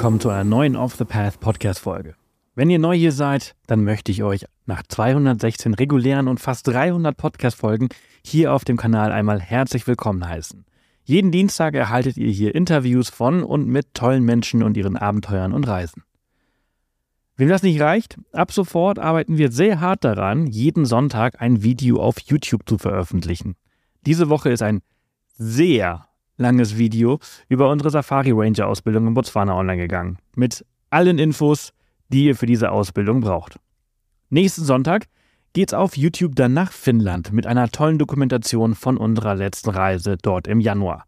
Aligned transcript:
Willkommen 0.00 0.18
zu 0.18 0.30
einer 0.30 0.44
neuen 0.44 0.76
Off 0.76 0.96
the 0.96 1.04
Path 1.04 1.40
Podcast 1.40 1.80
Folge. 1.80 2.14
Wenn 2.54 2.70
ihr 2.70 2.78
neu 2.78 2.96
hier 2.96 3.12
seid, 3.12 3.54
dann 3.66 3.84
möchte 3.84 4.10
ich 4.10 4.22
euch 4.22 4.46
nach 4.64 4.82
216 4.82 5.74
regulären 5.74 6.26
und 6.26 6.40
fast 6.40 6.66
300 6.68 7.14
Podcast 7.14 7.58
Folgen 7.58 7.90
hier 8.24 8.54
auf 8.54 8.64
dem 8.64 8.78
Kanal 8.78 9.12
einmal 9.12 9.40
herzlich 9.40 9.86
willkommen 9.86 10.26
heißen. 10.26 10.64
Jeden 11.04 11.30
Dienstag 11.32 11.74
erhaltet 11.74 12.16
ihr 12.16 12.30
hier 12.30 12.54
Interviews 12.54 13.10
von 13.10 13.42
und 13.42 13.68
mit 13.68 13.92
tollen 13.92 14.24
Menschen 14.24 14.62
und 14.62 14.78
ihren 14.78 14.96
Abenteuern 14.96 15.52
und 15.52 15.68
Reisen. 15.68 16.02
Wem 17.36 17.50
das 17.50 17.62
nicht 17.62 17.82
reicht, 17.82 18.16
ab 18.32 18.52
sofort 18.52 18.98
arbeiten 18.98 19.36
wir 19.36 19.52
sehr 19.52 19.80
hart 19.80 20.02
daran, 20.02 20.46
jeden 20.46 20.86
Sonntag 20.86 21.42
ein 21.42 21.62
Video 21.62 22.00
auf 22.00 22.18
YouTube 22.20 22.66
zu 22.66 22.78
veröffentlichen. 22.78 23.54
Diese 24.06 24.30
Woche 24.30 24.48
ist 24.48 24.62
ein 24.62 24.80
sehr 25.34 26.06
langes 26.40 26.76
Video 26.76 27.20
über 27.48 27.70
unsere 27.70 27.90
Safari 27.90 28.32
Ranger 28.32 28.66
Ausbildung 28.66 29.06
in 29.06 29.14
Botswana 29.14 29.56
online 29.56 29.80
gegangen. 29.80 30.18
Mit 30.34 30.64
allen 30.90 31.18
Infos, 31.18 31.72
die 32.08 32.24
ihr 32.24 32.34
für 32.34 32.46
diese 32.46 32.72
Ausbildung 32.72 33.20
braucht. 33.20 33.60
Nächsten 34.30 34.64
Sonntag 34.64 35.06
geht's 35.52 35.74
auf 35.74 35.96
YouTube 35.96 36.34
dann 36.34 36.54
nach 36.54 36.72
Finnland 36.72 37.32
mit 37.32 37.46
einer 37.46 37.68
tollen 37.68 37.98
Dokumentation 37.98 38.74
von 38.74 38.96
unserer 38.96 39.34
letzten 39.34 39.70
Reise 39.70 40.16
dort 40.20 40.48
im 40.48 40.60
Januar. 40.60 41.04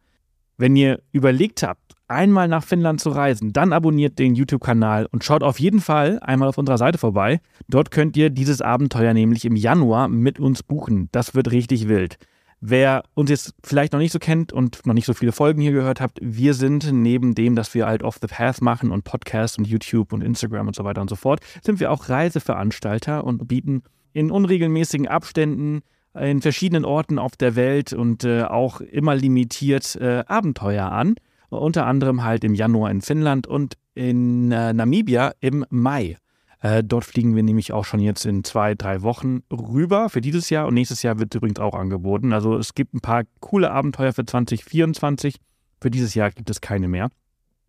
Wenn 0.59 0.77
ihr 0.77 1.03
überlegt 1.13 1.63
habt, 1.63 1.95
einmal 2.09 2.47
nach 2.47 2.63
Finnland 2.63 3.01
zu 3.01 3.11
reisen, 3.11 3.53
dann 3.53 3.73
abonniert 3.73 4.19
den 4.19 4.35
YouTube-Kanal 4.35 5.07
und 5.11 5.25
schaut 5.25 5.43
auf 5.43 5.59
jeden 5.59 5.81
Fall 5.81 6.19
einmal 6.21 6.49
auf 6.49 6.59
unserer 6.59 6.79
Seite 6.79 6.99
vorbei. 6.99 7.41
Dort 7.69 7.91
könnt 7.91 8.17
ihr 8.17 8.31
dieses 8.31 8.61
Abenteuer 8.61 9.15
nämlich 9.15 9.45
im 9.45 9.57
Januar 9.57 10.09
mit 10.09 10.39
uns 10.39 10.63
buchen. 10.63 11.09
Das 11.13 11.35
wird 11.35 11.51
richtig 11.51 11.89
wild. 11.89 12.19
Wer 12.65 13.03
uns 13.15 13.29
jetzt 13.29 13.55
vielleicht 13.65 13.93
noch 13.93 13.99
nicht 13.99 14.13
so 14.13 14.21
kennt 14.21 14.53
und 14.53 14.87
noch 14.87 14.95
nicht 14.95 15.05
so 15.05 15.15
viele 15.15 15.33
Folgen 15.33 15.61
hier 15.61 15.73
gehört 15.73 16.01
habt, 16.01 16.19
wir 16.23 16.55
sind 16.55 16.93
neben 16.93 17.35
dem, 17.35 17.57
dass 17.57 17.75
wir 17.75 17.87
halt 17.87 18.05
Off 18.05 18.19
the 18.21 18.29
Path 18.29 18.63
machen 18.63 18.93
und 18.93 19.03
Podcast 19.03 19.59
und 19.59 19.67
YouTube 19.67 20.13
und 20.13 20.23
Instagram 20.23 20.69
und 20.69 20.77
so 20.77 20.85
weiter 20.85 21.01
und 21.01 21.11
so 21.11 21.17
fort, 21.17 21.41
sind 21.65 21.81
wir 21.81 21.91
auch 21.91 22.09
Reiseveranstalter 22.09 23.25
und 23.25 23.49
bieten 23.49 23.83
in 24.13 24.31
unregelmäßigen 24.31 25.09
Abständen 25.09 25.81
in 26.15 26.41
verschiedenen 26.41 26.85
Orten 26.85 27.19
auf 27.19 27.37
der 27.37 27.57
Welt 27.57 27.93
und 27.95 28.23
äh, 28.23 28.43
auch 28.45 28.81
immer 28.81 29.17
limitiert 29.17 29.97
äh, 29.97 30.23
Abenteuer 30.29 30.93
an 30.93 31.17
unter 31.59 31.87
anderem 31.87 32.25
halt 32.25 32.45
im 32.45 32.55
Januar 32.55 32.91
in 32.91 33.01
Finnland 33.01 33.47
und 33.47 33.75
in 33.95 34.53
äh, 34.53 34.73
Namibia 34.73 35.33
im 35.41 35.67
Mai. 35.71 36.17
Äh, 36.63 36.85
dort 36.85 37.05
fliegen 37.05 37.35
wir 37.35 37.43
nämlich 37.43 37.73
auch 37.73 37.85
schon 37.85 37.99
jetzt 37.99 38.25
in 38.25 38.45
zwei, 38.45 38.77
drei 38.77 39.03
Wochen 39.03 39.43
rüber 39.53 40.09
für 40.09 40.21
dieses 40.21 40.49
Jahr 40.49 40.69
und 40.69 40.75
nächstes 40.75 41.03
Jahr 41.03 41.19
wird 41.19 41.35
übrigens 41.35 41.59
auch 41.59 41.75
angeboten. 41.75 42.33
Also 42.33 42.57
es 42.57 42.75
gibt 42.75 42.95
ein 42.95 43.01
paar 43.01 43.25
coole 43.41 43.73
Abenteuer 43.73 44.13
für 44.13 44.25
2024. 44.25 45.37
Für 45.81 45.91
dieses 45.91 46.15
Jahr 46.15 46.31
gibt 46.31 46.49
es 46.51 46.61
keine 46.61 46.87
mehr. 46.87 47.11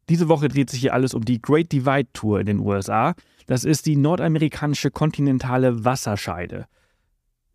Diese 0.09 0.29
Woche 0.29 0.47
dreht 0.47 0.69
sich 0.69 0.81
hier 0.81 0.93
alles 0.93 1.15
um 1.15 1.25
die 1.25 1.41
Great 1.41 1.71
Divide 1.71 2.11
Tour 2.13 2.39
in 2.39 2.45
den 2.45 2.59
USA. 2.59 3.15
Das 3.47 3.63
ist 3.63 3.87
die 3.87 3.95
nordamerikanische 3.95 4.91
kontinentale 4.91 5.83
Wasserscheide. 5.83 6.67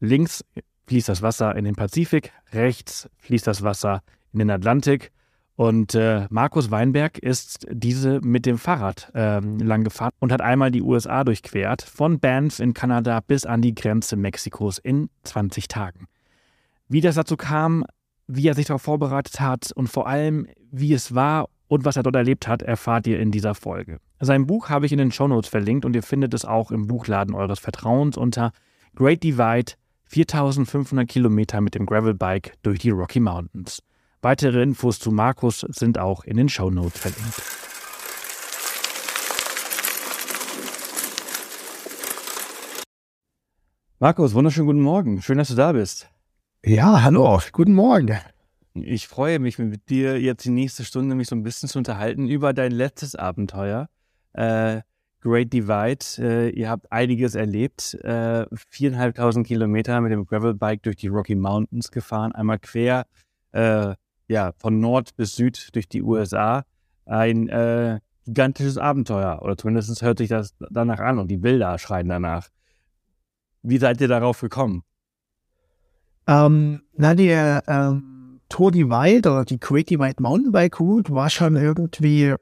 Links 0.01 0.45
fließt 0.89 1.09
das 1.09 1.23
Wasser 1.23 1.55
in 1.55 1.65
den 1.65 1.77
Pazifik, 1.77 2.33
rechts 2.53 3.09
fließt 3.19 3.47
das 3.47 3.63
Wasser 3.63 4.03
in 4.33 4.41
den 4.41 4.51
Atlantik. 4.51 5.13
Und 5.59 5.97
äh, 5.97 6.29
Markus 6.31 6.71
Weinberg 6.71 7.19
ist 7.19 7.67
diese 7.69 8.21
mit 8.21 8.47
dem 8.47 8.59
Fahrrad 8.59 9.11
ähm, 9.13 9.59
lang 9.59 9.83
gefahren 9.83 10.13
und 10.21 10.31
hat 10.31 10.41
einmal 10.41 10.71
die 10.71 10.83
USA 10.83 11.25
durchquert, 11.25 11.83
von 11.83 12.21
Banff 12.21 12.61
in 12.61 12.75
Kanada 12.75 13.19
bis 13.19 13.45
an 13.45 13.61
die 13.61 13.75
Grenze 13.75 14.15
Mexikos 14.15 14.79
in 14.79 15.11
20 15.25 15.67
Tagen. 15.67 16.07
Wie 16.87 17.01
das 17.01 17.17
dazu 17.17 17.37
kam, 17.37 17.85
wie 18.29 18.47
er 18.47 18.55
sich 18.55 18.67
darauf 18.67 18.83
vorbereitet 18.83 19.41
hat 19.41 19.73
und 19.73 19.89
vor 19.89 20.07
allem, 20.07 20.47
wie 20.71 20.93
es 20.93 21.17
war 21.17 21.49
und 21.67 21.85
was 21.85 21.97
er 21.97 22.05
dort 22.05 22.15
erlebt 22.15 22.47
hat, 22.47 22.63
erfahrt 22.63 23.09
ihr 23.09 23.19
in 23.19 23.33
dieser 23.33 23.57
Folge. 23.57 23.99
Sein 24.21 24.47
Buch 24.47 24.69
habe 24.69 24.87
ich 24.87 24.93
in 24.93 24.99
den 24.99 25.11
Shownotes 25.11 25.51
verlinkt 25.51 25.85
und 25.85 25.97
ihr 25.97 26.05
findet 26.05 26.35
es 26.35 26.45
auch 26.45 26.71
im 26.71 26.87
Buchladen 26.87 27.35
eures 27.35 27.59
Vertrauens 27.59 28.17
unter 28.17 28.53
Great 28.95 29.25
Divide 29.25 29.73
4500 30.05 31.09
Kilometer 31.09 31.61
mit 31.61 31.75
dem 31.75 31.85
Gravelbike 31.85 32.53
durch 32.63 32.79
die 32.79 32.91
Rocky 32.91 33.19
Mountains. 33.19 33.83
Weitere 34.21 34.63
Infos 34.63 34.99
zu 34.99 35.13
Markus 35.13 35.61
sind 35.61 35.97
auch 35.97 36.25
in 36.25 36.37
den 36.37 36.49
Shownotes 36.49 36.99
verlinkt. 36.99 37.41
Markus, 44.01 44.35
wunderschönen 44.35 44.67
guten 44.67 44.81
Morgen. 44.81 45.23
Schön, 45.23 45.39
dass 45.39 45.49
du 45.49 45.55
da 45.55 45.71
bist. 45.71 46.11
Ja, 46.65 47.03
hallo, 47.03 47.41
guten 47.53 47.75
Morgen. 47.75 48.19
Ich 48.75 49.07
freue 49.07 49.39
mich 49.39 49.59
mit 49.59 49.89
dir 49.89 50.21
jetzt 50.21 50.45
die 50.45 50.51
nächste 50.51 50.85
Stunde 50.85 51.15
mich 51.15 51.29
so 51.29 51.37
ein 51.37 51.45
bisschen 51.45 51.69
zu 51.69 51.79
unterhalten 51.79 52.27
über 52.27 52.53
dein 52.53 52.73
letztes 52.73 53.15
Abenteuer. 53.15 53.89
Äh, 54.33 54.81
Great 55.21 55.53
Divide. 55.53 56.05
Äh, 56.19 56.51
ihr 56.51 56.71
habt 56.71 56.91
einiges 56.91 57.37
erlebt. 57.37 57.95
Äh, 58.03 58.47
viereinhalbtausend 58.69 59.47
Kilometer 59.47 60.01
mit 60.01 60.11
dem 60.11 60.27
Gravelbike 60.27 60.83
durch 60.83 60.97
die 60.97 61.09
Rocky 61.09 61.37
Mountains 61.37 61.93
gefahren, 61.93 62.33
einmal 62.33 62.59
quer 62.59 63.07
äh, 63.53 63.95
ja, 64.29 64.53
von 64.59 64.79
Nord 64.79 65.17
bis 65.17 65.37
Süd 65.37 65.75
durch 65.75 65.89
die 65.89 66.03
USA 66.03 66.65
ein 67.07 67.49
äh, 67.49 68.01
gigantisches 68.27 68.79
Abenteuer. 68.79 69.41
Oder 69.43 69.57
zumindest 69.57 70.01
hört 70.03 70.19
sich 70.19 70.29
das 70.29 70.55
danach 70.71 71.01
an 71.01 71.19
und 71.19 71.29
die 71.29 71.39
Bilder 71.39 71.79
schreien 71.79 72.09
danach. 72.09 72.49
Wie 73.63 73.79
seid 73.79 74.01
ihr 74.01 74.09
darauf 74.09 74.41
gekommen? 74.41 74.83
Ähm, 76.27 76.83
na, 76.95 77.15
die 77.15 77.29
ähm, 77.29 78.41
Tour 78.49 78.71
Divide 78.71 79.31
oder 79.31 79.45
die 79.45 79.59
Great 79.59 79.91
Divide 79.91 80.23
Mountainbike 80.23 80.79
Route 80.79 81.13
war 81.13 81.31
schon 81.31 81.57
irgendwie 81.57 82.25
äh, 82.25 82.37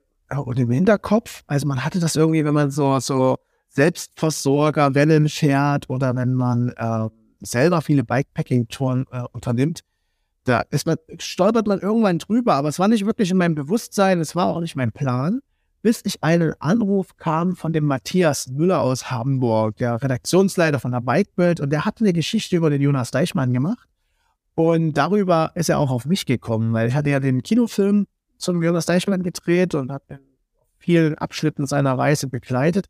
im 0.56 0.70
Hinterkopf. 0.70 1.44
Also 1.46 1.66
man 1.66 1.84
hatte 1.84 2.00
das 2.00 2.16
irgendwie, 2.16 2.44
wenn 2.44 2.54
man 2.54 2.70
so, 2.70 2.98
so 2.98 3.36
Selbstversorger 3.68 4.94
Wellen 4.94 5.28
fährt 5.28 5.88
oder 5.88 6.16
wenn 6.16 6.34
man 6.34 6.70
äh, 6.76 7.08
selber 7.40 7.80
viele 7.80 8.04
Bikepacking-Touren 8.04 9.06
äh, 9.12 9.22
unternimmt, 9.32 9.82
da 10.48 10.60
ist 10.70 10.86
man, 10.86 10.96
stolpert 11.18 11.66
man 11.66 11.80
irgendwann 11.80 12.18
drüber, 12.18 12.54
aber 12.54 12.68
es 12.68 12.78
war 12.78 12.88
nicht 12.88 13.06
wirklich 13.06 13.30
in 13.30 13.36
meinem 13.36 13.54
Bewusstsein, 13.54 14.20
es 14.20 14.36
war 14.36 14.46
auch 14.46 14.60
nicht 14.60 14.76
mein 14.76 14.92
Plan, 14.92 15.40
bis 15.82 16.02
ich 16.04 16.22
einen 16.22 16.54
Anruf 16.60 17.16
kam 17.16 17.56
von 17.56 17.72
dem 17.72 17.84
Matthias 17.84 18.48
Müller 18.48 18.80
aus 18.80 19.10
Hamburg, 19.10 19.76
der 19.76 20.02
Redaktionsleiter 20.02 20.80
von 20.80 20.92
der 20.92 21.00
Bikewelt, 21.00 21.60
und 21.60 21.70
der 21.70 21.84
hatte 21.84 22.04
eine 22.04 22.12
Geschichte 22.12 22.56
über 22.56 22.70
den 22.70 22.80
Jonas 22.80 23.10
Deichmann 23.10 23.52
gemacht. 23.52 23.88
Und 24.54 24.94
darüber 24.94 25.52
ist 25.54 25.68
er 25.68 25.78
auch 25.78 25.90
auf 25.90 26.06
mich 26.06 26.24
gekommen, 26.24 26.72
weil 26.72 26.88
ich 26.88 26.94
hatte 26.94 27.10
ja 27.10 27.20
den 27.20 27.42
Kinofilm 27.42 28.06
zum 28.38 28.62
Jonas 28.62 28.86
Deichmann 28.86 29.22
gedreht 29.22 29.74
und 29.74 29.92
habe 29.92 30.04
in 30.08 30.18
vielen 30.78 31.14
Abschnitten 31.16 31.66
seiner 31.66 31.98
Reise 31.98 32.28
begleitet 32.28 32.86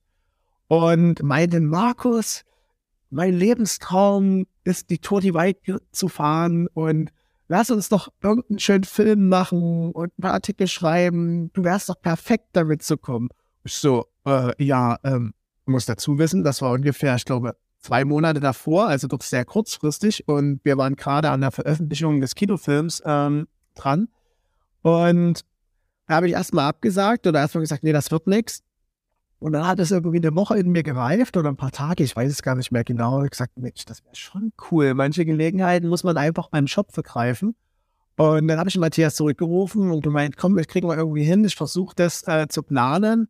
und 0.69 1.23
meinte, 1.23 1.61
Markus, 1.61 2.45
mein 3.11 3.35
Lebenstraum 3.35 4.47
ist, 4.65 4.91
die 4.91 4.99
Tour 4.99 5.21
die 5.21 5.35
Weit 5.35 5.59
zu 5.93 6.09
fahren 6.09 6.69
und 6.75 7.11
lass 7.49 7.71
uns 7.71 7.89
doch 7.89 8.09
irgendeinen 8.23 8.59
schönen 8.59 8.85
Film 8.85 9.29
machen 9.29 9.93
und 9.93 10.13
ein 10.19 10.23
paar 10.23 10.33
Artikel 10.33 10.67
schreiben. 10.67 11.53
Du 11.53 11.65
wärst 11.65 11.89
doch 11.89 12.01
perfekt, 12.01 12.49
damit 12.53 12.83
zu 12.83 12.97
kommen. 12.97 13.29
Ich 13.65 13.75
so, 13.75 14.07
äh, 14.25 14.53
ja, 14.63 14.99
ähm, 15.05 15.35
muss 15.65 15.87
dazu 15.87 16.19
wissen, 16.19 16.45
das 16.45 16.63
war 16.63 16.73
ungefähr, 16.73 17.17
ich 17.17 17.25
glaube, 17.25 17.57
zwei 17.81 18.05
Monate 18.05 18.41
davor, 18.41 18.89
also 18.89 19.07
doch 19.07 19.23
sehr 19.23 19.45
kurzfristig. 19.45 20.27
Und 20.29 20.61
wir 20.65 20.77
waren 20.77 20.97
gerade 20.97 21.31
an 21.31 21.41
der 21.41 21.51
Veröffentlichung 21.51 22.21
des 22.21 22.35
Kinofilms 22.35 23.03
ähm, 23.05 23.49
dran. 23.75 24.09
Und 24.83 25.41
da 26.07 26.17
habe 26.17 26.29
ich 26.29 26.35
erstmal 26.35 26.69
abgesagt 26.69 27.27
oder 27.27 27.41
erstmal 27.41 27.63
gesagt, 27.63 27.83
nee, 27.83 27.93
das 27.93 28.11
wird 28.11 28.27
nichts. 28.27 28.63
Und 29.39 29.53
dann 29.53 29.67
hat 29.67 29.79
es 29.81 29.91
irgendwie 29.91 30.17
eine 30.17 30.35
Woche 30.35 30.59
in 30.59 30.71
mir 30.71 30.83
gereift 30.83 31.37
oder 31.37 31.51
ein 31.51 31.57
paar 31.57 31.71
Tage, 31.71 32.03
ich 32.03 32.17
weiß 32.17 32.31
es 32.31 32.43
gar 32.43 32.55
nicht 32.55 32.73
mehr 32.73 32.85
genau. 32.85 33.23
Ich 33.23 33.31
gesagt, 33.31 33.59
Mensch, 33.59 33.85
das 33.85 34.03
wäre 34.05 34.17
schon 34.17 34.53
cool. 34.71 34.95
Manche 34.95 35.27
Gelegenheiten 35.27 35.89
muss 35.89 36.05
man 36.05 36.17
einfach 36.17 36.49
beim 36.49 36.67
Shop 36.67 36.93
vergreifen. 36.93 37.55
Und 38.17 38.49
dann 38.49 38.59
habe 38.59 38.71
ich 38.71 38.79
Matthias 38.79 39.15
zurückgerufen 39.17 39.91
und 39.91 40.03
gemeint, 40.03 40.39
komm, 40.39 40.59
ich 40.59 40.69
kriege 40.69 40.87
mal 40.87 40.97
irgendwie 40.97 41.25
hin. 41.25 41.45
Ich 41.45 41.55
versuche 41.55 41.95
das 41.95 42.27
äh, 42.27 42.49
zu 42.49 42.63
planen. 42.63 43.29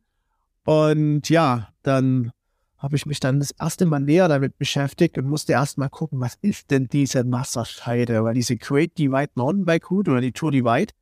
Und 0.65 1.29
ja, 1.29 1.69
dann 1.83 2.31
habe 2.79 2.95
ich 2.95 3.07
mich 3.07 3.19
dann 3.19 3.41
das 3.41 3.51
erste 3.51 3.87
Mal 3.87 4.01
näher 4.01 4.29
damit 4.29 4.59
beschäftigt 4.59 5.19
und 5.19 5.27
musste 5.29 5.53
erst 5.53 5.77
mal 5.77 5.89
gucken, 5.89 6.21
was 6.21 6.37
ist 6.41 6.71
denn 6.71 6.87
diese 6.87 7.31
Wasserscheide? 7.31 8.23
Weil 8.23 8.35
diese 8.35 8.57
Great 8.57 8.97
Divide 8.97 9.31
Mountainbike 9.35 9.91
Route 9.91 10.11
oder 10.13 10.21
die 10.21 10.33
Tour 10.33 10.53
Divide, 10.53 10.93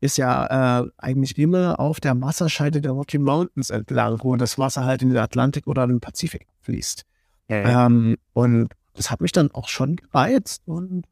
ist 0.00 0.18
ja 0.18 0.80
äh, 0.80 0.90
eigentlich 0.98 1.38
immer 1.38 1.80
auf 1.80 2.00
der 2.00 2.20
Wasserscheide 2.20 2.80
der 2.80 2.92
Rocky 2.92 3.18
Mountains 3.18 3.70
entlang, 3.70 4.18
wo 4.22 4.36
das 4.36 4.58
Wasser 4.58 4.84
halt 4.84 5.02
in 5.02 5.10
den 5.10 5.18
Atlantik 5.18 5.66
oder 5.66 5.86
den 5.86 6.00
Pazifik 6.00 6.46
fließt. 6.60 7.04
Ja. 7.48 7.86
Ähm, 7.86 8.16
und 8.32 8.68
das 8.94 9.10
hat 9.10 9.20
mich 9.20 9.32
dann 9.32 9.50
auch 9.52 9.68
schon 9.68 9.96
gereizt 9.96 10.62
und 10.66 11.06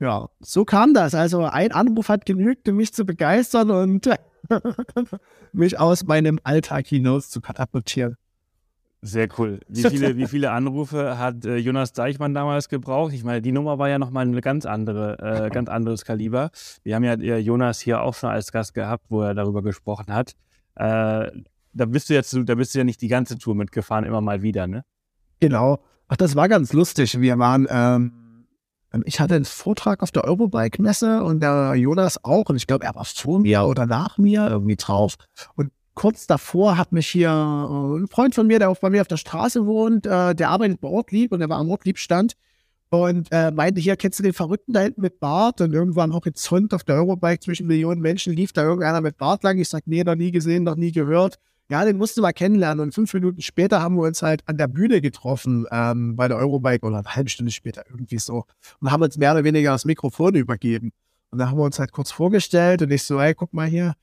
ja, 0.00 0.28
so 0.38 0.64
kam 0.64 0.94
das. 0.94 1.14
Also 1.14 1.44
ein 1.44 1.72
Anruf 1.72 2.08
hat 2.08 2.24
genügt, 2.24 2.68
um 2.68 2.76
mich 2.76 2.94
zu 2.94 3.04
begeistern 3.04 3.70
und 3.70 4.08
mich 5.52 5.78
aus 5.78 6.04
meinem 6.04 6.38
Alltag 6.44 6.86
hinaus 6.86 7.30
zu 7.30 7.40
katapultieren. 7.40 8.16
Sehr 9.00 9.28
cool. 9.38 9.60
Wie 9.68 9.84
viele, 9.84 10.16
wie 10.16 10.26
viele 10.26 10.50
Anrufe 10.50 11.18
hat 11.18 11.44
äh, 11.44 11.56
Jonas 11.56 11.92
Deichmann 11.92 12.34
damals 12.34 12.68
gebraucht? 12.68 13.12
Ich 13.12 13.22
meine, 13.22 13.40
die 13.40 13.52
Nummer 13.52 13.78
war 13.78 13.88
ja 13.88 13.98
nochmal 13.98 14.26
ein 14.26 14.40
ganz, 14.40 14.66
andere, 14.66 15.18
äh, 15.46 15.50
ganz 15.50 15.68
anderes 15.68 16.04
Kaliber. 16.04 16.50
Wir 16.82 16.96
haben 16.96 17.04
ja 17.04 17.12
äh, 17.14 17.38
Jonas 17.38 17.78
hier 17.78 18.02
auch 18.02 18.14
schon 18.14 18.30
als 18.30 18.50
Gast 18.50 18.74
gehabt, 18.74 19.04
wo 19.08 19.22
er 19.22 19.34
darüber 19.34 19.62
gesprochen 19.62 20.12
hat. 20.12 20.32
Äh, 20.74 21.30
da 21.72 21.84
bist 21.86 22.10
du 22.10 22.14
jetzt, 22.14 22.36
da 22.44 22.54
bist 22.56 22.74
du 22.74 22.78
ja 22.78 22.84
nicht 22.84 23.00
die 23.00 23.08
ganze 23.08 23.38
Tour 23.38 23.54
mitgefahren, 23.54 24.04
immer 24.04 24.20
mal 24.20 24.42
wieder, 24.42 24.66
ne? 24.66 24.84
Genau. 25.38 25.78
Ach, 26.08 26.16
das 26.16 26.34
war 26.34 26.48
ganz 26.48 26.72
lustig. 26.72 27.20
Wir 27.20 27.38
waren, 27.38 27.68
ähm, 27.70 28.46
ich 29.04 29.20
hatte 29.20 29.36
einen 29.36 29.44
Vortrag 29.44 30.02
auf 30.02 30.10
der 30.10 30.24
Eurobike-Messe 30.24 31.22
und 31.22 31.40
der 31.40 31.74
Jonas 31.74 32.24
auch. 32.24 32.48
Und 32.48 32.56
ich 32.56 32.66
glaube, 32.66 32.84
er 32.84 32.96
war 32.96 33.04
vor 33.04 33.38
mir 33.38 33.64
oder 33.64 33.86
nach 33.86 34.18
mir 34.18 34.48
irgendwie 34.48 34.76
drauf. 34.76 35.14
Und 35.54 35.70
kurz 35.98 36.28
davor 36.28 36.78
hat 36.78 36.92
mich 36.92 37.08
hier 37.08 37.28
äh, 37.28 37.98
ein 37.98 38.06
Freund 38.06 38.32
von 38.32 38.46
mir, 38.46 38.60
der 38.60 38.70
auch 38.70 38.78
bei 38.78 38.88
mir 38.88 39.00
auf 39.00 39.08
der 39.08 39.16
Straße 39.16 39.66
wohnt, 39.66 40.06
äh, 40.06 40.32
der 40.32 40.48
arbeitet 40.48 40.80
bei 40.80 40.86
Ortlieb 40.86 41.32
und 41.32 41.40
der 41.40 41.48
war 41.48 41.58
am 41.58 41.68
Ortlieb-Stand 41.70 42.34
und 42.90 43.26
äh, 43.32 43.50
meinte, 43.50 43.80
hier 43.80 43.96
kennst 43.96 44.20
du 44.20 44.22
den 44.22 44.32
Verrückten 44.32 44.72
da 44.72 44.80
hinten 44.80 45.00
mit 45.00 45.18
Bart 45.18 45.60
und 45.60 45.72
irgendwann 45.72 46.14
Horizont 46.14 46.72
auf 46.72 46.84
der 46.84 46.94
Eurobike 46.94 47.40
zwischen 47.40 47.66
Millionen 47.66 48.00
Menschen 48.00 48.32
lief 48.32 48.52
da 48.52 48.62
irgendeiner 48.62 49.00
mit 49.00 49.18
Bart 49.18 49.42
lang. 49.42 49.58
Ich 49.58 49.68
sag, 49.68 49.88
nee, 49.88 50.04
noch 50.04 50.14
nie 50.14 50.30
gesehen, 50.30 50.62
noch 50.62 50.76
nie 50.76 50.92
gehört. 50.92 51.40
Ja, 51.68 51.84
den 51.84 51.98
musste 51.98 52.20
mal 52.20 52.32
kennenlernen 52.32 52.80
und 52.80 52.94
fünf 52.94 53.12
Minuten 53.12 53.42
später 53.42 53.82
haben 53.82 53.96
wir 53.96 54.06
uns 54.06 54.22
halt 54.22 54.42
an 54.46 54.56
der 54.56 54.68
Bühne 54.68 55.00
getroffen 55.00 55.66
ähm, 55.72 56.14
bei 56.14 56.28
der 56.28 56.36
Eurobike 56.36 56.86
oder 56.86 56.98
eine 56.98 57.16
halbe 57.16 57.28
Stunde 57.28 57.50
später 57.50 57.82
irgendwie 57.90 58.18
so 58.18 58.44
und 58.80 58.92
haben 58.92 59.02
uns 59.02 59.18
mehr 59.18 59.32
oder 59.32 59.42
weniger 59.42 59.72
das 59.72 59.84
Mikrofon 59.84 60.36
übergeben. 60.36 60.92
Und 61.30 61.38
da 61.38 61.50
haben 61.50 61.58
wir 61.58 61.64
uns 61.64 61.80
halt 61.80 61.90
kurz 61.90 62.12
vorgestellt 62.12 62.82
und 62.82 62.92
ich 62.92 63.02
so, 63.02 63.20
hey, 63.20 63.34
guck 63.34 63.52
mal 63.52 63.66
hier, 63.66 63.94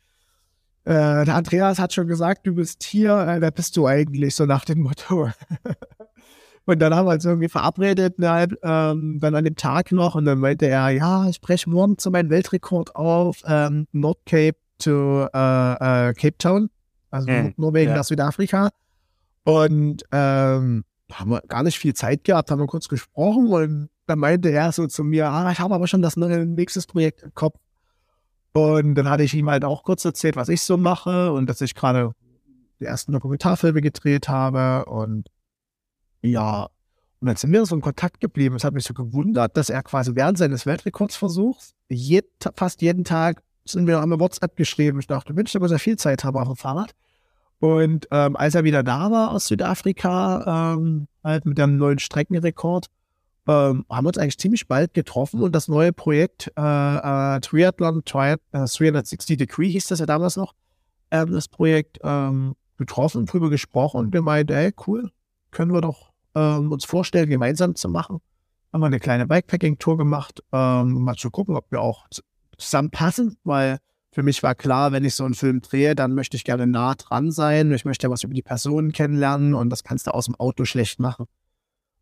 äh, 0.86 1.26
der 1.26 1.36
Andreas 1.36 1.80
hat 1.80 1.94
schon 1.94 2.08
gesagt, 2.08 2.46
du 2.48 2.56
bist 2.56 2.84
hier, 2.84 3.18
äh, 3.18 3.42
wer 3.42 3.52
bist 3.52 3.76
du 3.76 3.88
eigentlich, 3.88 4.36
so 4.36 4.46
nach 4.46 4.66
dem 4.66 4.82
Motto. 4.82 5.30
Und 6.66 6.80
dann 6.80 6.96
haben 6.96 7.06
wir 7.08 7.14
uns 7.14 7.26
irgendwie 7.26 7.50
verabredet, 7.50 8.16
halt, 8.20 8.58
ähm, 8.64 9.20
dann 9.20 9.36
an 9.36 9.44
dem 9.44 9.56
Tag 9.56 9.92
noch. 9.92 10.16
Und 10.16 10.26
dann 10.26 10.40
meinte 10.40 10.68
er, 10.68 10.90
ja, 10.90 11.28
ich 11.28 11.40
breche 11.40 11.70
morgen 11.70 11.98
zu 11.98 12.10
meinem 12.10 12.30
Weltrekord 12.30 12.96
auf, 12.96 13.44
ähm, 13.46 13.88
Nordcape 13.92 14.58
to 14.80 15.26
äh, 15.26 15.30
äh, 16.10 16.14
Cape 16.14 16.38
Town, 16.38 16.70
also 17.12 17.30
mhm, 17.30 17.54
Norwegen 17.58 17.92
ja. 17.92 17.98
nach 17.98 18.04
Südafrika. 18.04 18.70
Und 19.44 20.04
ähm, 20.12 20.84
haben 21.12 21.30
wir 21.30 21.42
gar 21.42 21.64
nicht 21.64 21.78
viel 21.78 21.94
Zeit 21.94 22.24
gehabt, 22.24 22.50
haben 22.50 22.60
wir 22.60 22.68
kurz 22.68 22.88
gesprochen 22.88 23.48
und 23.48 23.90
dann 24.08 24.20
meinte 24.20 24.50
er 24.50 24.72
so 24.72 24.88
zu 24.88 25.04
mir, 25.04 25.30
ah, 25.30 25.52
ich 25.52 25.60
habe 25.60 25.76
aber 25.76 25.88
schon 25.88 26.02
das 26.02 26.18
nächste 26.18 26.82
Projekt 26.82 27.24
im 27.24 27.34
Kopf. 27.34 27.60
Und 28.56 28.96
dann 28.96 29.10
hatte 29.10 29.24
ich 29.24 29.34
ihm 29.34 29.50
halt 29.50 29.66
auch 29.66 29.84
kurz 29.84 30.06
erzählt, 30.06 30.38
was 30.38 30.48
ich 30.48 30.62
so 30.62 30.78
mache 30.78 31.34
und 31.34 31.50
dass 31.50 31.60
ich 31.60 31.76
gerade 31.76 32.12
die 32.80 32.86
ersten 32.86 33.12
Dokumentarfilme 33.12 33.82
gedreht 33.82 34.30
habe 34.30 34.90
und 34.90 35.28
ja, 36.22 36.70
und 37.20 37.28
dann 37.28 37.36
sind 37.36 37.52
wir 37.52 37.66
so 37.66 37.76
in 37.76 37.82
Kontakt 37.82 38.22
geblieben. 38.22 38.56
Es 38.56 38.64
hat 38.64 38.74
mich 38.74 38.86
so 38.86 38.94
gewundert, 38.94 39.58
dass 39.58 39.70
er 39.70 39.84
quasi 39.84 40.16
während 40.16 40.38
seines 40.38 40.66
Weltrekordsversuchs 40.66 41.74
jed, 41.90 42.28
fast 42.56 42.82
jeden 42.82 43.04
Tag 43.04 43.44
sind 43.66 43.88
wir 43.88 44.00
haben 44.00 44.20
WhatsApp 44.20 44.56
geschrieben. 44.56 45.00
Ich 45.00 45.08
dachte, 45.08 45.34
Mensch, 45.34 45.52
da 45.52 45.60
muss 45.60 45.72
er 45.72 45.80
viel 45.80 45.98
Zeit 45.98 46.24
haben 46.24 46.38
auf 46.38 46.48
dem 46.48 46.56
Fahrrad. 46.56 46.92
Und 47.60 48.08
ähm, 48.12 48.38
als 48.38 48.56
er 48.56 48.64
wieder 48.64 48.84
da 48.84 49.12
war 49.12 49.32
aus 49.32 49.48
Südafrika, 49.48 50.76
ähm, 50.76 51.08
halt 51.24 51.46
mit 51.46 51.58
dem 51.58 51.76
neuen 51.76 52.00
Streckenrekord, 52.00 52.88
ähm, 53.48 53.86
haben 53.90 54.08
uns 54.08 54.18
eigentlich 54.18 54.38
ziemlich 54.38 54.68
bald 54.68 54.94
getroffen 54.94 55.42
und 55.42 55.54
das 55.54 55.68
neue 55.68 55.94
Projekt 55.94 56.52
äh, 56.58 56.62
äh, 56.62 57.40
Triathlon 57.42 58.04
Tri 58.06 58.34
äh, 58.52 58.66
360 58.66 59.38
Degree 59.38 59.70
hieß 59.70 59.88
das 59.88 60.00
ja 60.00 60.06
damals 60.06 60.36
noch, 60.36 60.54
ähm, 61.12 61.32
das 61.32 61.48
Projekt 61.48 62.00
ähm, 62.04 62.56
getroffen, 62.78 63.26
drüber 63.26 63.50
gesprochen 63.50 64.00
und 64.00 64.14
wir 64.14 64.22
meinten, 64.22 64.54
ey, 64.54 64.74
cool, 64.88 65.12
können 65.52 65.74
wir 65.74 65.82
doch 65.82 66.12
ähm, 66.36 66.72
uns 66.72 66.86
vorstellen, 66.86 67.30
gemeinsam 67.30 67.76
zu 67.76 67.88
machen. 67.90 68.20
Haben 68.74 68.82
wir 68.82 68.88
eine 68.88 69.00
kleine 69.00 69.26
Bikepacking-Tour 69.28 69.98
gemacht, 69.98 70.44
ähm, 70.52 70.98
um 70.98 71.04
mal 71.04 71.16
zu 71.16 71.32
gucken, 71.32 71.56
ob 71.56 71.72
wir 71.72 71.82
auch 71.82 72.08
zusammenpassen, 72.58 73.38
weil 73.44 73.78
für 74.12 74.24
mich 74.24 74.44
war 74.44 74.56
klar, 74.56 74.92
wenn 74.92 75.04
ich 75.04 75.16
so 75.16 75.26
einen 75.26 75.34
Film 75.34 75.62
drehe, 75.62 75.94
dann 75.94 76.14
möchte 76.14 76.38
ich 76.38 76.46
gerne 76.46 76.68
nah 76.68 76.96
dran 76.96 77.32
sein. 77.32 77.72
Ich 77.74 77.84
möchte 77.84 78.08
ja 78.08 78.12
was 78.12 78.24
über 78.24 78.34
die 78.34 78.42
Personen 78.42 78.92
kennenlernen 78.94 79.54
und 79.54 79.70
das 79.70 79.84
kannst 79.84 80.08
du 80.08 80.12
aus 80.12 80.26
dem 80.26 80.36
Auto 80.36 80.64
schlecht 80.66 81.00
machen. 81.00 81.26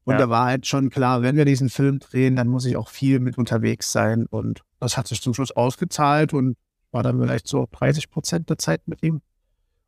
Und 0.05 0.13
ja. 0.13 0.19
da 0.19 0.29
war 0.29 0.45
halt 0.45 0.67
schon 0.67 0.89
klar, 0.89 1.21
wenn 1.21 1.35
wir 1.35 1.45
diesen 1.45 1.69
Film 1.69 1.99
drehen, 1.99 2.35
dann 2.35 2.47
muss 2.47 2.65
ich 2.65 2.75
auch 2.75 2.89
viel 2.89 3.19
mit 3.19 3.37
unterwegs 3.37 3.91
sein. 3.91 4.25
Und 4.29 4.61
das 4.79 4.97
hat 4.97 5.07
sich 5.07 5.21
zum 5.21 5.33
Schluss 5.33 5.51
ausgezahlt 5.51 6.33
und 6.33 6.57
war 6.91 7.03
dann 7.03 7.19
vielleicht 7.19 7.47
so 7.47 7.67
30 7.71 8.09
Prozent 8.09 8.49
der 8.49 8.57
Zeit 8.57 8.87
mit 8.87 9.01
ihm 9.01 9.21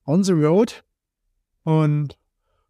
on 0.06 0.24
the 0.24 0.32
road. 0.34 0.84
Und 1.64 2.18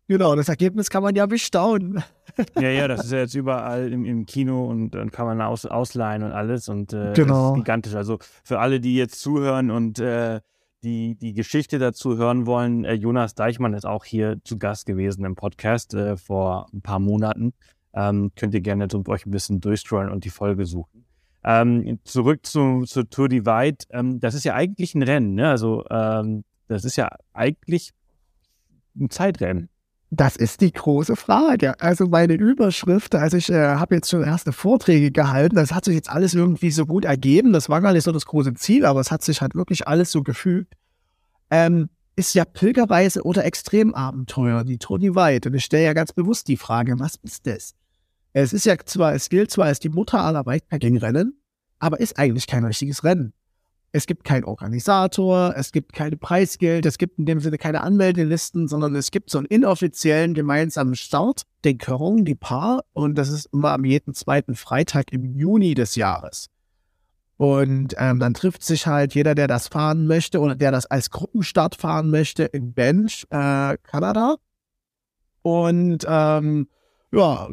Genau, 0.08 0.36
das 0.36 0.50
Ergebnis 0.50 0.90
kann 0.90 1.04
man 1.04 1.16
ja 1.16 1.26
bestaunen. 1.26 2.04
Ja, 2.60 2.68
ja, 2.68 2.90
das 2.90 3.06
ist 3.06 3.12
ja 3.14 3.20
jetzt 3.20 3.34
überall 3.34 3.94
im, 3.94 4.04
im 4.04 4.26
Kino 4.26 4.66
und 4.66 4.92
dann 4.92 5.10
kann 5.10 5.26
man 5.26 5.40
aus, 5.40 5.66
ausleihen 5.66 6.22
und 6.22 6.34
alles 6.34 6.68
und 6.68 6.92
äh, 6.92 7.14
genau. 7.14 7.52
das 7.52 7.52
ist 7.52 7.56
gigantisch. 7.56 7.96
Also 7.96 8.18
für 8.44 8.60
alle, 8.60 8.82
die 8.82 8.96
jetzt 8.96 9.22
zuhören 9.22 9.72
und 9.72 10.00
äh, 10.00 10.42
die, 10.86 11.16
die 11.16 11.34
Geschichte 11.34 11.80
dazu 11.80 12.16
hören 12.16 12.46
wollen, 12.46 12.86
äh, 12.86 12.94
Jonas 12.94 13.34
Deichmann 13.34 13.74
ist 13.74 13.86
auch 13.86 14.06
hier 14.06 14.38
zu 14.44 14.58
Gast 14.60 14.86
gewesen 14.86 15.26
im 15.26 15.36
Podcast 15.36 15.96
äh, 15.96 16.16
vor 16.16 16.68
ein 16.72 16.82
paar 16.82 17.00
Monaten. 17.00 17.54
Ähm, 17.94 18.32
könnt 18.36 18.54
ihr 18.54 18.62
gerne 18.62 18.88
so 18.90 19.04
euch 19.08 19.26
ein 19.26 19.32
bisschen 19.32 19.60
durchscrollen 19.60 20.12
und 20.12 20.26
die 20.26 20.30
Folge 20.30 20.66
suchen. 20.66 21.06
Ähm, 21.44 22.00
zurück 22.04 22.46
zu, 22.46 22.84
zu 22.86 23.04
Tour 23.04 23.30
Divide. 23.30 23.78
Ähm, 23.90 24.20
das 24.20 24.36
ist 24.36 24.44
ja 24.46 24.54
eigentlich 24.54 24.94
ein 24.94 25.04
Rennen, 25.04 25.34
ne? 25.34 25.50
Also 25.50 25.84
ähm, 25.90 26.44
das 26.68 26.86
ist 26.86 26.98
ja 26.98 27.10
eigentlich 27.34 27.92
ein 28.96 29.10
Zeitrennen. 29.10 29.70
Das 30.16 30.38
ist 30.38 30.62
die 30.62 30.72
große 30.72 31.18
Frage. 31.18 31.78
Also 31.82 32.08
meine 32.08 32.36
Überschrift, 32.36 33.16
also 33.16 33.36
ich 33.36 33.50
äh, 33.50 33.76
habe 33.76 33.96
jetzt 33.96 34.10
schon 34.10 34.24
erste 34.24 34.54
Vorträge 34.54 35.12
gehalten, 35.12 35.58
das 35.58 35.74
hat 35.74 35.84
sich 35.84 35.96
jetzt 35.96 36.10
alles 36.10 36.34
irgendwie 36.34 36.72
so 36.72 36.86
gut 36.86 37.04
ergeben. 37.04 37.52
Das 37.52 37.68
war 37.68 37.82
gar 37.82 37.92
nicht 37.92 38.06
so 38.06 38.14
das 38.14 38.26
große 38.26 38.54
Ziel, 38.54 38.86
aber 38.86 39.02
es 39.02 39.12
hat 39.12 39.24
sich 39.24 39.42
halt 39.42 39.56
wirklich 39.56 39.90
alles 39.90 40.12
so 40.14 40.24
gefügt. 40.24 40.74
Ähm, 41.52 41.90
ist 42.16 42.34
ja 42.34 42.46
Pilgerreise 42.46 43.24
oder 43.24 43.44
Extremabenteuer, 43.44 44.64
die 44.64 44.78
Tony 44.78 45.14
White. 45.16 45.50
Und 45.50 45.56
ich 45.56 45.66
stelle 45.66 45.84
ja 45.84 45.94
ganz 45.94 46.14
bewusst 46.14 46.48
die 46.48 46.56
Frage, 46.56 46.98
was 46.98 47.16
ist 47.22 47.46
das? 47.46 47.74
Es 48.32 48.54
ist 48.54 48.66
ja 48.66 48.78
zwar, 48.86 49.14
es 49.14 49.28
gilt 49.28 49.52
zwar 49.52 49.66
als 49.66 49.80
die 49.80 49.90
Mutter 49.90 50.22
aller 50.22 50.46
Bikepacking-Rennen, 50.46 51.42
aber 51.80 52.00
ist 52.00 52.18
eigentlich 52.18 52.48
kein 52.48 52.64
richtiges 52.64 53.04
Rennen. 53.04 53.34
Es 53.96 54.08
gibt 54.08 54.26
keinen 54.26 54.44
Organisator, 54.44 55.54
es 55.56 55.72
gibt 55.72 55.94
keine 55.94 56.18
Preisgeld, 56.18 56.86
es 56.86 56.98
gibt 56.98 57.18
in 57.18 57.26
dem 57.26 57.40
Sinne 57.40 57.58
keine 57.58 57.80
Anmeldelisten, 57.80 58.68
sondern 58.68 58.94
es 58.94 59.10
gibt 59.10 59.30
so 59.30 59.38
einen 59.38 59.48
inoffiziellen 59.48 60.34
gemeinsamen 60.34 60.96
Start, 60.96 61.44
den 61.64 61.78
Körung, 61.78 62.26
die 62.26 62.36
Paar, 62.36 62.84
und 62.92 63.16
das 63.18 63.30
ist 63.30 63.46
immer 63.54 63.72
am 63.72 63.86
jeden 63.86 64.14
zweiten 64.14 64.56
Freitag 64.56 65.14
im 65.14 65.24
Juni 65.24 65.76
des 65.76 65.96
Jahres. 65.96 66.50
Und 67.38 67.96
ähm, 67.98 68.20
dann 68.20 68.34
trifft 68.34 68.64
sich 68.64 68.86
halt 68.86 69.16
jeder, 69.16 69.34
der 69.34 69.48
das 69.48 69.70
fahren 69.70 70.08
möchte 70.08 70.42
oder 70.42 70.56
der 70.56 70.74
das 70.74 70.88
als 70.88 71.10
Gruppenstart 71.10 71.76
fahren 71.76 72.12
möchte, 72.12 72.44
in 72.44 72.74
Bench, 72.74 73.26
äh, 73.30 73.78
Kanada. 73.82 74.36
Und 75.42 76.06
ähm, 76.06 76.68
ja, 77.14 77.48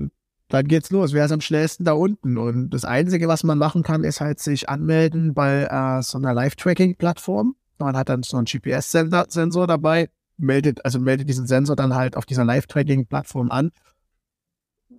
dann 0.53 0.69
geht's 0.69 0.91
los. 0.91 1.15
Wer 1.15 1.25
ist 1.25 1.33
am 1.33 1.41
schnellsten 1.41 1.85
da 1.85 1.93
unten? 1.93 2.37
Und 2.37 2.69
das 2.71 2.85
Einzige, 2.85 3.27
was 3.27 3.43
man 3.43 3.57
machen 3.57 3.83
kann, 3.83 4.05
ist 4.05 4.21
halt 4.21 4.39
sich 4.39 4.69
anmelden 4.69 5.33
bei 5.33 5.63
äh, 5.63 6.03
so 6.03 6.19
einer 6.19 6.35
Live-Tracking-Plattform. 6.35 7.57
Man 7.79 7.97
hat 7.97 8.11
dann 8.11 8.23
so 8.23 8.37
einen 8.37 8.45
GPS-Sensor 8.45 9.67
dabei, 9.67 10.11
meldet, 10.37 10.85
also 10.85 11.01
meldet 11.01 11.31
diesen 11.31 11.47
Sensor 11.47 11.75
dann 11.75 11.95
halt 11.95 12.19
auf 12.19 12.27
dieser 12.27 12.45
Live-Tracking-Plattform 12.45 13.51
an. 13.51 13.71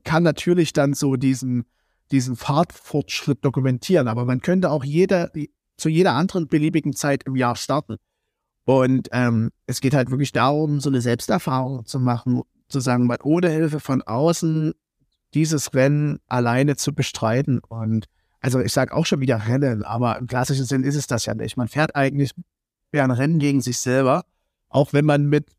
Kann 0.04 0.24
natürlich 0.24 0.74
dann 0.74 0.96
so 0.96 1.18
diesen, 1.18 1.66
diesen 2.10 2.36
Fahrtfortschritt 2.36 3.46
dokumentieren, 3.46 4.08
aber 4.08 4.26
man 4.26 4.42
könnte 4.42 4.72
auch 4.72 4.84
jeder, 4.84 5.32
zu 5.78 5.88
jeder 5.88 6.14
anderen 6.14 6.48
beliebigen 6.48 6.94
Zeit 6.94 7.26
im 7.26 7.36
Jahr 7.36 7.58
starten. 7.58 7.98
Und 8.66 9.10
ähm, 9.12 9.52
es 9.68 9.82
geht 9.82 9.94
halt 9.94 10.10
wirklich 10.10 10.32
darum, 10.32 10.80
so 10.80 10.90
eine 10.90 11.02
Selbsterfahrung 11.02 11.86
zu 11.86 12.00
machen, 12.00 12.42
zu 12.70 12.80
sagen, 12.80 13.08
ohne 13.22 13.50
Hilfe 13.50 13.80
von 13.80 14.02
außen 14.02 14.74
dieses 15.34 15.74
Rennen 15.74 16.20
alleine 16.28 16.76
zu 16.76 16.94
bestreiten. 16.94 17.60
Und 17.60 18.06
also 18.40 18.60
ich 18.60 18.74
sage 18.74 18.94
auch 18.94 19.06
schon 19.06 19.22
wieder 19.22 19.48
Rennen, 19.48 19.84
aber 19.84 20.18
im 20.18 20.28
klassischen 20.28 20.66
Sinn 20.66 20.84
ist 20.84 20.96
es 20.96 21.08
das 21.08 21.26
ja 21.26 21.34
nicht. 21.34 21.58
Man 21.58 21.68
fährt 21.68 21.96
eigentlich 21.96 22.34
ein 22.92 23.12
Rennen 23.12 23.40
gegen 23.40 23.62
sich 23.62 23.80
selber, 23.80 24.26
auch 24.70 24.94
wenn 24.94 25.06
man 25.06 25.26
mit, 25.26 25.50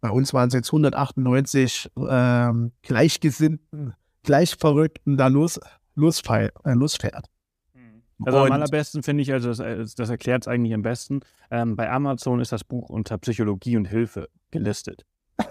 bei 0.00 0.10
uns 0.10 0.34
waren 0.34 0.48
es 0.48 0.54
jetzt 0.54 0.68
198 0.68 1.90
ähm, 1.96 2.72
Gleichgesinnten, 2.82 3.94
Gleichverrückten 4.22 5.16
da 5.16 5.28
los, 5.28 5.60
losfährt. 5.94 6.52
Äh, 6.64 6.74
losfährt. 6.74 7.26
Mhm. 7.72 8.02
Also 8.26 8.38
am 8.40 8.52
allerbesten 8.52 9.02
finde 9.02 9.22
ich, 9.22 9.32
also 9.32 9.52
das, 9.52 9.94
das 9.94 10.10
erklärt 10.10 10.44
es 10.44 10.48
eigentlich 10.48 10.74
am 10.74 10.82
besten. 10.82 11.20
Ähm, 11.50 11.76
bei 11.76 11.90
Amazon 11.90 12.40
ist 12.40 12.52
das 12.52 12.64
Buch 12.64 12.90
unter 12.90 13.16
Psychologie 13.18 13.76
und 13.76 13.86
Hilfe 13.86 14.28
gelistet. 14.50 15.06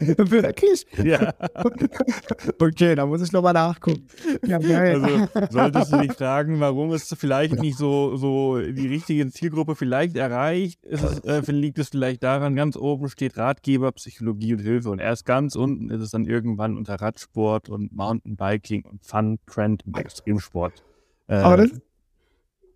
Wirklich? 0.16 0.86
Ja. 1.02 1.34
okay, 2.58 2.94
da 2.94 3.04
muss 3.04 3.22
ich 3.22 3.32
nochmal 3.32 3.52
nachgucken. 3.52 4.06
Ja, 4.46 4.56
also 4.56 5.28
solltest 5.50 5.92
du 5.92 5.98
dich 5.98 6.12
fragen, 6.16 6.58
warum 6.58 6.92
es 6.92 7.14
vielleicht 7.18 7.60
nicht 7.60 7.76
so, 7.76 8.16
so 8.16 8.58
die 8.58 8.86
richtige 8.86 9.30
Zielgruppe 9.30 9.76
vielleicht 9.76 10.16
erreicht, 10.16 10.82
ist 10.86 11.04
es, 11.04 11.48
äh, 11.48 11.52
liegt 11.52 11.78
es 11.78 11.90
vielleicht 11.90 12.22
daran, 12.22 12.56
ganz 12.56 12.76
oben 12.76 13.10
steht 13.10 13.36
Ratgeber, 13.36 13.92
Psychologie 13.92 14.54
und 14.54 14.60
Hilfe 14.60 14.90
und 14.90 15.00
erst 15.00 15.26
ganz 15.26 15.54
unten 15.54 15.90
ist 15.90 16.00
es 16.00 16.10
dann 16.10 16.24
irgendwann 16.24 16.78
unter 16.78 16.94
Radsport 16.94 17.68
und 17.68 17.92
Mountainbiking 17.92 18.84
und 18.84 19.04
Fun, 19.04 19.38
Trend 19.46 19.84
und 19.86 19.98
Extremsport. 19.98 20.82
Äh, 21.26 21.36
Aber 21.36 21.58
das, 21.58 21.70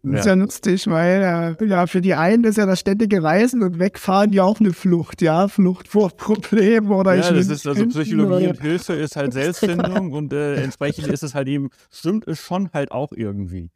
Das 0.04 0.20
ist 0.20 0.26
ja. 0.26 0.34
lustig, 0.34 0.86
weil 0.86 1.56
äh, 1.58 1.66
ja, 1.66 1.86
für 1.86 2.02
die 2.02 2.14
einen 2.14 2.44
ist 2.44 2.58
ja 2.58 2.66
das 2.66 2.80
ständige 2.80 3.22
Reisen 3.22 3.62
und 3.62 3.78
Wegfahren 3.78 4.34
ja 4.34 4.44
auch 4.44 4.60
eine 4.60 4.74
Flucht, 4.74 5.22
ja, 5.22 5.48
Flucht 5.48 5.88
vor 5.88 6.10
Problemen 6.10 6.90
oder 6.90 7.14
ja, 7.14 7.22
ich 7.22 7.28
das 7.28 7.48
ist 7.48 7.66
also 7.66 7.86
Psychologie 7.86 8.48
und 8.48 8.60
Hilfe 8.60 8.92
ist 8.92 9.16
halt 9.16 9.32
Selbstfindung 9.32 10.12
und 10.12 10.32
äh, 10.34 10.62
entsprechend 10.62 11.06
ist 11.06 11.22
es 11.22 11.34
halt 11.34 11.48
eben, 11.48 11.70
stimmt 11.90 12.28
es 12.28 12.38
schon 12.38 12.68
halt 12.74 12.92
auch 12.92 13.12
irgendwie. 13.12 13.70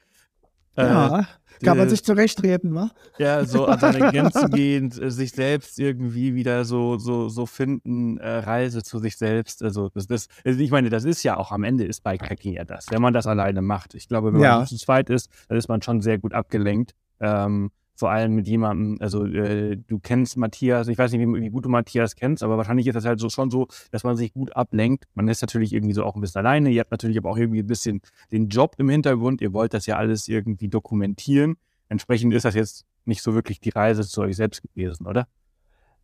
Äh, 0.78 0.86
ja, 0.86 1.26
kann 1.64 1.76
man 1.76 1.88
sich 1.88 2.04
zurechtreden, 2.04 2.74
wa? 2.74 2.90
Ja, 3.18 3.44
so 3.44 3.66
an 3.66 3.80
seine 3.80 3.98
Grenzen 4.12 4.50
gehen, 4.50 4.92
äh, 4.92 5.10
sich 5.10 5.32
selbst 5.32 5.78
irgendwie 5.78 6.34
wieder 6.34 6.64
so, 6.64 6.98
so, 6.98 7.28
so 7.28 7.46
finden, 7.46 8.18
äh, 8.18 8.38
Reise 8.38 8.82
zu 8.82 8.98
sich 8.98 9.16
selbst. 9.16 9.62
Also, 9.62 9.88
das, 9.88 10.06
das, 10.06 10.28
also 10.44 10.60
ich 10.60 10.70
meine, 10.70 10.88
das 10.88 11.04
ist 11.04 11.22
ja 11.24 11.36
auch 11.36 11.50
am 11.50 11.64
Ende 11.64 11.84
ist 11.84 12.04
Bikepacking 12.04 12.52
ja 12.54 12.64
das, 12.64 12.86
wenn 12.90 13.02
man 13.02 13.12
das 13.12 13.26
alleine 13.26 13.60
macht. 13.60 13.94
Ich 13.94 14.08
glaube, 14.08 14.32
wenn 14.32 14.40
ja. 14.40 14.58
man 14.58 14.66
zu 14.66 14.76
zweit 14.76 15.10
ist, 15.10 15.30
dann 15.48 15.58
ist 15.58 15.68
man 15.68 15.82
schon 15.82 16.00
sehr 16.00 16.18
gut 16.18 16.32
abgelenkt. 16.32 16.94
Ähm, 17.20 17.70
vor 17.98 18.12
allem 18.12 18.36
mit 18.36 18.46
jemandem, 18.46 18.96
also 19.00 19.24
äh, 19.26 19.76
du 19.76 19.98
kennst 19.98 20.36
Matthias, 20.36 20.86
ich 20.86 20.96
weiß 20.96 21.10
nicht, 21.10 21.20
wie, 21.20 21.42
wie, 21.42 21.50
gut 21.50 21.64
du 21.64 21.68
Matthias 21.68 22.14
kennst, 22.14 22.44
aber 22.44 22.56
wahrscheinlich 22.56 22.86
ist 22.86 22.94
das 22.94 23.04
halt 23.04 23.18
so 23.18 23.28
schon 23.28 23.50
so, 23.50 23.66
dass 23.90 24.04
man 24.04 24.16
sich 24.16 24.32
gut 24.32 24.54
ablenkt. 24.54 25.06
Man 25.14 25.26
ist 25.26 25.40
natürlich 25.40 25.72
irgendwie 25.72 25.94
so 25.94 26.04
auch 26.04 26.14
ein 26.14 26.20
bisschen 26.20 26.38
alleine, 26.38 26.70
ihr 26.70 26.78
habt 26.78 26.92
natürlich 26.92 27.18
aber 27.18 27.28
auch 27.28 27.36
irgendwie 27.36 27.58
ein 27.58 27.66
bisschen 27.66 28.00
den 28.30 28.50
Job 28.50 28.76
im 28.78 28.88
Hintergrund, 28.88 29.40
ihr 29.40 29.52
wollt 29.52 29.74
das 29.74 29.86
ja 29.86 29.96
alles 29.96 30.28
irgendwie 30.28 30.68
dokumentieren. 30.68 31.56
Entsprechend 31.88 32.32
ist 32.34 32.44
das 32.44 32.54
jetzt 32.54 32.84
nicht 33.04 33.20
so 33.20 33.34
wirklich 33.34 33.58
die 33.58 33.70
Reise 33.70 34.06
zu 34.06 34.20
euch 34.20 34.36
selbst 34.36 34.62
gewesen, 34.62 35.04
oder? 35.04 35.26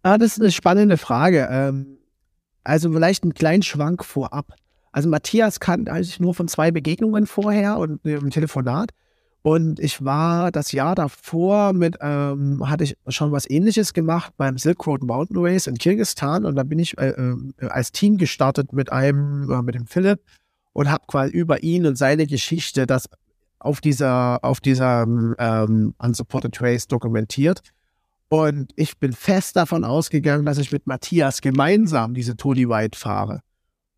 Ah, 0.03 0.19
das 0.19 0.33
ist 0.33 0.41
eine 0.41 0.51
spannende 0.51 0.97
Frage. 0.97 1.47
Ähm, 1.49 1.99
also 2.65 2.91
vielleicht 2.91 3.23
einen 3.23 3.35
kleinen 3.35 3.63
Schwank 3.63 4.05
vorab. 4.05 4.57
Also 4.91 5.09
Matthias 5.09 5.61
kannte 5.61 5.97
ich 6.01 6.19
nur 6.19 6.35
von 6.35 6.49
zwei 6.49 6.73
Begegnungen 6.73 7.29
vorher 7.29 7.79
und 7.79 8.05
einem 8.05 8.31
Telefonat. 8.31 8.91
Und 9.47 9.79
ich 9.79 10.03
war 10.03 10.51
das 10.51 10.73
Jahr 10.73 10.95
davor 10.95 11.75
mit, 11.75 11.99
ähm, 12.01 12.67
hatte 12.67 12.85
ich 12.85 12.97
schon 13.09 13.31
was 13.31 13.49
ähnliches 13.51 13.93
gemacht 13.93 14.33
beim 14.39 14.57
Silk 14.57 14.87
Road 14.87 15.03
Mountain 15.03 15.37
Race 15.37 15.67
in 15.67 15.77
Kirgistan. 15.77 16.47
Und 16.47 16.57
da 16.57 16.63
bin 16.63 16.79
ich 16.79 16.97
äh, 16.97 17.11
äh, 17.11 17.37
als 17.69 17.93
Team 17.93 18.17
gestartet 18.17 18.73
mit 18.73 18.91
einem, 18.91 19.51
äh, 19.51 19.61
mit 19.61 19.75
dem 19.75 19.87
Philipp 19.87 20.23
und 20.73 20.91
habe 20.91 21.05
quasi 21.09 21.31
über 21.35 21.63
ihn 21.63 21.85
und 21.85 21.99
seine 21.99 22.27
Geschichte 22.27 22.87
das 22.87 23.07
auf 23.59 23.83
dieser, 23.83 24.43
auf 24.43 24.61
dieser 24.61 25.03
ähm, 25.03 25.95
Unsupported 25.99 26.63
Race 26.63 26.89
dokumentiert. 26.89 27.61
Und 28.31 28.73
ich 28.77 28.99
bin 28.99 29.13
fest 29.13 29.57
davon 29.57 29.85
ausgegangen, 29.85 30.47
dass 30.47 30.57
ich 30.57 30.73
mit 30.73 30.87
Matthias 30.87 31.43
gemeinsam 31.43 32.15
diese 32.15 32.35
Tony 32.39 32.67
White 32.67 32.99
fahre. 32.99 33.43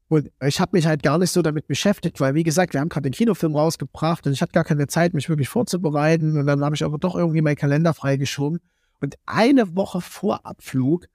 Und 0.08 0.30
ich 0.40 0.60
habe 0.60 0.76
mich 0.76 0.86
halt 0.86 1.02
gar 1.02 1.18
nicht 1.18 1.32
so 1.32 1.42
damit 1.42 1.66
beschäftigt, 1.66 2.20
weil, 2.20 2.34
wie 2.34 2.44
gesagt, 2.44 2.74
wir 2.74 2.80
haben 2.80 2.88
gerade 2.88 3.10
den 3.10 3.12
Kinofilm 3.12 3.56
rausgebracht 3.56 4.26
und 4.26 4.32
ich 4.32 4.40
hatte 4.40 4.52
gar 4.52 4.64
keine 4.64 4.86
Zeit, 4.86 5.14
mich 5.14 5.28
wirklich 5.28 5.48
vorzubereiten. 5.48 6.38
Und 6.38 6.46
dann 6.46 6.64
habe 6.64 6.76
ich 6.76 6.84
aber 6.84 6.98
doch 6.98 7.16
irgendwie 7.16 7.42
meinen 7.42 7.56
Kalender 7.56 7.92
freigeschoben. 7.92 8.60
Und 9.00 9.16
eine 9.26 9.74
Woche 9.74 10.00
vor 10.00 10.46
Abflug 10.46 11.06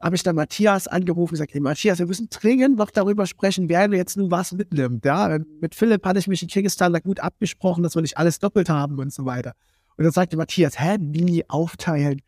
habe 0.00 0.16
ich 0.16 0.22
dann 0.22 0.36
Matthias 0.36 0.86
angerufen 0.86 1.32
und 1.32 1.32
gesagt, 1.32 1.52
hey 1.52 1.60
Matthias, 1.60 1.98
wir 1.98 2.06
müssen 2.06 2.28
dringend 2.30 2.78
noch 2.78 2.90
darüber 2.90 3.26
sprechen, 3.26 3.68
wer 3.68 3.90
jetzt 3.90 4.16
nun 4.16 4.30
was 4.30 4.52
mitnimmt. 4.52 5.04
Ja, 5.04 5.38
mit 5.60 5.74
Philipp 5.74 6.06
hatte 6.06 6.20
ich 6.20 6.26
mich 6.26 6.42
in 6.42 6.48
Kirgisistan 6.48 6.92
da 6.92 7.00
gut 7.00 7.20
abgesprochen, 7.20 7.82
dass 7.82 7.96
wir 7.96 8.02
nicht 8.02 8.16
alles 8.16 8.38
doppelt 8.38 8.70
haben 8.70 8.98
und 8.98 9.12
so 9.12 9.26
weiter. 9.26 9.52
Und 9.96 10.04
dann 10.04 10.12
sagte 10.12 10.36
Matthias, 10.36 10.80
hä, 10.80 10.96
wie 11.00 11.44
aufteilen? 11.50 12.22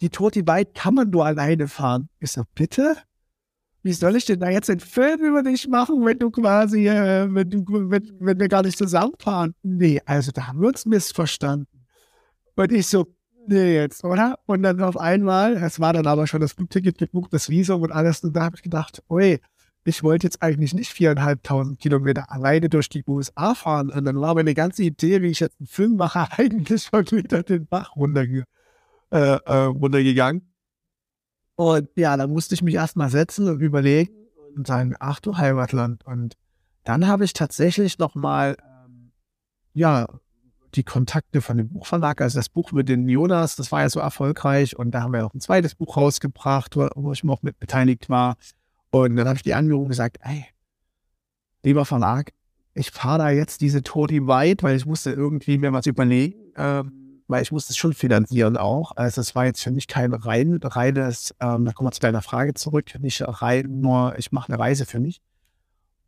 Die 0.00 0.10
Toti 0.10 0.42
Bike 0.42 0.74
kann 0.74 0.94
man 0.94 1.10
nur 1.10 1.26
alleine 1.26 1.66
fahren. 1.66 2.08
Ich 2.20 2.30
so, 2.30 2.44
bitte? 2.54 2.96
Wie 3.88 3.94
soll 3.94 4.16
ich 4.16 4.26
denn 4.26 4.38
da 4.38 4.50
jetzt 4.50 4.68
einen 4.68 4.80
Film 4.80 5.20
über 5.22 5.42
dich 5.42 5.66
machen, 5.66 6.04
wenn 6.04 6.18
du 6.18 6.30
quasi, 6.30 6.86
äh, 6.86 7.26
wenn, 7.32 7.48
du, 7.48 7.64
wenn, 7.66 8.12
wenn 8.20 8.38
wir 8.38 8.46
gar 8.46 8.62
nicht 8.62 8.76
zusammenfahren? 8.76 9.54
Nee, 9.62 9.98
also 10.04 10.30
da 10.30 10.48
haben 10.48 10.60
wir 10.60 10.68
uns 10.68 10.84
missverstanden. 10.84 11.66
Und 12.54 12.70
ich 12.70 12.86
so, 12.86 13.06
nee, 13.46 13.76
jetzt, 13.76 14.04
oder? 14.04 14.38
Und 14.44 14.62
dann 14.62 14.82
auf 14.82 14.98
einmal, 14.98 15.56
es 15.56 15.80
war 15.80 15.94
dann 15.94 16.06
aber 16.06 16.26
schon 16.26 16.42
das 16.42 16.52
Flugticket 16.52 16.98
gebucht, 16.98 17.32
das 17.32 17.48
Visum 17.48 17.80
und 17.80 17.90
alles, 17.90 18.22
und 18.22 18.36
da 18.36 18.42
habe 18.42 18.56
ich 18.56 18.62
gedacht, 18.62 19.02
oi, 19.08 19.38
ich 19.84 20.02
wollte 20.02 20.26
jetzt 20.26 20.42
eigentlich 20.42 20.74
nicht 20.74 20.92
viereinhalbtausend 20.92 21.80
Kilometer 21.80 22.30
alleine 22.30 22.68
durch 22.68 22.90
die 22.90 23.04
USA 23.06 23.54
fahren. 23.54 23.88
Und 23.88 24.04
dann 24.04 24.20
war 24.20 24.34
meine 24.34 24.52
ganze 24.52 24.82
Idee, 24.82 25.22
wie 25.22 25.28
ich 25.28 25.40
jetzt 25.40 25.58
einen 25.60 25.66
Film 25.66 25.96
mache, 25.96 26.28
eigentlich 26.36 26.82
schon 26.82 27.10
wieder 27.10 27.42
den 27.42 27.66
Bach 27.66 27.96
runterge 27.96 28.44
äh, 29.10 29.38
äh, 29.46 29.54
runtergegangen. 29.64 30.47
Und 31.58 31.88
ja, 31.96 32.16
dann 32.16 32.30
musste 32.30 32.54
ich 32.54 32.62
mich 32.62 32.76
erstmal 32.76 33.10
setzen 33.10 33.48
und 33.48 33.60
überlegen 33.60 34.12
und 34.54 34.68
sagen, 34.68 34.94
ach 35.00 35.18
du 35.18 35.38
Heimatland. 35.38 36.06
Und 36.06 36.36
dann 36.84 37.08
habe 37.08 37.24
ich 37.24 37.32
tatsächlich 37.32 37.98
nochmal, 37.98 38.56
ähm, 38.62 39.10
ja, 39.74 40.06
die 40.76 40.84
Kontakte 40.84 41.40
von 41.40 41.56
dem 41.56 41.70
Buchverlag, 41.70 42.20
also 42.20 42.38
das 42.38 42.48
Buch 42.48 42.70
mit 42.70 42.88
den 42.88 43.08
Jonas, 43.08 43.56
das 43.56 43.72
war 43.72 43.80
ja 43.80 43.88
so 43.88 43.98
erfolgreich. 43.98 44.78
Und 44.78 44.92
da 44.92 45.02
haben 45.02 45.12
wir 45.12 45.22
noch 45.22 45.34
ein 45.34 45.40
zweites 45.40 45.74
Buch 45.74 45.96
rausgebracht, 45.96 46.76
wo, 46.76 47.12
ich 47.12 47.28
auch 47.28 47.42
mit 47.42 47.58
beteiligt 47.58 48.08
war. 48.08 48.36
Und 48.90 49.16
dann 49.16 49.26
habe 49.26 49.36
ich 49.36 49.42
die 49.42 49.54
Angerufen 49.54 49.88
gesagt, 49.88 50.18
ey, 50.20 50.46
lieber 51.64 51.84
Verlag, 51.84 52.30
ich 52.72 52.92
fahre 52.92 53.18
da 53.18 53.30
jetzt 53.30 53.62
diese 53.62 53.82
Toti 53.82 54.28
weit, 54.28 54.62
weil 54.62 54.76
ich 54.76 54.86
musste 54.86 55.10
irgendwie 55.10 55.58
mir 55.58 55.72
was 55.72 55.86
überlegen. 55.86 56.38
Ähm, 56.56 57.07
weil 57.28 57.42
ich 57.42 57.52
musste 57.52 57.72
es 57.72 57.76
schon 57.76 57.92
finanzieren 57.92 58.56
auch. 58.56 58.92
Also 58.96 59.20
es 59.20 59.34
war 59.34 59.44
jetzt 59.44 59.62
für 59.62 59.70
mich 59.70 59.86
kein 59.86 60.14
rein, 60.14 60.58
reines, 60.62 61.34
ähm, 61.40 61.66
da 61.66 61.72
kommen 61.72 61.88
wir 61.88 61.92
zu 61.92 62.00
deiner 62.00 62.22
Frage 62.22 62.54
zurück, 62.54 62.98
nicht 62.98 63.22
rein 63.22 63.80
nur, 63.80 64.18
ich 64.18 64.32
mache 64.32 64.50
eine 64.50 64.58
Reise 64.58 64.86
für 64.86 64.98
mich. 64.98 65.20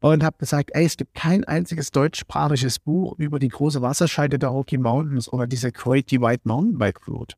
Und 0.00 0.24
habe 0.24 0.38
gesagt, 0.38 0.70
ey, 0.72 0.86
es 0.86 0.96
gibt 0.96 1.12
kein 1.14 1.44
einziges 1.44 1.90
deutschsprachiges 1.90 2.78
Buch 2.78 3.18
über 3.18 3.38
die 3.38 3.48
große 3.48 3.82
Wasserscheide 3.82 4.38
der 4.38 4.48
Rocky 4.48 4.78
Mountains 4.78 5.30
oder 5.30 5.46
diese 5.46 5.72
Great 5.72 6.10
Divide 6.10 6.40
Mountainbike 6.44 7.06
Route. 7.06 7.36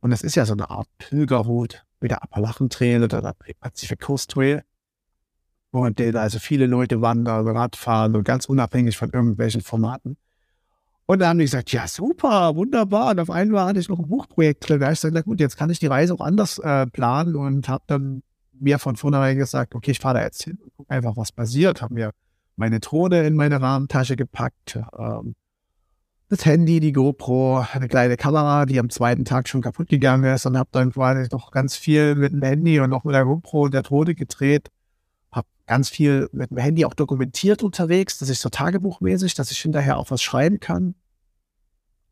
Und 0.00 0.10
das 0.10 0.22
ist 0.22 0.36
ja 0.36 0.46
so 0.46 0.52
eine 0.52 0.70
Art 0.70 0.86
Pilgerroute 0.98 1.78
wie 2.00 2.06
der 2.06 2.22
Appalachen 2.22 2.70
Trail 2.70 3.02
oder 3.02 3.20
der 3.20 3.34
Pacific 3.58 4.00
Coast 4.00 4.30
Trail, 4.30 4.62
wo 5.72 5.82
also 5.82 6.38
viele 6.38 6.66
Leute 6.66 7.00
wandern, 7.00 7.48
Radfahren 7.48 8.14
und 8.14 8.22
ganz 8.22 8.44
unabhängig 8.44 8.96
von 8.96 9.10
irgendwelchen 9.10 9.62
Formaten. 9.62 10.16
Und 11.06 11.18
dann 11.18 11.28
haben 11.28 11.38
die 11.38 11.44
gesagt, 11.44 11.70
ja, 11.72 11.86
super, 11.86 12.56
wunderbar. 12.56 13.10
Und 13.10 13.20
auf 13.20 13.30
einmal 13.30 13.66
hatte 13.66 13.80
ich 13.80 13.88
noch 13.88 13.98
ein 13.98 14.08
Buchprojekt 14.08 14.68
drin. 14.68 14.80
Da 14.80 14.86
habe 14.86 14.94
ich 14.94 15.00
gesagt, 15.00 15.14
na 15.14 15.20
gut, 15.20 15.38
jetzt 15.38 15.56
kann 15.56 15.68
ich 15.68 15.78
die 15.78 15.86
Reise 15.86 16.14
auch 16.14 16.20
anders 16.20 16.58
äh, 16.58 16.86
planen 16.86 17.36
und 17.36 17.68
habe 17.68 17.84
dann 17.86 18.22
mir 18.52 18.78
von 18.78 18.96
vornherein 18.96 19.36
gesagt, 19.36 19.74
okay, 19.74 19.90
ich 19.90 19.98
fahre 19.98 20.18
da 20.18 20.24
jetzt 20.24 20.44
hin 20.44 20.58
und 20.62 20.74
gucke 20.74 20.90
einfach, 20.90 21.16
was 21.16 21.32
passiert. 21.32 21.82
Habe 21.82 21.94
mir 21.94 22.10
meine 22.56 22.80
Drohne 22.80 23.26
in 23.26 23.34
meine 23.34 23.60
Rahmentasche 23.60 24.16
gepackt, 24.16 24.78
ähm, 24.98 25.34
das 26.30 26.46
Handy, 26.46 26.80
die 26.80 26.92
GoPro, 26.92 27.64
eine 27.72 27.86
kleine 27.86 28.16
Kamera, 28.16 28.64
die 28.64 28.80
am 28.80 28.88
zweiten 28.88 29.26
Tag 29.26 29.46
schon 29.46 29.60
kaputt 29.60 29.88
gegangen 29.88 30.24
ist 30.24 30.46
und 30.46 30.56
habe 30.56 30.70
dann 30.72 30.90
quasi 30.92 31.28
noch 31.30 31.50
ganz 31.50 31.76
viel 31.76 32.14
mit 32.14 32.32
dem 32.32 32.42
Handy 32.42 32.80
und 32.80 32.92
auch 32.94 33.04
mit 33.04 33.14
der 33.14 33.24
GoPro 33.24 33.64
und 33.64 33.74
der 33.74 33.82
Drohne 33.82 34.14
gedreht 34.14 34.70
ganz 35.66 35.88
viel 35.88 36.28
mit 36.32 36.50
dem 36.50 36.58
Handy 36.58 36.84
auch 36.84 36.94
dokumentiert 36.94 37.62
unterwegs, 37.62 38.18
dass 38.18 38.28
ich 38.28 38.38
so 38.38 38.48
tagebuchmäßig, 38.48 39.34
dass 39.34 39.50
ich 39.50 39.58
hinterher 39.58 39.96
auch 39.96 40.10
was 40.10 40.22
schreiben 40.22 40.60
kann. 40.60 40.94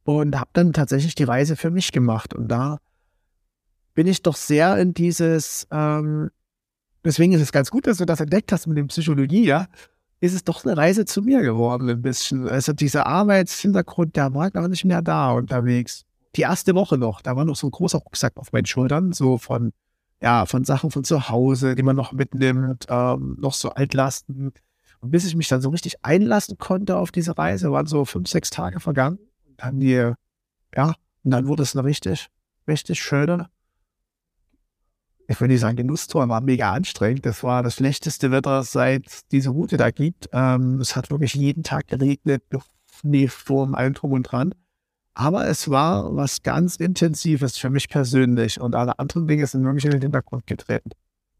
Und 0.04 0.36
habe 0.36 0.50
dann 0.52 0.72
tatsächlich 0.72 1.14
die 1.14 1.24
Reise 1.24 1.54
für 1.54 1.70
mich 1.70 1.92
gemacht. 1.92 2.34
Und 2.34 2.48
da 2.48 2.78
bin 3.94 4.06
ich 4.06 4.22
doch 4.22 4.34
sehr 4.34 4.76
in 4.78 4.94
dieses, 4.94 5.68
ähm, 5.70 6.30
deswegen 7.04 7.32
ist 7.32 7.40
es 7.40 7.52
ganz 7.52 7.70
gut, 7.70 7.86
dass 7.86 7.98
du 7.98 8.04
das 8.04 8.20
entdeckt 8.20 8.50
hast 8.50 8.66
mit 8.66 8.76
dem 8.76 8.88
Psychologie, 8.88 9.44
ja, 9.44 9.68
ist 10.20 10.34
es 10.34 10.44
doch 10.44 10.64
eine 10.64 10.76
Reise 10.76 11.04
zu 11.04 11.20
mir 11.20 11.42
geworden 11.42 11.88
ein 11.88 12.02
bisschen. 12.02 12.48
Also 12.48 12.72
dieser 12.72 13.06
Arbeitshintergrund, 13.06 14.16
der 14.16 14.34
war 14.34 14.50
gar 14.50 14.68
nicht 14.68 14.84
mehr 14.84 15.02
da 15.02 15.32
unterwegs. 15.32 16.04
Die 16.36 16.42
erste 16.42 16.74
Woche 16.74 16.96
noch, 16.96 17.20
da 17.20 17.36
war 17.36 17.44
noch 17.44 17.56
so 17.56 17.66
ein 17.66 17.72
großer 17.72 17.98
Rucksack 17.98 18.36
auf 18.36 18.52
meinen 18.52 18.66
Schultern, 18.66 19.12
so 19.12 19.36
von 19.36 19.72
ja, 20.22 20.46
von 20.46 20.64
Sachen 20.64 20.90
von 20.90 21.04
zu 21.04 21.28
Hause, 21.28 21.74
die 21.74 21.82
man 21.82 21.96
noch 21.96 22.12
mitnimmt, 22.12 22.86
ähm, 22.88 23.36
noch 23.40 23.54
so 23.54 23.70
Altlasten. 23.70 24.52
Und 25.00 25.10
bis 25.10 25.24
ich 25.24 25.34
mich 25.34 25.48
dann 25.48 25.60
so 25.60 25.70
richtig 25.70 26.04
einlassen 26.04 26.58
konnte 26.58 26.96
auf 26.96 27.10
diese 27.10 27.36
Reise, 27.36 27.72
waren 27.72 27.86
so 27.86 28.04
fünf, 28.04 28.28
sechs 28.28 28.50
Tage 28.50 28.80
vergangen. 28.80 29.18
Und 29.48 29.60
dann 29.60 29.80
die, 29.80 30.12
ja, 30.74 30.94
und 31.24 31.30
dann 31.30 31.48
wurde 31.48 31.64
es 31.64 31.76
eine 31.76 31.84
richtig, 31.84 32.28
richtig 32.68 33.02
schöne, 33.02 33.48
ich 35.32 35.40
würde 35.40 35.52
nicht 35.52 35.60
sagen 35.60 35.76
Genusstour, 35.76 36.28
war 36.28 36.40
mega 36.40 36.72
anstrengend. 36.72 37.24
Das 37.24 37.42
war 37.42 37.62
das 37.62 37.76
schlechteste 37.76 38.30
Wetter, 38.30 38.62
seit 38.64 39.30
diese 39.32 39.50
Route 39.50 39.76
da 39.76 39.90
gibt. 39.90 40.28
Ähm, 40.32 40.80
es 40.80 40.94
hat 40.94 41.10
wirklich 41.10 41.34
jeden 41.34 41.62
Tag 41.62 41.88
geregnet, 41.88 42.42
Schneesturm, 43.00 43.74
allem 43.74 43.94
drum 43.94 44.12
und 44.12 44.24
dran. 44.24 44.54
Aber 45.14 45.46
es 45.46 45.68
war 45.68 46.16
was 46.16 46.42
ganz 46.42 46.76
Intensives 46.76 47.58
für 47.58 47.70
mich 47.70 47.88
persönlich 47.88 48.60
und 48.60 48.74
alle 48.74 48.98
anderen 48.98 49.26
Dinge 49.26 49.46
sind 49.46 49.64
wirklich 49.64 49.84
in 49.84 49.90
den 49.90 50.00
Hintergrund 50.00 50.46
getreten. 50.46 50.90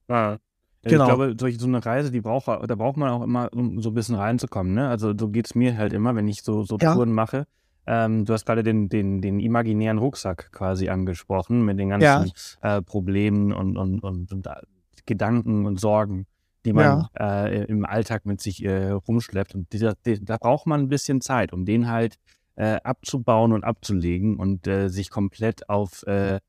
Ja. 0.09 0.39
Genau. 0.85 1.05
Ich 1.05 1.09
glaube, 1.09 1.37
durch 1.37 1.59
so 1.59 1.67
eine 1.69 1.85
Reise, 1.85 2.11
die 2.11 2.21
braucht, 2.21 2.49
da 2.49 2.75
braucht 2.75 2.97
man 2.97 3.09
auch 3.11 3.23
immer, 3.23 3.49
um 3.53 3.81
so 3.81 3.91
ein 3.91 3.95
bisschen 3.95 4.17
reinzukommen. 4.17 4.75
Ne? 4.75 4.89
Also 4.89 5.15
so 5.17 5.29
geht 5.29 5.47
es 5.47 5.55
mir 5.55 5.77
halt 5.77 5.93
immer, 5.93 6.17
wenn 6.17 6.27
ich 6.27 6.43
so, 6.43 6.65
so 6.65 6.77
ja. 6.81 6.95
Touren 6.95 7.13
mache. 7.13 7.47
Ähm, 7.87 8.25
du 8.25 8.33
hast 8.33 8.47
gerade 8.47 8.63
den, 8.63 8.89
den, 8.89 9.21
den 9.21 9.41
imaginären 9.41 9.99
Rucksack 9.99 10.51
quasi 10.53 10.89
angesprochen 10.89 11.65
mit 11.65 11.79
den 11.79 11.91
ganzen 11.91 12.33
ja. 12.63 12.79
äh, 12.79 12.83
Problemen 12.83 13.53
und, 13.53 13.77
und, 13.77 14.01
und, 14.01 14.33
und, 14.33 14.49
Gedanken 15.07 15.67
und 15.67 15.81
Sorgen, 15.81 16.27
die 16.65 16.73
man 16.73 17.09
ja. 17.19 17.45
äh, 17.47 17.65
im 17.65 17.85
Alltag 17.85 18.25
mit 18.25 18.41
sich 18.41 18.65
äh, 18.65 18.91
rumschleppt. 18.91 19.55
Und 19.55 19.73
dieser, 19.73 19.95
die, 20.05 20.25
da 20.25 20.37
braucht 20.37 20.67
man 20.67 20.81
ein 20.81 20.89
bisschen 20.89 21.21
Zeit, 21.21 21.53
um 21.53 21.65
den 21.65 21.89
halt 21.89 22.19
äh, 22.57 22.79
abzubauen 22.83 23.53
und 23.53 23.65
abzulegen 23.65 24.37
und 24.37 24.67
äh, 24.67 24.89
sich 24.89 25.11
komplett 25.11 25.69
auf, 25.69 26.03
äh, 26.07 26.41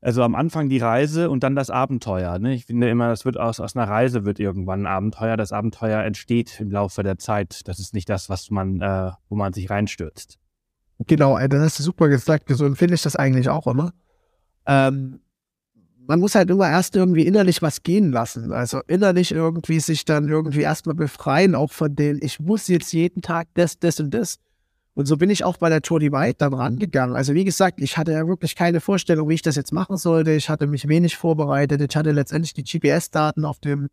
also 0.00 0.22
am 0.22 0.34
Anfang 0.34 0.68
die 0.68 0.78
Reise 0.78 1.30
und 1.30 1.42
dann 1.42 1.56
das 1.56 1.70
Abenteuer. 1.70 2.38
Ne? 2.38 2.54
Ich 2.54 2.66
finde 2.66 2.88
immer, 2.90 3.08
das 3.08 3.24
wird 3.24 3.38
aus, 3.38 3.58
aus 3.60 3.74
einer 3.74 3.88
Reise 3.88 4.24
wird 4.24 4.38
irgendwann 4.38 4.82
ein 4.82 4.86
Abenteuer. 4.86 5.36
Das 5.36 5.52
Abenteuer 5.52 6.02
entsteht 6.02 6.60
im 6.60 6.70
Laufe 6.70 7.02
der 7.02 7.18
Zeit. 7.18 7.66
Das 7.66 7.78
ist 7.78 7.94
nicht 7.94 8.08
das, 8.08 8.28
was 8.28 8.50
man, 8.50 8.80
äh, 8.80 9.12
wo 9.28 9.34
man 9.36 9.52
sich 9.52 9.70
reinstürzt. 9.70 10.38
Genau, 11.06 11.38
das 11.38 11.60
hast 11.60 11.78
du 11.78 11.82
super 11.82 12.08
gesagt. 12.08 12.44
So 12.48 12.66
empfinde 12.66 12.94
ich 12.94 13.02
das 13.02 13.16
eigentlich 13.16 13.48
auch 13.48 13.66
immer. 13.66 13.92
Ähm, 14.66 15.20
man 16.06 16.20
muss 16.20 16.34
halt 16.34 16.50
immer 16.50 16.68
erst 16.68 16.96
irgendwie 16.96 17.26
innerlich 17.26 17.62
was 17.62 17.82
gehen 17.82 18.12
lassen. 18.12 18.52
Also 18.52 18.80
innerlich 18.86 19.32
irgendwie 19.32 19.80
sich 19.80 20.04
dann 20.04 20.28
irgendwie 20.28 20.60
erstmal 20.60 20.94
befreien, 20.94 21.54
auch 21.54 21.72
von 21.72 21.94
den, 21.94 22.18
ich 22.22 22.40
muss 22.40 22.68
jetzt 22.68 22.92
jeden 22.92 23.22
Tag 23.22 23.48
das, 23.54 23.78
das 23.78 24.00
und 24.00 24.12
das. 24.12 24.38
Und 24.94 25.06
so 25.06 25.16
bin 25.16 25.28
ich 25.28 25.44
auch 25.44 25.56
bei 25.56 25.68
der 25.68 25.82
Tour 25.82 25.98
Divide 25.98 26.34
dann 26.38 26.54
rangegangen. 26.54 27.16
Also 27.16 27.34
wie 27.34 27.44
gesagt, 27.44 27.80
ich 27.80 27.96
hatte 27.98 28.12
ja 28.12 28.28
wirklich 28.28 28.54
keine 28.54 28.80
Vorstellung, 28.80 29.28
wie 29.28 29.34
ich 29.34 29.42
das 29.42 29.56
jetzt 29.56 29.72
machen 29.72 29.96
sollte. 29.96 30.30
Ich 30.32 30.48
hatte 30.48 30.68
mich 30.68 30.86
wenig 30.86 31.16
vorbereitet. 31.16 31.80
Ich 31.80 31.96
hatte 31.96 32.12
letztendlich 32.12 32.54
die 32.54 32.62
GPS-Daten 32.62 33.44
auf 33.44 33.58
dem, 33.58 33.88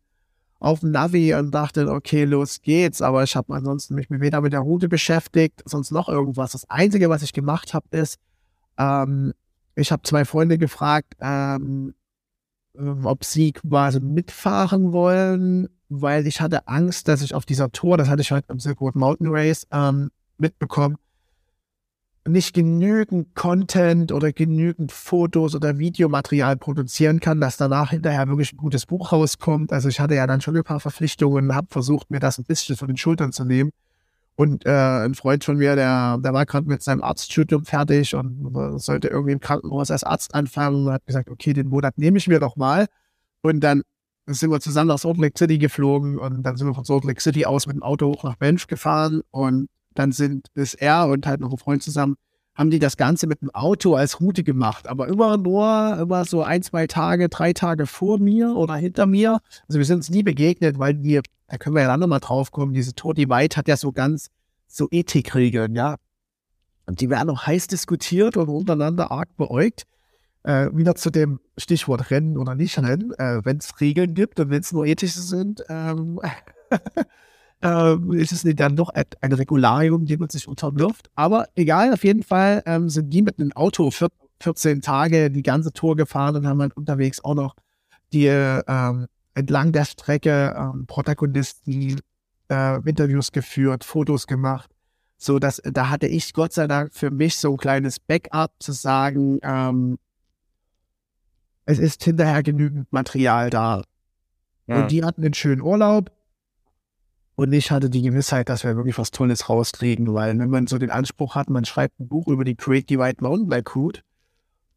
auf 0.60 0.80
dem 0.80 0.92
Navi 0.92 1.34
und 1.34 1.50
dachte, 1.52 1.88
okay, 1.90 2.24
los 2.24 2.62
geht's. 2.62 3.02
Aber 3.02 3.24
ich 3.24 3.34
habe 3.34 3.52
ansonsten 3.52 3.96
mich 3.96 4.06
weder 4.10 4.40
mit 4.40 4.52
der 4.52 4.60
Route 4.60 4.88
beschäftigt, 4.88 5.62
sonst 5.64 5.90
noch 5.90 6.08
irgendwas. 6.08 6.52
Das 6.52 6.70
Einzige, 6.70 7.10
was 7.10 7.24
ich 7.24 7.32
gemacht 7.32 7.74
habe, 7.74 7.86
ist, 7.90 8.20
ähm, 8.78 9.32
ich 9.74 9.90
habe 9.90 10.02
zwei 10.04 10.24
Freunde 10.24 10.56
gefragt, 10.56 11.14
ähm, 11.20 11.94
ähm, 12.78 13.06
ob 13.06 13.24
sie 13.24 13.52
quasi 13.52 13.98
mitfahren 13.98 14.92
wollen, 14.92 15.68
weil 15.88 16.28
ich 16.28 16.40
hatte 16.40 16.68
Angst, 16.68 17.08
dass 17.08 17.22
ich 17.22 17.34
auf 17.34 17.44
dieser 17.44 17.72
Tour, 17.72 17.96
das 17.96 18.08
hatte 18.08 18.22
ich 18.22 18.30
heute 18.30 18.46
beim 18.46 18.60
Silk 18.60 18.80
Road 18.80 18.94
Mountain 18.94 19.28
Race 19.30 19.66
ähm, 19.72 20.10
mitbekommen, 20.42 20.96
nicht 22.28 22.54
genügend 22.54 23.34
Content 23.34 24.12
oder 24.12 24.32
genügend 24.32 24.92
Fotos 24.92 25.54
oder 25.54 25.78
Videomaterial 25.78 26.56
produzieren 26.56 27.18
kann, 27.18 27.40
dass 27.40 27.56
danach 27.56 27.90
hinterher 27.90 28.28
wirklich 28.28 28.52
ein 28.52 28.58
gutes 28.58 28.86
Buch 28.86 29.12
rauskommt. 29.12 29.72
Also 29.72 29.88
ich 29.88 29.98
hatte 29.98 30.14
ja 30.14 30.26
dann 30.26 30.40
schon 30.40 30.56
ein 30.56 30.62
paar 30.62 30.78
Verpflichtungen, 30.78 31.54
habe 31.54 31.66
versucht, 31.70 32.10
mir 32.10 32.20
das 32.20 32.38
ein 32.38 32.44
bisschen 32.44 32.76
von 32.76 32.88
den 32.88 32.96
Schultern 32.96 33.32
zu 33.32 33.44
nehmen. 33.44 33.70
Und 34.34 34.64
äh, 34.66 34.70
ein 34.70 35.14
Freund 35.14 35.44
von 35.44 35.56
mir, 35.56 35.74
der, 35.74 36.18
der 36.18 36.32
war 36.32 36.46
gerade 36.46 36.66
mit 36.66 36.82
seinem 36.82 37.02
Arztstudium 37.02 37.64
fertig 37.64 38.14
und 38.14 38.78
sollte 38.80 39.08
irgendwie 39.08 39.32
im 39.32 39.40
Krankenhaus 39.40 39.90
als 39.90 40.04
Arzt 40.04 40.34
anfangen 40.34 40.86
und 40.86 40.92
hat 40.92 41.06
gesagt, 41.06 41.28
okay, 41.28 41.52
den 41.52 41.68
Monat 41.68 41.98
nehme 41.98 42.18
ich 42.18 42.28
mir 42.28 42.40
doch 42.40 42.56
mal. 42.56 42.86
Und 43.42 43.60
dann 43.60 43.82
sind 44.26 44.50
wir 44.50 44.60
zusammen 44.60 44.88
nach 44.88 44.98
Salt 44.98 45.18
Lake 45.18 45.36
City 45.36 45.58
geflogen 45.58 46.18
und 46.18 46.44
dann 46.44 46.56
sind 46.56 46.66
wir 46.68 46.74
von 46.74 46.84
Salt 46.84 47.04
Lake 47.04 47.20
City 47.20 47.44
aus 47.44 47.66
mit 47.66 47.76
dem 47.76 47.82
Auto 47.82 48.06
hoch 48.06 48.24
nach 48.24 48.36
Banff 48.36 48.68
gefahren 48.68 49.22
und 49.30 49.68
dann 49.94 50.12
sind 50.12 50.48
ist 50.54 50.74
er 50.74 51.08
und 51.08 51.26
halt 51.26 51.40
noch 51.40 51.50
ein 51.50 51.58
Freund 51.58 51.82
zusammen, 51.82 52.16
haben 52.54 52.70
die 52.70 52.78
das 52.78 52.96
Ganze 52.96 53.26
mit 53.26 53.40
dem 53.40 53.50
Auto 53.50 53.94
als 53.94 54.20
Route 54.20 54.44
gemacht, 54.44 54.86
aber 54.86 55.08
immer 55.08 55.38
nur, 55.38 55.98
immer 56.00 56.24
so 56.24 56.42
ein, 56.42 56.62
zwei 56.62 56.86
Tage, 56.86 57.28
drei 57.28 57.52
Tage 57.52 57.86
vor 57.86 58.18
mir 58.18 58.54
oder 58.56 58.74
hinter 58.74 59.06
mir. 59.06 59.40
Also 59.68 59.78
wir 59.78 59.86
sind 59.86 59.96
uns 59.96 60.10
nie 60.10 60.22
begegnet, 60.22 60.78
weil 60.78 61.02
wir 61.02 61.22
da 61.52 61.58
können 61.58 61.76
wir 61.76 61.82
ja 61.82 61.88
dann 61.88 62.00
nochmal 62.00 62.20
drauf 62.20 62.50
kommen, 62.50 62.72
diese 62.72 62.94
Toti 62.94 63.28
White 63.28 63.58
hat 63.58 63.68
ja 63.68 63.76
so 63.76 63.92
ganz 63.92 64.30
so 64.68 64.88
Ethikregeln, 64.90 65.74
ja. 65.74 65.96
Und 66.86 67.02
die 67.02 67.10
werden 67.10 67.28
auch 67.28 67.46
heiß 67.46 67.66
diskutiert 67.66 68.38
und 68.38 68.48
untereinander 68.48 69.10
arg 69.10 69.36
beäugt. 69.36 69.82
Äh, 70.44 70.70
wieder 70.72 70.94
zu 70.94 71.10
dem 71.10 71.40
Stichwort 71.58 72.10
Rennen 72.10 72.38
oder 72.38 72.54
nicht 72.54 72.78
Rennen, 72.78 73.12
äh, 73.18 73.44
wenn 73.44 73.58
es 73.58 73.82
Regeln 73.82 74.14
gibt 74.14 74.40
und 74.40 74.48
wenn 74.48 74.62
es 74.62 74.72
nur 74.72 74.86
ethische 74.86 75.20
sind, 75.20 75.62
ähm, 75.68 76.18
äh, 77.62 77.96
ist 78.16 78.32
es 78.32 78.42
dann 78.56 78.76
doch 78.76 78.90
ein, 78.90 79.32
Regularium, 79.32 80.06
dem 80.06 80.20
man 80.20 80.28
sich 80.28 80.48
unterwirft. 80.48 81.10
Aber 81.14 81.46
egal, 81.54 81.92
auf 81.92 82.04
jeden 82.04 82.22
Fall 82.22 82.62
ähm, 82.66 82.88
sind 82.88 83.10
die 83.10 83.22
mit 83.22 83.38
einem 83.38 83.52
Auto 83.52 83.90
14 84.40 84.82
Tage 84.82 85.30
die 85.30 85.42
ganze 85.42 85.72
Tour 85.72 85.96
gefahren 85.96 86.36
und 86.36 86.46
haben 86.46 86.60
halt 86.60 86.76
unterwegs 86.76 87.22
auch 87.24 87.34
noch 87.34 87.54
die 88.12 88.26
ähm, 88.26 89.06
entlang 89.34 89.72
der 89.72 89.84
Strecke 89.84 90.54
ähm, 90.56 90.86
Protagonisten 90.86 92.00
äh, 92.50 92.88
Interviews 92.88 93.32
geführt, 93.32 93.84
Fotos 93.84 94.26
gemacht. 94.26 94.70
So, 95.16 95.38
dass 95.38 95.62
da 95.64 95.88
hatte 95.88 96.08
ich 96.08 96.32
Gott 96.34 96.52
sei 96.52 96.66
Dank 96.66 96.92
für 96.92 97.10
mich 97.10 97.36
so 97.36 97.52
ein 97.52 97.56
kleines 97.56 98.00
Backup 98.00 98.52
zu 98.58 98.72
sagen, 98.72 99.38
ähm, 99.42 99.98
es 101.64 101.78
ist 101.78 102.02
hinterher 102.02 102.42
genügend 102.42 102.92
Material 102.92 103.48
da. 103.48 103.82
Ja. 104.66 104.82
Und 104.82 104.90
die 104.90 105.04
hatten 105.04 105.24
einen 105.24 105.34
schönen 105.34 105.60
Urlaub. 105.60 106.10
Und 107.34 107.52
ich 107.52 107.70
hatte 107.70 107.88
die 107.88 108.02
Gewissheit, 108.02 108.48
dass 108.48 108.62
wir 108.64 108.76
wirklich 108.76 108.98
was 108.98 109.10
Tolles 109.10 109.48
rauskriegen, 109.48 110.12
weil 110.12 110.38
wenn 110.38 110.50
man 110.50 110.66
so 110.66 110.78
den 110.78 110.90
Anspruch 110.90 111.34
hat, 111.34 111.48
man 111.48 111.64
schreibt 111.64 111.98
ein 111.98 112.08
Buch 112.08 112.28
über 112.28 112.44
die 112.44 112.56
Great 112.56 112.90
Divide 112.90 113.16
Mountainbike 113.20 113.74
Route, 113.74 114.02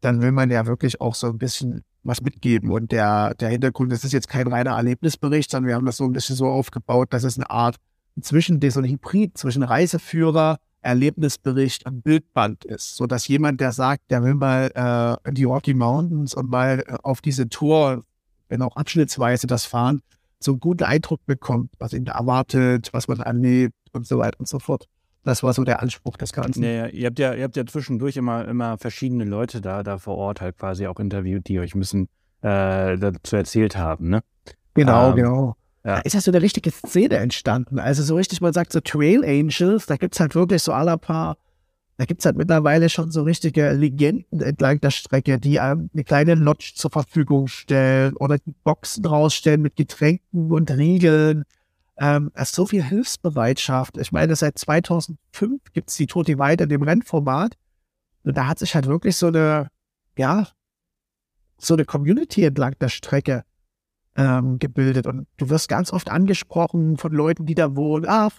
dann 0.02 0.22
will 0.22 0.32
man 0.32 0.50
ja 0.50 0.66
wirklich 0.66 1.02
auch 1.02 1.16
so 1.16 1.28
ein 1.28 1.38
bisschen 1.38 1.84
was 2.04 2.22
mitgeben. 2.22 2.72
Und 2.72 2.92
der, 2.92 3.34
der 3.36 3.50
Hintergrund, 3.50 3.92
das 3.92 4.04
ist 4.04 4.14
jetzt 4.14 4.30
kein 4.30 4.48
reiner 4.48 4.72
Erlebnisbericht, 4.72 5.52
sondern 5.52 5.68
wir 5.68 5.76
haben 5.76 5.86
das 5.86 5.98
so 5.98 6.06
ein 6.06 6.14
bisschen 6.14 6.36
so 6.36 6.48
aufgebaut, 6.48 7.12
dass 7.12 7.24
es 7.24 7.38
eine 7.38 7.50
Art 7.50 7.76
zwischen 8.22 8.62
so 8.70 8.80
ein 8.80 8.86
Hybrid 8.86 9.38
zwischen 9.38 9.64
Reiseführer, 9.64 10.58
Erlebnisbericht 10.82 11.86
und 11.88 12.04
Bildband 12.04 12.64
ist, 12.64 12.96
so 12.96 13.08
dass 13.08 13.28
jemand, 13.28 13.60
der 13.60 13.72
sagt, 13.72 14.04
der 14.12 14.24
will 14.24 14.36
mal 14.36 15.20
äh, 15.26 15.32
die 15.32 15.44
Rocky 15.44 15.74
Mountains 15.74 16.36
und 16.36 16.50
mal 16.50 16.84
äh, 16.86 16.98
auf 17.02 17.22
diese 17.22 17.50
Tour, 17.50 18.04
wenn 18.50 18.62
auch 18.62 18.76
abschnittsweise 18.76 19.48
das 19.48 19.66
fahren, 19.66 20.02
so 20.46 20.52
einen 20.54 20.60
guten 20.60 20.84
Eindruck 20.84 21.26
bekommt, 21.26 21.72
was 21.80 21.94
ihn 21.94 22.06
da 22.06 22.14
erwartet, 22.14 22.90
was 22.94 23.08
man 23.08 23.20
erlebt 23.20 23.76
und 23.92 24.08
so 24.08 24.20
weiter 24.20 24.40
und 24.40 24.48
so 24.48 24.60
fort. 24.60 24.88
Das 25.24 25.42
war 25.42 25.54
so 25.54 25.64
der 25.64 25.82
Anspruch 25.82 26.18
des 26.18 26.32
Ganzen. 26.34 26.64
Ja, 26.64 26.70
ja. 26.70 26.88
Ihr 26.88 27.08
habt 27.08 27.20
ja, 27.20 27.34
ihr 27.34 27.44
habt 27.44 27.58
ja 27.58 27.66
zwischendurch 27.66 28.16
immer, 28.16 28.48
immer 28.48 28.78
verschiedene 28.78 29.26
Leute 29.26 29.60
da, 29.60 29.82
da 29.82 29.98
vor 29.98 30.18
Ort 30.18 30.40
halt 30.40 30.58
quasi 30.58 30.86
auch 30.86 31.00
interviewt, 31.00 31.48
die 31.48 31.60
euch 31.60 31.74
ein 31.74 31.80
bisschen 31.80 32.08
äh, 32.42 32.98
dazu 32.98 33.36
erzählt 33.36 33.76
haben, 33.76 34.10
ne? 34.10 34.22
Genau, 34.76 35.10
ähm, 35.10 35.16
genau. 35.16 35.56
Ja. 35.84 35.96
Da 35.96 36.02
ist 36.02 36.14
ja 36.14 36.22
so 36.22 36.32
eine 36.32 36.42
richtige 36.42 36.72
Szene 36.72 37.18
entstanden. 37.18 37.80
Also 37.80 38.04
so 38.04 38.16
richtig, 38.16 38.42
man 38.42 38.54
sagt 38.54 38.72
so 38.72 38.80
Trail 38.82 39.24
Angels, 39.24 39.88
da 39.88 39.98
gibt 39.98 40.14
es 40.14 40.20
halt 40.20 40.36
wirklich 40.36 40.62
so 40.62 40.74
aller 40.74 40.98
paar, 40.98 41.38
da 41.98 42.06
gibt 42.06 42.22
es 42.22 42.26
halt 42.26 42.36
mittlerweile 42.36 42.90
schon 42.90 43.12
so 43.12 43.24
richtige 43.24 43.72
Legenden 43.72 44.42
entlang 44.42 44.82
der 44.82 44.92
Strecke, 44.92 45.40
die 45.40 45.60
einem 45.60 45.90
eine 45.94 46.04
kleine 46.04 46.36
Lodge 46.36 46.74
zur 46.76 46.92
Verfügung 46.92 47.48
stellen 47.48 48.16
oder 48.18 48.38
die 48.38 48.54
Boxen 48.64 49.06
rausstellen 49.06 49.62
mit 49.62 49.76
Getränken 49.76 50.52
und 50.52 50.72
Riegeln 50.72 51.46
ähm, 51.98 52.32
es 52.34 52.50
ist 52.50 52.56
so 52.56 52.66
viel 52.66 52.84
Hilfsbereitschaft. 52.84 53.98
Ich 53.98 54.12
meine, 54.12 54.36
seit 54.36 54.60
2005 54.60 55.62
gibt 55.74 55.90
es 55.90 55.96
die 55.96 56.08
Tote 56.08 56.38
Weide 56.38 56.66
in 56.66 56.70
dem 56.70 56.84
Rennformat. 56.84 57.58
Und 58.24 58.36
da 58.36 58.48
hat 58.48 58.60
sich 58.60 58.76
halt 58.76 58.88
wirklich 58.88 59.16
so 59.16 59.28
eine, 59.28 59.70
ja, 60.18 60.48
so 61.58 61.76
eine 61.76 61.86
Community 61.86 62.44
entlang 62.44 62.76
der 62.80 62.90
Strecke 62.90 63.46
ähm, 64.18 64.60
gebildet. 64.60 65.08
Und 65.08 65.28
du 65.38 65.50
wirst 65.50 65.70
ganz 65.70 65.94
oft 65.94 66.10
angesprochen 66.10 66.98
von 66.98 67.14
Leuten, 67.14 67.46
die 67.46 67.56
da 67.56 67.76
wohnen. 67.76 68.06
Ah, 68.08 68.30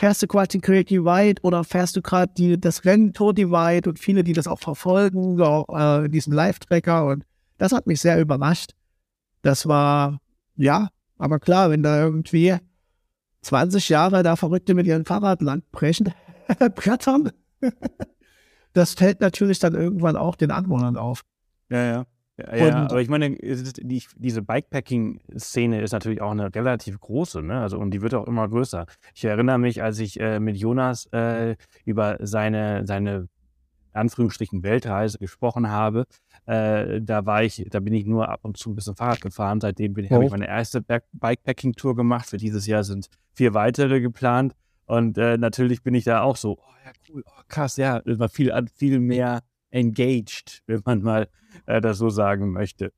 fährst 0.00 0.22
du 0.22 0.26
gerade 0.26 0.48
die 0.48 0.60
Creative 0.60 1.02
Divide 1.02 1.42
oder 1.42 1.62
fährst 1.62 1.94
du 1.94 2.00
gerade 2.00 2.56
das 2.56 2.86
Rennen 2.86 3.12
Tour 3.12 3.34
Divide 3.34 3.90
und 3.90 3.98
viele, 3.98 4.24
die 4.24 4.32
das 4.32 4.46
auch 4.46 4.58
verfolgen, 4.58 5.38
auch 5.42 5.68
äh, 5.68 6.08
diesen 6.08 6.32
Live-Tracker. 6.32 7.04
Und 7.04 7.26
das 7.58 7.72
hat 7.72 7.86
mich 7.86 8.00
sehr 8.00 8.18
überrascht. 8.18 8.70
Das 9.42 9.68
war, 9.68 10.18
ja, 10.56 10.88
aber 11.18 11.38
klar, 11.38 11.68
wenn 11.68 11.82
da 11.82 12.00
irgendwie 12.02 12.56
20 13.42 13.90
Jahre 13.90 14.22
da 14.22 14.36
Verrückte 14.36 14.72
mit 14.72 14.86
ihrem 14.86 15.04
Fahrrad 15.04 15.42
landbrechen, 15.42 16.14
brettern. 16.74 17.32
das 18.72 18.94
fällt 18.94 19.20
natürlich 19.20 19.58
dann 19.58 19.74
irgendwann 19.74 20.16
auch 20.16 20.34
den 20.34 20.50
Anwohnern 20.50 20.96
auf. 20.96 21.24
Ja, 21.68 21.84
ja. 21.84 22.06
Ja, 22.52 22.84
aber 22.84 23.00
ich 23.00 23.08
meine, 23.08 23.30
die, 23.36 24.02
diese 24.16 24.42
Bikepacking-Szene 24.42 25.80
ist 25.80 25.92
natürlich 25.92 26.20
auch 26.20 26.30
eine 26.30 26.54
relativ 26.54 27.00
große, 27.00 27.42
ne? 27.42 27.60
Also 27.60 27.78
und 27.78 27.92
die 27.92 28.02
wird 28.02 28.14
auch 28.14 28.26
immer 28.26 28.48
größer. 28.48 28.86
Ich 29.14 29.24
erinnere 29.24 29.58
mich, 29.58 29.82
als 29.82 29.98
ich 29.98 30.20
äh, 30.20 30.40
mit 30.40 30.56
Jonas 30.56 31.06
äh, 31.12 31.56
über 31.84 32.18
seine, 32.20 32.86
seine 32.86 33.28
Anführungsstrichen 33.92 34.62
Weltreise 34.62 35.18
gesprochen 35.18 35.70
habe, 35.70 36.06
äh, 36.46 37.00
da 37.00 37.26
war 37.26 37.42
ich, 37.42 37.66
da 37.70 37.80
bin 37.80 37.92
ich 37.94 38.06
nur 38.06 38.28
ab 38.28 38.40
und 38.42 38.56
zu 38.56 38.70
ein 38.70 38.74
bisschen 38.74 38.96
Fahrrad 38.96 39.20
gefahren. 39.20 39.60
Seitdem 39.60 39.94
oh. 39.96 40.14
habe 40.14 40.24
ich 40.24 40.30
meine 40.30 40.48
erste 40.48 40.82
Bikepacking-Tour 41.12 41.96
gemacht. 41.96 42.26
Für 42.26 42.36
dieses 42.36 42.66
Jahr 42.66 42.84
sind 42.84 43.08
vier 43.34 43.54
weitere 43.54 44.00
geplant. 44.00 44.54
Und 44.86 45.18
äh, 45.18 45.38
natürlich 45.38 45.82
bin 45.82 45.94
ich 45.94 46.04
da 46.04 46.22
auch 46.22 46.36
so, 46.36 46.58
oh 46.58 46.74
ja, 46.84 46.92
cool, 47.08 47.22
oh, 47.26 47.42
krass, 47.48 47.76
ja, 47.76 48.02
mal 48.04 48.28
viel, 48.28 48.52
viel 48.74 48.98
mehr 48.98 49.40
engaged, 49.70 50.62
wenn 50.66 50.82
man 50.84 51.02
mal 51.02 51.28
äh, 51.66 51.80
das 51.80 51.98
so 51.98 52.10
sagen 52.10 52.52
möchte. 52.52 52.92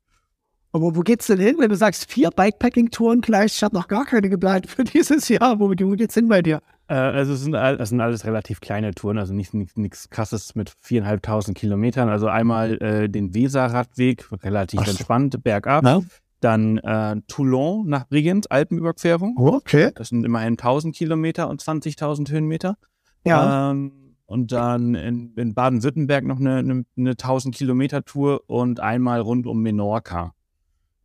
Aber 0.74 0.96
wo 0.96 1.00
geht's 1.00 1.26
denn 1.26 1.38
hin, 1.38 1.56
wenn 1.58 1.68
du 1.68 1.76
sagst, 1.76 2.10
vier 2.10 2.30
Bikepacking-Touren 2.30 3.20
gleich? 3.20 3.56
Ich 3.56 3.62
habe 3.62 3.76
noch 3.76 3.88
gar 3.88 4.06
keine 4.06 4.30
geplant 4.30 4.66
für 4.66 4.84
dieses 4.84 5.28
Jahr. 5.28 5.60
Wo, 5.60 5.68
geht's 5.68 6.14
hin 6.14 6.28
bei 6.28 6.40
dir? 6.40 6.62
Äh, 6.88 6.94
also 6.94 7.34
es 7.34 7.42
sind, 7.42 7.54
es 7.54 7.90
sind 7.90 8.00
alles 8.00 8.24
relativ 8.24 8.60
kleine 8.60 8.92
Touren, 8.94 9.18
also 9.18 9.34
nicht 9.34 9.52
nichts 9.52 10.08
krasses 10.08 10.54
mit 10.54 10.72
viereinhalbtausend 10.80 11.58
Kilometern. 11.58 12.08
Also 12.08 12.28
einmal 12.28 12.80
äh, 12.82 13.08
den 13.10 13.34
Weser-Radweg, 13.34 14.30
relativ 14.42 14.80
Ach. 14.82 14.88
entspannt, 14.88 15.44
bergab. 15.44 15.84
Ja. 15.84 16.00
Dann 16.40 16.78
äh, 16.78 17.16
Toulon 17.28 17.86
nach 17.86 18.08
Bregenz, 18.08 18.46
Alpenüberquerung. 18.48 19.36
Okay. 19.36 19.92
Das 19.94 20.08
sind 20.08 20.24
immerhin 20.24 20.54
1000 20.54 20.96
Kilometer 20.96 21.48
und 21.48 21.62
20.000 21.62 22.30
Höhenmeter. 22.30 22.76
Ja. 23.24 23.70
Ähm, 23.70 24.01
und 24.32 24.50
dann 24.50 24.94
in, 24.94 25.34
in 25.34 25.52
Baden-Württemberg 25.52 26.24
noch 26.24 26.40
eine, 26.40 26.56
eine, 26.56 26.84
eine 26.96 27.10
1000 27.10 27.54
Kilometer 27.54 28.02
Tour 28.02 28.42
und 28.46 28.80
einmal 28.80 29.20
rund 29.20 29.46
um 29.46 29.60
Menorca. 29.60 30.34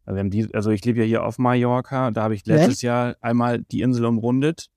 Also, 0.05 0.23
die, 0.29 0.47
also 0.55 0.71
ich 0.71 0.85
lebe 0.85 0.99
ja 0.99 1.05
hier 1.05 1.25
auf 1.25 1.37
Mallorca, 1.37 2.11
da 2.11 2.23
habe 2.23 2.35
ich 2.35 2.45
letztes 2.45 2.81
Jahr 2.81 3.17
einmal 3.19 3.59
die 3.59 3.81
Insel 3.81 4.05
umrundet 4.05 4.69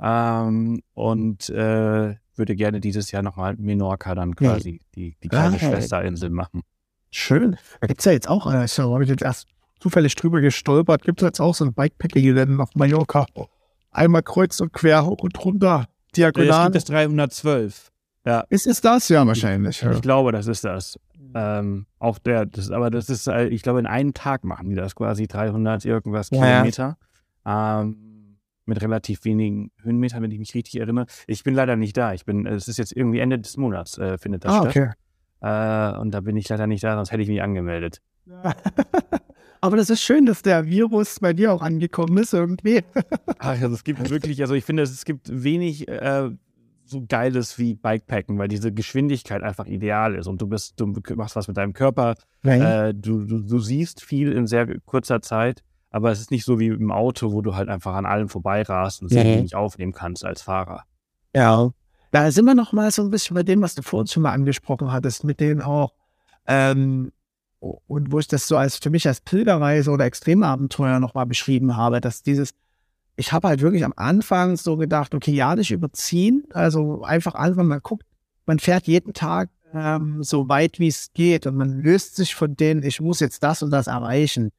ähm, 0.00 0.80
und 0.94 1.50
äh, 1.50 2.14
würde 2.36 2.56
gerne 2.56 2.80
dieses 2.80 3.10
Jahr 3.10 3.22
nochmal 3.22 3.56
Menorca 3.58 4.14
dann 4.14 4.34
quasi 4.34 4.80
die, 4.94 5.18
die 5.22 5.28
kleine 5.28 5.56
Ah, 5.56 5.58
Schwesterinsel 5.58 6.30
machen. 6.30 6.62
Schön. 7.10 7.58
Da 7.82 7.86
gibt 7.86 8.00
es 8.00 8.06
ja 8.06 8.12
jetzt 8.12 8.30
auch, 8.30 8.50
äh, 8.50 8.64
ich 8.64 8.78
habe 8.78 9.02
ich 9.02 9.10
jetzt 9.10 9.22
erst 9.22 9.46
zufällig 9.78 10.14
drüber 10.14 10.40
gestolpert, 10.40 11.02
gibt 11.02 11.20
es 11.20 11.26
jetzt 11.26 11.40
auch 11.40 11.54
so 11.54 11.66
ein 11.66 11.74
Bikepacking-Rennen 11.74 12.62
auf 12.62 12.74
Mallorca. 12.74 13.26
Einmal 13.90 14.22
kreuz 14.22 14.58
und 14.60 14.72
quer, 14.72 15.04
hoch 15.04 15.18
und 15.18 15.44
runter, 15.44 15.86
Es 16.10 16.16
diagonal. 16.16 16.64
gibt 16.64 16.76
das 16.76 16.84
312. 16.84 17.92
Ja, 18.26 18.44
Ist 18.50 18.66
es 18.66 18.80
das? 18.80 19.08
Ja, 19.08 19.26
wahrscheinlich. 19.26 19.80
Ja. 19.80 19.92
ich 19.92 20.02
glaube, 20.02 20.32
das 20.32 20.46
ist 20.46 20.64
das. 20.64 20.98
Ähm, 21.34 21.86
auch 21.98 22.18
der, 22.18 22.44
das, 22.46 22.70
aber 22.70 22.90
das 22.90 23.08
ist, 23.08 23.28
äh, 23.28 23.46
ich 23.46 23.62
glaube, 23.62 23.78
in 23.78 23.86
einem 23.86 24.12
Tag 24.14 24.42
machen 24.44 24.68
die 24.68 24.74
das 24.74 24.94
quasi 24.96 25.26
300 25.28 25.84
irgendwas 25.84 26.30
Ja, 26.30 26.38
ja. 26.44 26.52
Kilometer. 26.56 26.98
Ähm, 27.46 28.36
mit 28.66 28.82
relativ 28.82 29.24
wenigen 29.24 29.70
Höhenmetern, 29.82 30.22
wenn 30.22 30.30
ich 30.32 30.38
mich 30.38 30.54
richtig 30.54 30.78
erinnere. 30.80 31.06
Ich 31.26 31.42
bin 31.44 31.54
leider 31.54 31.76
nicht 31.76 31.96
da. 31.96 32.12
Ich 32.12 32.24
bin, 32.24 32.46
es 32.46 32.68
ist 32.68 32.76
jetzt 32.78 32.92
irgendwie 32.96 33.20
Ende 33.20 33.38
des 33.38 33.56
Monats, 33.56 33.96
äh, 33.98 34.18
findet 34.18 34.44
das 34.44 34.52
Ah, 34.52 34.70
statt. 34.70 34.76
okay. 34.76 34.90
Äh, 35.96 35.98
und 35.98 36.10
da 36.12 36.20
bin 36.20 36.36
ich 36.36 36.48
leider 36.48 36.66
nicht 36.66 36.84
da, 36.84 36.94
sonst 36.96 37.10
hätte 37.12 37.22
ich 37.22 37.28
mich 37.28 37.42
angemeldet. 37.42 38.00
Aber 39.60 39.76
das 39.76 39.90
ist 39.90 40.00
schön, 40.02 40.24
dass 40.26 40.42
der 40.42 40.66
Virus 40.66 41.20
bei 41.20 41.32
dir 41.32 41.52
auch 41.52 41.62
angekommen 41.62 42.16
ist 42.18 42.32
irgendwie. 42.32 42.82
Ach, 43.38 43.60
also 43.60 43.74
es 43.74 43.84
gibt 43.84 44.08
wirklich, 44.10 44.40
also 44.40 44.54
ich 44.54 44.64
finde, 44.64 44.82
es 44.82 45.04
gibt 45.04 45.28
wenig 45.30 45.86
äh, 45.88 46.30
so 46.84 47.04
Geiles 47.06 47.58
wie 47.58 47.74
Bikepacken, 47.74 48.38
weil 48.38 48.48
diese 48.48 48.72
Geschwindigkeit 48.72 49.42
einfach 49.42 49.66
ideal 49.66 50.14
ist 50.14 50.26
und 50.26 50.40
du 50.40 50.46
bist, 50.46 50.74
du 50.80 50.86
machst 51.14 51.36
was 51.36 51.46
mit 51.46 51.56
deinem 51.56 51.72
Körper, 51.72 52.14
äh, 52.42 52.94
du, 52.94 53.24
du, 53.26 53.40
du 53.40 53.58
siehst 53.58 54.02
viel 54.02 54.32
in 54.32 54.46
sehr 54.46 54.66
kurzer 54.86 55.20
Zeit, 55.20 55.62
aber 55.90 56.10
es 56.10 56.20
ist 56.20 56.30
nicht 56.30 56.44
so 56.44 56.58
wie 56.58 56.68
im 56.68 56.90
Auto, 56.90 57.32
wo 57.32 57.42
du 57.42 57.54
halt 57.54 57.68
einfach 57.68 57.94
an 57.94 58.06
allem 58.06 58.28
vorbeirast 58.28 59.02
und 59.02 59.12
es 59.12 59.24
Mhm. 59.24 59.42
nicht 59.42 59.54
aufnehmen 59.54 59.92
kannst 59.92 60.24
als 60.24 60.42
Fahrer. 60.42 60.84
Ja. 61.34 61.70
Da 62.12 62.30
sind 62.32 62.44
wir 62.46 62.56
noch 62.56 62.72
mal 62.72 62.90
so 62.90 63.02
ein 63.02 63.10
bisschen 63.10 63.34
bei 63.34 63.44
dem, 63.44 63.62
was 63.62 63.76
du 63.76 63.82
vorhin 63.82 64.08
schon 64.08 64.24
mal 64.24 64.32
angesprochen 64.32 64.90
hattest, 64.90 65.22
mit 65.22 65.38
denen 65.38 65.60
auch, 65.62 65.92
ähm, 66.46 67.12
und 67.60 68.10
wo 68.10 68.18
ich 68.18 68.26
das 68.26 68.48
so 68.48 68.56
als 68.56 68.76
für 68.76 68.90
mich 68.90 69.06
als 69.06 69.20
Pilgerreise 69.20 69.90
oder 69.90 70.06
Extremabenteuer 70.06 70.98
noch 70.98 71.14
mal 71.14 71.26
beschrieben 71.26 71.76
habe, 71.76 72.00
dass 72.00 72.22
dieses, 72.22 72.54
ich 73.16 73.32
habe 73.32 73.48
halt 73.48 73.60
wirklich 73.60 73.84
am 73.84 73.92
Anfang 73.96 74.56
so 74.56 74.76
gedacht, 74.76 75.14
okay, 75.14 75.32
ja, 75.32 75.54
nicht 75.54 75.70
überziehen, 75.70 76.44
also 76.52 77.02
einfach 77.02 77.34
einfach 77.34 77.62
mal 77.62 77.80
guckt, 77.80 78.06
man 78.46 78.58
fährt 78.58 78.86
jeden 78.86 79.12
Tag 79.12 79.50
ähm, 79.74 80.22
so 80.22 80.48
weit 80.48 80.78
wie 80.78 80.88
es 80.88 81.12
geht 81.12 81.46
und 81.46 81.56
man 81.56 81.80
löst 81.80 82.16
sich 82.16 82.34
von 82.34 82.56
denen, 82.56 82.82
ich 82.82 83.00
muss 83.00 83.20
jetzt 83.20 83.42
das 83.42 83.62
und 83.62 83.70
das 83.70 83.86
erreichen. 83.86 84.50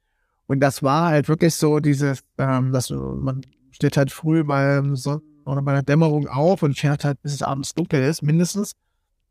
Und 0.46 0.60
das 0.60 0.82
war 0.82 1.08
halt 1.08 1.28
wirklich 1.28 1.54
so 1.54 1.80
dieses, 1.80 2.22
ähm, 2.38 2.72
dass 2.72 2.90
man 2.90 3.42
steht 3.70 3.96
halt 3.96 4.12
früh 4.12 4.44
beim 4.44 4.96
Sonnen- 4.96 5.22
oder 5.44 5.62
bei 5.62 5.72
der 5.72 5.82
Dämmerung 5.82 6.28
auf 6.28 6.62
und 6.62 6.78
fährt 6.78 7.04
halt, 7.04 7.20
bis 7.22 7.34
es 7.34 7.42
abends 7.42 7.74
dunkel 7.74 8.02
ist, 8.02 8.22
mindestens. 8.22 8.72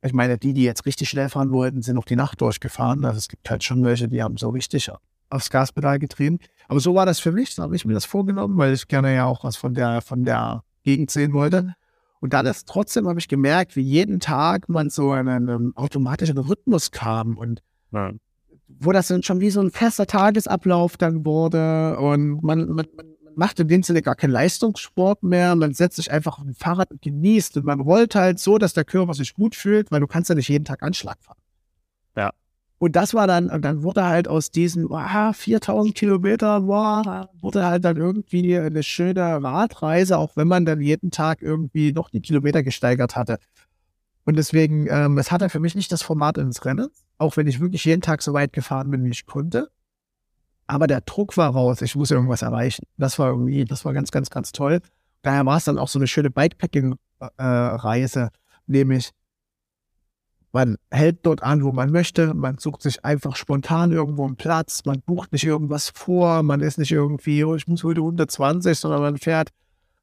Ich 0.04 0.14
meine, 0.14 0.38
die, 0.38 0.54
die 0.54 0.64
jetzt 0.64 0.86
richtig 0.86 1.10
schnell 1.10 1.30
fahren 1.30 1.52
wollten, 1.52 1.82
sind 1.82 1.96
noch 1.96 2.06
die 2.06 2.16
Nacht 2.16 2.42
durchgefahren. 2.42 3.06
Also 3.06 3.18
es 3.20 3.28
gibt 3.28 3.50
halt 3.50 3.64
schon 3.64 3.84
welche, 3.84 4.08
die 4.08 4.24
haben 4.24 4.38
so 4.38 4.50
richtig 4.50 4.92
aufs 5.30 5.50
Gaspedal 5.50 6.00
getrieben. 6.00 6.40
Aber 6.68 6.80
so 6.80 6.96
war 6.96 7.06
das 7.06 7.20
für 7.20 7.32
mich. 7.32 7.56
Da 7.56 7.64
habe 7.64 7.76
ich 7.76 7.86
mir 7.86 7.94
das 7.94 8.06
vorgenommen, 8.06 8.58
weil 8.58 8.74
ich 8.74 8.88
gerne 8.88 9.14
ja 9.14 9.26
auch 9.26 9.44
was 9.44 9.56
von 9.56 9.74
der, 9.74 10.02
von 10.02 10.24
der 10.24 10.64
Gegend 10.84 11.12
sehen 11.12 11.34
wollte. 11.34 11.76
Und 12.20 12.34
dann 12.34 12.46
ist 12.46 12.68
trotzdem 12.68 13.08
habe 13.08 13.20
ich 13.20 13.28
gemerkt, 13.28 13.76
wie 13.76 13.82
jeden 13.82 14.20
Tag 14.20 14.70
man 14.70 14.90
so 14.90 15.14
in 15.14 15.28
einen 15.28 15.76
automatischen 15.76 16.38
Rhythmus 16.38 16.92
kam 16.92 17.38
und 17.38 17.62
Ja. 17.92 18.12
wo 18.68 18.92
das 18.92 19.08
dann 19.08 19.24
schon 19.24 19.40
wie 19.40 19.50
so 19.50 19.62
ein 19.62 19.72
fester 19.72 20.06
Tagesablauf 20.08 20.98
dann 20.98 21.26
wurde 21.26 21.98
und 22.00 22.42
man, 22.44 22.68
man 22.70 22.86
man 22.96 23.06
macht 23.36 23.60
in 23.60 23.68
dem 23.68 23.84
Sinne 23.84 24.02
gar 24.02 24.16
keinen 24.16 24.32
Leistungssport 24.32 25.24
mehr, 25.24 25.56
man 25.56 25.74
setzt 25.74 25.98
sich 25.98 26.12
einfach 26.12 26.40
auf 26.40 26.46
ein 26.46 26.54
Fahrrad 26.54 26.92
und 26.92 27.02
genießt 27.02 27.58
und 27.58 27.66
man 27.66 27.80
rollt 27.80 28.16
halt 28.16 28.40
so, 28.40 28.58
dass 28.58 28.74
der 28.74 28.86
Körper 28.86 29.14
sich 29.14 29.34
gut 29.34 29.56
fühlt, 29.56 29.92
weil 29.92 30.00
du 30.00 30.08
kannst 30.08 30.30
ja 30.30 30.36
nicht 30.36 30.50
jeden 30.50 30.66
Tag 30.66 30.84
Anschlag 30.84 31.18
fahren. 31.22 31.38
Ja. 32.16 32.32
Und 32.78 32.96
das 32.96 33.14
war 33.14 33.28
dann, 33.28 33.50
und 33.50 33.64
dann 33.64 33.84
wurde 33.84 34.06
halt 34.06 34.28
aus 34.28 34.50
diesen 34.50 34.92
ah, 34.92 35.34
4000 35.34 35.94
Kilometern, 35.94 36.66
boah, 36.66 37.30
wurde 37.40 37.66
halt 37.66 37.86
dann 37.86 37.98
irgendwie 37.98 38.58
eine 38.58 38.82
schöne 38.82 39.44
Radreise, 39.44 40.18
auch 40.18 40.36
wenn 40.36 40.48
man 40.48 40.66
dann 40.66 40.82
jeden 40.82 41.12
Tag 41.12 41.42
irgendwie 41.42 41.92
noch 41.94 42.10
die 42.10 42.22
Kilometer 42.22 42.64
gesteigert 42.64 43.16
hatte. 43.16 43.38
Und 44.26 44.38
deswegen, 44.38 44.88
ähm, 44.90 45.18
es 45.18 45.32
hatte 45.32 45.50
für 45.50 45.60
mich 45.60 45.76
nicht 45.76 45.92
das 45.92 46.02
Format 46.02 46.38
ins 46.38 46.66
Rennen, 46.66 46.90
auch 47.18 47.38
wenn 47.38 47.48
ich 47.48 47.60
wirklich 47.60 47.86
jeden 47.86 48.02
Tag 48.02 48.22
so 48.22 48.34
weit 48.34 48.54
gefahren 48.54 48.90
bin, 48.90 49.04
wie 49.04 49.10
ich 49.10 49.26
konnte. 49.26 49.70
Aber 50.68 50.88
der 50.88 51.02
Druck 51.02 51.38
war 51.38 51.52
raus, 51.52 51.82
ich 51.82 51.96
muss 51.96 52.12
irgendwas 52.12 52.42
erreichen. 52.42 52.86
Das 52.98 53.20
war 53.20 53.30
irgendwie, 53.30 53.66
das 53.66 53.86
war 53.86 53.94
ganz, 53.94 54.12
ganz, 54.12 54.30
ganz 54.30 54.52
toll. 54.52 54.80
Daher 55.22 55.46
war 55.46 55.58
es 55.58 55.66
dann 55.66 55.78
auch 55.78 55.88
so 55.88 56.00
eine 56.00 56.08
schöne 56.08 56.30
Bikepacking-Reise, 56.30 58.30
nämlich 58.68 59.12
man 60.54 60.78
hält 60.90 61.26
dort 61.26 61.44
an, 61.44 61.64
wo 61.64 61.72
man 61.72 61.92
möchte, 61.92 62.34
man 62.34 62.58
sucht 62.58 62.82
sich 62.82 63.06
einfach 63.06 63.36
spontan 63.36 63.92
irgendwo 63.92 64.26
einen 64.26 64.36
Platz, 64.36 64.84
man 64.86 65.02
bucht 65.02 65.32
nicht 65.32 65.46
irgendwas 65.46 65.90
vor, 65.90 66.44
man 66.44 66.62
ist 66.62 66.78
nicht 66.78 66.92
irgendwie, 66.92 67.44
oh, 67.44 67.56
ich 67.56 67.68
muss 67.68 67.84
heute 67.84 68.02
120, 68.02 68.78
sondern 68.78 69.02
man 69.02 69.18
fährt, 69.18 69.50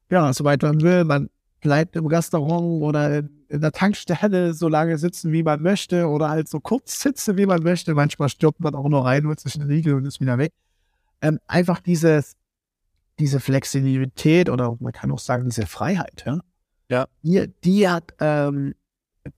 ja, 0.09 0.33
soweit 0.33 0.63
man 0.63 0.81
will, 0.81 1.03
man 1.03 1.29
bleibt 1.59 1.95
im 1.95 2.05
Restaurant 2.05 2.81
oder 2.81 3.17
in, 3.17 3.61
der 3.61 3.71
Tankstelle 3.71 4.53
so 4.53 4.67
lange 4.67 4.97
sitzen, 4.97 5.31
wie 5.31 5.43
man 5.43 5.61
möchte 5.61 6.07
oder 6.07 6.29
halt 6.29 6.47
so 6.47 6.59
kurz 6.59 7.01
sitzen, 7.01 7.37
wie 7.37 7.45
man 7.45 7.63
möchte. 7.63 7.93
Manchmal 7.93 8.29
stirbt 8.29 8.59
man 8.59 8.75
auch 8.75 8.87
nur 8.87 9.05
rein, 9.05 9.27
holt 9.27 9.39
sich 9.39 9.55
einen 9.59 9.69
Riegel 9.69 9.95
und 9.95 10.05
ist 10.05 10.19
wieder 10.19 10.37
weg. 10.37 10.53
Ähm, 11.21 11.39
einfach 11.47 11.79
dieses, 11.79 12.35
diese 13.19 13.39
Flexibilität 13.39 14.49
oder 14.49 14.77
man 14.79 14.93
kann 14.93 15.11
auch 15.11 15.19
sagen, 15.19 15.49
diese 15.49 15.67
Freiheit, 15.67 16.23
ja. 16.25 16.39
Ja. 16.89 17.07
Die, 17.21 17.51
die 17.63 17.87
hat, 17.87 18.13
ähm, 18.19 18.73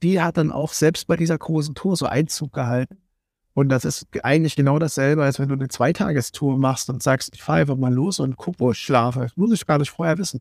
die 0.02 0.20
hat 0.20 0.36
dann 0.38 0.52
auch 0.52 0.72
selbst 0.72 1.06
bei 1.06 1.16
dieser 1.16 1.36
großen 1.36 1.74
Tour 1.74 1.96
so 1.96 2.06
Einzug 2.06 2.52
gehalten. 2.52 2.98
Und 3.54 3.68
das 3.68 3.84
ist 3.84 4.06
eigentlich 4.22 4.56
genau 4.56 4.78
dasselbe, 4.78 5.22
als 5.24 5.38
wenn 5.38 5.48
du 5.48 5.54
eine 5.54 5.68
Zweitagestour 5.68 6.56
machst 6.56 6.88
und 6.88 7.02
sagst, 7.02 7.34
ich 7.34 7.42
fahre 7.42 7.60
einfach 7.60 7.76
mal 7.76 7.92
los 7.92 8.18
und 8.18 8.36
guck, 8.36 8.58
wo 8.58 8.70
ich 8.70 8.78
schlafe. 8.78 9.20
Das 9.20 9.36
muss 9.36 9.52
ich 9.52 9.66
gar 9.66 9.78
nicht 9.78 9.90
vorher 9.90 10.16
wissen. 10.16 10.40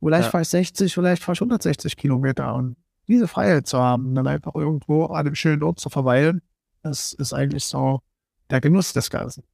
Vielleicht 0.00 0.24
Ja. 0.26 0.30
fahre 0.30 0.42
ich 0.42 0.48
60, 0.48 0.92
vielleicht 0.94 1.22
fahre 1.22 1.34
ich 1.34 1.40
160 1.40 1.96
Kilometer. 1.96 2.54
Und 2.54 2.76
diese 3.06 3.28
Freiheit 3.28 3.66
zu 3.66 3.78
haben, 3.78 4.14
dann 4.14 4.26
einfach 4.26 4.54
irgendwo 4.54 5.04
an 5.06 5.26
einem 5.26 5.34
schönen 5.34 5.62
Ort 5.62 5.78
zu 5.80 5.90
verweilen, 5.90 6.42
das 6.82 7.12
ist 7.12 7.32
eigentlich 7.32 7.64
so 7.64 8.00
der 8.48 8.60
Genuss 8.60 8.92
des 8.92 9.10
Ganzen. 9.10 9.44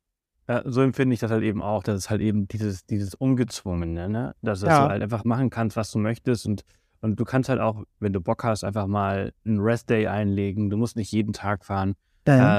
Ja, 0.49 0.63
so 0.65 0.81
empfinde 0.83 1.15
ich 1.15 1.21
das 1.21 1.33
halt 1.33 1.43
eben 1.43 1.61
auch. 1.61 1.83
Das 1.83 1.97
ist 1.99 2.11
halt 2.11 2.21
eben 2.21 2.47
dieses, 2.47 2.87
dieses 2.87 3.15
Ungezwungene, 3.15 4.09
ne? 4.09 4.37
Dass, 4.43 4.61
dass 4.61 4.69
Ja. 4.71 4.85
du 4.85 4.91
halt 4.91 5.03
einfach 5.03 5.25
machen 5.25 5.51
kannst, 5.51 5.77
was 5.77 5.91
du 5.91 5.99
möchtest 5.99 6.47
und, 6.47 6.63
und 7.01 7.19
du 7.19 7.25
kannst 7.25 7.49
halt 7.49 7.61
auch, 7.61 7.83
wenn 7.99 8.13
du 8.13 8.21
Bock 8.21 8.45
hast, 8.45 8.63
einfach 8.63 8.87
mal 8.87 9.33
einen 9.45 9.59
Rest-Day 9.61 10.07
einlegen. 10.07 10.71
Du 10.71 10.77
musst 10.77 10.95
nicht 10.97 11.11
jeden 11.11 11.33
Tag 11.33 11.65
fahren. 11.65 11.95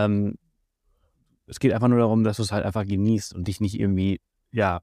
Ähm, 0.05 0.35
es 1.45 1.59
geht 1.59 1.71
einfach 1.71 1.87
nur 1.87 1.99
darum, 1.99 2.25
dass 2.25 2.37
du 2.37 2.43
es 2.43 2.51
halt 2.51 2.65
einfach 2.65 2.85
genießt 2.85 3.33
und 3.33 3.47
dich 3.47 3.61
nicht 3.61 3.79
irgendwie, 3.79 4.19
ja, 4.51 4.81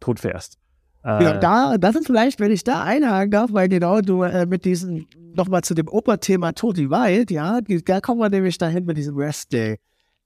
tot 0.00 0.18
fährst. 0.18 0.58
Äh, 1.04 1.22
Ja, 1.22 1.38
da, 1.38 1.78
das 1.78 1.96
ist 1.96 2.06
vielleicht, 2.06 2.40
wenn 2.40 2.50
ich 2.50 2.64
da 2.64 2.82
einhaken 2.82 3.30
darf, 3.30 3.52
weil 3.52 3.68
genau 3.68 4.00
du 4.00 4.22
äh, 4.22 4.46
mit 4.46 4.64
diesem, 4.64 5.06
nochmal 5.34 5.62
zu 5.62 5.74
dem 5.74 5.88
Operthema 5.88 6.52
Toti 6.52 6.90
Wild, 6.90 7.30
ja, 7.30 7.60
die, 7.60 7.84
da 7.84 8.00
kommen 8.00 8.20
wir 8.20 8.30
nämlich 8.30 8.56
dahin 8.58 8.86
mit 8.86 8.96
diesem 8.96 9.16
Rest 9.16 9.52
Day. 9.52 9.78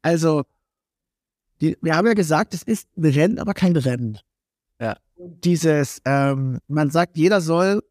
Also, 0.02 0.44
die, 1.60 1.76
wir 1.82 1.96
haben 1.96 2.06
ja 2.06 2.14
gesagt, 2.14 2.54
es 2.54 2.62
ist 2.62 2.88
ein 2.96 3.04
Rennen, 3.04 3.38
aber 3.40 3.54
kein 3.54 3.76
Rennen. 3.76 4.18
Ja. 4.80 4.96
Dieses, 5.16 6.00
ähm, 6.04 6.58
man 6.68 6.90
sagt, 6.90 7.16
jeder 7.16 7.40
soll, 7.40 7.82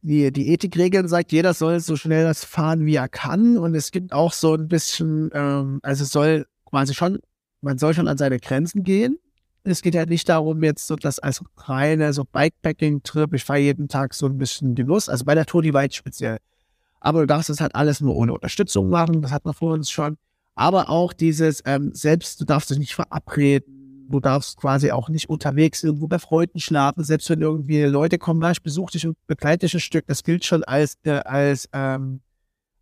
die, 0.00 0.32
die 0.32 0.52
Ethikregeln 0.52 1.06
sagt, 1.06 1.32
jeder 1.32 1.52
soll 1.52 1.80
so 1.80 1.96
schnell 1.96 2.24
das 2.24 2.44
fahren, 2.44 2.86
wie 2.86 2.94
er 2.94 3.08
kann. 3.08 3.58
Und 3.58 3.74
es 3.74 3.90
gibt 3.90 4.12
auch 4.14 4.32
so 4.32 4.54
ein 4.54 4.68
bisschen, 4.68 5.30
ähm, 5.34 5.80
also 5.82 6.04
es 6.04 6.10
soll 6.10 6.46
quasi 6.64 6.94
schon, 6.94 7.18
man 7.60 7.76
soll 7.76 7.92
schon 7.92 8.08
an 8.08 8.16
seine 8.16 8.40
Grenzen 8.40 8.82
gehen 8.82 9.18
es 9.64 9.82
geht 9.82 9.94
ja 9.94 10.04
nicht 10.04 10.28
darum, 10.28 10.62
jetzt 10.62 10.86
so 10.86 10.96
das 10.96 11.18
als 11.18 11.42
reine 11.56 12.12
so 12.12 12.24
Bikepacking-Trip, 12.24 13.32
ich 13.34 13.44
fahre 13.44 13.60
jeden 13.60 13.88
Tag 13.88 14.14
so 14.14 14.26
ein 14.26 14.38
bisschen 14.38 14.74
die 14.74 14.82
Lust, 14.82 15.08
also 15.08 15.24
bei 15.24 15.34
der 15.34 15.46
Tour 15.46 15.62
Divide 15.62 15.94
speziell. 15.94 16.38
Aber 17.00 17.20
du 17.20 17.26
darfst 17.26 17.50
es 17.50 17.60
halt 17.60 17.74
alles 17.74 18.00
nur 18.00 18.14
ohne 18.16 18.32
Unterstützung 18.32 18.90
machen, 18.90 19.22
das 19.22 19.32
hat 19.32 19.44
man 19.44 19.54
vor 19.54 19.72
uns 19.72 19.90
schon. 19.90 20.16
Aber 20.54 20.90
auch 20.90 21.12
dieses, 21.12 21.62
ähm, 21.64 21.90
selbst 21.94 22.40
du 22.40 22.44
darfst 22.44 22.70
dich 22.70 22.78
nicht 22.78 22.94
verabreden, 22.94 24.06
du 24.10 24.20
darfst 24.20 24.58
quasi 24.58 24.90
auch 24.90 25.08
nicht 25.08 25.28
unterwegs 25.28 25.82
irgendwo 25.82 26.06
bei 26.08 26.18
Freunden 26.18 26.60
schlafen, 26.60 27.02
selbst 27.02 27.28
wenn 27.30 27.40
irgendwie 27.40 27.82
Leute 27.84 28.18
kommen, 28.18 28.50
ich 28.52 28.62
besuche 28.62 28.92
dich 28.92 29.06
und 29.06 29.16
begleite 29.26 29.66
dich 29.66 29.74
ein 29.74 29.80
Stück, 29.80 30.06
das 30.06 30.22
gilt 30.22 30.44
schon 30.44 30.62
als, 30.64 30.98
äh, 31.04 31.10
als, 31.10 31.68
ähm, 31.72 32.20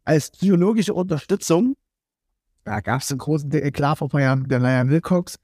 als 0.05 0.31
psychologische 0.31 0.95
Unterstützung. 0.95 1.75
Da 2.65 2.81
gab 2.81 3.01
es 3.01 3.11
einen 3.11 3.19
großen 3.19 3.53
Eklat 3.53 3.99
vor 3.99 4.09
ein 4.09 4.11
paar 4.11 4.21
Jahren 4.21 4.43
mit 4.43 4.51
der 4.51 4.61
Lion 4.61 4.91
Wilcox. 4.91 5.39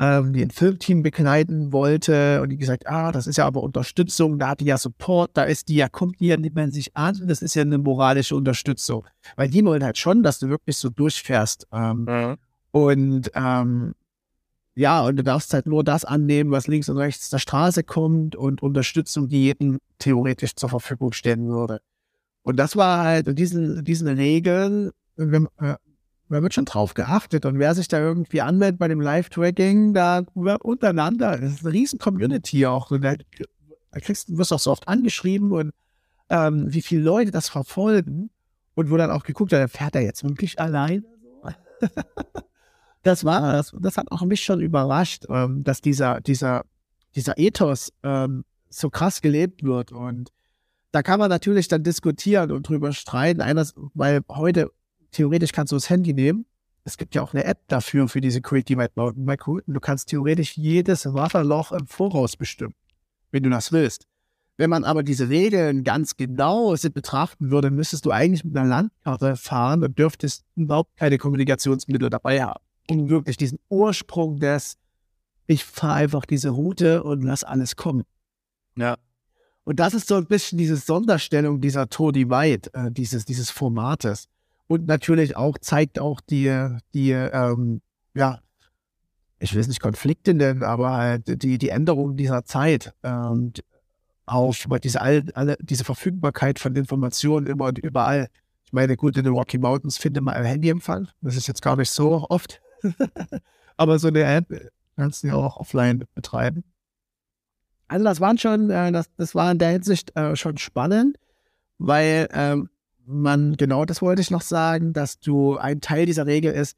Ähm, 0.00 0.32
die 0.32 0.42
ein 0.42 0.50
Filmteam 0.50 1.02
begleiten 1.02 1.72
wollte 1.72 2.40
und 2.40 2.50
die 2.50 2.56
gesagt, 2.56 2.86
ah, 2.86 3.10
das 3.12 3.26
ist 3.26 3.36
ja 3.36 3.46
aber 3.46 3.62
Unterstützung, 3.62 4.38
da 4.38 4.50
hat 4.50 4.60
die 4.60 4.66
ja 4.66 4.78
Support, 4.78 5.32
da 5.34 5.44
ist 5.44 5.68
die 5.68 5.76
ja, 5.76 5.88
kommt 5.88 6.20
die 6.20 6.28
ja, 6.28 6.36
nimmt 6.36 6.54
man 6.54 6.70
sich 6.70 6.96
an, 6.96 7.20
das 7.26 7.42
ist 7.42 7.54
ja 7.54 7.62
eine 7.62 7.78
moralische 7.78 8.36
Unterstützung. 8.36 9.04
Weil 9.36 9.48
die 9.48 9.64
wollen 9.64 9.82
halt 9.82 9.98
schon, 9.98 10.22
dass 10.22 10.38
du 10.38 10.48
wirklich 10.48 10.76
so 10.76 10.88
durchfährst. 10.88 11.66
Ähm, 11.72 12.04
mhm. 12.08 12.36
Und 12.70 13.30
ähm, 13.34 13.94
ja, 14.74 15.04
und 15.04 15.16
du 15.16 15.24
darfst 15.24 15.52
halt 15.52 15.66
nur 15.66 15.82
das 15.82 16.04
annehmen, 16.04 16.52
was 16.52 16.68
links 16.68 16.88
und 16.88 16.98
rechts 16.98 17.30
der 17.30 17.38
Straße 17.38 17.82
kommt 17.82 18.36
und 18.36 18.62
Unterstützung, 18.62 19.28
die 19.28 19.42
jedem 19.42 19.78
theoretisch 19.98 20.54
zur 20.54 20.68
Verfügung 20.68 21.12
stehen 21.12 21.48
würde. 21.48 21.80
Und 22.42 22.56
das 22.56 22.76
war 22.76 23.02
halt, 23.02 23.26
und 23.26 23.36
diesen, 23.36 23.84
diesen 23.84 24.06
Regeln, 24.06 24.92
wenn, 25.16 25.48
äh, 25.60 25.74
man 26.28 26.42
wird 26.42 26.54
schon 26.54 26.64
drauf 26.64 26.94
geachtet. 26.94 27.46
Und 27.46 27.58
wer 27.58 27.74
sich 27.74 27.88
da 27.88 27.98
irgendwie 27.98 28.40
anmeldet 28.40 28.78
bei 28.78 28.88
dem 28.88 29.00
Live-Tracking, 29.00 29.94
da 29.94 30.22
untereinander, 30.34 31.38
das 31.38 31.54
ist 31.54 31.64
eine 31.64 31.74
riesen 31.74 31.98
Community 31.98 32.66
auch. 32.66 32.90
Und 32.90 33.02
da, 33.02 33.14
da 33.14 34.00
kriegst, 34.00 34.36
wirst 34.36 34.50
du 34.50 34.54
auch 34.56 34.60
so 34.60 34.70
oft 34.70 34.88
angeschrieben 34.88 35.52
und 35.52 35.72
ähm, 36.30 36.66
wie 36.72 36.82
viele 36.82 37.02
Leute 37.02 37.30
das 37.30 37.48
verfolgen 37.48 38.30
und 38.74 38.90
wo 38.90 38.96
dann 38.96 39.10
auch 39.10 39.24
geguckt 39.24 39.52
wird, 39.52 39.70
fährt 39.70 39.94
er 39.94 40.02
jetzt 40.02 40.22
wirklich 40.24 40.60
alleine? 40.60 41.02
das 43.02 43.24
war, 43.24 43.52
das, 43.52 43.74
das 43.78 43.96
hat 43.96 44.10
auch 44.10 44.22
mich 44.22 44.42
schon 44.42 44.60
überrascht, 44.60 45.24
ähm, 45.28 45.64
dass 45.64 45.80
dieser, 45.80 46.20
dieser, 46.20 46.64
dieser 47.14 47.38
Ethos 47.38 47.92
ähm, 48.02 48.44
so 48.68 48.90
krass 48.90 49.22
gelebt 49.22 49.62
wird. 49.62 49.92
Und 49.92 50.30
da 50.90 51.02
kann 51.02 51.18
man 51.18 51.30
natürlich 51.30 51.68
dann 51.68 51.82
diskutieren 51.82 52.50
und 52.50 52.68
drüber 52.68 52.92
streiten. 52.92 53.40
Eines, 53.40 53.74
weil 53.94 54.20
heute 54.28 54.70
theoretisch 55.10 55.52
kannst 55.52 55.72
du 55.72 55.76
das 55.76 55.90
Handy 55.90 56.12
nehmen. 56.12 56.46
Es 56.84 56.96
gibt 56.96 57.14
ja 57.14 57.22
auch 57.22 57.34
eine 57.34 57.44
App 57.44 57.60
dafür, 57.68 58.08
für 58.08 58.20
diese 58.20 58.40
Creative 58.40 58.88
Mountainbike 58.94 59.46
Routen. 59.46 59.74
Du 59.74 59.80
kannst 59.80 60.08
theoretisch 60.08 60.56
jedes 60.56 61.12
Wasserloch 61.12 61.72
im 61.72 61.86
Voraus 61.86 62.36
bestimmen, 62.36 62.74
wenn 63.30 63.42
du 63.42 63.50
das 63.50 63.72
willst. 63.72 64.06
Wenn 64.56 64.70
man 64.70 64.84
aber 64.84 65.04
diese 65.04 65.28
Regeln 65.28 65.84
ganz 65.84 66.16
genau 66.16 66.74
betrachten 66.74 67.50
würde, 67.50 67.70
müsstest 67.70 68.06
du 68.06 68.10
eigentlich 68.10 68.42
mit 68.42 68.56
einer 68.56 68.68
Landkarte 68.68 69.36
fahren 69.36 69.84
und 69.84 69.98
dürftest 69.98 70.44
überhaupt 70.56 70.96
keine 70.96 71.16
Kommunikationsmittel 71.16 72.10
dabei 72.10 72.42
haben. 72.42 72.60
Um 72.90 73.08
wirklich 73.08 73.36
diesen 73.36 73.60
Ursprung 73.68 74.40
des, 74.40 74.76
ich 75.46 75.64
fahre 75.64 75.94
einfach 75.94 76.26
diese 76.26 76.48
Route 76.48 77.04
und 77.04 77.22
lass 77.22 77.44
alles 77.44 77.76
kommen. 77.76 78.02
Ja. 78.76 78.96
Und 79.62 79.78
das 79.78 79.94
ist 79.94 80.08
so 80.08 80.16
ein 80.16 80.26
bisschen 80.26 80.58
diese 80.58 80.76
Sonderstellung 80.76 81.60
dieser 81.60 81.88
Tour 81.88 82.12
Divide, 82.12 82.72
äh, 82.72 82.90
dieses, 82.90 83.26
dieses 83.26 83.50
Formates 83.50 84.28
und 84.68 84.86
natürlich 84.86 85.36
auch 85.36 85.58
zeigt 85.58 85.98
auch 85.98 86.20
die, 86.20 86.76
die 86.94 87.10
ähm, 87.10 87.80
ja, 88.14 88.40
ich 89.40 89.54
will 89.54 89.60
es 89.60 89.68
nicht 89.68 89.80
Konflikte 89.80 90.34
nennen, 90.34 90.62
aber 90.62 90.92
halt 90.92 91.42
die, 91.42 91.58
die 91.58 91.68
Änderung 91.68 92.16
dieser 92.16 92.44
Zeit 92.44 92.92
ähm, 93.02 93.52
auch 94.26 94.54
diese, 94.82 95.00
alle, 95.00 95.56
diese 95.60 95.84
Verfügbarkeit 95.84 96.58
von 96.58 96.76
Informationen 96.76 97.46
immer 97.46 97.66
und 97.66 97.78
überall. 97.78 98.28
Ich 98.64 98.72
meine, 98.72 98.96
gut, 98.96 99.16
in 99.16 99.24
den 99.24 99.32
Rocky 99.32 99.56
Mountains 99.56 99.96
findet 99.96 100.22
man 100.22 100.34
ein 100.34 100.44
Handyempfang. 100.44 101.08
Das 101.22 101.36
ist 101.36 101.48
jetzt 101.48 101.62
gar 101.62 101.76
nicht 101.76 101.90
so 101.90 102.26
oft. 102.28 102.60
aber 103.78 103.98
so 103.98 104.08
eine 104.08 104.22
App 104.24 104.70
kannst 104.96 105.22
du 105.22 105.28
ja 105.28 105.34
auch 105.34 105.56
offline 105.56 106.04
betreiben. 106.14 106.64
Also 107.86 108.04
das 108.04 108.20
waren 108.20 108.36
schon, 108.36 108.68
äh, 108.68 108.92
das, 108.92 109.06
das 109.16 109.34
war 109.34 109.50
in 109.50 109.58
der 109.58 109.70
Hinsicht 109.70 110.14
äh, 110.14 110.36
schon 110.36 110.58
spannend, 110.58 111.16
weil 111.78 112.28
ähm, 112.32 112.68
man, 113.08 113.56
genau 113.56 113.84
das 113.84 114.02
wollte 114.02 114.20
ich 114.20 114.30
noch 114.30 114.42
sagen, 114.42 114.92
dass 114.92 115.18
du 115.18 115.56
ein 115.56 115.80
Teil 115.80 116.06
dieser 116.06 116.26
Regel 116.26 116.52
ist, 116.52 116.76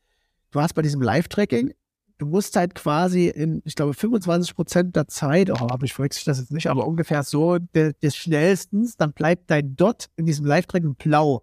du 0.52 0.60
hast 0.60 0.74
bei 0.74 0.82
diesem 0.82 1.02
Live-Tracking, 1.02 1.74
du 2.18 2.26
musst 2.26 2.54
halt 2.56 2.74
quasi 2.74 3.28
in, 3.28 3.62
ich 3.64 3.74
glaube, 3.74 3.94
25 3.94 4.54
Prozent 4.54 4.96
der 4.96 5.08
Zeit, 5.08 5.50
oh, 5.50 5.68
aber 5.68 5.84
ich 5.84 5.92
verwechsel 5.92 6.22
das 6.26 6.38
jetzt 6.38 6.52
nicht, 6.52 6.68
aber 6.68 6.86
ungefähr 6.86 7.22
so 7.22 7.58
de, 7.58 7.94
des 8.02 8.16
schnellstens, 8.16 8.96
dann 8.96 9.12
bleibt 9.12 9.50
dein 9.50 9.74
Dot 9.76 10.06
in 10.16 10.26
diesem 10.26 10.46
Live-Tracking 10.46 10.94
blau. 10.94 11.42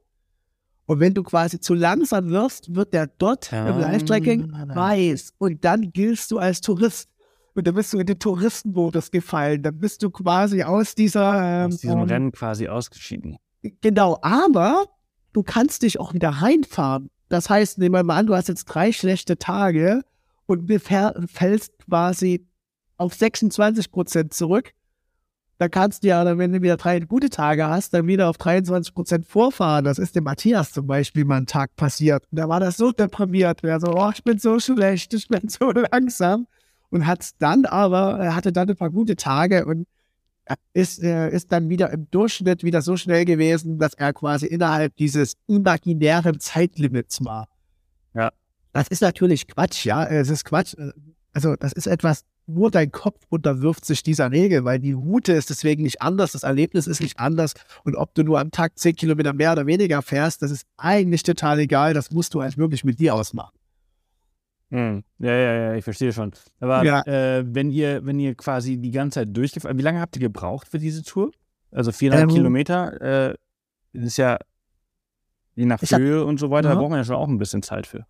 Und 0.86 1.02
wenn 1.02 1.13
du 1.13 1.21
quasi 1.21 1.60
zu 1.60 1.73
langsam 1.73 2.30
wirst, 2.30 2.73
wird 2.73 2.93
der 2.93 3.08
Dot 3.08 3.52
ja. 3.52 3.67
im 3.67 3.80
Live-Tracking 3.80 4.54
weiß. 4.73 5.34
Und 5.38 5.65
dann 5.65 5.91
giltst 5.91 6.32
du 6.32 6.39
als 6.39 6.62
Tourist. 6.62 7.10
Und 7.56 7.67
dann 7.67 7.76
bist 7.76 7.91
du 7.91 7.97
in 7.97 8.06
den 8.06 8.19
Touristenmodus 8.19 9.12
gefallen. 9.12 9.63
Dann 9.63 9.78
bist 9.80 10.02
du 10.02 10.12
quasi 10.12 10.63
aus 10.63 10.95
dieser. 10.95 11.65
Ähm, 11.65 11.71
aus 11.71 11.78
diesem 11.80 12.00
ähm, 12.00 12.06
Rennen 12.06 12.32
quasi 12.32 12.69
ausgeschieden. 12.69 13.38
Genau, 13.61 14.17
aber 14.21 14.85
du 15.33 15.43
kannst 15.43 15.83
dich 15.83 15.99
auch 15.99 16.13
wieder 16.13 16.29
reinfahren. 16.29 17.09
Das 17.29 17.49
heißt, 17.49 17.77
nehmen 17.77 17.95
wir 17.95 18.03
mal 18.03 18.17
an, 18.17 18.27
du 18.27 18.35
hast 18.35 18.47
jetzt 18.47 18.65
drei 18.65 18.91
schlechte 18.91 19.37
Tage 19.37 20.03
und 20.45 20.71
fällst 20.81 21.77
quasi 21.79 22.47
auf 22.97 23.13
26 23.13 23.91
Prozent 23.91 24.33
zurück. 24.33 24.73
Dann 25.59 25.71
kannst 25.71 26.03
du 26.03 26.09
ja, 26.09 26.37
wenn 26.37 26.53
du 26.53 26.61
wieder 26.61 26.77
drei 26.77 26.99
gute 26.99 27.29
Tage 27.29 27.67
hast, 27.67 27.93
dann 27.93 28.05
wieder 28.05 28.29
auf 28.29 28.37
23 28.37 28.93
Prozent 28.93 29.25
vorfahren. 29.25 29.85
Das 29.85 29.97
ist 29.97 30.15
dem 30.15 30.23
Matthias 30.23 30.71
zum 30.71 30.85
Beispiel 30.85 31.25
mal 31.25 31.37
einen 31.37 31.45
Tag 31.47 31.75
passiert. 31.75 32.25
Und 32.31 32.37
da 32.37 32.47
war 32.47 32.59
das 32.59 32.77
so 32.77 32.91
deprimiert. 32.91 33.63
Er 33.63 33.79
so, 33.79 33.95
oh, 33.95 34.11
ich 34.13 34.23
bin 34.23 34.37
so 34.37 34.59
schlecht, 34.59 35.13
ich 35.15 35.27
bin 35.27 35.49
so 35.49 35.71
langsam. 35.91 36.47
Und 36.89 37.05
hat 37.05 37.31
dann 37.39 37.65
aber, 37.65 38.19
er 38.19 38.35
hatte 38.35 38.53
dann 38.53 38.69
ein 38.69 38.75
paar 38.77 38.91
gute 38.91 39.15
Tage 39.15 39.65
und 39.65 39.87
ist, 40.73 41.03
äh, 41.03 41.29
ist 41.29 41.51
dann 41.51 41.69
wieder 41.69 41.91
im 41.91 42.10
Durchschnitt 42.12 42.63
wieder 42.63 42.81
so 42.81 42.97
schnell 42.97 43.25
gewesen, 43.25 43.79
dass 43.79 43.93
er 43.93 44.13
quasi 44.13 44.45
innerhalb 44.45 44.95
dieses 44.95 45.36
imaginären 45.47 46.39
Zeitlimits 46.39 47.23
war. 47.23 47.47
Ja. 48.13 48.31
Das 48.73 48.88
ist 48.88 49.01
natürlich 49.01 49.47
Quatsch, 49.47 49.86
ja. 49.86 50.05
Es 50.05 50.29
ist 50.29 50.45
Quatsch. 50.45 50.75
Also, 51.33 51.55
das 51.55 51.73
ist 51.73 51.88
etwas, 51.88 52.23
nur 52.47 52.71
dein 52.71 52.91
Kopf 52.91 53.19
unterwirft 53.29 53.86
sich 53.86 54.03
dieser 54.03 54.31
Regel, 54.31 54.63
weil 54.63 54.79
die 54.79 54.93
Route 54.93 55.33
ist 55.33 55.49
deswegen 55.49 55.83
nicht 55.83 56.01
anders, 56.01 56.31
das 56.31 56.43
Erlebnis 56.43 56.88
ist 56.88 57.01
nicht 57.01 57.19
anders. 57.19 57.53
Und 57.83 57.95
ob 57.95 58.13
du 58.15 58.23
nur 58.23 58.39
am 58.39 58.51
Tag 58.51 58.79
zehn 58.79 58.95
Kilometer 58.95 59.33
mehr 59.33 59.51
oder 59.51 59.65
weniger 59.65 60.01
fährst, 60.01 60.41
das 60.41 60.51
ist 60.51 60.65
eigentlich 60.77 61.23
total 61.23 61.60
egal. 61.60 61.93
Das 61.93 62.12
musst 62.12 62.33
du 62.33 62.41
halt 62.41 62.57
wirklich 62.57 62.83
mit 62.83 62.99
dir 62.99 63.15
ausmachen. 63.15 63.56
Hm. 64.69 65.03
Ja, 65.19 65.32
ja, 65.32 65.53
ja, 65.53 65.73
ich 65.75 65.84
verstehe 65.84 66.12
schon. 66.12 66.32
Aber 66.60 66.84
ja. 66.84 67.01
äh, 67.06 67.43
wenn 67.47 67.71
ihr, 67.71 68.06
wenn 68.06 68.19
ihr 68.19 68.36
quasi 68.36 68.77
die 68.77 68.91
ganze 68.91 69.21
Zeit 69.21 69.36
durchgefahren, 69.36 69.77
wie 69.77 69.84
lange 69.84 70.01
habt 70.01 70.15
ihr 70.17 70.21
gebraucht 70.21 70.67
für 70.67 70.80
diese 70.80 71.03
Tour? 71.03 71.32
Also 71.71 71.91
viereinhalb 71.91 72.30
ähm, 72.30 72.36
Kilometer 72.36 73.30
äh, 73.30 73.36
ist 73.93 74.17
ja 74.17 74.38
je 75.56 75.65
nach 75.65 75.82
Höhe 75.82 76.21
hab, 76.21 76.27
und 76.27 76.39
so 76.39 76.49
weiter, 76.49 76.69
da 76.69 76.75
braucht 76.75 76.89
man 76.89 76.99
ja 76.99 77.06
schon 77.06 77.15
auch 77.15 77.27
ein 77.27 77.38
bisschen 77.38 77.63
Zeit 77.63 77.88
für. 77.88 78.06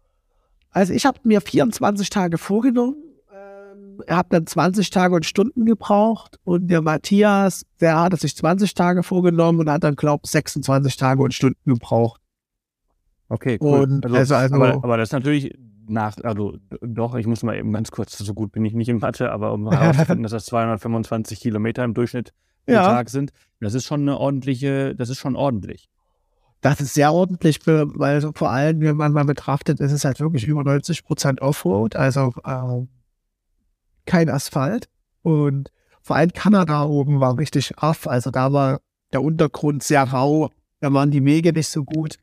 Also 0.72 0.94
ich 0.94 1.06
habe 1.06 1.20
mir 1.24 1.42
24 1.42 2.10
Tage 2.10 2.38
vorgenommen. 2.38 2.96
Ähm, 3.34 4.04
hat 4.08 4.28
dann 4.34 4.46
20 4.46 4.90
Tage 4.90 5.16
und 5.16 5.26
Stunden 5.26 5.66
gebraucht 5.66 6.40
und 6.44 6.68
der 6.68 6.82
Matthias, 6.82 7.66
der 7.80 8.00
hat 8.00 8.20
sich 8.20 8.36
20 8.36 8.74
Tage 8.74 9.04
vorgenommen 9.04 9.60
und 9.60 9.70
hat 9.70 9.84
dann, 9.84 9.96
glaube 9.96 10.22
ich, 10.26 10.32
26 10.32 10.98
Tage 10.98 11.22
und 11.22 11.34
Stunden 11.34 11.74
gebraucht. 11.74 12.22
Okay, 13.30 13.58
cool. 13.62 13.82
Und 13.82 14.06
also, 14.06 14.36
also, 14.36 14.56
aber, 14.56 14.76
aber 14.76 14.98
das 14.98 15.10
ist 15.10 15.14
natürlich 15.14 15.58
nach, 15.88 16.16
also 16.24 16.58
doch, 16.82 17.16
ich 17.16 17.28
muss 17.28 17.44
mal 17.44 17.58
eben 17.58 17.72
ganz 17.72 17.92
kurz, 17.92 18.18
so 18.18 18.34
gut 18.34 18.52
bin 18.52 18.66
ich 18.66 18.74
nicht 18.74 18.90
im 18.90 19.00
Mathe, 19.00 19.32
aber 19.32 19.54
um 19.54 19.70
herauszufinden, 19.72 20.24
dass 20.24 20.32
das 20.32 20.46
225 20.46 21.40
Kilometer 21.40 21.84
im 21.84 21.94
Durchschnitt 21.94 22.34
pro 22.66 22.74
ja. 22.74 22.86
Tag 22.86 23.10
sind, 23.10 23.32
das 23.60 23.74
ist 23.74 23.86
schon 23.86 24.02
eine 24.02 24.18
ordentliche, 24.18 24.96
das 24.96 25.10
ist 25.10 25.20
schon 25.20 25.36
ordentlich. 25.36 25.90
Das 26.62 26.82
ist 26.82 26.96
sehr 26.96 27.14
ordentlich, 27.14 27.60
weil 27.66 28.20
so 28.20 28.32
vor 28.34 28.50
allem, 28.50 28.82
wenn 28.82 28.98
man 28.98 29.14
mal 29.14 29.26
betrachtet, 29.26 29.80
ist 29.80 29.92
es 29.92 30.06
halt 30.06 30.20
wirklich 30.20 30.48
über 30.48 30.64
90 30.64 31.06
Prozent 31.06 31.42
Offroad, 31.42 31.96
also 31.96 32.34
äh, 32.44 32.86
kein 34.06 34.30
Asphalt. 34.30 34.90
Und 35.22 35.72
vor 36.02 36.16
allem 36.16 36.32
Kanada 36.34 36.84
oben 36.86 37.20
war 37.20 37.38
richtig 37.38 37.74
off, 37.82 38.08
also 38.08 38.32
da 38.32 38.54
war 38.54 38.80
der 39.14 39.22
Untergrund 39.22 39.84
sehr 39.84 40.04
rau, 40.04 40.50
da 40.80 40.92
waren 40.92 41.12
die 41.12 41.24
Wege 41.24 41.54
nicht 41.54 41.68
so 41.68 41.84
gut. 41.84 42.18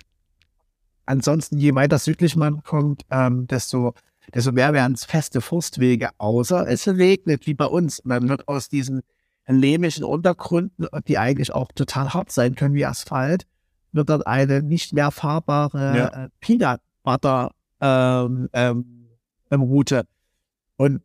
Ansonsten, 1.07 1.59
je 1.59 1.75
weiter 1.75 1.99
südlich 1.99 2.37
man 2.37 2.63
kommt, 2.63 3.03
ähm, 3.11 3.47
desto, 3.47 3.95
desto 4.33 4.53
mehr 4.53 4.73
werden 4.73 4.95
es 4.95 5.05
feste 5.05 5.41
Forstwege, 5.41 6.11
außer 6.19 6.67
es 6.69 6.89
regnet, 6.89 7.47
wie 7.47 7.55
bei 7.55 7.67
uns. 7.67 8.05
Man 8.05 8.29
wird 8.29 8.49
aus 8.49 8.69
diesen 8.69 9.03
lehmischen 9.47 10.05
Untergründen, 10.05 10.87
die 11.07 11.19
eigentlich 11.19 11.53
auch 11.53 11.71
total 11.73 12.15
hart 12.15 12.33
sein 12.33 12.55
können 12.55 12.75
wie 12.75 12.87
Asphalt, 12.87 13.47
wird 13.93 14.09
dann 14.09 14.23
eine 14.23 14.63
nicht 14.63 14.93
mehr 14.93 15.11
fahrbare 15.11 15.97
ja. 15.97 16.25
äh, 16.25 16.29
Peanut 16.41 16.81
Butter 17.03 17.51
ähm, 17.81 18.49
ähm, 18.53 19.07
Route. 19.53 20.07
Und 20.77 21.03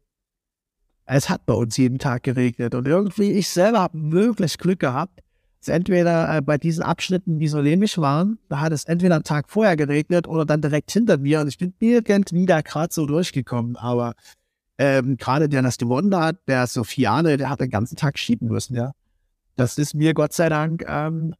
es 1.05 1.29
hat 1.29 1.45
bei 1.45 1.53
uns 1.53 1.75
jeden 1.77 1.99
Tag 1.99 2.23
geregnet. 2.23 2.75
Und 2.75 2.87
irgendwie, 2.87 3.31
ich 3.31 3.49
selber 3.49 3.79
habe 3.79 4.11
wirklich 4.11 4.57
Glück 4.57 4.79
gehabt, 4.79 5.19
es 5.61 5.67
entweder 5.67 6.37
äh, 6.37 6.41
bei 6.41 6.57
diesen 6.57 6.83
Abschnitten, 6.83 7.39
die 7.39 7.47
so 7.47 7.59
lehmig 7.59 7.97
waren, 7.97 8.39
da 8.49 8.59
hat 8.61 8.71
es 8.71 8.85
entweder 8.85 9.15
einen 9.15 9.23
Tag 9.23 9.49
vorher 9.49 9.75
geregnet 9.75 10.27
oder 10.27 10.45
dann 10.45 10.61
direkt 10.61 10.91
hinter 10.91 11.17
mir 11.17 11.41
und 11.41 11.47
ich 11.47 11.57
bin 11.57 11.73
irgendwie 11.79 12.45
da 12.45 12.61
gerade 12.61 12.93
so 12.93 13.05
durchgekommen. 13.05 13.75
Aber 13.75 14.13
ähm, 14.77 15.17
gerade 15.17 15.49
der 15.49 15.61
das 15.61 15.77
gewonnen 15.77 16.15
hat, 16.15 16.37
der 16.47 16.67
Sofiane, 16.67 17.37
der 17.37 17.49
hat 17.49 17.59
den 17.59 17.69
ganzen 17.69 17.95
Tag 17.95 18.17
schieben 18.17 18.47
müssen, 18.47 18.75
ja. 18.75 18.91
Das 19.55 19.77
ist 19.77 19.93
mir 19.93 20.13
Gott 20.13 20.31
sei 20.33 20.47
Dank 20.47 20.85
ähm, 20.87 21.35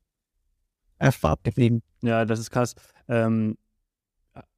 erfahrt 0.97 1.43
geblieben. 1.45 1.81
Ja, 2.01 2.25
das 2.25 2.39
ist 2.39 2.51
krass. 2.51 2.75
Ähm, 3.07 3.57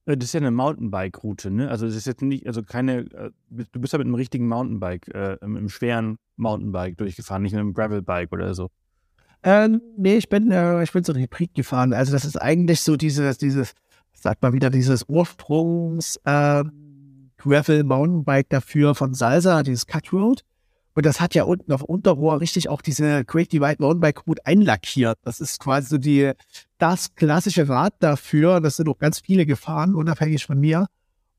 Äh, 0.06 0.18
das 0.18 0.30
ist 0.30 0.34
ja 0.34 0.40
eine 0.40 0.52
Mountainbike-Route, 0.52 1.52
ne? 1.52 1.70
Also 1.70 1.86
es 1.86 1.96
ist 1.96 2.08
jetzt 2.08 2.22
nicht, 2.22 2.48
also 2.48 2.64
keine, 2.64 3.02
äh, 3.12 3.32
du 3.50 3.80
bist 3.80 3.94
ja 3.94 4.00
mit 4.00 4.08
einem 4.08 4.16
richtigen 4.16 4.48
Mountainbike, 4.48 5.08
äh, 5.14 5.38
mit 5.42 5.60
einem 5.60 5.70
schweren 5.70 6.18
Mountainbike 6.38 6.98
durchgefahren, 6.98 7.44
nicht 7.44 7.54
mit 7.54 7.60
einem 7.60 7.74
Gravelbike 7.74 8.32
oder 8.32 8.54
so. 8.54 8.70
Ähm, 9.44 9.82
nee, 9.98 10.18
ich 10.18 10.30
bin, 10.30 10.52
äh, 10.52 10.84
ich 10.84 10.92
bin 10.92 11.04
so 11.04 11.14
ein 11.14 11.20
Hybrid 11.20 11.54
gefahren. 11.56 11.94
Also 11.94 12.12
das 12.12 12.26
ist 12.26 12.38
eigentlich 12.38 12.82
so 12.82 12.96
dieses, 12.96 13.38
dieses, 13.38 13.74
sag 14.14 14.42
mal 14.42 14.54
wieder, 14.54 14.70
dieses 14.70 15.06
Ursprungs 15.08 16.18
äh, 16.26 16.64
Gravel 17.38 17.84
Mountainbike 17.84 18.50
dafür 18.50 18.94
von 18.94 19.14
Salsa, 19.14 19.64
dieses 19.64 19.88
Cut 19.88 20.14
Road. 20.14 20.44
Und 20.94 21.06
das 21.06 21.22
hat 21.22 21.34
ja 21.34 21.44
unten 21.46 21.72
auf 21.72 21.82
Unterrohr 21.82 22.42
richtig 22.42 22.70
auch 22.70 22.82
diese 22.82 23.24
Great 23.26 23.52
Divide 23.52 23.78
Mountainbike 23.80 24.28
Route 24.28 24.46
einlackiert. 24.46 25.18
Das 25.24 25.40
ist 25.40 25.60
quasi 25.60 25.88
so 25.88 25.98
die, 25.98 26.34
das 26.78 27.16
klassische 27.16 27.68
Rad 27.68 27.94
dafür. 28.00 28.60
Das 28.60 28.76
sind 28.76 28.90
auch 28.90 28.98
ganz 28.98 29.20
viele 29.22 29.46
gefahren, 29.46 29.96
unabhängig 29.96 30.46
von 30.46 30.60
mir. 30.60 30.88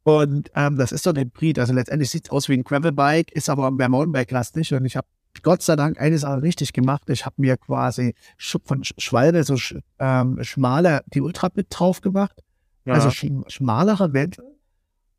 Und 0.04 0.50
ähm, 0.56 0.76
das 0.76 0.90
ist 0.90 1.04
so 1.04 1.10
ein 1.10 1.16
Hybrid. 1.16 1.58
Also 1.58 1.72
letztendlich 1.74 2.10
sieht 2.10 2.24
es 2.24 2.30
aus 2.30 2.48
wie 2.48 2.54
ein 2.54 2.64
Gravelbike, 2.64 3.30
ist 3.32 3.48
aber 3.48 3.70
mehr 3.70 3.88
Mountainbike-lastig. 3.88 4.74
Und 4.74 4.86
ich 4.86 4.96
habe 4.96 5.06
Gott 5.42 5.62
sei 5.62 5.76
Dank 5.76 6.00
eine 6.00 6.18
Sache 6.18 6.42
richtig 6.42 6.72
gemacht. 6.72 7.08
Ich 7.08 7.24
habe 7.24 7.36
mir 7.38 7.56
quasi 7.56 8.14
von 8.38 8.84
Schwalbe 8.84 9.42
so 9.44 9.56
ähm, 9.98 10.38
schmale, 10.42 11.02
die 11.14 11.20
Ultra 11.20 11.50
mit 11.54 11.68
drauf 11.70 12.00
gemacht. 12.00 12.42
Ja. 12.84 12.94
Also 12.94 13.10
schmalere 13.10 14.12
Wände 14.12 14.42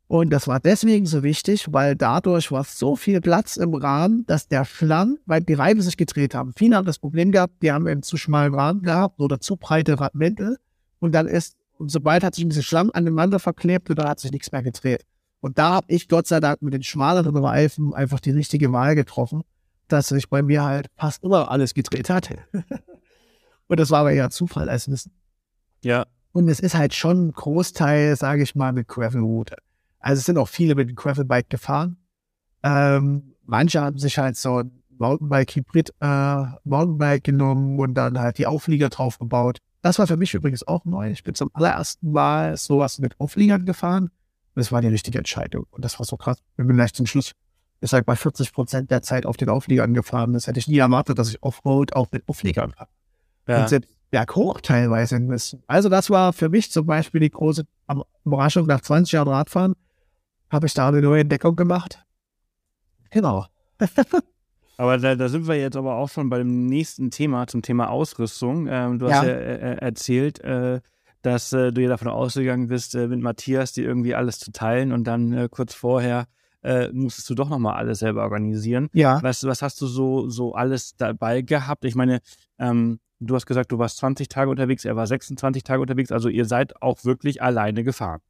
und 0.06 0.30
das 0.30 0.46
war 0.46 0.60
deswegen 0.60 1.06
so 1.06 1.22
wichtig, 1.22 1.72
weil 1.72 1.96
dadurch 1.96 2.52
war 2.52 2.64
so 2.64 2.94
viel 2.94 3.20
Platz 3.20 3.56
im 3.56 3.74
Rahmen, 3.74 4.26
dass 4.26 4.48
der 4.48 4.64
Schlamm, 4.64 5.18
weil 5.24 5.40
die 5.40 5.54
Reifen 5.54 5.80
sich 5.80 5.96
gedreht 5.96 6.34
haben. 6.34 6.52
Viele 6.56 6.76
haben 6.76 6.84
das 6.84 6.98
Problem 6.98 7.32
gehabt, 7.32 7.62
die 7.62 7.72
haben 7.72 7.86
einen 7.86 8.02
zu 8.02 8.16
schmalen 8.16 8.54
Rahmen 8.54 8.82
gehabt 8.82 9.20
oder 9.20 9.40
zu 9.40 9.56
breite 9.56 9.96
Mäntel. 10.12 10.58
Und 11.00 11.14
dann 11.14 11.26
ist, 11.26 11.56
und 11.78 11.90
sobald 11.90 12.22
hat 12.22 12.34
sich 12.34 12.44
ein 12.44 12.48
bisschen 12.48 12.62
Schlamm 12.62 12.90
aneinander 12.92 13.38
verklebt 13.38 13.88
und 13.90 13.98
dann 13.98 14.08
hat 14.08 14.20
sich 14.20 14.30
nichts 14.30 14.52
mehr 14.52 14.62
gedreht. 14.62 15.04
Und 15.40 15.58
da 15.58 15.74
habe 15.74 15.86
ich 15.88 16.08
Gott 16.08 16.26
sei 16.26 16.40
Dank 16.40 16.60
mit 16.62 16.74
den 16.74 16.82
schmaleren 16.82 17.36
Reifen 17.36 17.94
einfach 17.94 18.20
die 18.20 18.30
richtige 18.30 18.72
Wahl 18.72 18.94
getroffen, 18.94 19.42
dass 19.88 20.08
sich 20.08 20.28
bei 20.28 20.42
mir 20.42 20.62
halt 20.62 20.88
fast 20.96 21.22
immer 21.22 21.50
alles 21.50 21.74
gedreht 21.74 22.10
hat. 22.10 22.30
und 23.68 23.80
das 23.80 23.90
war 23.90 24.00
aber 24.00 24.12
eher 24.12 24.30
Zufall 24.30 24.68
als 24.68 24.90
Wissen. 24.90 25.12
Ja. 25.82 26.06
Und 26.32 26.48
es 26.48 26.60
ist 26.60 26.74
halt 26.74 26.94
schon 26.94 27.28
ein 27.28 27.32
Großteil, 27.32 28.16
sage 28.16 28.42
ich 28.42 28.54
mal, 28.54 28.72
mit 28.72 28.88
Gravel-Route. 28.88 29.56
Also 30.00 30.20
es 30.20 30.26
sind 30.26 30.36
auch 30.36 30.48
viele 30.48 30.74
mit 30.74 30.88
dem 30.88 30.96
Gravelbike 30.96 31.48
gefahren. 31.48 31.96
Ähm, 32.62 33.34
manche 33.44 33.80
haben 33.80 33.98
sich 33.98 34.18
halt 34.18 34.36
so 34.36 34.58
ein 34.58 34.82
Mountainbike-Hybrid 34.98 35.94
äh, 36.00 36.44
Mountainbike 36.64 37.24
genommen 37.24 37.78
und 37.78 37.94
dann 37.94 38.18
halt 38.18 38.38
die 38.38 38.46
Auflieger 38.46 38.88
drauf 38.88 39.18
gebaut. 39.18 39.58
Das 39.82 39.98
war 39.98 40.06
für 40.06 40.16
mich 40.16 40.34
übrigens 40.34 40.66
auch 40.66 40.84
neu. 40.84 41.10
Ich 41.10 41.24
bin 41.24 41.34
zum 41.34 41.50
allerersten 41.52 42.10
Mal 42.10 42.56
sowas 42.56 42.98
mit 42.98 43.18
Aufliegern 43.20 43.64
gefahren. 43.66 44.10
Das 44.54 44.72
war 44.72 44.80
die 44.80 44.88
richtige 44.88 45.18
Entscheidung. 45.18 45.66
Und 45.70 45.84
das 45.84 45.98
war 45.98 46.06
so 46.06 46.16
krass. 46.16 46.38
Ich 46.56 46.66
bin 46.66 46.76
gleich 46.76 46.94
zum 46.94 47.06
Schluss, 47.06 47.32
ich 47.84 47.90
sag 47.90 48.06
bei 48.06 48.16
40 48.16 48.52
Prozent 48.54 48.90
der 48.90 49.02
Zeit 49.02 49.26
auf 49.26 49.36
den 49.36 49.50
Aufliegern 49.50 49.92
gefahren. 49.92 50.32
Das 50.32 50.46
hätte 50.46 50.58
ich 50.58 50.66
nie 50.66 50.78
erwartet, 50.78 51.18
dass 51.18 51.28
ich 51.28 51.42
Offroad 51.42 51.94
auch 51.94 52.08
mit 52.10 52.26
Aufliegern 52.26 52.72
fahre. 52.72 52.88
Ja. 53.46 53.60
Und 53.60 53.68
selbst 53.68 53.90
berghoch 54.10 54.62
teilweise 54.62 55.20
müssen. 55.20 55.62
Also 55.66 55.90
das 55.90 56.08
war 56.08 56.32
für 56.32 56.48
mich 56.48 56.70
zum 56.70 56.86
Beispiel 56.86 57.20
die 57.20 57.30
große 57.30 57.64
Überraschung 58.24 58.66
nach 58.66 58.80
20 58.80 59.12
Jahren 59.12 59.28
Radfahren 59.28 59.74
habe 60.50 60.66
ich 60.66 60.72
da 60.72 60.88
eine 60.88 61.02
neue 61.02 61.20
Entdeckung 61.20 61.56
gemacht. 61.56 62.02
Genau. 63.10 63.44
aber 64.78 64.96
da, 64.98 65.14
da, 65.14 65.28
sind 65.28 65.46
wir 65.46 65.56
jetzt 65.56 65.76
aber 65.76 65.96
auch 65.96 66.08
schon 66.08 66.30
beim 66.30 66.66
nächsten 66.66 67.10
Thema, 67.10 67.46
zum 67.48 67.60
Thema 67.60 67.90
Ausrüstung. 67.90 68.66
Ähm, 68.66 68.98
du 68.98 69.10
hast 69.10 69.24
ja, 69.24 69.28
ja 69.28 69.34
äh, 69.34 69.72
äh 69.72 69.76
erzählt, 69.78 70.40
äh, 70.40 70.80
dass 71.20 71.52
äh, 71.52 71.70
du 71.70 71.82
ja 71.82 71.88
davon 71.88 72.08
ausgegangen 72.08 72.68
bist, 72.68 72.94
äh, 72.94 73.08
mit 73.08 73.20
Matthias 73.20 73.72
dir 73.72 73.84
irgendwie 73.84 74.14
alles 74.14 74.38
zu 74.38 74.52
teilen 74.52 74.92
und 74.92 75.04
dann 75.04 75.32
äh, 75.32 75.48
kurz 75.50 75.74
vorher 75.74 76.26
musstest 76.92 77.28
du 77.30 77.34
doch 77.34 77.48
nochmal 77.48 77.74
alles 77.74 77.98
selber 78.00 78.22
organisieren. 78.22 78.88
Ja. 78.92 79.22
Was, 79.22 79.44
was 79.44 79.62
hast 79.62 79.80
du 79.80 79.86
so, 79.86 80.28
so 80.28 80.54
alles 80.54 80.96
dabei 80.96 81.42
gehabt? 81.42 81.84
Ich 81.84 81.94
meine, 81.94 82.20
ähm, 82.58 83.00
du 83.20 83.34
hast 83.34 83.46
gesagt, 83.46 83.72
du 83.72 83.78
warst 83.78 83.98
20 83.98 84.28
Tage 84.28 84.50
unterwegs, 84.50 84.84
er 84.84 84.96
war 84.96 85.06
26 85.06 85.62
Tage 85.62 85.80
unterwegs, 85.80 86.12
also 86.12 86.28
ihr 86.28 86.44
seid 86.44 86.80
auch 86.82 87.04
wirklich 87.04 87.42
alleine 87.42 87.84
gefahren. 87.84 88.20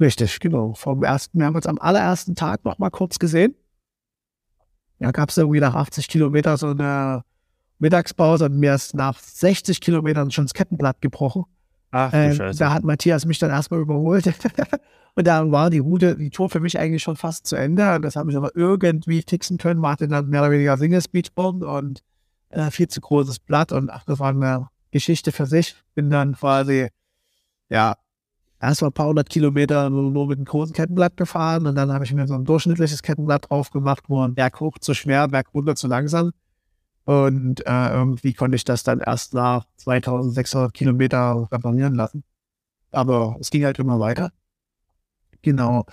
Richtig, 0.00 0.40
genau. 0.40 0.74
Vom 0.74 1.04
ersten, 1.04 1.38
wir 1.38 1.46
haben 1.46 1.54
uns 1.54 1.66
am 1.66 1.78
allerersten 1.78 2.34
Tag 2.34 2.64
noch 2.64 2.78
mal 2.78 2.90
kurz 2.90 3.18
gesehen. 3.18 3.54
Ja, 4.98 5.10
gab 5.10 5.28
es 5.28 5.36
irgendwie 5.36 5.60
nach 5.60 5.74
80 5.74 6.08
Kilometern 6.08 6.56
so 6.56 6.68
eine 6.68 7.24
Mittagspause 7.78 8.46
und 8.46 8.58
mir 8.58 8.74
ist 8.74 8.94
nach 8.94 9.18
60 9.18 9.80
Kilometern 9.80 10.30
schon 10.30 10.46
das 10.46 10.54
Kettenblatt 10.54 11.00
gebrochen. 11.00 11.44
Ach, 11.96 12.10
ähm. 12.12 12.36
Da 12.58 12.72
hat 12.72 12.82
Matthias 12.82 13.24
mich 13.24 13.38
dann 13.38 13.50
erstmal 13.50 13.78
überholt. 13.78 14.26
und 15.14 15.26
dann 15.28 15.52
war 15.52 15.70
die 15.70 15.78
Route, 15.78 16.16
die 16.16 16.30
Tour 16.30 16.50
für 16.50 16.58
mich 16.58 16.76
eigentlich 16.76 17.04
schon 17.04 17.14
fast 17.14 17.46
zu 17.46 17.54
Ende. 17.54 18.00
Das 18.00 18.16
habe 18.16 18.32
ich 18.32 18.36
aber 18.36 18.50
irgendwie 18.56 19.22
fixen 19.22 19.58
können. 19.58 19.78
Man 19.78 19.92
hatte 19.92 20.08
dann 20.08 20.28
mehr 20.28 20.40
oder 20.40 20.50
weniger 20.50 20.76
Single 20.76 21.00
Speedbomb 21.00 21.62
und 21.62 22.02
äh, 22.48 22.72
viel 22.72 22.88
zu 22.88 23.00
großes 23.00 23.38
Blatt. 23.38 23.70
Und 23.70 23.90
ach, 23.90 24.02
das 24.06 24.18
war 24.18 24.30
eine 24.30 24.66
Geschichte 24.90 25.30
für 25.30 25.46
sich. 25.46 25.76
Bin 25.94 26.10
dann 26.10 26.34
quasi, 26.34 26.88
ja, 27.68 27.94
erst 28.60 28.82
mal 28.82 28.88
ein 28.88 28.92
paar 28.92 29.06
hundert 29.06 29.30
Kilometer 29.30 29.88
nur 29.88 30.26
mit 30.26 30.38
einem 30.38 30.46
großen 30.46 30.74
Kettenblatt 30.74 31.16
gefahren 31.16 31.64
und 31.68 31.76
dann 31.76 31.92
habe 31.92 32.04
ich 32.04 32.12
mir 32.12 32.26
so 32.26 32.34
ein 32.34 32.44
durchschnittliches 32.44 33.02
Kettenblatt 33.02 33.50
drauf 33.50 33.70
gemacht, 33.70 34.04
wo 34.08 34.20
ein 34.20 34.34
Berg 34.34 34.58
hoch 34.58 34.78
zu 34.80 34.94
schwer, 34.94 35.28
Berg 35.28 35.54
runter 35.54 35.76
zu 35.76 35.86
langsam. 35.86 36.32
Und 37.04 37.66
äh, 37.66 37.90
irgendwie 37.90 38.32
konnte 38.32 38.56
ich 38.56 38.64
das 38.64 38.82
dann 38.82 39.00
erst 39.00 39.34
nach 39.34 39.66
2600 39.76 40.72
Kilometer 40.72 41.48
reparieren 41.50 41.94
lassen. 41.94 42.24
Aber 42.90 43.36
es 43.40 43.50
ging 43.50 43.64
halt 43.64 43.78
immer 43.78 44.00
weiter. 44.00 44.32
Genau. 45.42 45.84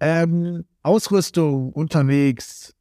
Ähm, 0.00 0.64
Ausrüstung 0.82 1.72
unterwegs 1.72 2.74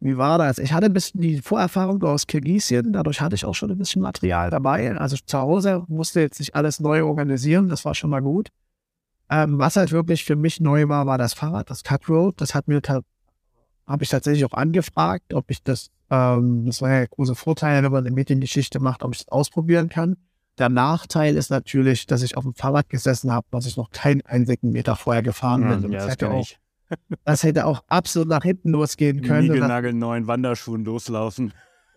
wie 0.00 0.16
war 0.16 0.38
das? 0.38 0.58
Ich 0.58 0.72
hatte 0.72 0.86
ein 0.86 0.94
bisschen 0.94 1.20
die 1.20 1.42
Vorerfahrung 1.42 2.02
aus 2.02 2.26
Kirgisien, 2.26 2.92
dadurch 2.94 3.20
hatte 3.20 3.34
ich 3.34 3.44
auch 3.44 3.54
schon 3.54 3.70
ein 3.70 3.76
bisschen 3.78 4.00
Material 4.00 4.48
dabei. 4.48 4.96
Also 4.96 5.16
zu 5.24 5.38
Hause 5.38 5.84
musste 5.88 6.20
jetzt 6.20 6.40
nicht 6.40 6.54
alles 6.54 6.80
neu 6.80 7.04
organisieren, 7.04 7.68
das 7.68 7.84
war 7.84 7.94
schon 7.94 8.08
mal 8.08 8.22
gut. 8.22 8.48
Ähm, 9.28 9.58
was 9.58 9.76
halt 9.76 9.92
wirklich 9.92 10.24
für 10.24 10.36
mich 10.36 10.58
neu 10.58 10.88
war, 10.88 11.06
war 11.06 11.18
das 11.18 11.34
Fahrrad, 11.34 11.68
das 11.70 11.84
Cut 11.84 12.08
Road. 12.08 12.40
Das 12.40 12.54
hat 12.54 12.66
mir 12.66 12.80
habe 13.86 14.02
ich 14.02 14.08
tatsächlich 14.08 14.44
auch 14.46 14.54
angefragt, 14.54 15.34
ob 15.34 15.50
ich 15.50 15.62
das, 15.62 15.90
ähm, 16.10 16.66
das 16.66 16.82
war 16.82 16.90
ja 16.90 16.98
der 16.98 17.08
große 17.08 17.34
Vorteil, 17.34 17.82
wenn 17.82 17.92
man 17.92 18.04
eine 18.04 18.14
Mediengeschichte 18.14 18.80
macht, 18.80 19.02
ob 19.02 19.14
ich 19.14 19.18
das 19.18 19.28
ausprobieren 19.28 19.88
kann. 19.88 20.16
Der 20.58 20.68
Nachteil 20.68 21.36
ist 21.36 21.50
natürlich, 21.50 22.06
dass 22.06 22.22
ich 22.22 22.36
auf 22.36 22.44
dem 22.44 22.54
Fahrrad 22.54 22.88
gesessen 22.88 23.32
habe, 23.32 23.46
was 23.50 23.66
ich 23.66 23.76
noch 23.76 23.90
keinen 23.90 24.20
einzigen 24.26 24.70
Meter 24.70 24.96
vorher 24.96 25.22
gefahren 25.22 25.62
bin. 25.62 25.92
Ja, 25.92 25.98
das, 25.98 26.04
das 26.04 26.12
hätte 26.12 26.30
auch. 26.30 26.48
Das 27.24 27.44
hätte 27.44 27.66
auch 27.66 27.84
absolut 27.86 28.26
nach 28.26 28.42
hinten 28.42 28.70
losgehen 28.70 29.22
können. 29.22 29.46
Niegelnagelneuen 29.46 30.26
Wanderschuhen 30.26 30.84
loslaufen. 30.84 31.52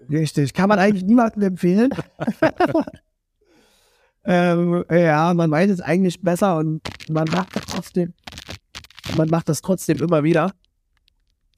Richtig. 0.08 0.54
Kann 0.54 0.70
man 0.70 0.78
eigentlich 0.78 1.04
niemandem 1.04 1.42
empfehlen. 1.42 1.90
ähm, 4.24 4.86
ja, 4.92 5.34
man 5.34 5.50
weiß 5.50 5.72
es 5.72 5.82
eigentlich 5.82 6.22
besser 6.22 6.58
und 6.58 6.82
man 7.10 7.28
macht 7.32 7.56
das 7.56 7.66
trotzdem, 7.66 8.14
man 9.18 9.30
macht 9.30 9.50
das 9.50 9.64
trotzdem 9.64 9.98
immer 9.98 10.24
wieder. 10.24 10.52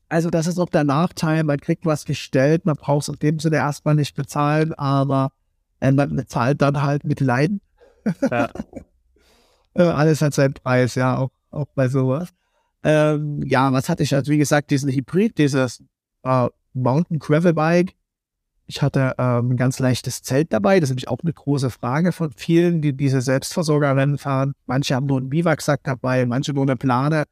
Also, 0.10 0.30
das 0.30 0.48
ist 0.48 0.60
auch 0.60 0.70
der 0.70 0.84
Nachteil. 0.84 1.44
Man 1.44 1.60
kriegt 1.60 1.86
was 1.86 2.06
gestellt, 2.06 2.66
man 2.66 2.76
braucht 2.76 3.04
es 3.04 3.10
in 3.10 3.20
dem 3.20 3.40
Sinne 3.40 3.58
erstmal 3.58 3.96
nicht 3.96 4.16
bezahlen, 4.16 4.74
aber 4.74 5.32
äh, 5.80 5.92
man 5.92 6.16
bezahlt 6.16 6.62
dann 6.62 6.82
halt 6.82 7.04
mit 7.04 7.20
Leiden. 7.20 7.62
Ja. 8.32 8.50
Alles 9.74 10.22
hat 10.22 10.34
seinen 10.34 10.54
Preis, 10.54 10.96
ja, 10.96 11.18
auch, 11.18 11.32
auch 11.52 11.68
bei 11.76 11.90
sowas. 11.90 12.30
Ähm, 12.84 13.42
ja, 13.46 13.74
was 13.74 13.90
hatte 13.90 14.04
ich? 14.04 14.14
Also 14.16 14.32
wie 14.32 14.38
gesagt, 14.38 14.72
diesen 14.72 14.90
Hybrid, 14.90 15.38
dieses 15.38 15.84
äh, 16.24 16.48
Mountain 16.74 17.20
Gravel 17.20 17.54
Bike. 17.54 17.96
Ich 18.68 18.82
hatte 18.82 19.16
ähm, 19.18 19.52
ein 19.52 19.58
ganz 19.58 19.80
leichtes 19.80 20.22
Zelt 20.22 20.54
dabei. 20.54 20.80
Das 20.80 20.90
ist 20.90 20.92
nämlich 20.92 21.08
auch 21.08 21.20
eine 21.24 21.34
große 21.34 21.70
Frage 21.70 22.12
von 22.12 22.32
vielen, 22.32 22.82
die 22.82 22.94
diese 22.94 23.22
Selbstversorgerrennen 23.22 24.18
fahren. 24.18 24.54
Manche 24.66 24.96
haben 24.96 25.08
nur 25.08 25.18
einen 25.18 25.30
Biwaksack 25.30 25.82
dabei, 25.84 26.26
manche 26.26 26.54
nur 26.54 26.64
eine 26.64 26.76
Plane. 26.76 27.26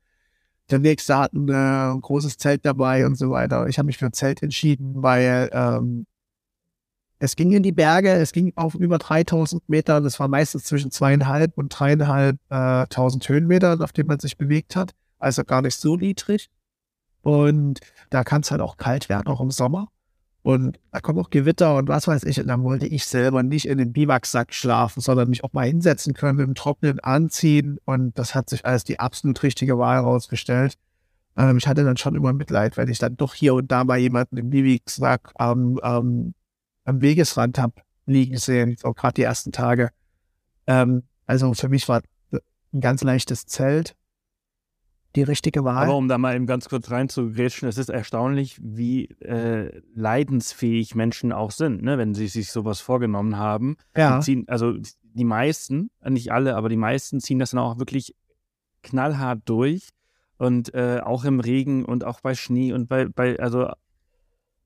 Der 0.71 0.79
nächste 0.79 1.17
hat 1.17 1.33
ein, 1.33 1.49
äh, 1.49 1.99
großes 1.99 2.37
Zelt 2.37 2.65
dabei 2.65 3.05
und 3.05 3.15
so 3.15 3.31
weiter. 3.31 3.67
Ich 3.67 3.77
habe 3.77 3.87
mich 3.87 3.97
für 3.97 4.05
ein 4.05 4.13
Zelt 4.13 4.41
entschieden, 4.41 5.03
weil 5.03 5.49
ähm, 5.53 6.05
es 7.19 7.35
ging 7.35 7.51
in 7.51 7.63
die 7.63 7.71
Berge, 7.71 8.11
es 8.11 8.31
ging 8.31 8.53
auf 8.55 8.75
über 8.75 8.97
3000 8.97 9.67
Meter. 9.69 10.01
Das 10.01 10.19
war 10.19 10.27
meistens 10.27 10.63
zwischen 10.63 10.91
zweieinhalb 10.91 11.57
und 11.57 11.69
dreieinhalb 11.69 12.37
äh, 12.49 12.87
tausend 12.87 13.27
Höhenmetern, 13.27 13.81
auf 13.81 13.91
denen 13.91 14.07
man 14.07 14.19
sich 14.19 14.37
bewegt 14.37 14.75
hat 14.75 14.93
also 15.23 15.43
gar 15.43 15.61
nicht 15.61 15.79
so 15.79 15.95
niedrig. 15.95 16.49
Und 17.21 17.79
da 18.09 18.23
kann 18.23 18.41
es 18.41 18.51
halt 18.51 18.61
auch 18.61 18.77
kalt 18.77 19.09
werden, 19.09 19.27
auch 19.27 19.39
im 19.39 19.51
Sommer. 19.51 19.87
Und 20.43 20.77
da 20.91 20.99
kommen 20.99 21.19
auch 21.19 21.29
Gewitter 21.29 21.77
und 21.77 21.87
was 21.87 22.07
weiß 22.07 22.25
ich. 22.25 22.39
Und 22.39 22.47
dann 22.47 22.63
wollte 22.63 22.85
ich 22.85 23.05
selber 23.05 23.43
nicht 23.43 23.65
in 23.65 23.77
den 23.77 23.93
Biwaksack 23.93 24.53
schlafen, 24.53 24.99
sondern 24.99 25.29
mich 25.29 25.43
auch 25.43 25.53
mal 25.53 25.65
hinsetzen 25.65 26.13
können, 26.13 26.37
mit 26.37 26.45
dem 26.45 26.55
Trocknen 26.55 26.99
anziehen. 26.99 27.79
Und 27.85 28.19
das 28.19 28.35
hat 28.35 28.49
sich 28.49 28.65
als 28.65 28.83
die 28.83 28.99
absolut 28.99 29.41
richtige 29.41 29.77
Wahl 29.77 29.95
herausgestellt. 29.95 30.75
Ähm, 31.37 31.57
ich 31.57 31.65
hatte 31.65 31.85
dann 31.85 31.95
schon 31.95 32.15
immer 32.15 32.33
Mitleid, 32.33 32.75
wenn 32.75 32.89
ich 32.89 32.99
dann 32.99 33.15
doch 33.15 33.33
hier 33.33 33.53
und 33.53 33.71
da 33.71 33.85
mal 33.85 33.97
jemanden 33.97 34.37
im 34.37 34.49
Biwaksack 34.49 35.31
am, 35.35 35.79
ähm, 35.81 36.33
am 36.83 37.01
Wegesrand 37.01 37.57
habe 37.57 37.75
liegen 38.05 38.37
sehen, 38.37 38.75
so 38.77 38.93
gerade 38.93 39.13
die 39.13 39.23
ersten 39.23 39.53
Tage. 39.53 39.91
Ähm, 40.67 41.03
also 41.25 41.53
für 41.53 41.69
mich 41.69 41.87
war 41.87 42.01
ein 42.73 42.81
ganz 42.81 43.01
leichtes 43.01 43.45
Zelt. 43.45 43.95
Die 45.15 45.23
richtige 45.23 45.63
Wahl. 45.63 45.83
Aber 45.83 45.95
um 45.95 46.07
da 46.07 46.17
mal 46.17 46.35
eben 46.35 46.47
ganz 46.47 46.67
kurz 46.69 46.89
reinzugrätschen, 46.89 47.67
es 47.67 47.77
ist 47.77 47.89
erstaunlich, 47.89 48.59
wie 48.61 49.05
äh, 49.21 49.81
leidensfähig 49.93 50.95
Menschen 50.95 51.31
auch 51.31 51.51
sind, 51.51 51.83
ne? 51.83 51.97
wenn 51.97 52.15
sie 52.15 52.27
sich 52.27 52.51
sowas 52.51 52.81
vorgenommen 52.81 53.37
haben. 53.37 53.77
ja. 53.95 54.17
Die 54.17 54.23
ziehen, 54.23 54.45
also 54.47 54.73
die 55.03 55.23
meisten, 55.23 55.91
nicht 56.03 56.31
alle, 56.31 56.55
aber 56.55 56.69
die 56.69 56.77
meisten 56.77 57.19
ziehen 57.19 57.37
das 57.37 57.51
dann 57.51 57.59
auch 57.59 57.77
wirklich 57.77 58.15
knallhart 58.81 59.41
durch. 59.45 59.89
Und 60.37 60.73
äh, 60.73 60.99
auch 61.01 61.25
im 61.25 61.39
Regen 61.39 61.85
und 61.85 62.03
auch 62.03 62.19
bei 62.19 62.33
Schnee 62.33 62.73
und 62.73 62.89
bei, 62.89 63.05
bei 63.05 63.39
also 63.39 63.69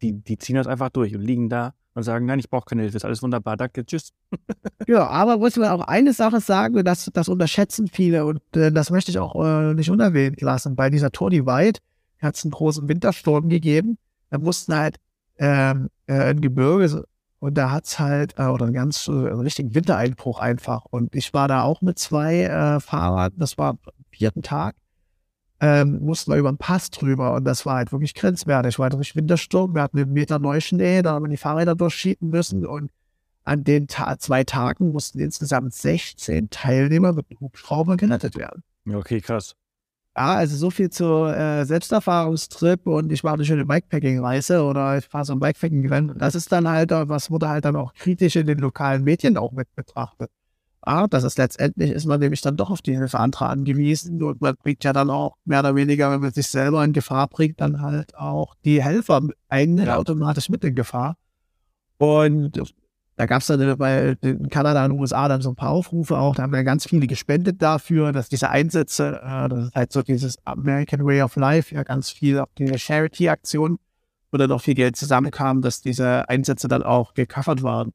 die, 0.02 0.14
die 0.14 0.38
ziehen 0.38 0.56
das 0.56 0.66
einfach 0.66 0.90
durch 0.90 1.14
und 1.14 1.22
liegen 1.22 1.50
da 1.50 1.74
und 1.98 2.04
sagen, 2.04 2.28
nein, 2.28 2.38
ich 2.38 2.50
brauche 2.50 2.66
keine 2.66 2.84
Hilfe, 2.84 2.98
ist 2.98 3.06
alles 3.06 3.24
wunderbar, 3.24 3.58
danke, 3.58 3.86
tschüss. 3.86 4.14
Ja, 4.88 5.08
aber 5.08 5.38
muss 5.38 5.58
man 5.58 5.70
auch 5.70 5.82
eine 5.82 6.14
Sache 6.14 6.40
sagen, 6.40 6.82
das, 6.86 7.10
das 7.12 7.28
unterschätzen 7.28 7.88
viele 7.88 8.26
und 8.26 8.40
äh, 8.56 8.72
das 8.72 8.92
möchte 8.92 9.12
ich 9.12 9.20
auch 9.20 9.36
äh, 9.44 9.74
nicht 9.74 9.90
unerwähnt 9.90 10.40
lassen. 10.42 10.76
Bei 10.76 10.90
dieser 10.90 11.12
Tour 11.12 11.32
Divide 11.32 11.80
hat 12.22 12.36
es 12.36 12.46
einen 12.46 12.52
großen 12.52 12.88
Wintersturm 12.88 13.50
gegeben. 13.50 13.98
Da 14.30 14.38
mussten 14.38 14.76
halt 14.76 14.98
ähm, 15.40 15.90
äh, 16.06 16.30
ein 16.30 16.40
Gebirge 16.40 17.04
und 17.40 17.58
da 17.58 17.72
hat's 17.72 18.00
halt, 18.00 18.36
äh, 18.38 18.44
oder 18.44 18.66
einen 18.66 18.76
ganz 18.76 19.08
äh, 19.08 19.12
einen 19.12 19.42
richtigen 19.42 19.74
Wintereinbruch 19.74 20.40
einfach. 20.40 20.86
Und 20.86 21.16
ich 21.16 21.34
war 21.34 21.48
da 21.48 21.64
auch 21.64 21.82
mit 21.82 22.00
zwei 22.00 22.44
äh, 22.44 22.80
Fahrern, 22.80 23.34
das 23.36 23.58
war 23.58 23.72
am 23.72 23.80
vierten 24.12 24.44
Tag, 24.44 24.76
ähm, 25.60 26.00
mussten 26.02 26.32
wir 26.32 26.38
über 26.38 26.52
den 26.52 26.58
Pass 26.58 26.90
drüber 26.92 27.34
und 27.36 27.44
das 27.46 27.66
war 27.66 27.76
halt 27.76 27.92
wirklich 27.92 28.14
grenzwertig. 28.14 28.80
War 28.80 28.90
durch 28.90 29.16
Wintersturm, 29.16 29.74
wir 29.74 29.82
hatten 29.82 29.98
einen 29.98 30.14
Meter 30.14 30.40
Neuschnee, 30.40 31.02
da 31.02 31.14
haben 31.14 31.26
wir 31.26 31.30
die 31.30 31.38
Fahrräder 31.38 31.76
durchschieben 31.76 32.30
müssen 32.30 32.66
und 32.66 32.92
an 33.44 33.64
den 33.64 33.88
Ta 33.88 34.20
zwei 34.20 34.44
Tagen 34.44 34.92
mussten 34.92 35.20
insgesamt 35.20 35.74
16 35.74 36.50
Teilnehmer 36.50 37.14
mit 37.14 37.28
einem 37.30 37.40
Hubschrauber 37.40 37.96
gerettet 37.96 38.36
werden. 38.36 38.64
Okay, 38.92 39.22
krass. 39.22 39.56
Ja, 40.18 40.34
also 40.34 40.58
so 40.58 40.72
viel 40.72 40.90
zur 40.90 41.36
äh, 41.36 41.64
Selbsterfahrungstrip 41.64 42.88
und 42.88 43.12
ich 43.12 43.24
mache 43.24 43.36
eine 43.36 43.46
schöne 43.46 43.66
Bikepacking-Reise 43.66 44.64
oder 44.64 44.98
ich 44.98 45.06
fahre 45.06 45.26
so 45.26 45.34
ein 45.34 45.40
Bikepacking-Rennen. 45.40 46.18
Das 46.18 46.34
ist 46.34 46.52
dann 46.52 46.68
halt, 46.68 46.90
was 46.92 47.30
wurde 47.30 47.50
halt 47.50 47.66
dann 47.66 47.76
auch 47.76 47.94
kritisch 47.94 48.36
in 48.36 48.48
den 48.48 48.58
lokalen 48.58 49.04
Medien 49.04 49.38
auch 49.38 49.52
mit 49.52 49.74
betrachtet. 49.76 50.32
Ah, 50.88 51.08
das 51.08 51.26
ist 51.26 51.38
letztendlich, 51.38 51.92
ist 51.92 52.06
man 52.06 52.20
nämlich 52.22 52.40
dann 52.40 52.56
doch 52.56 52.70
auf 52.70 52.82
die 52.82 52.96
Hilfe 52.96 53.20
angewiesen 53.20 54.24
und 54.24 54.40
man 54.40 54.56
bringt 54.56 54.86
ja 54.86 54.94
dann 54.94 55.10
auch 55.10 55.36
mehr 55.44 55.60
oder 55.60 55.76
weniger, 55.76 56.12
wenn 56.12 56.22
man 56.22 56.32
sich 56.32 56.48
selber 56.48 56.84
in 56.86 56.94
Gefahr 56.94 57.28
bringt, 57.28 57.60
dann 57.60 57.82
halt 57.82 58.16
auch 58.16 58.56
die 58.64 58.82
Helfer 58.82 59.22
eigentlich 59.50 59.88
Ja. 59.88 59.98
automatisch 59.98 60.50
mit 60.50 60.64
in 60.64 60.76
Gefahr. 60.76 61.18
Und 61.98 62.62
da 63.18 63.26
gab 63.26 63.42
es 63.42 63.48
dann 63.48 63.78
bei 63.78 64.16
in 64.22 64.48
Kanada 64.48 64.86
und 64.86 64.92
USA 64.92 65.28
dann 65.28 65.42
so 65.42 65.50
ein 65.50 65.56
paar 65.56 65.72
Aufrufe 65.72 66.18
auch, 66.18 66.36
da 66.36 66.44
haben 66.44 66.54
wir 66.54 66.64
ganz 66.64 66.88
viele 66.88 67.08
gespendet 67.08 67.62
dafür, 67.62 68.12
dass 68.12 68.30
diese 68.30 68.50
Einsätze, 68.50 69.20
äh, 69.24 69.50
das 69.50 69.66
ist 69.66 69.76
halt 69.76 69.92
so 69.92 70.04
dieses 70.04 70.38
American 70.46 71.04
Way 71.06 71.24
of 71.24 71.36
Life, 71.36 71.74
ja 71.76 71.84
ganz 71.84 72.12
viel 72.12 72.40
auf 72.40 72.50
die 72.58 72.78
Charity-Aktion, 72.78 73.78
wo 74.32 74.38
dann 74.38 74.52
auch 74.52 74.62
viel 74.62 74.76
Geld 74.76 74.96
zusammenkam, 74.96 75.62
dass 75.62 75.82
diese 75.82 76.30
Einsätze 76.30 76.68
dann 76.68 76.84
auch 76.84 77.14
gecovert 77.14 77.64
waren. 77.64 77.92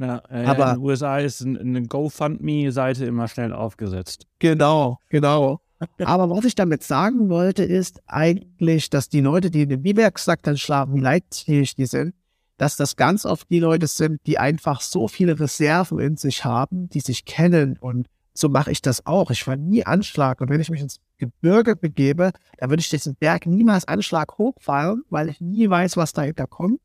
Ja, 0.00 0.22
äh, 0.30 0.44
Aber- 0.46 0.70
in 0.70 0.74
den 0.76 0.82
USA 0.84 1.18
ist 1.18 1.40
ein- 1.42 1.58
eine 1.58 1.82
GoFundMe-Seite 1.82 3.04
immer 3.04 3.28
schnell 3.28 3.52
aufgesetzt. 3.52 4.26
Genau, 4.38 4.98
genau. 5.10 5.60
Aber 6.04 6.30
was 6.30 6.44
ich 6.44 6.54
damit 6.54 6.82
sagen 6.82 7.28
wollte, 7.28 7.62
ist 7.64 8.00
eigentlich, 8.06 8.90
dass 8.90 9.08
die 9.08 9.20
Leute, 9.20 9.50
die 9.50 9.62
in 9.62 9.68
den 9.68 9.82
Bibergsack 9.82 10.42
dann 10.42 10.56
schlafen, 10.56 10.94
wie 10.94 11.00
leidfähig 11.00 11.74
die 11.74 11.86
sind, 11.86 12.14
dass 12.56 12.76
das 12.76 12.96
ganz 12.96 13.24
oft 13.24 13.48
die 13.50 13.60
Leute 13.60 13.86
sind, 13.86 14.20
die 14.26 14.38
einfach 14.38 14.80
so 14.82 15.08
viele 15.08 15.38
Reserven 15.38 15.98
in 15.98 16.16
sich 16.16 16.44
haben, 16.44 16.88
die 16.90 17.00
sich 17.00 17.24
kennen. 17.24 17.78
Und 17.80 18.08
so 18.34 18.48
mache 18.50 18.70
ich 18.70 18.82
das 18.82 19.06
auch. 19.06 19.30
Ich 19.30 19.44
fahre 19.44 19.56
nie 19.58 19.84
Anschlag. 19.86 20.40
Und 20.42 20.50
wenn 20.50 20.60
ich 20.60 20.70
mich 20.70 20.80
ins 20.82 21.00
Gebirge 21.18 21.76
begebe, 21.76 22.32
dann 22.58 22.70
würde 22.70 22.80
ich 22.80 22.88
diesen 22.90 23.14
Berg 23.16 23.46
niemals 23.46 23.86
Anschlag 23.88 24.36
hochfahren, 24.38 25.02
weil 25.10 25.28
ich 25.30 25.40
nie 25.40 25.68
weiß, 25.68 25.96
was 25.96 26.12
dahinter 26.12 26.46
kommt. 26.46 26.80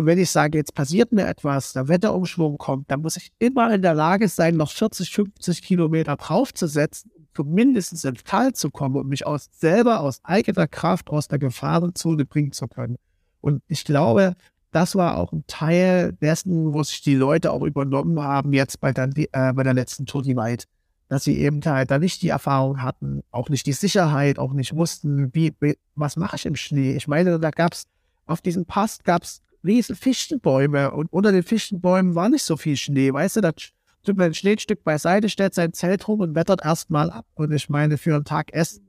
Und 0.00 0.06
wenn 0.06 0.18
ich 0.18 0.30
sage, 0.30 0.56
jetzt 0.56 0.74
passiert 0.74 1.12
mir 1.12 1.26
etwas, 1.26 1.74
der 1.74 1.86
Wetterumschwung 1.86 2.56
kommt, 2.56 2.90
dann 2.90 3.02
muss 3.02 3.18
ich 3.18 3.32
immer 3.38 3.70
in 3.74 3.82
der 3.82 3.92
Lage 3.92 4.28
sein, 4.28 4.56
noch 4.56 4.70
40, 4.70 5.12
50 5.12 5.60
Kilometer 5.60 6.16
draufzusetzen, 6.16 7.10
um 7.14 7.26
zumindest 7.34 7.92
ins 8.02 8.24
Tal 8.24 8.54
zu 8.54 8.70
kommen 8.70 8.96
und 8.96 9.08
mich 9.08 9.26
aus, 9.26 9.50
selber 9.52 10.00
aus 10.00 10.20
eigener 10.22 10.66
Kraft 10.66 11.10
aus 11.10 11.28
der 11.28 11.38
Gefahrenzone 11.38 12.24
bringen 12.24 12.52
zu 12.52 12.66
können. 12.66 12.96
Und 13.42 13.60
ich 13.68 13.84
glaube, 13.84 14.36
das 14.72 14.94
war 14.94 15.18
auch 15.18 15.32
ein 15.32 15.44
Teil 15.46 16.14
dessen, 16.14 16.72
wo 16.72 16.82
sich 16.82 17.02
die 17.02 17.14
Leute 17.14 17.52
auch 17.52 17.62
übernommen 17.62 18.18
haben, 18.22 18.54
jetzt 18.54 18.80
bei 18.80 18.94
der, 18.94 19.10
äh, 19.14 19.52
bei 19.52 19.64
der 19.64 19.74
letzten 19.74 20.06
Tour 20.06 20.22
Divide. 20.22 20.64
Dass 21.08 21.24
sie 21.24 21.36
eben 21.36 21.60
halt 21.62 21.90
da 21.90 21.98
nicht 21.98 22.22
die 22.22 22.30
Erfahrung 22.30 22.80
hatten, 22.80 23.20
auch 23.32 23.50
nicht 23.50 23.66
die 23.66 23.74
Sicherheit, 23.74 24.38
auch 24.38 24.54
nicht 24.54 24.74
wussten, 24.74 25.34
wie, 25.34 25.52
wie 25.60 25.76
was 25.94 26.16
mache 26.16 26.36
ich 26.36 26.46
im 26.46 26.56
Schnee. 26.56 26.96
Ich 26.96 27.06
meine, 27.06 27.38
da 27.38 27.50
gab's 27.50 27.84
auf 28.24 28.40
diesem 28.40 28.64
Pass 28.64 29.00
gab's 29.04 29.42
riesen 29.64 29.96
Fichtenbäume 29.96 30.90
und 30.90 31.12
unter 31.12 31.32
den 31.32 31.42
Fichtenbäumen 31.42 32.14
war 32.14 32.28
nicht 32.28 32.44
so 32.44 32.56
viel 32.56 32.76
Schnee. 32.76 33.12
Weißt 33.12 33.36
du, 33.36 33.40
da 33.40 33.52
tut 33.52 34.16
man 34.16 34.26
ein 34.26 34.34
Schneestück 34.34 34.84
beiseite, 34.84 35.28
stellt 35.28 35.54
sein 35.54 35.72
Zelt 35.72 36.06
rum 36.08 36.20
und 36.20 36.34
wettert 36.34 36.64
erstmal 36.64 37.10
ab. 37.10 37.26
Und 37.34 37.52
ich 37.52 37.68
meine, 37.68 37.98
für 37.98 38.14
einen 38.14 38.24
Tag 38.24 38.52
essen, 38.52 38.86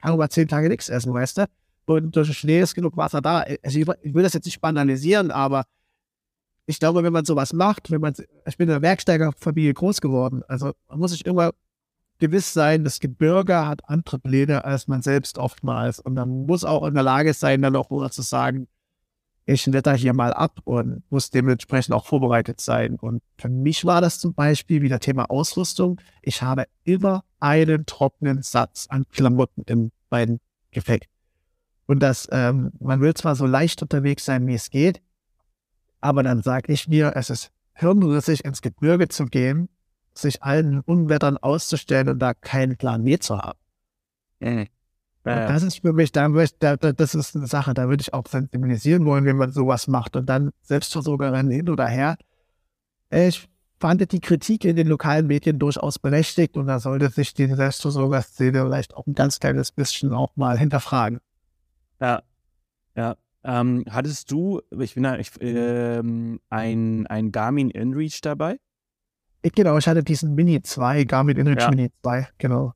kann 0.00 0.16
man 0.16 0.30
zehn 0.30 0.48
Tage 0.48 0.68
nichts 0.68 0.88
essen, 0.88 1.12
weißt 1.12 1.38
du? 1.38 1.46
Und 1.86 2.16
durch 2.16 2.28
den 2.28 2.34
Schnee 2.34 2.60
ist 2.60 2.74
genug 2.74 2.96
Wasser 2.96 3.20
da. 3.20 3.44
Also 3.62 3.78
ich, 3.78 3.88
ich 4.02 4.14
will 4.14 4.22
das 4.22 4.32
jetzt 4.32 4.46
nicht 4.46 4.60
banalisieren, 4.60 5.30
aber 5.30 5.64
ich 6.66 6.78
glaube, 6.78 7.02
wenn 7.02 7.12
man 7.12 7.24
sowas 7.24 7.52
macht, 7.52 7.90
wenn 7.90 8.00
man, 8.00 8.14
ich 8.46 8.56
bin 8.56 8.68
in 8.68 8.74
einer 8.74 8.82
Werksteigerfamilie 8.82 9.74
groß 9.74 10.00
geworden, 10.00 10.42
also 10.48 10.72
man 10.88 10.98
muss 10.98 11.10
sich 11.10 11.26
immer 11.26 11.52
gewiss 12.18 12.52
sein, 12.52 12.84
das 12.84 13.00
Gebirge 13.00 13.66
hat 13.66 13.88
andere 13.88 14.18
Pläne 14.18 14.64
als 14.64 14.88
man 14.88 15.02
selbst 15.02 15.36
oftmals. 15.36 16.00
Und 16.00 16.14
man 16.14 16.46
muss 16.46 16.64
auch 16.64 16.86
in 16.86 16.94
der 16.94 17.02
Lage 17.02 17.34
sein, 17.34 17.60
dann 17.60 17.76
auch 17.76 17.90
mal 17.90 18.10
zu 18.10 18.22
sagen, 18.22 18.68
ich 19.46 19.70
wetter 19.72 19.94
hier 19.94 20.14
mal 20.14 20.32
ab 20.32 20.60
und 20.64 21.02
muss 21.10 21.30
dementsprechend 21.30 21.94
auch 21.94 22.06
vorbereitet 22.06 22.60
sein. 22.60 22.96
Und 22.96 23.22
für 23.38 23.48
mich 23.48 23.84
war 23.84 24.00
das 24.00 24.18
zum 24.18 24.34
Beispiel 24.34 24.80
wieder 24.82 25.00
Thema 25.00 25.30
Ausrüstung. 25.30 26.00
Ich 26.22 26.42
habe 26.42 26.64
immer 26.84 27.24
einen 27.40 27.84
trockenen 27.84 28.42
Satz 28.42 28.86
an 28.88 29.04
Klamotten 29.10 29.64
im 29.66 29.92
beiden 30.08 30.40
Gepäck. 30.70 31.08
Und 31.86 32.00
das, 32.00 32.28
ähm, 32.32 32.72
man 32.80 33.00
will 33.00 33.12
zwar 33.12 33.36
so 33.36 33.46
leicht 33.46 33.82
unterwegs 33.82 34.24
sein, 34.24 34.46
wie 34.46 34.54
es 34.54 34.70
geht, 34.70 35.02
aber 36.00 36.22
dann 36.22 36.42
sage 36.42 36.72
ich 36.72 36.88
mir, 36.88 37.12
es 37.14 37.28
ist 37.28 37.50
hirnrissig, 37.74 38.44
ins 38.44 38.62
Gebirge 38.62 39.08
zu 39.08 39.26
gehen, 39.26 39.68
sich 40.14 40.42
allen 40.42 40.80
Unwettern 40.80 41.36
auszustellen 41.36 42.08
und 42.08 42.18
da 42.18 42.32
keinen 42.32 42.76
Plan 42.76 43.04
B 43.04 43.18
zu 43.18 43.38
haben. 43.38 43.58
Und 45.24 45.48
das 45.48 45.62
ist 45.62 45.80
für 45.80 45.94
mich, 45.94 46.12
da, 46.12 46.28
da, 46.28 46.76
das 46.76 47.14
ist 47.14 47.34
eine 47.34 47.46
Sache, 47.46 47.72
da 47.72 47.88
würde 47.88 48.02
ich 48.02 48.12
auch 48.12 48.26
sensibilisieren 48.26 49.06
wollen, 49.06 49.24
wenn 49.24 49.38
man 49.38 49.52
sowas 49.52 49.88
macht 49.88 50.16
und 50.16 50.26
dann 50.26 50.50
Selbstversorgerin 50.62 51.50
hin 51.50 51.70
oder 51.70 51.86
her. 51.86 52.18
Ich 53.10 53.48
fand 53.80 54.12
die 54.12 54.20
Kritik 54.20 54.64
in 54.64 54.76
den 54.76 54.86
lokalen 54.86 55.26
Medien 55.26 55.58
durchaus 55.58 55.98
berechtigt 55.98 56.56
und 56.56 56.66
da 56.66 56.78
sollte 56.78 57.08
sich 57.08 57.32
die 57.32 57.46
Selbstversorgerszene 57.46 58.64
vielleicht 58.64 58.94
auch 58.94 59.06
ein 59.06 59.14
ganz 59.14 59.40
kleines 59.40 59.72
bisschen 59.72 60.12
auch 60.12 60.36
mal 60.36 60.58
hinterfragen. 60.58 61.20
Ja, 62.00 62.22
ja. 62.94 63.16
Ähm, 63.44 63.84
hattest 63.90 64.30
du, 64.30 64.60
ich 64.78 64.94
bin 64.94 65.02
da, 65.02 65.18
ich, 65.18 65.30
ähm, 65.40 66.40
ein, 66.48 67.06
ein 67.06 67.30
Garmin 67.30 67.70
InReach 67.70 68.20
dabei? 68.22 68.58
Ich, 69.42 69.52
genau, 69.52 69.76
ich 69.76 69.86
hatte 69.86 70.02
diesen 70.02 70.34
Mini 70.34 70.62
2, 70.62 71.04
Garmin 71.04 71.36
InReach 71.36 71.60
Ja. 71.60 71.70
Mini 71.70 71.90
2, 72.02 72.28
genau. 72.38 72.72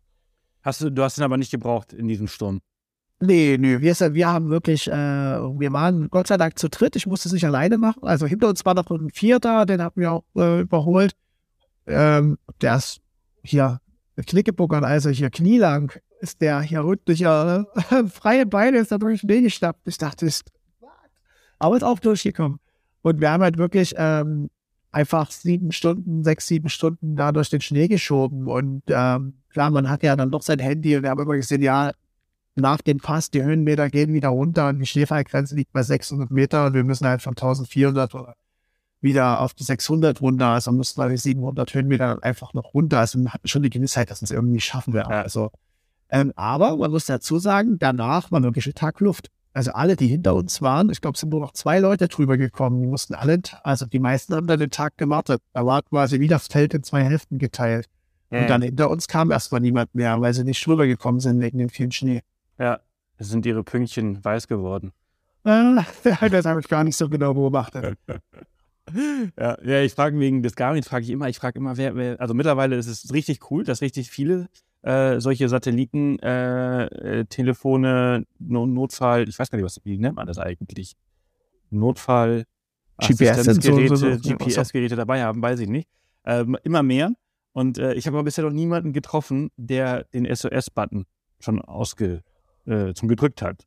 Hast 0.68 0.82
du, 0.82 0.90
du 0.90 1.02
hast 1.02 1.16
ihn 1.16 1.24
aber 1.24 1.38
nicht 1.38 1.50
gebraucht 1.50 1.94
in 1.94 2.08
diesem 2.08 2.28
Sturm. 2.28 2.60
Nee, 3.20 3.56
nee, 3.58 3.80
wir, 3.80 3.94
sind- 3.94 4.12
wir 4.12 4.28
haben 4.28 4.50
wirklich, 4.50 4.86
äh, 4.86 4.92
wir 4.92 5.72
waren 5.72 6.10
Gott 6.10 6.26
sei 6.26 6.36
Dank 6.36 6.58
zu 6.58 6.68
dritt. 6.68 6.94
Ich 6.94 7.06
musste 7.06 7.30
es 7.30 7.32
nicht 7.32 7.46
alleine 7.46 7.78
machen. 7.78 8.02
Also 8.02 8.26
hinter 8.26 8.48
uns 8.50 8.66
war 8.66 8.74
noch 8.74 8.90
ein 8.90 9.08
Vierter, 9.08 9.64
den 9.64 9.80
haben 9.80 9.98
wir 9.98 10.12
auch 10.12 10.24
äh, 10.36 10.60
überholt. 10.60 11.12
Ähm, 11.86 12.36
der 12.60 12.76
ist 12.76 13.00
hier 13.42 13.80
Knickebuckern, 14.16 14.84
also 14.84 15.08
hier 15.08 15.30
knielang, 15.30 15.90
ist 16.20 16.42
der 16.42 16.60
hier 16.60 16.84
unten 16.84 17.14
hier 17.14 17.64
äh, 17.90 18.04
freie 18.08 18.44
Beine 18.44 18.76
ist 18.76 18.92
da 18.92 18.98
durch 18.98 19.22
den 19.22 19.44
geschnappt. 19.44 19.80
Ich 19.86 19.96
dachte, 19.96 20.26
ist, 20.26 20.44
aber 21.58 21.76
ist 21.78 21.82
auch 21.82 21.98
durchgekommen. 21.98 22.60
Und 23.00 23.22
wir 23.22 23.30
haben 23.30 23.42
halt 23.42 23.56
wirklich 23.56 23.94
ähm, 23.96 24.50
einfach 24.91 25.30
sieben 25.30 25.72
Stunden, 25.72 26.24
sechs, 26.24 26.47
sieben 26.47 26.68
Stunden 26.68 27.16
da 27.16 27.32
durch 27.32 27.51
den 27.51 27.61
Schnee 27.61 27.89
geschoben. 27.89 28.47
Und 28.47 28.82
ähm, 28.89 29.34
klar, 29.51 29.70
man 29.70 29.89
hat 29.91 30.03
ja 30.03 30.16
dann 30.16 30.30
doch 30.30 30.43
sein 30.43 30.59
Handy 30.59 30.97
und 30.97 31.03
wir 31.03 31.11
haben 31.11 31.20
immer 31.20 31.36
gesehen, 31.36 31.62
ja, 31.62 31.93
nach 32.55 32.80
dem 32.80 32.99
Pass, 32.99 33.30
die 33.30 33.43
Höhenmeter 33.43 33.89
gehen 33.89 34.12
wieder 34.12 34.28
runter 34.28 34.68
und 34.68 34.80
die 34.80 34.86
Schneefallgrenze 34.86 35.55
liegt 35.55 35.72
bei 35.72 35.82
600 35.82 36.30
Meter 36.30 36.66
und 36.66 36.74
wir 36.74 36.84
müssen 36.84 37.07
halt 37.07 37.22
von 37.22 37.32
1400 37.32 38.14
oder 38.14 38.34
wieder 39.01 39.41
auf 39.41 39.55
die 39.55 39.62
600 39.62 40.20
runter. 40.20 40.49
Also 40.49 40.72
mussten 40.72 41.01
wir 41.01 41.09
die 41.09 41.16
700 41.16 41.72
Höhenmeter 41.72 42.09
dann 42.09 42.22
einfach 42.22 42.55
noch 42.55 42.74
runter. 42.74 42.99
Also 42.99 43.18
man 43.18 43.32
hat 43.32 43.49
schon 43.49 43.62
die 43.62 43.70
Gewissheit, 43.70 44.11
dass 44.11 44.20
wir 44.20 44.24
es 44.24 44.30
irgendwie 44.32 44.61
schaffen 44.61 44.93
werden. 44.93 45.11
Ja. 45.11 45.22
Also, 45.22 45.51
ähm, 46.09 46.32
aber 46.36 46.76
man 46.76 46.91
muss 46.91 47.07
dazu 47.07 47.39
sagen, 47.39 47.78
danach 47.78 48.32
war 48.32 48.43
wirklich 48.43 48.66
ein 48.66 48.74
Tag 48.74 49.01
Luft. 49.01 49.28
Also 49.59 49.72
alle, 49.72 49.96
die 49.96 50.06
hinter 50.06 50.36
uns 50.36 50.62
waren, 50.62 50.88
ich 50.88 51.00
glaube, 51.00 51.16
es 51.16 51.20
sind 51.20 51.30
nur 51.30 51.40
noch 51.40 51.50
zwei 51.50 51.80
Leute 51.80 52.06
drüber 52.06 52.36
gekommen. 52.36 52.80
Die 52.80 52.86
mussten 52.86 53.16
alle, 53.16 53.40
also 53.64 53.86
die 53.86 53.98
meisten 53.98 54.36
haben 54.36 54.46
dann 54.46 54.61
den 54.61 54.70
Tag 54.70 54.96
gewartet. 54.96 55.42
Da 55.52 55.66
war 55.66 55.82
quasi 55.82 56.20
wie 56.20 56.28
das 56.28 56.46
Feld 56.46 56.74
in 56.74 56.84
zwei 56.84 57.02
Hälften 57.02 57.38
geteilt. 57.38 57.86
Ja, 58.30 58.42
Und 58.42 58.50
dann 58.50 58.62
hinter 58.62 58.88
uns 58.88 59.09
kam 59.09 59.32
erstmal 59.32 59.61
niemand 59.61 59.92
mehr, 59.96 60.20
weil 60.20 60.32
sie 60.32 60.44
nicht 60.44 60.64
rübergekommen 60.68 61.20
sind 61.20 61.40
wegen 61.40 61.59
dem 61.59 61.70
vielen 61.70 61.90
Schnee. 61.90 62.22
ja, 62.56 62.78
sind 63.18 63.46
ihre 63.46 63.64
Pünktchen 63.64 64.24
weiß 64.24 64.46
geworden. 64.46 64.92
Ah, 65.42 65.84
das 66.04 66.46
habe 66.46 66.61
ich 66.61 66.68
gar 66.68 66.84
nicht 66.84 66.96
so 66.96 67.09
genau 67.09 67.34
beobachtet. 67.34 67.98
Ja, 69.38 69.59
ja 69.62 69.82
ich 69.82 69.92
frage 69.92 70.18
wegen 70.18 70.42
des 70.42 70.56
Garmin, 70.56 70.82
frage 70.82 71.04
ich 71.04 71.11
immer, 71.11 71.28
ich 71.28 71.36
frage 71.36 71.59
immer, 71.59 71.76
wer, 71.76 71.94
wer, 71.94 72.18
also 72.22 72.32
mittlerweile 72.32 72.74
ist 72.76 72.86
es 72.86 73.12
richtig 73.12 73.50
cool, 73.50 73.62
dass 73.62 73.82
richtig 73.82 74.11
viele 74.11 74.48
äh, 74.82 75.20
solche 75.20 75.48
Satellitentelefone, 75.48 76.90
äh, 77.20 77.24
Telefone, 77.26 78.26
no 78.38 78.66
Notfall, 78.66 79.28
ich 79.28 79.38
weiß 79.38 79.50
gar 79.50 79.56
nicht, 79.56 79.64
was, 79.64 79.80
wie 79.84 79.98
nennt 79.98 80.16
man 80.16 80.26
das 80.26 80.38
eigentlich? 80.38 80.94
Notfall, 81.70 82.44
GPS-Sensoren, 83.00 83.40
Assistenzgeräte, 83.40 83.96
so, 83.96 84.10
so, 84.10 84.16
so. 84.16 84.36
GPS-Geräte 84.36 84.96
dabei 84.96 85.22
haben, 85.22 85.42
weiß 85.42 85.60
ich 85.60 85.68
nicht. 85.68 85.88
Ähm, 86.24 86.56
immer 86.62 86.82
mehr. 86.82 87.12
Und 87.52 87.78
äh, 87.78 87.94
ich 87.94 88.06
habe 88.06 88.16
aber 88.16 88.24
bisher 88.24 88.44
noch 88.44 88.52
niemanden 88.52 88.92
getroffen, 88.92 89.50
der 89.56 90.04
den 90.14 90.32
SOS-Button 90.32 91.06
schon 91.40 91.60
ausge, 91.60 92.22
äh, 92.66 92.92
zum 92.94 93.08
gedrückt 93.08 93.42
hat. 93.42 93.66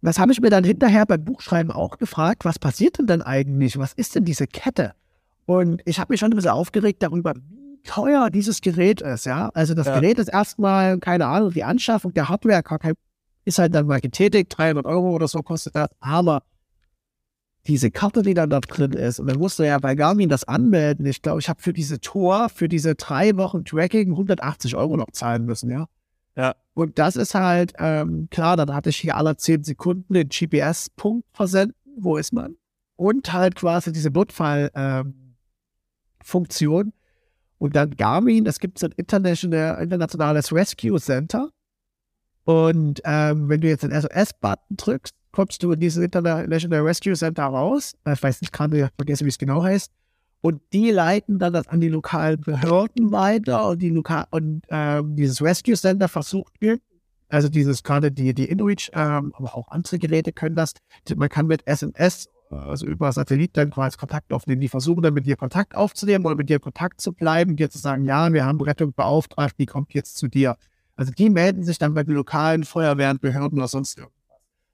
Das 0.00 0.18
habe 0.18 0.32
ich 0.32 0.40
mir 0.40 0.50
dann 0.50 0.64
hinterher 0.64 1.06
beim 1.06 1.24
Buchschreiben 1.24 1.72
auch 1.72 1.98
gefragt, 1.98 2.44
was 2.44 2.58
passiert 2.58 2.98
denn 2.98 3.06
dann 3.06 3.22
eigentlich? 3.22 3.78
Was 3.78 3.92
ist 3.92 4.14
denn 4.14 4.24
diese 4.24 4.46
Kette? 4.46 4.94
Und 5.46 5.82
ich 5.86 5.98
habe 5.98 6.12
mich 6.12 6.20
schon 6.20 6.30
ein 6.30 6.36
bisschen 6.36 6.50
aufgeregt 6.50 7.02
darüber, 7.02 7.34
wie 7.34 7.57
teuer 7.84 8.30
dieses 8.30 8.60
Gerät 8.60 9.00
ist, 9.00 9.26
ja. 9.26 9.50
Also 9.54 9.74
das 9.74 9.86
Ja. 9.86 10.00
Gerät 10.00 10.18
ist 10.18 10.28
erstmal, 10.28 10.98
keine 10.98 11.26
Ahnung, 11.26 11.52
die 11.52 11.64
Anschaffung 11.64 12.12
der 12.14 12.28
Hardware 12.28 12.62
ist 13.44 13.58
halt 13.58 13.74
dann 13.74 13.86
mal 13.86 14.00
getätigt, 14.00 14.56
300 14.56 14.86
Euro 14.86 15.10
oder 15.10 15.28
so 15.28 15.42
kostet 15.42 15.74
das, 15.74 15.88
aber 16.00 16.42
diese 17.66 17.90
Karte, 17.90 18.22
die 18.22 18.34
dann 18.34 18.50
da 18.50 18.60
drin 18.60 18.92
ist, 18.92 19.20
und 19.20 19.26
dann 19.26 19.38
musst 19.38 19.58
du 19.58 19.62
ja 19.62 19.78
bei 19.78 19.94
Garmin 19.94 20.28
das 20.28 20.44
anmelden. 20.44 21.04
Ich 21.06 21.22
glaube, 21.22 21.40
ich 21.40 21.48
habe 21.48 21.60
für 21.60 21.72
diese 21.72 22.00
Tour, 22.00 22.48
für 22.48 22.68
diese 22.68 22.94
drei 22.94 23.36
Wochen 23.36 23.64
Tracking 23.64 24.12
180 24.12 24.76
Euro 24.76 24.96
noch 24.96 25.10
zahlen 25.12 25.44
müssen, 25.44 25.70
ja. 25.70 25.86
Ja. 26.36 26.54
Und 26.74 26.98
das 26.98 27.16
ist 27.16 27.34
halt, 27.34 27.72
ähm, 27.78 28.28
klar, 28.30 28.56
dann 28.56 28.72
hatte 28.72 28.90
ich 28.90 28.98
hier 28.98 29.16
alle 29.16 29.36
10 29.36 29.64
Sekunden 29.64 30.14
den 30.14 30.28
GPS-Punkt 30.28 31.26
versenden. 31.32 31.74
Wo 31.98 32.16
ist 32.16 32.32
man? 32.32 32.56
Und 32.96 33.32
halt 33.32 33.56
quasi 33.56 33.92
diese 33.92 34.10
Notfall-Funktion. 34.10 36.92
Und 37.58 37.76
dann 37.76 37.96
Garmin, 37.96 38.46
es 38.46 38.60
gibt 38.60 38.78
so 38.78 38.86
ein 38.86 38.92
international, 38.96 39.82
internationales 39.82 40.52
Rescue 40.52 41.00
Center. 41.00 41.50
Und 42.44 43.00
ähm, 43.04 43.48
wenn 43.48 43.60
du 43.60 43.68
jetzt 43.68 43.82
den 43.82 43.90
SOS-Button 43.90 44.76
drückst, 44.76 45.14
kommst 45.32 45.62
du 45.62 45.72
in 45.72 45.80
dieses 45.80 46.02
International 46.02 46.80
Rescue 46.80 47.14
Center 47.14 47.44
raus. 47.44 47.94
Ich 48.10 48.22
weiß 48.22 48.40
nicht 48.40 48.52
gerade, 48.52 48.90
vergesse, 48.96 49.24
wie 49.24 49.28
es 49.28 49.38
genau 49.38 49.62
heißt. 49.62 49.92
Und 50.40 50.62
die 50.72 50.90
leiten 50.90 51.38
dann 51.38 51.52
das 51.52 51.66
an 51.66 51.80
die 51.80 51.88
lokalen 51.88 52.40
Behörden 52.40 53.10
weiter 53.10 53.68
und 53.68 53.82
die 53.82 53.90
lokal 53.90 54.26
und 54.30 54.62
ähm, 54.68 55.16
dieses 55.16 55.42
Rescue 55.42 55.74
Center 55.74 56.08
versucht 56.08 56.54
also 57.28 57.48
dieses 57.48 57.82
gerade 57.82 58.10
die, 58.10 58.32
die 58.34 58.48
InReach, 58.48 58.90
ähm, 58.94 59.32
aber 59.36 59.54
auch 59.54 59.68
andere 59.68 59.98
Geräte 59.98 60.32
können 60.32 60.56
das. 60.56 60.72
Man 61.14 61.28
kann 61.28 61.46
mit 61.46 61.66
SMS, 61.66 62.28
also 62.50 62.86
über 62.86 63.12
Satellit 63.12 63.56
dann 63.56 63.70
quasi 63.70 63.96
Kontakt 63.96 64.32
aufnehmen. 64.32 64.60
Die 64.60 64.68
versuchen 64.68 65.02
dann 65.02 65.14
mit 65.14 65.26
dir 65.26 65.36
Kontakt 65.36 65.74
aufzunehmen 65.74 66.24
oder 66.24 66.34
mit 66.34 66.48
dir 66.48 66.58
Kontakt 66.58 67.00
zu 67.00 67.12
bleiben, 67.12 67.56
dir 67.56 67.70
zu 67.70 67.78
sagen, 67.78 68.04
ja, 68.04 68.32
wir 68.32 68.44
haben 68.44 68.60
Rettung 68.60 68.92
beauftragt, 68.92 69.56
die 69.58 69.66
kommt 69.66 69.92
jetzt 69.94 70.16
zu 70.16 70.28
dir. 70.28 70.56
Also 70.96 71.12
die 71.12 71.30
melden 71.30 71.62
sich 71.62 71.78
dann 71.78 71.94
bei 71.94 72.02
den 72.02 72.14
lokalen 72.14 72.64
Feuerwehren, 72.64 73.18
Behörden 73.18 73.58
oder 73.58 73.68
sonst 73.68 73.98
irgendwas. 73.98 74.18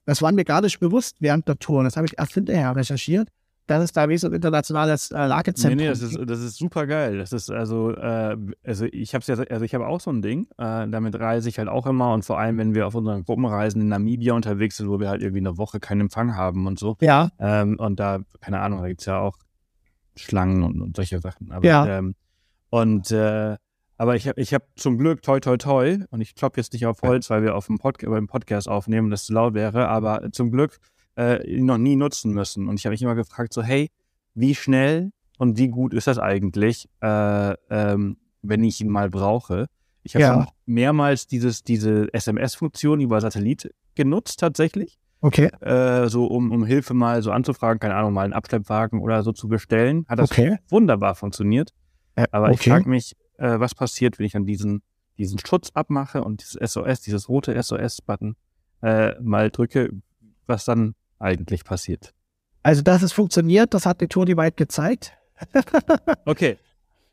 Das 0.07 0.23
war 0.23 0.33
mir 0.33 0.45
gar 0.45 0.61
nicht 0.61 0.81
bewusst 0.81 1.17
während 1.21 1.49
der 1.49 1.59
Tour. 1.59 1.83
Das 1.85 1.97
habe 1.97 2.07
ich 2.07 2.19
erst 2.19 2.35
hinterher 2.35 2.77
recherchiert. 2.77 3.29
Das 3.67 3.83
ist 3.83 3.97
da 3.97 4.09
wie 4.11 4.19
so 4.19 4.27
ein 4.27 4.35
internationales 4.35 5.11
äh, 5.11 5.15
Nee, 5.19 5.27
Lagezentrum. 5.27 5.77
nee, 5.79 5.89
das 5.89 6.03
ist, 6.03 6.19
das 6.27 6.41
ist 6.41 6.57
super 6.59 6.87
geil. 6.87 7.17
Das 7.19 7.33
ist 7.33 7.51
also, 7.51 7.93
äh, 7.93 8.37
also 8.63 8.85
ich 8.93 9.15
habe 9.15 9.25
ja, 9.27 9.35
also 9.39 9.65
ich 9.65 9.75
habe 9.75 9.87
auch 9.87 10.01
so 10.01 10.11
ein 10.11 10.21
Ding. 10.21 10.47
Äh, 10.59 10.87
damit 10.89 11.19
reise 11.19 11.49
ich 11.49 11.59
halt 11.59 11.69
auch 11.69 11.87
immer 11.87 12.13
und 12.13 12.25
vor 12.25 12.39
allem, 12.39 12.59
wenn 12.59 12.75
wir 12.75 12.87
auf 12.87 12.95
unseren 12.95 13.25
Gruppenreisen 13.25 13.81
in 13.81 13.89
Namibia 13.89 14.35
unterwegs 14.35 14.77
sind, 14.77 14.89
wo 14.91 15.01
wir 15.01 15.09
halt 15.09 15.23
irgendwie 15.23 15.41
eine 15.41 15.57
Woche 15.57 15.81
keinen 15.81 16.03
Empfang 16.03 16.37
haben 16.37 16.67
und 16.67 16.79
so. 16.79 16.97
ja, 17.01 17.31
Ähm, 17.39 17.79
und 17.79 17.99
da, 18.01 18.19
keine 18.41 18.61
Ahnung, 18.61 18.83
da 18.83 18.89
gibt's 18.89 19.07
ja 19.07 19.19
auch 19.19 19.37
Schlangen 20.17 20.63
und, 20.63 20.81
und 20.83 20.97
solche 20.97 21.21
Sachen. 21.21 21.51
Aber, 21.51 21.65
Ja. 21.67 21.87
Ähm, 21.99 22.15
und 22.71 23.11
äh, 23.13 23.57
aber 23.97 24.17
ich 24.17 24.27
habe 24.27 24.41
ich 24.41 24.53
hab 24.53 24.65
zum 24.77 24.99
Glück 24.99 25.23
toi 25.23 25.39
toi 25.39 25.57
toi 25.57 25.99
und 26.11 26.21
ich 26.21 26.35
klopfe 26.35 26.61
jetzt 26.61 26.73
nicht 26.73 26.85
auf 26.87 27.01
Holz, 27.03 27.31
weil 27.31 27.43
wir 27.45 27.55
auf 27.55 27.67
dem 27.69 27.79
Pod 27.79 27.99
beim 28.05 28.27
Podcast 28.27 28.69
aufnehmen 28.69 29.07
und 29.07 29.11
das 29.13 29.25
zu 29.27 29.33
laut 29.33 29.55
wäre, 29.55 29.89
aber 29.89 30.31
zum 30.33 30.51
Glück 30.51 30.79
äh, 31.17 31.61
noch 31.61 31.79
nie 31.79 31.97
nutzen 31.97 32.33
müssen. 32.33 32.69
Und 32.69 32.79
ich 32.79 32.87
habe 32.87 32.93
mich 32.93 33.03
immer 33.03 33.15
gefragt, 33.15 33.53
so, 33.53 33.63
hey, 33.63 33.91
wie 34.35 34.55
schnell 34.55 35.13
und 35.39 35.59
wie 35.59 35.69
gut 35.69 35.95
ist 35.95 36.07
das 36.07 36.19
eigentlich, 36.19 36.89
äh, 37.01 37.55
ähm, 37.71 38.17
wenn 38.43 38.65
ich 38.65 38.81
ihn 38.81 38.89
mal 38.89 39.11
brauche? 39.11 39.67
Ich 40.03 40.15
habe 40.17 40.23
Ja. 40.23 40.47
mehrmals 40.67 41.27
dieses, 41.27 41.63
diese 41.65 42.13
SMS-Funktion 42.13 43.01
über 43.01 43.21
Satellit 43.21 43.73
genutzt 43.95 44.39
tatsächlich 44.41 44.99
okay. 45.21 45.47
äh, 45.61 46.09
so 46.09 46.27
um, 46.27 46.51
um 46.53 46.65
Hilfe 46.65 46.93
mal 46.95 47.23
so 47.23 47.31
anzufragen, 47.31 47.81
keine 47.81 47.95
Ahnung, 47.95 48.13
mal 48.13 48.25
einen 48.25 48.33
Abschleppwagen 48.35 49.01
oder 49.01 49.23
so 49.23 49.33
zu 49.33 49.49
bestellen. 49.49 50.05
Hat 50.09 50.19
das 50.19 50.31
Okay. 50.31 50.59
wunderbar 50.69 51.15
funktioniert. 51.15 51.71
Äh, 52.17 52.27
Aber 52.33 52.51
ich 52.51 52.61
okay. 52.61 52.71
frage 52.71 52.89
mich, 52.89 53.15
äh, 53.39 53.59
was 53.59 53.75
passiert, 53.75 54.19
wenn 54.19 54.27
ich 54.27 54.33
dann 54.33 54.45
diesen, 54.47 54.83
diesen 55.17 55.39
Schutz 55.39 55.71
abmache 55.75 56.23
und 56.23 56.43
dieses 56.43 56.73
SOS, 56.73 57.01
dieses 57.01 57.29
rote 57.29 57.61
SOS-Button 57.61 58.37
äh, 58.83 59.15
mal 59.23 59.51
drücke, 59.51 59.91
was 60.47 60.65
dann 60.67 60.95
eigentlich 61.19 61.65
passiert. 61.65 62.13
Also, 62.63 62.83
dass 62.83 63.03
es 63.03 63.13
funktioniert, 63.13 63.75
das 63.75 63.87
hat 63.87 64.01
die 64.01 64.09
Tour 64.09 64.27
die 64.27 64.37
weit 64.37 64.57
gezeigt. 64.57 65.13
Okay. 66.25 66.57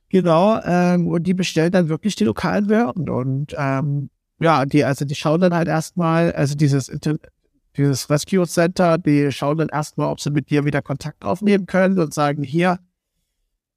Genau, 0.09 0.59
ähm, 0.63 1.07
und 1.07 1.23
die 1.23 1.33
bestellen 1.33 1.71
dann 1.71 1.87
wirklich 1.87 2.15
die 2.15 2.25
lokalen 2.25 2.67
Behörden. 2.67 3.09
Und 3.09 3.55
ähm, 3.57 4.09
ja, 4.39 4.65
die, 4.65 4.83
also 4.83 5.05
die 5.05 5.15
schauen 5.15 5.39
dann 5.39 5.53
halt 5.53 5.69
erstmal, 5.69 6.33
also 6.33 6.53
dieses, 6.55 6.91
dieses 7.77 8.09
Rescue 8.09 8.45
Center, 8.45 8.97
die 8.97 9.31
schauen 9.31 9.57
dann 9.57 9.69
erstmal, 9.69 10.07
ob 10.07 10.19
sie 10.19 10.31
mit 10.31 10.49
dir 10.49 10.65
wieder 10.65 10.81
Kontakt 10.81 11.23
aufnehmen 11.23 11.65
können 11.65 11.97
und 11.97 12.13
sagen, 12.13 12.43
hier, 12.43 12.79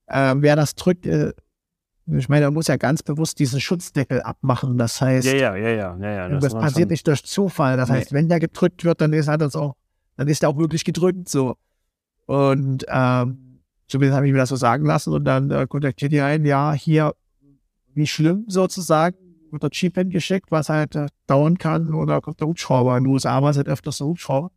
ähm, 0.08 0.42
wer 0.42 0.56
das 0.56 0.74
drückt, 0.74 1.06
äh, 1.06 1.32
ich 2.06 2.28
meine, 2.28 2.46
man 2.46 2.54
muss 2.54 2.66
ja 2.66 2.76
ganz 2.76 3.02
bewusst 3.02 3.38
diesen 3.38 3.60
Schutzdeckel 3.60 4.20
abmachen. 4.20 4.76
Das 4.76 5.00
heißt, 5.00 5.26
Ja, 5.26 5.34
ja, 5.34 5.56
ja, 5.56 5.68
ja, 5.70 5.96
ja, 5.98 6.10
ja. 6.10 6.28
das, 6.28 6.52
war 6.52 6.62
passiert 6.62 6.90
nicht 6.90 7.06
durch 7.06 7.24
Zufall. 7.24 7.76
Das 7.76 7.88
Nee. 7.88 7.96
heißt, 7.96 8.12
wenn 8.12 8.28
der 8.28 8.40
gedrückt 8.40 8.84
wird, 8.84 9.00
dann 9.00 9.12
ist 9.12 9.28
er 9.28 9.38
das 9.38 9.54
auch, 9.56 9.76
dann 10.16 10.28
ist 10.28 10.42
er 10.42 10.48
auch 10.48 10.56
wirklich 10.56 10.84
gedrückt 10.84 11.28
so. 11.28 11.56
Und 12.26 12.84
ähm, 12.88 13.60
zumindest 13.88 14.16
habe 14.16 14.26
ich 14.26 14.32
mir 14.32 14.38
das 14.38 14.48
so 14.48 14.56
sagen 14.56 14.86
lassen 14.86 15.12
und 15.12 15.24
dann 15.24 15.50
äh, 15.50 15.66
kontaktiert 15.68 16.12
ihr 16.12 16.24
einen, 16.24 16.44
ja, 16.44 16.72
hier, 16.72 17.14
wie 17.94 18.06
schlimm 18.06 18.44
sozusagen, 18.48 19.16
wird 19.50 19.62
der 19.62 19.70
Chip 19.70 19.96
hingeschickt, 19.96 20.50
was 20.50 20.68
halt 20.68 20.96
äh, 20.96 21.06
dauern 21.26 21.58
kann, 21.58 21.94
oder 21.94 22.20
kommt 22.20 22.40
der 22.40 22.48
Hubschrauber. 22.48 22.96
In 22.96 23.04
den 23.04 23.12
USA 23.12 23.42
war 23.42 23.50
es 23.50 23.56
halt 23.56 23.68
öfters 23.68 23.98
der 23.98 24.06
Hubschrauber. 24.06 24.50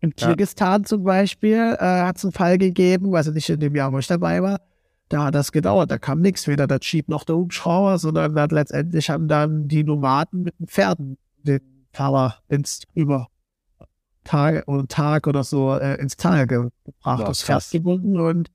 In 0.00 0.12
Ja. 0.18 0.82
Zum 0.82 1.04
Beispiel 1.04 1.76
äh, 1.78 2.02
hat 2.02 2.18
es 2.18 2.24
einen 2.24 2.32
Fall 2.32 2.58
gegeben, 2.58 3.14
also 3.14 3.30
nicht 3.30 3.48
in 3.48 3.60
dem 3.60 3.74
Jahr, 3.74 3.92
wo 3.92 3.98
ich 3.98 4.06
dabei 4.06 4.42
war, 4.42 4.60
da 5.08 5.24
hat 5.24 5.34
das 5.34 5.52
gedauert, 5.52 5.90
da 5.90 5.98
kam 5.98 6.20
nichts, 6.20 6.46
weder 6.48 6.66
der 6.66 6.78
Jeep 6.80 7.08
noch 7.08 7.24
der 7.24 7.36
Hubschrauber, 7.36 7.98
sondern 7.98 8.34
dann 8.34 8.50
letztendlich 8.50 9.08
haben 9.08 9.28
dann 9.28 9.68
die 9.68 9.84
Nomaden 9.84 10.42
mit 10.42 10.58
den 10.58 10.66
Pferden 10.66 11.18
den 11.42 11.86
Fahrer 11.92 12.36
ins 12.48 12.82
über 12.94 13.28
Tag 14.24 14.66
oder 14.66 14.86
Tag 14.88 15.26
oder 15.26 15.44
so 15.44 15.74
äh, 15.74 15.94
ins 16.00 16.16
Tal 16.16 16.46
ge- 16.46 16.68
gebracht, 16.84 17.28
das 17.28 17.42
Pferd 17.42 17.70
gebunden 17.70 18.18
und 18.18 18.50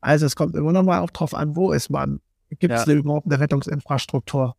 also 0.00 0.26
es 0.26 0.36
kommt 0.36 0.54
immer 0.54 0.72
noch 0.72 0.84
mal 0.84 1.00
auch 1.00 1.10
drauf 1.10 1.34
an, 1.34 1.56
wo 1.56 1.72
ist 1.72 1.90
man. 1.90 2.20
Gibt 2.50 2.72
es 2.74 2.86
Ja. 2.86 2.92
überhaupt 2.94 3.26
eine 3.26 3.40
Rettungsinfrastruktur? 3.40 4.54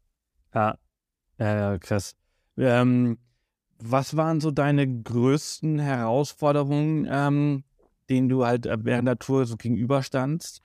Ja, 0.53 0.75
ja, 1.39 1.55
ja 1.71 1.77
krass. 1.77 2.15
Ähm, 2.57 3.17
was 3.81 4.17
waren 4.17 4.41
so 4.41 4.51
deine 4.51 4.85
größten 5.01 5.79
Herausforderungen, 5.79 7.07
ähm, 7.09 7.63
denen 8.09 8.27
du 8.29 8.45
halt 8.45 8.65
äh, 8.65 8.77
während 8.83 9.07
der 9.07 9.17
Tour 9.17 9.45
so 9.45 9.55
gegenüberstandst? 9.55 10.61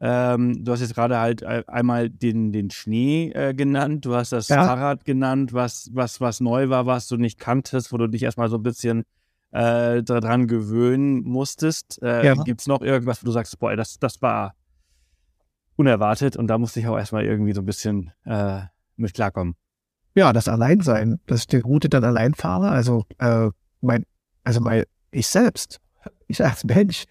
Ähm, 0.00 0.64
du 0.64 0.72
hast 0.72 0.80
jetzt 0.80 0.94
gerade 0.94 1.18
halt 1.18 1.42
äh, 1.42 1.64
einmal 1.68 2.10
den, 2.10 2.52
den 2.52 2.70
Schnee 2.70 3.30
äh, 3.32 3.54
genannt, 3.54 4.04
du 4.04 4.14
hast 4.14 4.32
das 4.32 4.48
Ja. 4.48 4.64
Fahrrad 4.64 5.04
genannt, 5.04 5.52
was, 5.54 5.90
was, 5.94 6.20
was 6.20 6.40
neu 6.40 6.68
war, 6.68 6.84
was 6.86 7.08
du 7.08 7.16
nicht 7.16 7.38
kanntest, 7.38 7.92
wo 7.92 7.96
du 7.96 8.06
dich 8.06 8.22
erstmal 8.22 8.48
so 8.48 8.56
ein 8.56 8.62
bisschen 8.62 9.04
äh, 9.56 10.02
daran 10.02 10.46
gewöhnen 10.46 11.22
musstest. 11.22 12.00
Äh, 12.02 12.26
Ja. 12.26 12.34
Gibt 12.34 12.60
es 12.60 12.66
noch 12.66 12.82
irgendwas, 12.82 13.22
wo 13.22 13.26
du 13.26 13.32
sagst, 13.32 13.58
boah, 13.58 13.74
das, 13.76 13.98
das 13.98 14.20
war 14.22 14.54
unerwartet 15.76 16.36
und 16.36 16.46
da 16.48 16.58
musste 16.58 16.80
ich 16.80 16.86
auch 16.86 16.96
erstmal 16.96 17.24
irgendwie 17.24 17.52
so 17.52 17.60
ein 17.62 17.66
bisschen 17.66 18.12
äh, 18.24 18.60
mit 18.96 19.14
klarkommen. 19.14 19.54
Ja, 20.14 20.32
das 20.32 20.48
Alleinsein, 20.48 21.20
dass 21.26 21.40
ich 21.40 21.46
die 21.48 21.58
Route 21.58 21.88
dann 21.88 22.04
allein 22.04 22.34
fahre, 22.34 22.70
also 22.70 23.04
äh, 23.18 23.50
mein, 23.82 24.04
also 24.44 24.60
mein, 24.60 24.84
ich 25.10 25.26
selbst, 25.26 25.80
ich 26.26 26.42
als 26.42 26.64
Mensch. 26.64 27.04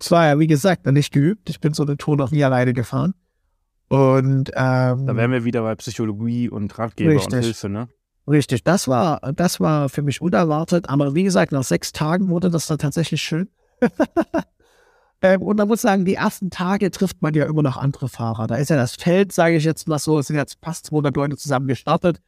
Es 0.00 0.10
war 0.10 0.26
ja, 0.26 0.38
wie 0.38 0.46
gesagt, 0.46 0.86
noch 0.86 0.92
nicht 0.92 1.12
geübt. 1.12 1.48
Ich 1.50 1.60
bin 1.60 1.72
so 1.74 1.82
eine 1.82 1.96
Tour 1.96 2.16
noch 2.16 2.30
nie 2.30 2.44
alleine 2.44 2.72
gefahren. 2.72 3.14
Und 3.88 4.50
ähm, 4.54 5.06
Da 5.06 5.16
wären 5.16 5.30
wir 5.32 5.44
wieder 5.44 5.62
bei 5.62 5.74
Psychologie 5.76 6.48
und 6.50 6.78
Ratgeber 6.78 7.10
und 7.10 7.16
Richtig. 7.16 7.44
Hilfe, 7.44 7.68
ne? 7.70 7.88
Richtig, 8.28 8.62
das 8.62 8.88
war, 8.88 9.20
das 9.32 9.58
war 9.58 9.88
für 9.88 10.02
mich 10.02 10.20
unerwartet. 10.20 10.88
Aber 10.88 11.14
wie 11.14 11.22
gesagt, 11.22 11.52
nach 11.52 11.64
sechs 11.64 11.92
Tagen 11.92 12.28
wurde 12.28 12.50
das 12.50 12.66
dann 12.66 12.78
tatsächlich 12.78 13.22
schön. 13.22 13.48
Ähm, 15.20 15.42
und 15.42 15.56
man 15.56 15.66
muss 15.66 15.82
sagen, 15.82 16.04
die 16.04 16.14
ersten 16.14 16.48
Tage 16.48 16.92
trifft 16.92 17.22
man 17.22 17.34
ja 17.34 17.46
immer 17.46 17.62
noch 17.64 17.76
andere 17.76 18.08
Fahrer. 18.08 18.46
Da 18.46 18.54
ist 18.54 18.70
ja 18.70 18.76
das 18.76 18.94
Feld, 18.94 19.32
sage 19.32 19.56
ich 19.56 19.64
jetzt 19.64 19.88
mal 19.88 19.98
so, 19.98 20.18
es 20.20 20.28
sind 20.28 20.36
jetzt 20.36 20.58
fast 20.62 20.86
200 20.86 21.16
Leute 21.16 21.36
zusammen 21.36 21.66
gestartet. 21.66 22.20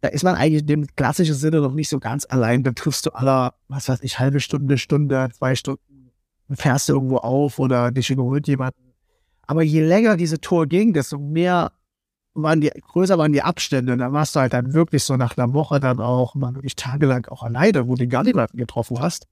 Da 0.00 0.08
ist 0.08 0.24
man 0.24 0.34
eigentlich 0.34 0.62
in 0.62 0.66
dem 0.66 0.86
klassischen 0.96 1.36
Sinne 1.36 1.60
noch 1.60 1.72
nicht 1.72 1.88
so 1.88 2.00
ganz 2.00 2.26
allein. 2.28 2.64
Dann 2.64 2.74
triffst 2.74 3.06
du 3.06 3.10
aller, 3.10 3.54
was 3.68 3.88
weiß 3.88 4.00
ich, 4.02 4.18
halbe 4.18 4.40
Stunde, 4.40 4.76
Stunde, 4.76 5.28
zwei 5.32 5.54
Stunden, 5.54 6.10
fährst 6.50 6.88
du 6.88 6.94
irgendwo 6.94 7.18
auf 7.18 7.60
oder 7.60 7.92
dich 7.92 8.10
überholt 8.10 8.48
jemanden. 8.48 8.92
Aber 9.46 9.62
je 9.62 9.80
länger 9.80 10.16
diese 10.16 10.40
Tour 10.40 10.66
ging, 10.66 10.92
desto 10.92 11.18
mehr 11.18 11.70
waren 12.34 12.60
die, 12.60 12.70
größer 12.70 13.18
waren 13.18 13.32
die 13.32 13.42
Abstände. 13.42 13.92
Und 13.92 13.98
dann 13.98 14.12
warst 14.12 14.34
du 14.34 14.40
halt 14.40 14.52
dann 14.52 14.72
wirklich 14.72 15.04
so 15.04 15.16
nach 15.16 15.36
einer 15.36 15.52
Woche 15.52 15.80
dann 15.80 16.00
auch 16.00 16.34
mal 16.34 16.54
wirklich 16.54 16.76
tagelang 16.76 17.26
auch 17.26 17.42
alleine, 17.42 17.88
wo 17.88 17.94
du 17.94 18.06
gar 18.06 18.24
niemanden 18.24 18.56
getroffen 18.56 19.00
hast. 19.00 19.26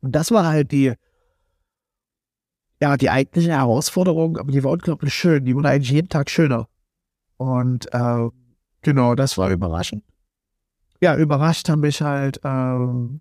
Und 0.00 0.12
das 0.12 0.30
war 0.30 0.46
halt 0.46 0.72
die, 0.72 0.94
ja, 2.80 2.96
die 2.96 3.10
eigentliche 3.10 3.50
Herausforderung, 3.50 4.38
aber 4.38 4.52
die 4.52 4.64
war 4.64 4.72
unglaublich 4.72 5.14
schön. 5.14 5.44
Die 5.44 5.54
wurde 5.54 5.68
eigentlich 5.68 5.90
jeden 5.90 6.08
Tag 6.08 6.30
schöner. 6.30 6.68
Und 7.36 7.92
äh, 7.92 8.28
genau, 8.82 9.14
das 9.14 9.36
war 9.38 9.50
überraschend. 9.50 10.04
Ja, 11.00 11.16
überrascht 11.16 11.68
haben 11.68 11.80
mich 11.80 12.02
halt, 12.02 12.40
ähm, 12.44 13.20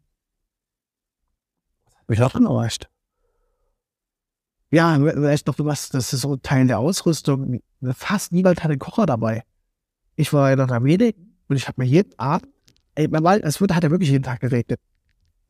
mich 2.07 2.21
auch 2.21 2.35
überrascht. 2.35 2.89
Ja, 4.71 4.99
vielleicht 4.99 5.47
noch 5.47 5.55
was, 5.59 5.89
das 5.89 6.13
ist 6.13 6.21
so 6.21 6.33
ein 6.33 6.41
Teil 6.41 6.67
der 6.67 6.79
Ausrüstung. 6.79 7.61
Fast 7.81 8.31
niemand 8.31 8.59
hatte 8.59 8.71
einen 8.71 8.79
Kocher 8.79 9.05
dabei. 9.05 9.43
Ich 10.15 10.33
war 10.33 10.51
in 10.51 10.57
der 10.57 10.79
Medik 10.79 11.15
und 11.47 11.55
ich 11.55 11.67
habe 11.67 11.81
mir 11.81 11.87
jeden 11.87 12.17
Abend, 12.19 12.49
ey, 12.95 13.07
man 13.07 13.23
war, 13.23 13.41
es 13.43 13.61
wird, 13.61 13.73
hat 13.73 13.83
ja 13.83 13.91
wirklich 13.91 14.09
jeden 14.09 14.23
Tag 14.23 14.41
geregnet. 14.41 14.79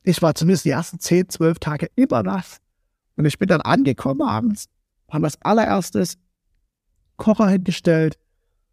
Ich 0.02 0.22
war 0.22 0.34
zumindest 0.34 0.64
die 0.64 0.70
ersten 0.70 1.00
10, 1.00 1.28
12 1.28 1.58
Tage 1.58 1.90
immer 1.96 2.22
nass. 2.22 2.58
Und 3.16 3.24
ich 3.24 3.38
bin 3.38 3.48
dann 3.48 3.60
angekommen 3.60 4.22
abends, 4.22 4.66
haben 5.10 5.24
als 5.24 5.40
allererstes 5.42 6.16
Kocher 7.16 7.48
hingestellt, 7.48 8.18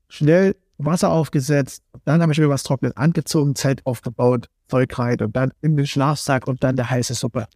schnell 0.08 0.55
Wasser 0.78 1.12
aufgesetzt, 1.12 1.84
dann 2.05 2.22
habe 2.22 2.32
ich 2.32 2.38
mir 2.38 2.49
was 2.49 2.64
Trockenes 2.64 2.95
angezogen, 2.95 3.55
Zelt 3.55 3.86
aufgebaut, 3.86 4.47
Zeug 4.68 4.97
rein 4.97 5.20
und 5.22 5.36
dann 5.36 5.51
in 5.62 5.76
den 5.76 5.88
Schlafsack 5.88 6.47
und 6.47 6.64
dann 6.64 6.76
der 6.76 6.89
heiße 6.89 7.14
Suppe. 7.14 7.47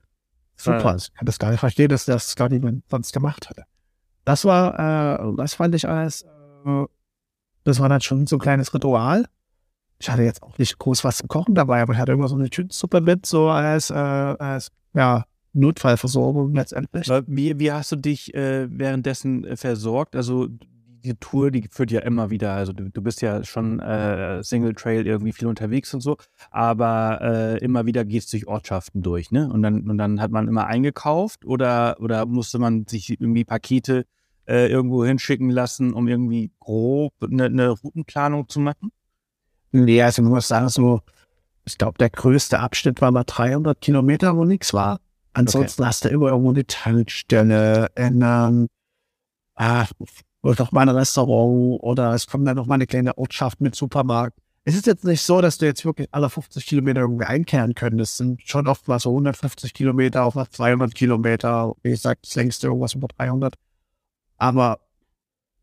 Super, 0.56 0.91
ja. 0.91 0.95
ich 0.95 1.14
kann 1.14 1.26
das 1.26 1.39
gar 1.39 1.52
nicht 1.52 1.60
verstehen, 1.60 1.89
dass 1.89 2.06
das 2.06 2.36
gar 2.36 2.49
niemand 2.49 2.84
sonst 2.89 3.14
gemacht 3.14 3.49
hatte. 3.49 3.64
Das 4.26 4.45
war, 4.45 5.19
äh, 5.19 5.36
das 5.38 5.55
fand 5.55 5.76
ich 5.76 5.88
als, 5.88 6.24
äh, 6.24 6.86
das 7.63 7.80
war 7.80 7.89
dann 7.89 8.01
schon 8.01 8.28
so 8.28 8.38
ein 8.38 8.39
kleines 8.39 8.74
Ritual. 8.74 9.26
Ich 9.99 10.09
hatte 10.09 10.24
jetzt 10.24 10.41
auch 10.41 10.57
nicht 10.57 10.78
groß 10.80 11.03
was 11.03 11.17
zum 11.17 11.28
Kochen 11.28 11.53
dabei, 11.53 11.82
aber 11.82 11.93
ich 11.93 11.99
hatte 11.99 12.11
immer 12.11 12.28
so 12.28 12.36
eine 12.36 12.49
Tütensuppe 12.49 13.01
mit, 13.01 13.26
so 13.26 13.49
als, 13.49 13.91
äh, 13.91 13.93
als 13.93 14.72
ja, 14.93 15.26
Notfallversorgung 15.53 16.55
letztendlich. 16.55 17.07
Wie, 17.28 17.59
wie 17.59 17.72
hast 17.72 17.91
du 17.91 17.95
dich 17.97 18.34
äh, 18.34 18.67
währenddessen 18.69 19.43
äh, 19.45 19.57
versorgt? 19.57 20.15
Also 20.15 20.47
die 21.02 21.16
Tour, 21.16 21.52
die 21.52 21.68
führt 21.70 21.91
ja 21.91 22.02
immer 22.02 22.30
wieder, 22.30 22.54
also 22.54 22.74
du, 22.74 22.89
du 22.89 23.02
bist 23.02 23.22
ja 23.22 23.43
schon 23.43 23.80
äh, 23.80 24.43
Single 24.43 24.74
Trail 24.74 25.06
irgendwie 25.06 25.32
viel 25.32 25.47
unterwegs 25.47 25.93
und 25.93 26.02
so, 26.02 26.18
aber 26.49 27.20
äh, 27.22 27.58
immer 27.64 27.86
wieder 27.86 28.06
gehst 28.06 28.32
du 28.32 28.38
durch 28.38 28.47
Ortschaften 28.47 29.02
durch, 29.02 29.32
ne? 29.32 29.49
Und 29.52 29.62
dann, 29.62 29.89
und 29.89 29.97
dann 29.97 30.22
hat 30.22 30.32
man 30.32 30.47
immer 30.47 30.68
eingekauft 30.68 31.45
oder, 31.45 31.97
oder 31.99 32.26
musste 32.26 32.60
man 32.60 32.86
sich 32.88 33.10
irgendwie 33.10 33.43
Pakete 33.43 34.06
äh, 34.47 34.68
irgendwo 34.68 35.06
hinschicken 35.06 35.49
lassen, 35.49 35.93
um 35.93 36.08
irgendwie 36.08 36.52
grob 36.60 37.14
eine, 37.22 37.45
eine 37.45 37.70
Routenplanung 37.70 38.47
zu 38.47 38.60
machen? 38.60 38.91
Nee, 39.72 40.02
also 40.02 40.22
man 40.22 40.32
muss 40.32 40.47
sagen, 40.47 40.70
so, 40.70 41.02
ich 41.66 41.78
glaube, 41.78 41.97
der 41.97 42.10
größte 42.10 42.60
Abschnitt 42.60 43.02
war 43.02 43.12
mal 43.12 43.24
300 43.24 43.80
Kilometer, 43.80 44.36
wo 44.36 44.45
nichts 44.45 44.74
war. 44.74 44.99
Ansonsten 45.34 45.82
okay. 45.82 45.88
hast 45.88 46.06
du 46.06 46.10
immer 46.10 46.30
irgendwo 46.30 46.49
eine 46.49 46.66
Tankstelle, 46.66 47.88
in, 47.95 48.22
ähm, 48.22 48.68
ah, 49.56 49.86
oder 50.42 50.64
noch 50.64 50.72
mal 50.72 50.88
ein 50.88 50.96
Restaurant 50.96 51.82
oder 51.82 52.14
es 52.14 52.28
kommt 52.28 52.48
dann 52.48 52.56
noch 52.56 52.66
mal 52.66 52.76
eine 52.76 52.88
kleine 52.88 53.18
Ortschaft 53.18 53.62
mit 53.62 53.76
Supermarkt. 53.76 54.38
Es 54.64 54.76
ist 54.76 54.86
jetzt 54.86 55.06
nicht 55.06 55.22
so, 55.22 55.42
dass 55.42 55.58
du 55.58 55.66
jetzt 55.66 55.86
wirklich 55.86 56.08
alle 56.12 56.30
50 56.30 56.66
Kilometer 56.66 57.02
irgendwie 57.02 57.26
einkehren 57.26 57.74
könntest. 57.74 58.12
Es 58.12 58.18
sind 58.18 58.42
schon 58.44 58.68
oft 58.68 58.88
mal 58.88 59.00
so 59.00 59.10
150 59.10 59.74
Kilometer, 59.74 60.24
auch 60.24 60.36
mal 60.36 60.48
200 60.48 60.94
Kilometer. 60.94 61.74
Wie 61.82 61.89
gesagt, 61.89 62.28
das 62.28 62.36
längste 62.36 62.68
irgendwas 62.68 62.94
über 62.94 63.08
300. 63.08 63.56
Aber 64.38 64.80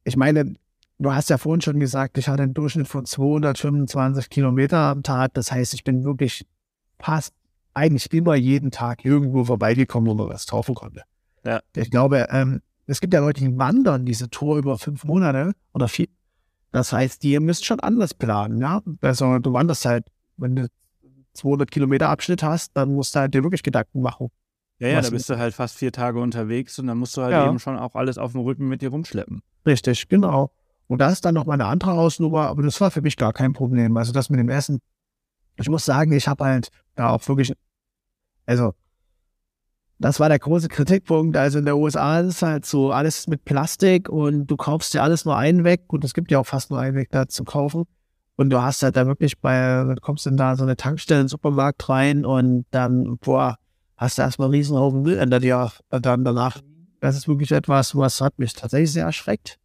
ich 0.02 0.16
meine, 0.16 0.54
du 0.98 1.12
hast 1.12 1.30
ja 1.30 1.38
vorhin 1.38 1.60
schon 1.60 1.78
gesagt, 1.78 2.18
ich 2.18 2.28
hatte 2.28 2.42
einen 2.42 2.54
Durchschnitt 2.54 2.88
von 2.88 3.04
225 3.04 4.30
Kilometer 4.30 4.78
am 4.78 5.04
Tag. 5.04 5.34
Das 5.34 5.52
heißt, 5.52 5.74
ich 5.74 5.84
bin 5.84 6.02
wirklich 6.04 6.44
fast 6.98 7.34
eigentlich 7.74 8.12
immer 8.12 8.34
jeden 8.34 8.72
Tag 8.72 9.04
irgendwo 9.04 9.44
vorbeigekommen, 9.44 10.10
wo 10.10 10.14
man 10.14 10.28
was 10.28 10.48
kaufen 10.48 10.74
konnte. 10.74 11.02
Ja. 11.44 11.60
Ich 11.76 11.90
glaube, 11.90 12.26
ähm, 12.30 12.62
es 12.88 13.00
gibt 13.00 13.12
ja 13.12 13.20
Leute, 13.20 13.40
die 13.40 13.58
wandern 13.58 14.06
diese 14.06 14.30
Tour 14.30 14.56
über 14.56 14.78
fünf 14.78 15.04
Monate 15.04 15.52
oder 15.74 15.88
vier. 15.88 16.08
Das 16.72 16.92
heißt, 16.92 17.22
die 17.22 17.38
müsst 17.38 17.64
schon 17.64 17.80
anders 17.80 18.14
planen, 18.14 18.60
ja. 18.60 18.82
Also 19.00 19.38
du 19.38 19.52
wanderst 19.52 19.84
halt, 19.84 20.06
wenn 20.36 20.56
du 20.56 20.68
200 21.34 21.70
Kilometer 21.70 22.08
Abschnitt 22.08 22.42
hast, 22.42 22.76
dann 22.76 22.94
musst 22.94 23.14
du 23.14 23.20
halt 23.20 23.34
dir 23.34 23.42
wirklich 23.42 23.62
Gedanken 23.62 24.00
machen. 24.00 24.28
Ja, 24.78 24.88
ja, 24.88 25.00
da 25.00 25.10
bist 25.10 25.28
du 25.28 25.36
halt 25.38 25.54
fast 25.54 25.76
vier 25.76 25.92
Tage 25.92 26.20
unterwegs 26.20 26.78
und 26.78 26.86
dann 26.86 26.98
musst 26.98 27.16
du 27.16 27.22
halt 27.22 27.32
ja. 27.32 27.48
eben 27.48 27.58
schon 27.58 27.76
auch 27.76 27.94
alles 27.94 28.16
auf 28.16 28.32
dem 28.32 28.42
Rücken 28.42 28.68
mit 28.68 28.80
dir 28.80 28.90
rumschleppen. 28.90 29.42
Richtig, 29.66 30.08
genau. 30.08 30.52
Und 30.86 31.00
da 31.00 31.10
ist 31.10 31.24
dann 31.24 31.34
noch 31.34 31.46
mal 31.46 31.54
eine 31.54 31.66
andere 31.66 31.92
Hausnummer, 31.92 32.46
aber 32.46 32.62
das 32.62 32.80
war 32.80 32.90
für 32.90 33.02
mich 33.02 33.16
gar 33.16 33.32
kein 33.32 33.52
Problem. 33.52 33.96
Also 33.96 34.12
das 34.12 34.30
mit 34.30 34.40
dem 34.40 34.48
Essen. 34.48 34.78
Ich 35.56 35.68
muss 35.68 35.84
sagen, 35.84 36.12
ich 36.12 36.28
habe 36.28 36.44
halt 36.44 36.68
da 36.94 37.10
auch 37.10 37.26
wirklich, 37.28 37.52
also 38.46 38.72
das 39.98 40.20
war 40.20 40.28
der 40.28 40.38
große 40.38 40.68
Kritikpunkt. 40.68 41.36
Also 41.36 41.58
in 41.58 41.64
der 41.64 41.76
USA 41.76 42.20
ist 42.20 42.42
halt 42.42 42.64
so 42.64 42.92
alles 42.92 43.26
mit 43.26 43.44
Plastik 43.44 44.08
und 44.08 44.46
du 44.46 44.56
kaufst 44.56 44.94
dir 44.94 45.02
alles 45.02 45.24
nur 45.24 45.36
einen 45.36 45.64
weg. 45.64 45.82
Und 45.88 46.04
es 46.04 46.14
gibt 46.14 46.30
ja 46.30 46.38
auch 46.38 46.46
fast 46.46 46.70
nur 46.70 46.78
einen 46.78 46.96
weg 46.96 47.08
da 47.10 47.26
zu 47.28 47.44
kaufen. 47.44 47.84
Und 48.36 48.50
du 48.50 48.62
hast 48.62 48.82
halt 48.84 48.96
da 48.96 49.06
wirklich 49.06 49.40
bei, 49.40 49.82
du 49.82 50.00
kommst 50.00 50.26
in 50.28 50.36
da 50.36 50.54
so 50.54 50.62
eine 50.62 50.76
Tankstelle, 50.76 51.20
einen 51.20 51.28
Supermarkt 51.28 51.88
rein 51.88 52.24
und 52.24 52.66
dann, 52.70 53.18
boah, 53.18 53.56
hast 53.96 54.16
du 54.16 54.22
erstmal 54.22 54.46
einen 54.46 54.54
Riesenhaufen 54.54 55.02
Müll 55.02 55.18
hinter 55.18 55.40
dir. 55.40 55.72
Dann 55.90 56.24
danach, 56.24 56.60
das 57.00 57.16
ist 57.16 57.26
wirklich 57.26 57.50
etwas, 57.50 57.96
was 57.96 58.20
hat 58.20 58.38
mich 58.38 58.52
tatsächlich 58.52 58.92
sehr 58.92 59.06
erschreckt. 59.06 59.58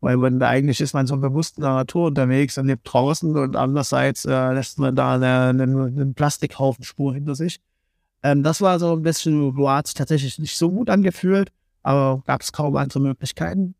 Weil 0.00 0.16
man 0.16 0.42
eigentlich 0.42 0.80
ist 0.80 0.92
man 0.92 1.06
so 1.06 1.16
bewusst 1.16 1.58
in 1.58 1.62
der 1.62 1.74
Natur 1.74 2.08
unterwegs 2.08 2.58
und 2.58 2.66
lebt 2.66 2.92
draußen 2.92 3.36
und 3.36 3.54
andererseits 3.54 4.24
äh, 4.24 4.52
lässt 4.52 4.80
man 4.80 4.96
da 4.96 5.14
eine, 5.14 5.62
eine, 5.62 5.62
eine 5.62 6.12
Plastikhaufenspur 6.12 7.14
hinter 7.14 7.36
sich. 7.36 7.60
Ähm, 8.26 8.42
das 8.42 8.60
war 8.60 8.80
so 8.80 8.92
ein 8.92 9.02
bisschen, 9.02 9.56
wo 9.56 9.70
hat 9.70 9.86
sich 9.86 9.94
tatsächlich 9.94 10.40
nicht 10.40 10.58
so 10.58 10.68
gut 10.68 10.90
angefühlt, 10.90 11.52
aber 11.84 12.24
gab 12.26 12.40
es 12.40 12.50
kaum 12.50 12.74
andere 12.74 12.98
Möglichkeiten. 12.98 13.76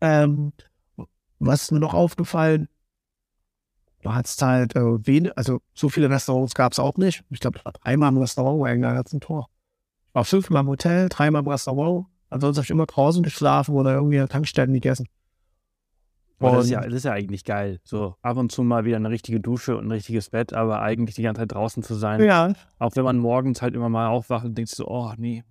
Ähm, 0.00 0.54
was 1.38 1.64
ist 1.64 1.72
mir 1.72 1.80
noch 1.80 1.92
aufgefallen? 1.92 2.68
Du 4.00 4.14
hattest 4.14 4.40
halt 4.40 4.74
äh, 4.76 5.06
wenig, 5.06 5.36
also 5.36 5.60
so 5.74 5.90
viele 5.90 6.08
Restaurants 6.08 6.54
gab 6.54 6.72
es 6.72 6.78
auch 6.78 6.96
nicht. 6.96 7.22
Ich 7.28 7.40
glaube, 7.40 7.60
dreimal 7.82 8.12
im 8.12 8.16
Restaurant 8.16 8.60
war 8.60 8.68
irgendein 8.70 8.94
ganzen 8.94 9.20
Tor. 9.20 9.50
Ich 10.08 10.14
war 10.14 10.24
fünfmal 10.24 10.62
im 10.62 10.68
Hotel, 10.68 11.10
dreimal 11.10 11.42
im 11.42 11.48
Restaurant. 11.48 12.06
Ansonsten 12.30 12.60
habe 12.60 12.64
ich 12.64 12.70
immer 12.70 12.86
draußen 12.86 13.22
geschlafen 13.22 13.74
oder 13.74 13.92
irgendwie 13.92 14.20
an 14.20 14.30
Tankstellen 14.30 14.72
gegessen. 14.72 15.06
Und 16.38 16.52
das 16.52 16.66
ist, 16.66 16.70
ja, 16.70 16.80
das 16.82 16.92
ist 16.92 17.04
ja 17.04 17.12
eigentlich 17.12 17.44
geil. 17.44 17.80
So 17.82 18.14
ab 18.20 18.36
und 18.36 18.52
zu 18.52 18.62
mal 18.62 18.84
wieder 18.84 18.96
eine 18.96 19.08
richtige 19.08 19.40
Dusche 19.40 19.76
und 19.76 19.86
ein 19.86 19.92
richtiges 19.92 20.30
Bett, 20.30 20.52
aber 20.52 20.82
eigentlich 20.82 21.14
die 21.14 21.22
ganze 21.22 21.40
Zeit 21.40 21.52
draußen 21.52 21.82
zu 21.82 21.94
sein. 21.94 22.22
Ja. 22.22 22.52
Auch 22.78 22.94
wenn 22.94 23.04
man 23.04 23.16
morgens 23.16 23.62
halt 23.62 23.74
immer 23.74 23.88
mal 23.88 24.08
aufwacht 24.08 24.44
und 24.44 24.56
denkt 24.56 24.70
so, 24.70 24.86
oh 24.86 25.12
nee, 25.16 25.44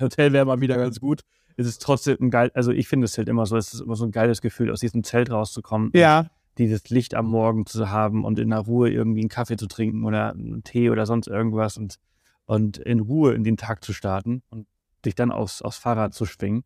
Hotel 0.00 0.32
wäre 0.32 0.44
mal 0.44 0.60
wieder 0.60 0.76
ganz 0.76 1.00
gut. 1.00 1.22
Es 1.56 1.66
ist 1.66 1.82
trotzdem 1.82 2.16
ein 2.20 2.30
geil, 2.30 2.50
also 2.54 2.70
ich 2.70 2.88
finde 2.88 3.06
es 3.06 3.18
halt 3.18 3.28
immer 3.28 3.46
so, 3.46 3.56
es 3.56 3.74
ist 3.74 3.80
immer 3.80 3.96
so 3.96 4.04
ein 4.04 4.12
geiles 4.12 4.40
Gefühl, 4.40 4.70
aus 4.70 4.80
diesem 4.80 5.02
Zelt 5.02 5.30
rauszukommen. 5.30 5.90
Ja. 5.94 6.26
Dieses 6.58 6.88
Licht 6.90 7.14
am 7.14 7.26
Morgen 7.26 7.66
zu 7.66 7.90
haben 7.90 8.24
und 8.24 8.38
in 8.38 8.50
der 8.50 8.60
Ruhe 8.60 8.90
irgendwie 8.90 9.20
einen 9.20 9.28
Kaffee 9.28 9.56
zu 9.56 9.66
trinken 9.66 10.04
oder 10.04 10.32
einen 10.32 10.62
Tee 10.62 10.90
oder 10.90 11.06
sonst 11.06 11.26
irgendwas 11.26 11.76
und, 11.76 11.96
und 12.46 12.78
in 12.78 13.00
Ruhe 13.00 13.34
in 13.34 13.42
den 13.42 13.56
Tag 13.56 13.82
zu 13.82 13.92
starten 13.92 14.42
und 14.50 14.68
dich 15.04 15.16
dann 15.16 15.32
aufs, 15.32 15.62
aufs 15.62 15.78
Fahrrad 15.78 16.14
zu 16.14 16.24
schwingen. 16.24 16.62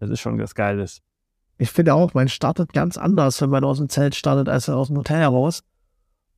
Das 0.00 0.10
ist 0.10 0.20
schon 0.20 0.38
was 0.38 0.56
Geiles 0.56 1.02
ich 1.58 1.70
finde 1.70 1.94
auch, 1.94 2.14
man 2.14 2.28
startet 2.28 2.72
ganz 2.72 2.96
anders, 2.96 3.42
wenn 3.42 3.50
man 3.50 3.64
aus 3.64 3.78
dem 3.78 3.88
Zelt 3.88 4.14
startet, 4.14 4.48
als 4.48 4.68
aus 4.68 4.88
dem 4.88 4.96
Hotel 4.96 5.18
heraus. 5.18 5.62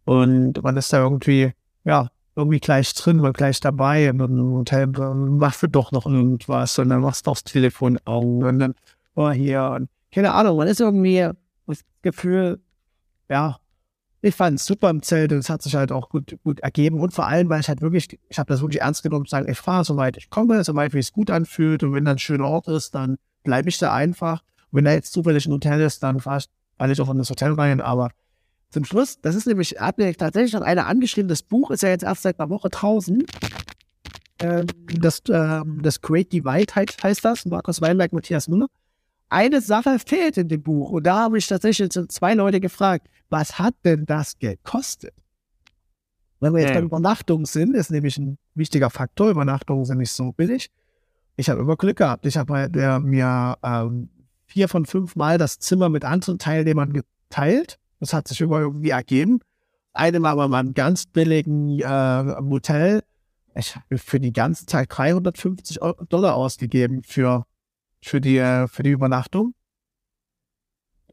Und 0.05 0.63
man 0.63 0.77
ist 0.77 0.93
da 0.93 1.03
irgendwie, 1.03 1.53
ja, 1.85 2.09
irgendwie 2.35 2.59
gleich 2.59 2.93
drin, 2.95 3.19
man 3.19 3.35
gleich 3.35 3.61
dabei. 3.61 4.11
Und 4.11 4.21
im 4.21 4.53
Hotel 4.53 4.87
machst 4.87 5.63
du 5.63 5.67
doch 5.67 5.93
noch 5.93 6.07
irgendwas 6.07 6.79
und 6.79 6.89
dann 6.89 7.03
machst 7.03 7.27
du 7.27 7.31
aufs 7.31 7.45
Telefon 7.45 7.99
auf 8.07 8.25
und 8.25 8.59
dann, 8.59 8.75
oh, 9.15 9.31
hier 9.31 9.75
und 9.77 9.91
keine 10.13 10.33
Ahnung, 10.33 10.57
man 10.57 10.67
ist 10.67 10.81
irgendwie 10.81 11.29
das 11.67 11.85
Gefühl, 12.03 12.61
ja, 13.29 13.59
ich 14.23 14.35
fand 14.35 14.59
es 14.59 14.67
super 14.67 14.91
im 14.91 15.03
Zelt 15.03 15.33
und 15.33 15.39
es 15.39 15.49
hat 15.49 15.63
sich 15.63 15.75
halt 15.75 15.93
auch 15.93 16.09
gut, 16.09 16.37
gut 16.43 16.61
ergeben. 16.61 17.01
Und 17.01 17.15
vor 17.15 17.27
allem, 17.27 17.49
weil 17.49 17.61
ich 17.61 17.69
halt 17.69 17.81
wirklich, 17.81 18.19
ich 18.29 18.39
habe 18.39 18.49
das 18.49 18.61
wirklich 18.61 18.83
ernst 18.83 19.03
genommen, 19.03 19.27
sagen, 19.27 19.49
ich 19.49 19.59
fahre 19.59 19.85
so 19.85 19.97
weit 19.97 20.17
ich 20.17 20.29
komme, 20.31 20.63
so 20.65 20.75
weit 20.75 20.93
wie 20.95 20.99
es 20.99 21.13
gut 21.13 21.31
anfühlt. 21.31 21.83
Und 21.83 21.95
wenn 21.95 22.05
dann 22.05 22.17
ein 22.17 22.19
schöner 22.19 22.47
Ort 22.47 22.69
ist, 22.69 22.95
dann 22.95 23.19
bleibe 23.45 23.69
ich 23.69 23.79
da 23.79 23.95
einfach 23.95 24.43
wenn 24.73 24.85
da 24.85 24.93
jetzt 24.93 25.13
zufällig 25.13 25.47
ein 25.47 25.53
Hotel 25.53 25.81
ist, 25.81 26.03
dann 26.03 26.21
fahre 26.21 26.43
ich 26.89 27.01
auch 27.01 27.11
in 27.11 27.19
das 27.19 27.31
Hotel 27.31 27.53
rein. 27.53 27.81
Aber 27.81 28.11
zum 28.71 28.85
Schluss, 28.85 29.21
das 29.21 29.35
ist 29.35 29.47
nämlich, 29.47 29.77
hat 29.79 29.99
mir 29.99 30.15
tatsächlich 30.17 30.53
noch 30.53 30.63
einer 30.63 30.87
angeschrieben, 30.87 31.29
das 31.29 31.43
Buch 31.43 31.71
ist 31.71 31.83
ja 31.83 31.89
jetzt 31.89 32.05
erst 32.05 32.23
seit 32.23 32.39
einer 32.39 32.51
Woche 32.51 32.69
draußen. 32.69 33.25
ähm, 34.41 34.67
das, 34.99 35.23
ähm, 35.29 35.81
das 35.83 36.01
Great 36.01 36.33
Divide 36.33 36.75
heißt, 36.75 37.03
heißt 37.03 37.25
das, 37.25 37.45
Markus 37.47 37.81
Weinberg, 37.81 38.13
Matthias 38.13 38.49
Müller. 38.49 38.67
Eine 39.29 39.61
Sache 39.61 39.99
fehlt 39.99 40.39
in 40.39 40.49
dem 40.49 40.63
Buch 40.63 40.91
und 40.91 41.05
da 41.07 41.21
habe 41.25 41.39
ich 41.39 41.47
tatsächlich 41.47 41.91
zwei 42.09 42.35
Leute 42.35 42.59
gefragt, 42.61 43.07
was 43.29 43.59
hat 43.59 43.75
denn 43.85 44.05
das 44.07 44.39
gekostet? 44.39 45.15
Wenn 46.41 46.55
wir 46.55 46.63
jetzt 46.63 46.75
bei 46.75 46.81
Übernachtungen 46.81 47.45
sind, 47.45 47.77
ist 47.77 47.91
nämlich 47.91 48.17
ein 48.19 48.39
wichtiger 48.55 48.89
Faktor. 48.89 49.31
Übernachtungen 49.31 49.85
sind 49.85 49.99
nicht 49.99 50.11
so 50.11 50.33
billig. 50.33 50.71
Ich 51.37 51.51
habe 51.51 51.61
immer 51.61 51.77
Glück 51.77 51.99
gehabt. 51.99 52.25
Ich 52.25 52.37
habe 52.39 52.55
halt, 52.55 52.75
mir 52.75 53.57
ähm, 53.63 54.09
vier 54.51 54.69
von 54.69 54.85
fünf 54.85 55.17
Mal 55.17 55.39
das 55.39 55.59
Zimmer 55.59 55.89
mit 55.89 56.05
anderen 56.05 56.39
Teilnehmern 56.39 56.93
geteilt. 56.93 57.79
Das 58.01 58.13
hat 58.13 58.27
sich 58.27 58.41
immer 58.41 58.61
irgendwie 58.61 58.91
ergeben. 58.91 59.41
Eine 59.93 60.21
war 60.23 60.33
aber 60.33 60.49
mal 60.49 60.59
einen 60.59 60.75
ganz 60.75 61.07
billigen 61.07 61.79
äh, 61.81 62.41
Motel. 62.41 63.03
Ich 63.55 63.77
habe 63.77 63.99
für 63.99 64.19
die 64.19 64.33
ganze 64.33 64.67
Zeit 64.67 64.89
350 64.91 65.83
Euro, 65.83 66.05
Dollar 66.05 66.35
ausgegeben 66.35 67.03
für, 67.03 67.45
für, 68.03 68.21
die, 68.21 68.39
äh, 68.39 68.67
für 68.67 68.83
die 68.83 68.91
Übernachtung. 68.91 69.55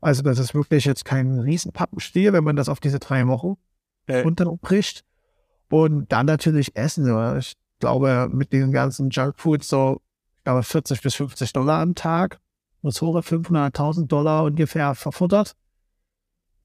Also 0.02 0.22
das 0.22 0.40
ist 0.40 0.54
wirklich 0.54 0.86
jetzt 0.86 1.06
kein 1.06 1.40
Riesenpappenstiel, 1.40 2.34
wenn 2.34 2.44
man 2.44 2.56
das 2.56 2.70
auf 2.70 2.80
diese 2.80 3.00
drei 3.00 3.28
Wochen 3.28 3.56
äh. 4.08 4.24
unterbricht. 4.24 5.04
Und 5.70 6.12
dann 6.12 6.26
natürlich 6.26 6.76
Essen. 6.76 7.38
Ich 7.38 7.56
glaube, 7.80 8.30
mit 8.32 8.54
den 8.54 8.72
ganzen 8.72 9.10
Junkfood 9.10 9.64
so, 9.64 10.02
ich 10.38 10.44
glaube, 10.44 10.64
40 10.64 11.02
bis 11.02 11.16
50 11.16 11.54
Dollar 11.54 11.82
am 11.82 11.94
Tag. 11.94 12.40
Hohe 13.02 13.22
500.000 13.22 14.08
Dollar 14.08 14.44
ungefähr 14.44 14.96
verfuttert. 14.96 15.56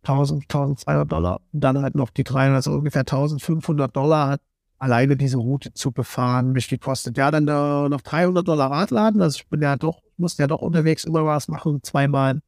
1000, 0.02 0.42
1200 0.44 1.10
Dollar. 1.10 1.40
Und 1.52 1.60
dann 1.60 1.82
halt 1.82 1.94
noch 1.94 2.10
die 2.10 2.24
300, 2.24 2.56
also 2.56 2.72
ungefähr 2.72 3.02
1500 3.02 3.94
Dollar 3.94 4.28
hat 4.28 4.40
alleine 4.78 5.16
diese 5.16 5.36
Route 5.36 5.72
zu 5.74 5.92
befahren 5.92 6.52
mich 6.52 6.68
gekostet. 6.68 7.16
Ja, 7.16 7.30
dann 7.30 7.46
da 7.46 7.88
noch 7.88 8.00
300 8.00 8.46
Dollar 8.46 8.70
Radladen. 8.70 9.22
Also 9.22 9.36
ich 9.36 9.48
bin 9.48 9.62
ja 9.62 9.76
doch, 9.76 10.00
musste 10.16 10.42
ja 10.42 10.48
doch 10.48 10.60
unterwegs 10.60 11.04
immer 11.04 11.24
was 11.24 11.46
machen. 11.46 11.82
Zweimal 11.82 12.40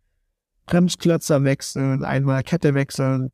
Bremsklötzer 0.66 1.45
wechseln, 1.45 2.05
einmal 2.05 2.43
Kette 2.43 2.75
wechseln, 2.75 3.31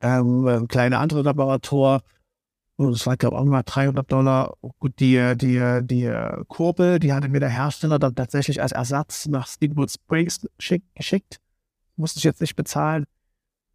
ähm, 0.00 0.46
eine 0.46 0.66
kleine 0.66 0.98
andere 0.98 1.24
Reparatur. 1.24 2.02
Und 2.76 2.92
das 2.92 3.06
war, 3.06 3.16
glaube 3.16 3.36
ich, 3.36 3.40
auch 3.40 3.44
mal 3.46 3.62
300 3.62 4.10
Dollar. 4.10 4.54
Gut, 4.78 5.00
die, 5.00 5.34
die, 5.36 5.80
die 5.82 6.12
Kurbel, 6.48 6.98
die 6.98 7.12
hatte 7.12 7.28
mir 7.28 7.40
der 7.40 7.48
Hersteller 7.48 7.98
dann 7.98 8.14
tatsächlich 8.14 8.60
als 8.60 8.72
Ersatz 8.72 9.26
nach 9.26 9.46
Steamboat 9.46 9.90
Springs 9.90 10.46
geschickt. 10.94 11.40
Musste 11.96 12.18
ich 12.18 12.24
jetzt 12.24 12.42
nicht 12.42 12.54
bezahlen. 12.54 13.06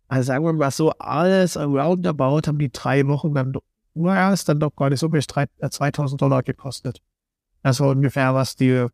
Also 0.07 0.27
sagen 0.27 0.45
wir 0.45 0.53
mal 0.53 0.69
so, 0.71 0.91
alles 0.91 1.57
roundabout 1.57 2.41
haben 2.47 2.59
die 2.59 2.71
drei 2.71 3.07
Wochen 3.07 3.33
dann, 3.33 3.53
naja, 3.95 4.33
ist 4.33 4.47
dann 4.47 4.59
doch 4.59 4.75
gar 4.75 4.89
nicht 4.89 4.99
so 4.99 5.09
viel, 5.09 5.21
2000 5.21 6.21
Dollar 6.21 6.43
gekostet. 6.43 7.01
Also 7.63 7.87
ungefähr, 7.87 8.35
was 8.35 8.55
die, 8.55 8.87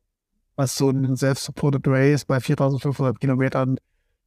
was 0.56 0.76
so 0.76 0.90
ein 0.90 1.18
Self-Supported 1.18 1.88
Race 1.88 2.24
bei 2.24 2.40
4500 2.40 3.20
Kilometern, 3.20 3.78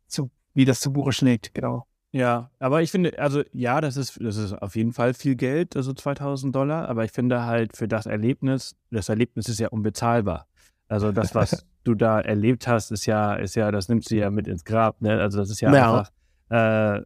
zu, 0.09 0.31
wie 0.53 0.65
das 0.65 0.81
zu 0.81 0.93
Buche 0.93 1.13
schlägt, 1.13 1.55
genau. 1.55 1.87
Ja, 2.13 2.51
aber 2.59 2.83
ich 2.83 2.91
finde, 2.91 3.19
also 3.19 3.43
ja, 3.53 3.81
das 3.81 3.97
ist, 3.97 4.19
das 4.21 4.37
ist 4.37 4.53
auf 4.53 4.75
jeden 4.75 4.93
Fall 4.93 5.15
viel 5.15 5.37
Geld, 5.37 5.77
also 5.77 5.93
2000 5.93 6.55
Dollar, 6.55 6.89
aber 6.89 7.05
ich 7.05 7.13
finde 7.13 7.45
halt 7.45 7.77
für 7.77 7.87
das 7.87 8.07
Erlebnis, 8.07 8.75
das 8.91 9.09
Erlebnis 9.09 9.49
ist 9.49 9.61
ja 9.61 9.69
unbezahlbar. 9.69 10.49
Also 10.89 11.13
das, 11.13 11.37
was 11.37 11.65
du 11.85 11.95
da 11.95 12.21
erlebt 12.21 12.67
hast, 12.67 12.91
ist 12.91 13.07
ja, 13.07 13.35
ist 13.35 13.55
ja, 13.55 13.71
das 13.71 13.89
nimmst 13.89 14.11
du 14.11 14.17
ja 14.17 14.31
mit 14.31 14.49
ins 14.49 14.65
Grab, 14.65 15.01
ne? 15.01 15.21
Also 15.21 15.39
das 15.39 15.51
ist 15.51 15.61
ja, 15.61 15.73
ja. 15.73 16.05
einfach, 16.49 16.99
äh, 16.99 17.05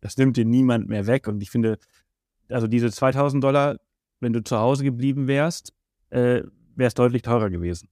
das 0.00 0.16
nimmt 0.18 0.36
dir 0.36 0.44
niemand 0.44 0.88
mehr 0.88 1.08
weg 1.08 1.26
und 1.26 1.42
ich 1.42 1.50
finde, 1.50 1.78
also 2.48 2.68
diese 2.68 2.92
2000 2.92 3.42
Dollar, 3.42 3.78
wenn 4.20 4.32
du 4.32 4.44
zu 4.44 4.58
Hause 4.58 4.84
geblieben 4.84 5.26
wärst, 5.26 5.72
äh, 6.10 6.42
wäre 6.76 6.88
es 6.88 6.94
deutlich 6.94 7.22
teurer 7.22 7.50
gewesen. 7.50 7.88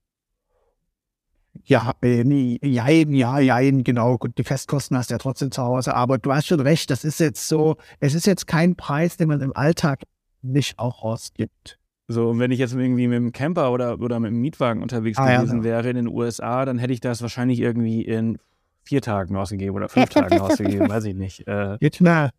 Ja, 1.65 1.93
äh, 2.01 2.23
nee, 2.23 2.59
jein, 2.61 3.13
ja, 3.13 3.39
jein, 3.39 3.83
genau. 3.83 4.17
Gut, 4.17 4.37
die 4.37 4.43
Festkosten 4.43 4.97
hast 4.97 5.09
du 5.09 5.13
ja 5.13 5.17
trotzdem 5.17 5.51
zu 5.51 5.61
Hause. 5.61 5.95
Aber 5.95 6.17
du 6.17 6.33
hast 6.33 6.47
schon 6.47 6.59
recht, 6.59 6.89
das 6.89 7.03
ist 7.03 7.19
jetzt 7.19 7.47
so, 7.47 7.77
es 7.99 8.15
ist 8.15 8.25
jetzt 8.25 8.47
kein 8.47 8.75
Preis, 8.75 9.17
den 9.17 9.27
man 9.27 9.41
im 9.41 9.55
Alltag 9.55 10.03
nicht 10.41 10.79
auch 10.79 11.03
ausgibt. 11.03 11.79
So, 12.07 12.29
und 12.29 12.39
wenn 12.39 12.51
ich 12.51 12.59
jetzt 12.59 12.73
irgendwie 12.73 13.07
mit 13.07 13.17
dem 13.17 13.31
Camper 13.31 13.71
oder, 13.71 13.99
oder 13.99 14.19
mit 14.19 14.31
dem 14.31 14.41
Mietwagen 14.41 14.81
unterwegs 14.81 15.17
ah, 15.17 15.37
gewesen 15.37 15.59
ja, 15.59 15.63
wäre 15.63 15.89
in 15.89 15.95
den 15.95 16.07
USA, 16.07 16.65
dann 16.65 16.77
hätte 16.77 16.91
ich 16.91 16.99
das 16.99 17.21
wahrscheinlich 17.21 17.59
irgendwie 17.59 18.01
in 18.01 18.39
vier 18.83 19.01
Tagen 19.01 19.35
ausgegeben 19.37 19.75
oder 19.75 19.87
fünf 19.87 20.09
Tagen 20.09 20.39
ausgegeben, 20.41 20.89
weiß 20.89 21.05
ich 21.05 21.15
nicht. 21.15 21.47
Äh, 21.47 21.77
Geht 21.79 21.95
schnell. 21.95 22.31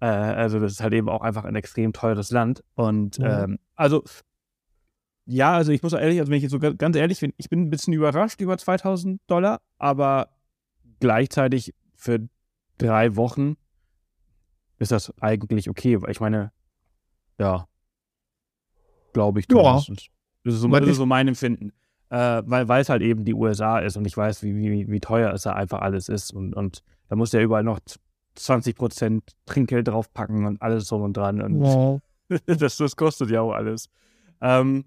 Äh, 0.00 0.06
also, 0.06 0.58
das 0.58 0.72
ist 0.72 0.82
halt 0.82 0.92
eben 0.94 1.08
auch 1.08 1.22
einfach 1.22 1.44
ein 1.44 1.54
extrem 1.54 1.92
teures 1.92 2.32
Land. 2.32 2.64
Und 2.74 3.18
ja. 3.18 3.44
ähm, 3.44 3.58
also 3.76 4.02
ja, 5.26 5.52
also 5.52 5.72
ich 5.72 5.82
muss 5.82 5.92
ehrlich, 5.92 6.18
also 6.18 6.30
wenn 6.30 6.36
ich 6.36 6.42
jetzt 6.42 6.52
so 6.52 6.58
ganz 6.58 6.96
ehrlich 6.96 7.20
bin, 7.20 7.32
ich 7.36 7.48
bin 7.48 7.62
ein 7.62 7.70
bisschen 7.70 7.92
überrascht 7.92 8.40
über 8.40 8.58
2000 8.58 9.20
Dollar, 9.26 9.60
aber 9.78 10.30
gleichzeitig 11.00 11.74
für 11.94 12.28
drei 12.78 13.16
Wochen 13.16 13.56
ist 14.78 14.90
das 14.90 15.12
eigentlich 15.20 15.70
okay, 15.70 16.02
weil 16.02 16.10
ich 16.10 16.20
meine, 16.20 16.52
ja, 17.38 17.68
glaube 19.12 19.40
ich 19.40 19.48
zumindest. 19.48 19.88
Ja. 19.88 19.94
Das 20.44 20.54
ist 20.54 20.60
so, 20.60 20.68
das 20.68 20.88
ist 20.88 20.96
so 20.96 21.06
mein 21.06 21.28
Empfinden. 21.28 21.72
Äh, 22.10 22.42
weil, 22.44 22.68
weil 22.68 22.82
es 22.82 22.88
halt 22.88 23.00
eben 23.00 23.24
die 23.24 23.32
USA 23.32 23.78
ist 23.78 23.96
und 23.96 24.06
ich 24.06 24.16
weiß, 24.16 24.42
wie, 24.42 24.54
wie, 24.54 24.90
wie 24.90 25.00
teuer 25.00 25.32
es 25.32 25.42
da 25.42 25.54
einfach 25.54 25.80
alles 25.80 26.10
ist 26.10 26.30
und, 26.30 26.54
und 26.54 26.82
da 27.08 27.16
muss 27.16 27.32
ja 27.32 27.40
überall 27.40 27.62
noch 27.62 27.78
20% 28.36 29.22
Trinkgeld 29.46 29.88
draufpacken 29.88 30.44
und 30.44 30.60
alles 30.60 30.88
so 30.88 30.96
und 30.96 31.16
dran 31.16 31.40
und 31.40 31.64
ja. 31.64 31.98
das, 32.56 32.76
das 32.76 32.96
kostet 32.96 33.30
ja 33.30 33.40
auch 33.40 33.52
alles. 33.52 33.88
Ähm, 34.42 34.84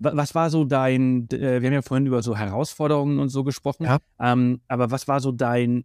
was 0.00 0.34
war 0.34 0.50
so 0.50 0.64
dein, 0.64 1.28
äh, 1.30 1.60
wir 1.60 1.68
haben 1.68 1.74
ja 1.74 1.82
vorhin 1.82 2.06
über 2.06 2.22
so 2.22 2.36
Herausforderungen 2.36 3.18
und 3.18 3.28
so 3.28 3.44
gesprochen, 3.44 3.84
ja. 3.84 3.98
ähm, 4.18 4.60
aber 4.66 4.90
was 4.90 5.06
war 5.06 5.20
so 5.20 5.30
dein 5.30 5.84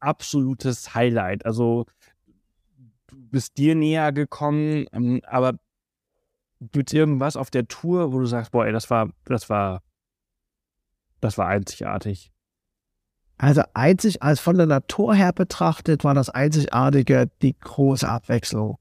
absolutes 0.00 0.94
Highlight? 0.94 1.44
Also 1.44 1.86
du 3.08 3.16
bist 3.16 3.58
dir 3.58 3.74
näher 3.74 4.12
gekommen, 4.12 4.86
ähm, 4.92 5.20
aber 5.26 5.58
gibt 6.60 6.90
es 6.90 6.94
irgendwas 6.94 7.36
auf 7.36 7.50
der 7.50 7.66
Tour, 7.66 8.12
wo 8.12 8.20
du 8.20 8.26
sagst, 8.26 8.52
boah, 8.52 8.66
ey, 8.66 8.72
das 8.72 8.88
war, 8.88 9.10
das 9.24 9.50
war, 9.50 9.82
das 11.20 11.36
war 11.36 11.48
einzigartig? 11.48 12.32
Also 13.38 13.62
einzig, 13.74 14.22
als 14.22 14.40
von 14.40 14.56
der 14.56 14.66
Natur 14.66 15.14
her 15.14 15.32
betrachtet, 15.32 16.04
war 16.04 16.14
das 16.14 16.30
Einzigartige 16.30 17.28
die 17.42 17.58
große 17.58 18.08
Abwechslung. 18.08 18.78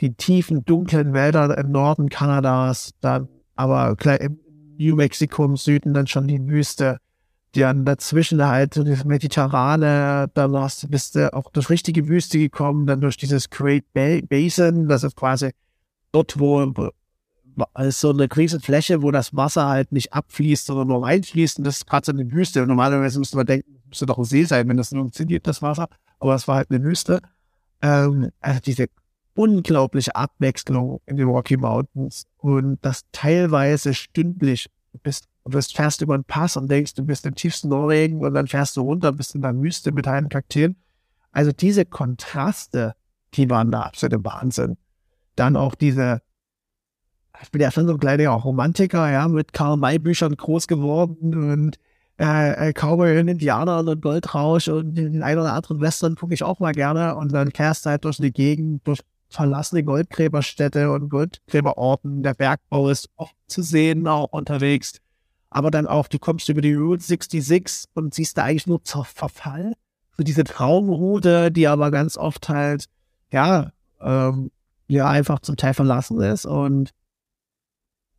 Die 0.00 0.14
tiefen, 0.14 0.64
dunklen 0.64 1.12
Wälder 1.12 1.58
im 1.58 1.72
Norden 1.72 2.08
Kanadas, 2.08 2.92
dann 3.00 3.28
aber 3.58 3.96
klar, 3.96 4.20
im 4.20 4.38
New 4.78 4.94
Mexico 4.94 5.44
im 5.44 5.56
Süden 5.56 5.92
dann 5.92 6.06
schon 6.06 6.28
die 6.28 6.46
Wüste. 6.46 6.98
Dann 7.54 7.84
dazwischen 7.84 8.46
halt 8.46 8.74
so 8.74 8.84
das 8.84 9.04
Mediterrane, 9.04 10.30
dann 10.32 10.56
hast, 10.56 10.88
bist 10.90 11.16
du 11.16 11.32
auch 11.32 11.50
durch 11.50 11.68
richtige 11.68 12.06
Wüste 12.06 12.38
gekommen, 12.38 12.86
dann 12.86 13.00
durch 13.00 13.16
dieses 13.16 13.50
Great 13.50 13.84
Basin, 13.92 14.86
das 14.86 15.02
ist 15.02 15.16
quasi 15.16 15.50
dort, 16.12 16.38
wo 16.38 16.72
ist 17.80 18.00
so 18.00 18.10
eine 18.10 18.28
riesige 18.36 18.62
Fläche, 18.62 19.02
wo 19.02 19.10
das 19.10 19.34
Wasser 19.34 19.66
halt 19.66 19.90
nicht 19.90 20.12
abfließt, 20.12 20.66
sondern 20.66 20.88
nur 20.88 21.04
reinfließt 21.04 21.58
und 21.58 21.64
das 21.64 21.78
ist 21.78 21.86
gerade 21.86 22.06
so 22.06 22.12
eine 22.12 22.30
Wüste. 22.30 22.62
Und 22.62 22.68
normalerweise 22.68 23.18
müsste 23.18 23.36
man 23.36 23.46
denken, 23.46 23.80
müsste 23.88 24.06
doch 24.06 24.18
ein 24.18 24.24
See 24.24 24.44
sein, 24.44 24.68
wenn 24.68 24.76
das 24.76 24.92
nur 24.92 25.02
funktioniert, 25.02 25.48
das 25.48 25.62
Wasser. 25.62 25.88
Aber 26.20 26.36
es 26.36 26.46
war 26.46 26.56
halt 26.56 26.70
eine 26.70 26.84
Wüste. 26.84 27.20
Ähm, 27.82 28.30
also 28.40 28.60
diese 28.60 28.86
unglaubliche 29.38 30.16
Abwechslung 30.16 31.00
in 31.06 31.16
den 31.16 31.28
Rocky 31.28 31.56
Mountains 31.56 32.26
und 32.38 32.78
das 32.82 33.02
teilweise 33.12 33.94
stündlich. 33.94 34.68
Du 34.92 34.98
bist, 34.98 35.28
du 35.44 35.60
fährst 35.60 36.02
über 36.02 36.14
einen 36.14 36.24
Pass 36.24 36.56
und 36.56 36.68
denkst, 36.68 36.94
du 36.94 37.04
bist 37.04 37.24
im 37.24 37.36
tiefsten 37.36 37.68
Norwegen 37.68 38.20
und 38.20 38.34
dann 38.34 38.48
fährst 38.48 38.76
du 38.76 38.80
runter, 38.80 39.12
bist 39.12 39.36
in 39.36 39.42
der 39.42 39.54
Wüste 39.54 39.92
mit 39.92 40.08
heilen 40.08 40.28
Kakteen. 40.28 40.74
Also 41.30 41.52
diese 41.52 41.84
Kontraste, 41.84 42.96
die 43.34 43.48
waren 43.48 43.70
da 43.70 43.82
absolut 43.82 44.24
Wahnsinn. 44.24 44.76
Dann 45.36 45.54
auch 45.54 45.76
diese, 45.76 46.20
ich 47.40 47.52
bin 47.52 47.60
ja 47.60 47.70
schon 47.70 47.86
so 47.86 47.92
ein 47.92 48.00
kleiner 48.00 48.30
Romantiker, 48.30 49.08
ja, 49.08 49.28
mit 49.28 49.52
Karl 49.52 49.76
May 49.76 50.00
Büchern 50.00 50.34
groß 50.34 50.66
geworden 50.66 51.52
und 51.52 51.78
äh, 52.18 52.70
äh, 52.70 52.72
Cowboy 52.72 53.20
und 53.20 53.28
Indianer 53.28 53.78
und 53.78 54.02
Goldrausch 54.02 54.66
und 54.66 54.96
den 54.96 55.22
einen 55.22 55.38
oder 55.38 55.52
anderen 55.52 55.80
Western 55.80 56.16
gucke 56.16 56.34
ich 56.34 56.42
auch 56.42 56.58
mal 56.58 56.72
gerne 56.72 57.14
und 57.14 57.30
dann 57.30 57.52
kehrst 57.52 57.86
du 57.86 57.90
halt 57.90 58.04
durch 58.04 58.16
die 58.16 58.32
Gegend, 58.32 58.84
durch 58.84 59.00
verlassene 59.28 59.84
Goldgräberstädte 59.84 60.90
und 60.90 61.08
Goldgräberorten. 61.08 62.22
Der 62.22 62.34
Bergbau 62.34 62.88
ist 62.88 63.10
oft 63.16 63.34
zu 63.46 63.62
sehen, 63.62 64.06
auch 64.06 64.32
unterwegs. 64.32 65.00
Aber 65.50 65.70
dann 65.70 65.86
auch, 65.86 66.08
du 66.08 66.18
kommst 66.18 66.48
über 66.48 66.60
die 66.60 66.74
Route 66.74 67.02
66 67.02 67.90
und 67.94 68.14
siehst 68.14 68.36
da 68.36 68.44
eigentlich 68.44 68.66
nur 68.66 68.82
zur 68.84 69.04
Verfall. 69.04 69.74
So 70.16 70.22
diese 70.22 70.44
Traumroute, 70.44 71.50
die 71.50 71.68
aber 71.68 71.90
ganz 71.90 72.16
oft 72.16 72.48
halt, 72.48 72.86
ja, 73.30 73.72
ähm, 74.00 74.50
ja, 74.88 75.08
einfach 75.08 75.40
zum 75.40 75.56
Teil 75.56 75.74
verlassen 75.74 76.20
ist 76.20 76.46
und 76.46 76.90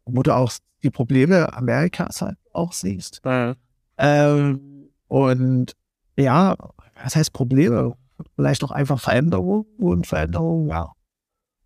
wo 0.05 0.23
du 0.23 0.35
auch 0.35 0.51
die 0.83 0.91
Probleme 0.91 1.53
Amerikas 1.53 2.21
halt 2.21 2.37
auch 2.53 2.73
siehst. 2.73 3.21
Ja. 3.25 3.55
Ähm, 3.97 4.89
und 5.07 5.73
ja, 6.15 6.55
was 7.03 7.15
heißt 7.15 7.33
Probleme? 7.33 7.95
Vielleicht 8.35 8.63
auch 8.63 8.71
einfach 8.71 8.99
Veränderung 8.99 9.65
und 9.77 10.07
Veränderung, 10.07 10.69
ja 10.69 10.91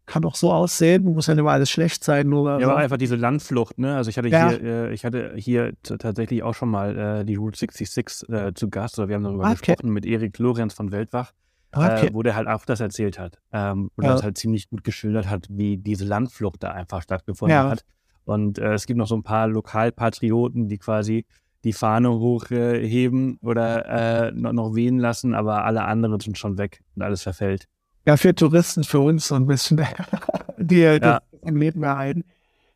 kann 0.06 0.22
doch 0.22 0.36
so 0.36 0.51
aussehen, 0.51 1.04
muss 1.04 1.28
ja 1.28 1.34
nicht 1.34 1.41
immer 1.41 1.51
alles 1.51 1.70
schlecht 1.70 2.04
sein. 2.04 2.28
Nur 2.28 2.60
ja, 2.60 2.68
aber 2.68 2.78
einfach 2.78 2.97
diese 2.97 3.16
Landflucht, 3.16 3.80
ne? 3.80 3.95
Also 3.95 4.10
ich 4.10 4.18
hatte 4.18 4.28
ja. 4.28 4.49
hier, 4.49 4.64
äh, 4.64 4.93
ich 4.93 5.06
hatte 5.06 5.34
hier 5.38 5.74
tatsächlich 5.82 6.43
auch 6.43 6.54
schon 6.54 6.70
mal 6.70 6.97
äh, 6.97 7.26
die 7.26 7.36
Route 7.36 7.58
66 7.58 8.30
äh, 8.30 8.54
zu 8.54 8.70
Gast, 8.70 8.99
oder 8.99 9.08
wir 9.08 9.16
haben 9.16 9.24
darüber 9.24 9.45
okay. 9.45 9.56
gesprochen 9.56 9.91
mit 9.91 10.06
Erik 10.06 10.38
Lorenz 10.39 10.74
von 10.74 10.91
Weltwach, 10.91 11.32
äh, 11.72 11.78
okay. 11.78 12.10
wo 12.12 12.22
der 12.22 12.36
halt 12.36 12.47
auch 12.47 12.66
das 12.66 12.82
erzählt 12.82 13.18
hat. 13.18 13.39
Ähm, 13.54 13.91
und 13.95 14.04
ja. 14.04 14.12
das 14.12 14.24
halt 14.24 14.38
ziemlich 14.38 14.70
gut 14.70 14.84
geschildert 14.84 15.30
hat, 15.30 15.47
wie 15.49 15.78
diese 15.78 16.06
Landflucht 16.06 16.64
da 16.64 16.72
einfach 16.72 17.01
stattgefunden 17.01 17.56
ja. 17.56 17.70
hat. 17.70 17.86
Und 18.26 18.60
äh, 18.60 18.74
es 18.74 18.86
gibt 18.86 18.97
noch 18.97 19.08
so 19.08 19.16
ein 19.16 19.24
paar 19.24 19.47
Lokalpatrioten, 19.47 20.68
die 20.68 20.78
quasi 20.80 21.26
die 21.64 21.74
Fahne 21.74 22.12
hochheben 22.12 23.38
oder 23.41 23.86
äh, 24.28 24.32
noch 24.34 24.76
wehen 24.76 24.99
lassen, 24.99 25.34
aber 25.34 25.64
alle 25.64 25.86
anderen 25.86 26.20
sind 26.20 26.38
schon 26.38 26.58
weg 26.58 26.82
und 26.95 27.04
alles 27.04 27.24
verfällt 27.24 27.68
ja, 28.06 28.18
für 28.18 28.36
Touristen, 28.36 28.84
für 28.84 28.99
uns 28.99 29.28
so 29.28 29.36
ein 29.36 29.47
bisschen, 29.47 29.82
die 30.58 30.80
ja. 30.80 30.99
das 30.99 31.22
im 31.41 31.58
Leben 31.58 31.84
erhalten. 31.84 32.24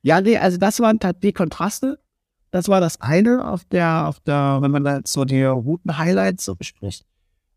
Ja, 0.01 0.21
nee, 0.21 0.37
also 0.37 0.57
das 0.57 0.79
waren 0.79 0.99
halt 1.03 1.23
die 1.23 1.33
Kontraste. 1.33 1.99
Das 2.51 2.69
war 2.69 2.79
das 2.79 3.01
eine 3.01 3.45
auf 3.45 3.65
der, 3.65 4.07
auf 4.07 4.19
der, 4.21 4.59
wenn 4.61 4.71
man 4.71 4.83
da 4.83 5.01
so 5.03 5.25
die 5.25 5.43
Routen-Highlights 5.43 6.45
so 6.45 6.55
bespricht. 6.55 7.05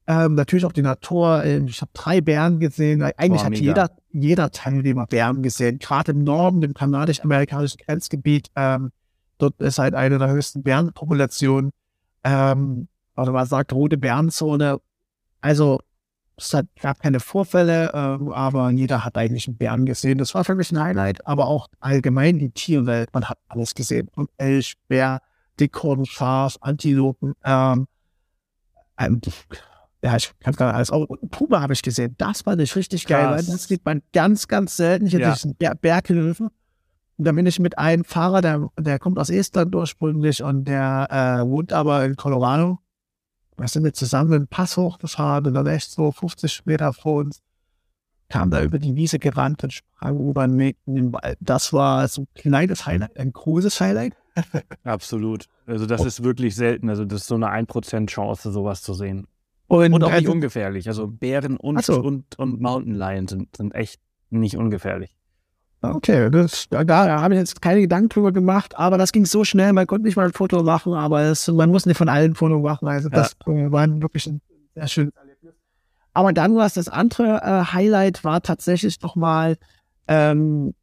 Ähm, 0.06 0.34
natürlich 0.34 0.64
auch 0.64 0.72
die 0.72 0.82
Natur. 0.82 1.44
Ähm, 1.44 1.66
ich 1.66 1.80
habe 1.80 1.92
drei 1.94 2.20
Bären 2.20 2.58
gesehen. 2.58 3.02
Eigentlich 3.02 3.42
oh, 3.42 3.44
hat 3.44 3.56
jeder, 3.56 3.90
jeder 4.10 4.50
Teilnehmer 4.50 5.06
Bären 5.06 5.42
gesehen. 5.42 5.78
Gerade 5.78 6.10
im 6.10 6.24
Norden, 6.24 6.62
im 6.62 6.74
kanadisch-amerikanischen 6.74 7.78
Grenzgebiet. 7.86 8.48
Ähm, 8.56 8.90
dort 9.38 9.60
ist 9.60 9.78
halt 9.78 9.94
eine 9.94 10.18
der 10.18 10.30
höchsten 10.30 10.64
Bärenpopulationen. 10.64 11.70
Ähm, 12.24 12.88
oder 13.16 13.30
man 13.30 13.46
sagt 13.46 13.72
rote 13.72 13.98
Bärenzone. 13.98 14.80
Also 15.40 15.80
es 16.40 16.54
hat, 16.54 16.66
gab 16.80 17.00
keine 17.00 17.20
Vorfälle, 17.20 17.90
äh, 17.92 18.32
aber 18.32 18.70
jeder 18.70 19.04
hat 19.04 19.16
eigentlich 19.16 19.46
einen 19.46 19.56
Bären 19.56 19.86
gesehen. 19.86 20.18
Das 20.18 20.34
war 20.34 20.44
für 20.44 20.54
mich 20.54 20.72
ein 20.72 20.80
Highlight, 20.80 21.26
aber 21.26 21.46
auch 21.46 21.68
allgemein 21.80 22.38
die 22.38 22.50
Tierwelt. 22.50 23.12
Man 23.12 23.28
hat 23.28 23.38
alles 23.48 23.74
gesehen. 23.74 24.08
Und 24.14 24.30
Elch, 24.38 24.74
Bär, 24.88 25.20
Dickhorn, 25.58 26.06
Schaf, 26.06 26.56
Antilopen. 26.60 27.34
Ähm, 27.44 27.86
ähm, 28.98 29.20
ja, 30.02 30.16
ich 30.16 30.32
kann 30.40 30.54
gar 30.54 30.66
nicht 30.66 30.76
alles. 30.76 30.90
Auch 30.90 31.06
Puma 31.30 31.60
habe 31.60 31.72
ich 31.72 31.82
gesehen. 31.82 32.14
Das 32.18 32.46
war 32.46 32.56
nicht 32.56 32.74
richtig 32.74 33.06
Krass. 33.06 33.18
geil, 33.18 33.30
weil 33.30 33.44
das 33.44 33.64
sieht 33.64 33.84
man 33.84 34.02
ganz, 34.12 34.48
ganz 34.48 34.76
selten. 34.76 35.06
Ich 35.06 35.12
ja. 35.12 35.32
diesen 35.32 35.54
Ber 35.54 35.74
Berghilfen. 35.74 36.48
Und 37.18 37.24
da 37.24 37.32
bin 37.32 37.44
ich 37.46 37.58
mit 37.60 37.78
einem 37.78 38.04
Fahrer, 38.04 38.40
der, 38.40 38.70
der 38.78 38.98
kommt 38.98 39.18
aus 39.18 39.28
Estland 39.28 39.74
ursprünglich 39.74 40.42
und 40.42 40.64
der 40.64 41.06
äh, 41.10 41.46
wohnt 41.46 41.72
aber 41.72 42.04
in 42.06 42.16
Colorado 42.16 42.78
wir 43.60 43.68
sind 43.68 43.84
wir 43.84 43.92
zusammen 43.92 44.32
einen 44.32 44.46
Pass 44.48 44.76
hochgefahren 44.76 45.46
und 45.46 45.54
dann 45.54 45.66
echt 45.66 45.90
so 45.90 46.10
50 46.10 46.66
Meter 46.66 46.92
vor 46.92 47.20
uns 47.20 47.40
kam 48.30 48.50
da 48.50 48.62
über 48.62 48.78
die 48.78 48.94
Wiese 48.94 49.18
gerannt 49.18 49.62
und 49.64 49.72
sprang 49.72 50.18
über 50.18 50.46
den 50.46 51.12
Wald. 51.12 51.36
Das 51.40 51.72
war 51.72 52.06
so 52.08 52.22
ein 52.22 52.28
kleines 52.34 52.86
Highlight, 52.86 53.18
ein 53.18 53.32
großes 53.32 53.80
Highlight. 53.80 54.14
Absolut. 54.84 55.46
Also 55.66 55.84
das 55.84 56.00
oh. 56.00 56.06
ist 56.06 56.22
wirklich 56.22 56.54
selten. 56.54 56.88
Also 56.88 57.04
das 57.04 57.22
ist 57.22 57.26
so 57.26 57.34
eine 57.34 57.48
1% 57.48 58.06
Chance, 58.06 58.52
sowas 58.52 58.82
zu 58.82 58.94
sehen. 58.94 59.26
Und, 59.66 59.92
und 59.92 60.04
auch 60.04 60.12
nicht 60.12 60.28
ungefährlich. 60.28 60.88
Also 60.88 61.08
Bären 61.08 61.56
und, 61.56 61.84
so. 61.84 62.00
und, 62.00 62.38
und 62.38 62.60
Mountain 62.60 62.94
Lions 62.94 63.32
sind, 63.32 63.56
sind 63.56 63.74
echt 63.74 64.00
nicht 64.30 64.56
ungefährlich. 64.56 65.16
Okay, 65.82 66.28
das, 66.30 66.68
da, 66.68 66.84
da 66.84 67.20
habe 67.22 67.34
ich 67.34 67.40
jetzt 67.40 67.62
keine 67.62 67.80
Gedanken 67.80 68.10
drüber 68.10 68.32
gemacht, 68.32 68.76
aber 68.76 68.98
das 68.98 69.12
ging 69.12 69.24
so 69.24 69.44
schnell, 69.44 69.72
man 69.72 69.86
konnte 69.86 70.06
nicht 70.06 70.16
mal 70.16 70.26
ein 70.26 70.32
Foto 70.32 70.62
machen, 70.62 70.92
aber 70.92 71.22
es, 71.22 71.48
man 71.48 71.70
muss 71.70 71.86
nicht 71.86 71.96
von 71.96 72.10
allen 72.10 72.34
Foto 72.34 72.58
machen. 72.58 72.86
Also 72.86 73.08
das 73.08 73.34
ja. 73.46 73.72
war 73.72 73.88
wirklich 74.02 74.26
ein 74.26 74.42
sehr 74.74 74.88
schönes 74.88 75.14
Erlebnis. 75.14 75.54
Aber 76.12 76.34
dann 76.34 76.54
war 76.54 76.66
es 76.66 76.74
das 76.74 76.88
andere 76.88 77.40
äh, 77.42 77.72
Highlight, 77.72 78.24
war 78.24 78.42
tatsächlich 78.42 79.00
nochmal 79.00 79.56
ähm, 80.06 80.74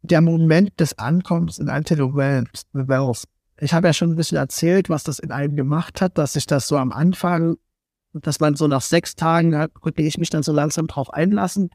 der 0.00 0.22
Moment 0.22 0.80
des 0.80 0.98
Ankommens 0.98 1.58
in 1.58 1.68
Antelope 1.68 2.16
Wells. 2.16 3.24
Ich 3.58 3.74
habe 3.74 3.88
ja 3.88 3.92
schon 3.92 4.12
ein 4.12 4.16
bisschen 4.16 4.38
erzählt, 4.38 4.88
was 4.88 5.04
das 5.04 5.18
in 5.18 5.32
einem 5.32 5.56
gemacht 5.56 6.00
hat, 6.00 6.16
dass 6.16 6.32
sich 6.32 6.46
das 6.46 6.66
so 6.66 6.78
am 6.78 6.92
Anfang, 6.92 7.56
dass 8.14 8.40
man 8.40 8.56
so 8.56 8.68
nach 8.68 8.80
sechs 8.80 9.16
Tagen, 9.16 9.50
da 9.50 9.66
konnte 9.68 10.00
ich 10.00 10.16
mich 10.16 10.30
dann 10.30 10.42
so 10.42 10.52
langsam 10.52 10.86
drauf 10.86 11.12
einlassen 11.12 11.68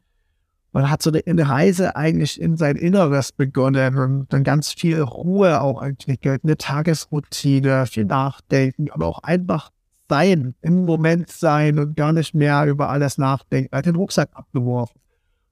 man 0.72 0.90
hat 0.90 1.02
so 1.02 1.12
eine 1.12 1.48
Reise 1.48 1.96
eigentlich 1.96 2.40
in 2.40 2.56
sein 2.56 2.76
Inneres 2.76 3.32
begonnen 3.32 3.96
und 3.98 4.32
dann 4.32 4.42
ganz 4.42 4.72
viel 4.72 5.00
Ruhe 5.00 5.60
auch 5.60 5.82
entwickelt, 5.82 6.42
eine 6.44 6.56
Tagesroutine, 6.56 7.86
viel 7.86 8.06
Nachdenken, 8.06 8.90
aber 8.90 9.06
auch 9.06 9.22
einfach 9.22 9.70
sein, 10.08 10.54
im 10.62 10.84
Moment 10.84 11.30
sein 11.30 11.78
und 11.78 11.96
gar 11.96 12.12
nicht 12.12 12.34
mehr 12.34 12.66
über 12.66 12.88
alles 12.88 13.18
nachdenken. 13.18 13.74
Hat 13.74 13.86
den 13.86 13.96
Rucksack 13.96 14.30
abgeworfen. 14.32 15.00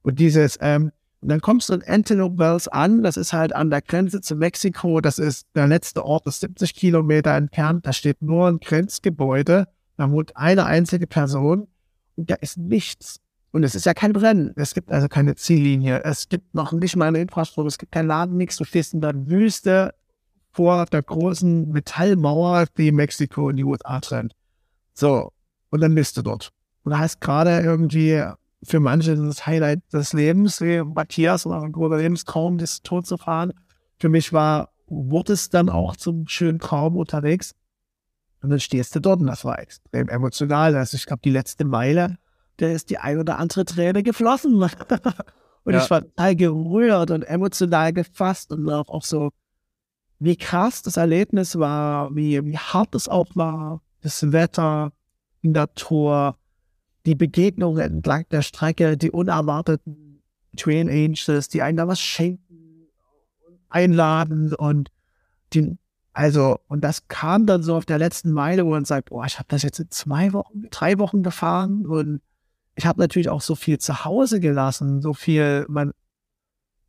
Und 0.02 0.18
dieses, 0.18 0.58
ähm, 0.60 0.92
und 1.20 1.28
dann 1.28 1.40
kommst 1.42 1.68
du 1.68 1.74
in 1.74 1.82
Antelope 1.82 2.38
Wells 2.38 2.66
an, 2.68 3.02
das 3.02 3.18
ist 3.18 3.34
halt 3.34 3.54
an 3.54 3.68
der 3.68 3.82
Grenze 3.82 4.22
zu 4.22 4.36
Mexiko, 4.36 5.02
das 5.02 5.18
ist 5.18 5.46
der 5.54 5.66
letzte 5.66 6.04
Ort, 6.04 6.26
ist 6.26 6.40
70 6.40 6.74
Kilometer 6.74 7.34
entfernt, 7.34 7.86
da 7.86 7.92
steht 7.92 8.22
nur 8.22 8.48
ein 8.48 8.58
Grenzgebäude, 8.58 9.68
da 9.98 10.10
wohnt 10.10 10.34
eine 10.36 10.64
einzige 10.64 11.06
Person 11.06 11.68
und 12.16 12.30
da 12.30 12.36
ist 12.36 12.56
nichts. 12.56 13.20
Und 13.52 13.64
es 13.64 13.74
ist 13.74 13.86
ja 13.86 13.94
kein 13.94 14.14
Rennen. 14.14 14.52
Es 14.56 14.74
gibt 14.74 14.92
also 14.92 15.08
keine 15.08 15.34
Ziellinie. 15.34 16.04
Es 16.04 16.28
gibt 16.28 16.54
noch 16.54 16.72
nicht 16.72 16.96
mal 16.96 17.06
eine 17.06 17.20
Infrastruktur. 17.20 17.66
Es 17.66 17.78
gibt 17.78 17.92
kein 17.92 18.06
Laden, 18.06 18.36
nichts. 18.36 18.56
Du 18.56 18.64
stehst 18.64 18.94
in 18.94 19.00
der 19.00 19.28
Wüste 19.28 19.94
vor 20.52 20.86
der 20.86 21.02
großen 21.02 21.68
Metallmauer, 21.68 22.66
die 22.76 22.92
Mexiko 22.92 23.48
und 23.48 23.56
die 23.56 23.64
USA 23.64 24.00
trennt. 24.00 24.34
So. 24.94 25.32
Und 25.70 25.80
dann 25.80 25.94
bist 25.94 26.16
du 26.16 26.22
dort. 26.22 26.52
Und 26.82 26.92
da 26.92 26.98
heißt 26.98 27.20
gerade 27.20 27.60
irgendwie 27.60 28.22
für 28.62 28.80
manche 28.80 29.16
das 29.16 29.46
Highlight 29.46 29.80
des 29.92 30.12
Lebens, 30.12 30.60
wie 30.60 30.82
Matthias 30.82 31.46
oder 31.46 31.62
ein 31.62 31.72
großer 31.72 31.98
Lebenstraum, 31.98 32.58
das 32.58 32.82
Tod 32.82 33.06
zu 33.06 33.16
fahren. 33.16 33.52
Für 33.98 34.08
mich 34.08 34.32
war, 34.32 34.70
wurde 34.86 35.32
es 35.32 35.48
dann 35.50 35.68
auch 35.68 35.96
zum 35.96 36.26
schönen 36.28 36.58
Traum 36.58 36.96
unterwegs. 36.96 37.54
Und 38.42 38.50
dann 38.50 38.60
stehst 38.60 38.94
du 38.94 39.00
dort 39.00 39.20
und 39.20 39.26
das 39.26 39.44
war 39.44 39.58
extrem 39.58 40.08
emotional. 40.08 40.74
Also 40.76 40.96
ich 40.96 41.06
glaube, 41.06 41.22
die 41.22 41.30
letzte 41.30 41.64
Meile 41.64 42.16
da 42.60 42.68
ist 42.68 42.90
die 42.90 42.98
ein 42.98 43.18
oder 43.18 43.38
andere 43.38 43.64
Träne 43.64 44.02
geflossen. 44.02 44.54
und 45.64 45.72
ja. 45.72 45.82
ich 45.82 45.90
war 45.90 46.02
total 46.02 46.36
gerührt 46.36 47.10
und 47.10 47.22
emotional 47.22 47.92
gefasst 47.92 48.52
und 48.52 48.68
auch, 48.70 48.88
auch 48.88 49.04
so, 49.04 49.30
wie 50.18 50.36
krass 50.36 50.82
das 50.82 50.96
Erlebnis 50.96 51.58
war, 51.58 52.14
wie, 52.14 52.44
wie 52.44 52.58
hart 52.58 52.94
es 52.94 53.08
auch 53.08 53.28
war, 53.34 53.80
das 54.02 54.32
Wetter, 54.32 54.92
die 55.42 55.48
Natur, 55.48 56.36
die 57.06 57.14
Begegnungen 57.14 57.80
entlang 57.80 58.26
der 58.30 58.42
Strecke, 58.42 58.96
die 58.96 59.10
unerwarteten 59.10 60.22
Train 60.56 60.88
Angels, 60.88 61.48
die 61.48 61.62
einen 61.62 61.78
da 61.78 61.88
was 61.88 62.00
schenken 62.00 62.88
einladen 63.70 64.52
und 64.54 64.90
die, 65.52 65.78
also, 66.12 66.58
und 66.68 66.82
das 66.82 67.08
kam 67.08 67.46
dann 67.46 67.62
so 67.62 67.76
auf 67.76 67.86
der 67.86 67.98
letzten 67.98 68.32
Meile, 68.32 68.66
wo 68.66 68.70
man 68.70 68.84
sagt, 68.84 69.10
boah, 69.10 69.24
ich 69.24 69.38
habe 69.38 69.46
das 69.48 69.62
jetzt 69.62 69.78
in 69.78 69.90
zwei 69.90 70.32
Wochen, 70.32 70.64
drei 70.70 70.98
Wochen 70.98 71.22
gefahren 71.22 71.86
und 71.86 72.20
ich 72.80 72.86
habe 72.86 72.98
natürlich 72.98 73.28
auch 73.28 73.42
so 73.42 73.54
viel 73.54 73.78
zu 73.78 74.06
Hause 74.06 74.40
gelassen, 74.40 75.02
so 75.02 75.12
viel, 75.12 75.66
man, 75.68 75.92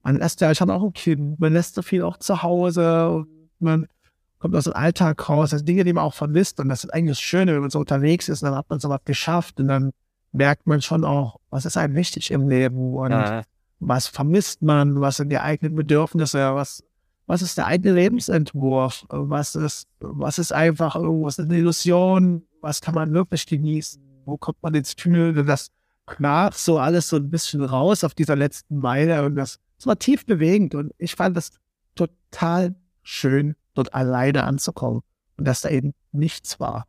man 0.03 0.15
lässt 0.15 0.39
ja, 0.39 0.49
ich 0.49 0.61
habe 0.61 0.73
auch 0.73 0.83
ein 0.83 0.93
Kind, 0.93 1.37
man 1.37 1.51
lässt 1.51 1.75
so 1.75 1.81
viel 1.81 2.03
auch 2.03 2.15
zu 2.15 2.41
Hause 2.43 3.09
und 3.09 3.27
man 3.59 3.87
kommt 4.39 4.55
aus 4.55 4.63
dem 4.63 4.73
Alltag 4.73 5.27
raus, 5.27 5.49
das 5.49 5.59
sind 5.59 5.67
Dinge, 5.67 5.83
die 5.83 5.91
man 5.91 6.05
auch 6.05 6.13
vermisst 6.13 6.61
und 6.61 6.69
das 6.69 6.85
ist 6.85 6.91
eigentlich 6.91 7.17
das 7.17 7.21
Schöne, 7.21 7.53
wenn 7.53 7.59
man 7.59 7.69
so 7.69 7.79
unterwegs 7.79 8.29
ist 8.29 8.41
und 8.41 8.49
dann 8.49 8.57
hat 8.57 8.69
man 8.69 8.79
so 8.79 8.87
was 8.87 9.03
geschafft 9.03 9.59
und 9.59 9.67
dann 9.67 9.91
merkt 10.31 10.65
man 10.65 10.81
schon 10.81 11.03
auch, 11.03 11.41
was 11.49 11.65
ist 11.65 11.75
einem 11.75 11.95
wichtig 11.95 12.31
im 12.31 12.47
Leben 12.47 12.93
und 12.95 13.11
ja. 13.11 13.43
was 13.79 14.07
vermisst 14.07 14.61
man, 14.61 15.01
was 15.01 15.17
sind 15.17 15.29
die 15.29 15.39
eigenen 15.39 15.75
Bedürfnisse, 15.75 16.55
was, 16.55 16.85
was 17.27 17.41
ist 17.41 17.57
der 17.57 17.65
eigene 17.65 17.95
Lebensentwurf, 17.95 19.05
was 19.09 19.55
ist, 19.55 19.89
was 19.99 20.39
ist 20.39 20.53
einfach 20.53 20.95
irgendwas, 20.95 21.37
eine 21.37 21.57
Illusion, 21.57 22.43
was 22.61 22.79
kann 22.79 22.95
man 22.95 23.13
wirklich 23.13 23.45
genießen, 23.45 24.01
wo 24.23 24.37
kommt 24.37 24.63
man 24.63 24.73
ins 24.73 24.95
Tünnel, 24.95 25.33
das 25.43 25.69
knarrt 26.11 26.55
so 26.55 26.77
alles 26.77 27.07
so 27.09 27.17
ein 27.17 27.29
bisschen 27.29 27.63
raus 27.63 28.03
auf 28.03 28.13
dieser 28.13 28.35
letzten 28.35 28.77
Meile 28.79 29.23
und 29.25 29.35
das, 29.35 29.59
das 29.77 29.87
war 29.87 29.97
tief 29.97 30.25
bewegend 30.25 30.75
und 30.75 30.91
ich 30.97 31.15
fand 31.15 31.35
das 31.35 31.51
total 31.95 32.75
schön, 33.03 33.55
dort 33.73 33.93
alleine 33.93 34.43
anzukommen 34.43 35.01
und 35.37 35.45
dass 35.45 35.61
da 35.61 35.69
eben 35.69 35.93
nichts 36.11 36.59
war. 36.59 36.85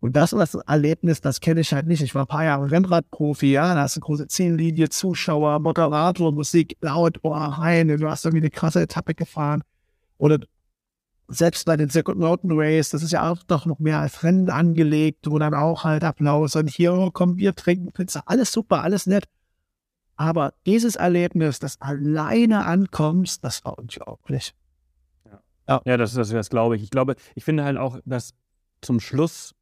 Und 0.00 0.16
das 0.16 0.34
war 0.34 0.40
das 0.40 0.54
Erlebnis, 0.54 1.22
das 1.22 1.40
kenne 1.40 1.62
ich 1.62 1.72
halt 1.72 1.86
nicht. 1.86 2.02
Ich 2.02 2.14
war 2.14 2.24
ein 2.24 2.28
paar 2.28 2.44
Jahre 2.44 2.70
Rennradprofi, 2.70 3.52
ja, 3.52 3.74
da 3.74 3.80
hast 3.80 3.96
du 3.96 4.00
eine 4.00 4.04
große 4.04 4.28
Zehnlinie, 4.28 4.90
Zuschauer, 4.90 5.60
Moderator, 5.60 6.30
Musik 6.30 6.76
laut, 6.82 7.18
oh, 7.22 7.30
rein, 7.32 7.88
du 7.88 8.10
hast 8.10 8.26
irgendwie 8.26 8.42
eine 8.42 8.50
krasse 8.50 8.82
Etappe 8.82 9.14
gefahren. 9.14 9.62
Oder 10.18 10.40
selbst 11.28 11.64
bei 11.64 11.76
den 11.76 11.88
Second 11.88 12.18
Mountain 12.18 12.52
Race, 12.52 12.90
das 12.90 13.02
ist 13.02 13.12
ja 13.12 13.30
auch 13.30 13.42
doch 13.44 13.66
noch 13.66 13.78
mehr 13.78 13.98
als 14.00 14.22
Rennen 14.22 14.50
angelegt, 14.50 15.26
wo 15.28 15.38
dann 15.38 15.54
auch 15.54 15.84
halt 15.84 16.04
Applaus 16.04 16.56
und 16.56 16.68
hier 16.68 16.92
oh, 16.92 17.10
kommen 17.10 17.36
wir 17.36 17.54
trinken 17.54 17.92
Pizza, 17.92 18.22
alles 18.26 18.52
super, 18.52 18.82
alles 18.82 19.06
nett. 19.06 19.24
Aber 20.16 20.54
dieses 20.66 20.96
Erlebnis, 20.96 21.58
das 21.58 21.80
alleine 21.80 22.66
ankommst, 22.66 23.42
das 23.42 23.64
war 23.64 23.78
unglaublich. 23.78 24.54
Ja, 25.24 25.40
ja. 25.68 25.82
ja 25.84 25.96
das, 25.96 26.14
das, 26.14 26.28
das 26.28 26.50
glaube 26.50 26.76
ich. 26.76 26.82
Ich 26.82 26.90
glaube, 26.90 27.16
ich 27.34 27.44
finde 27.44 27.64
halt 27.64 27.78
auch, 27.78 27.98
dass 28.04 28.34
zum 28.80 29.00
Schluss 29.00 29.54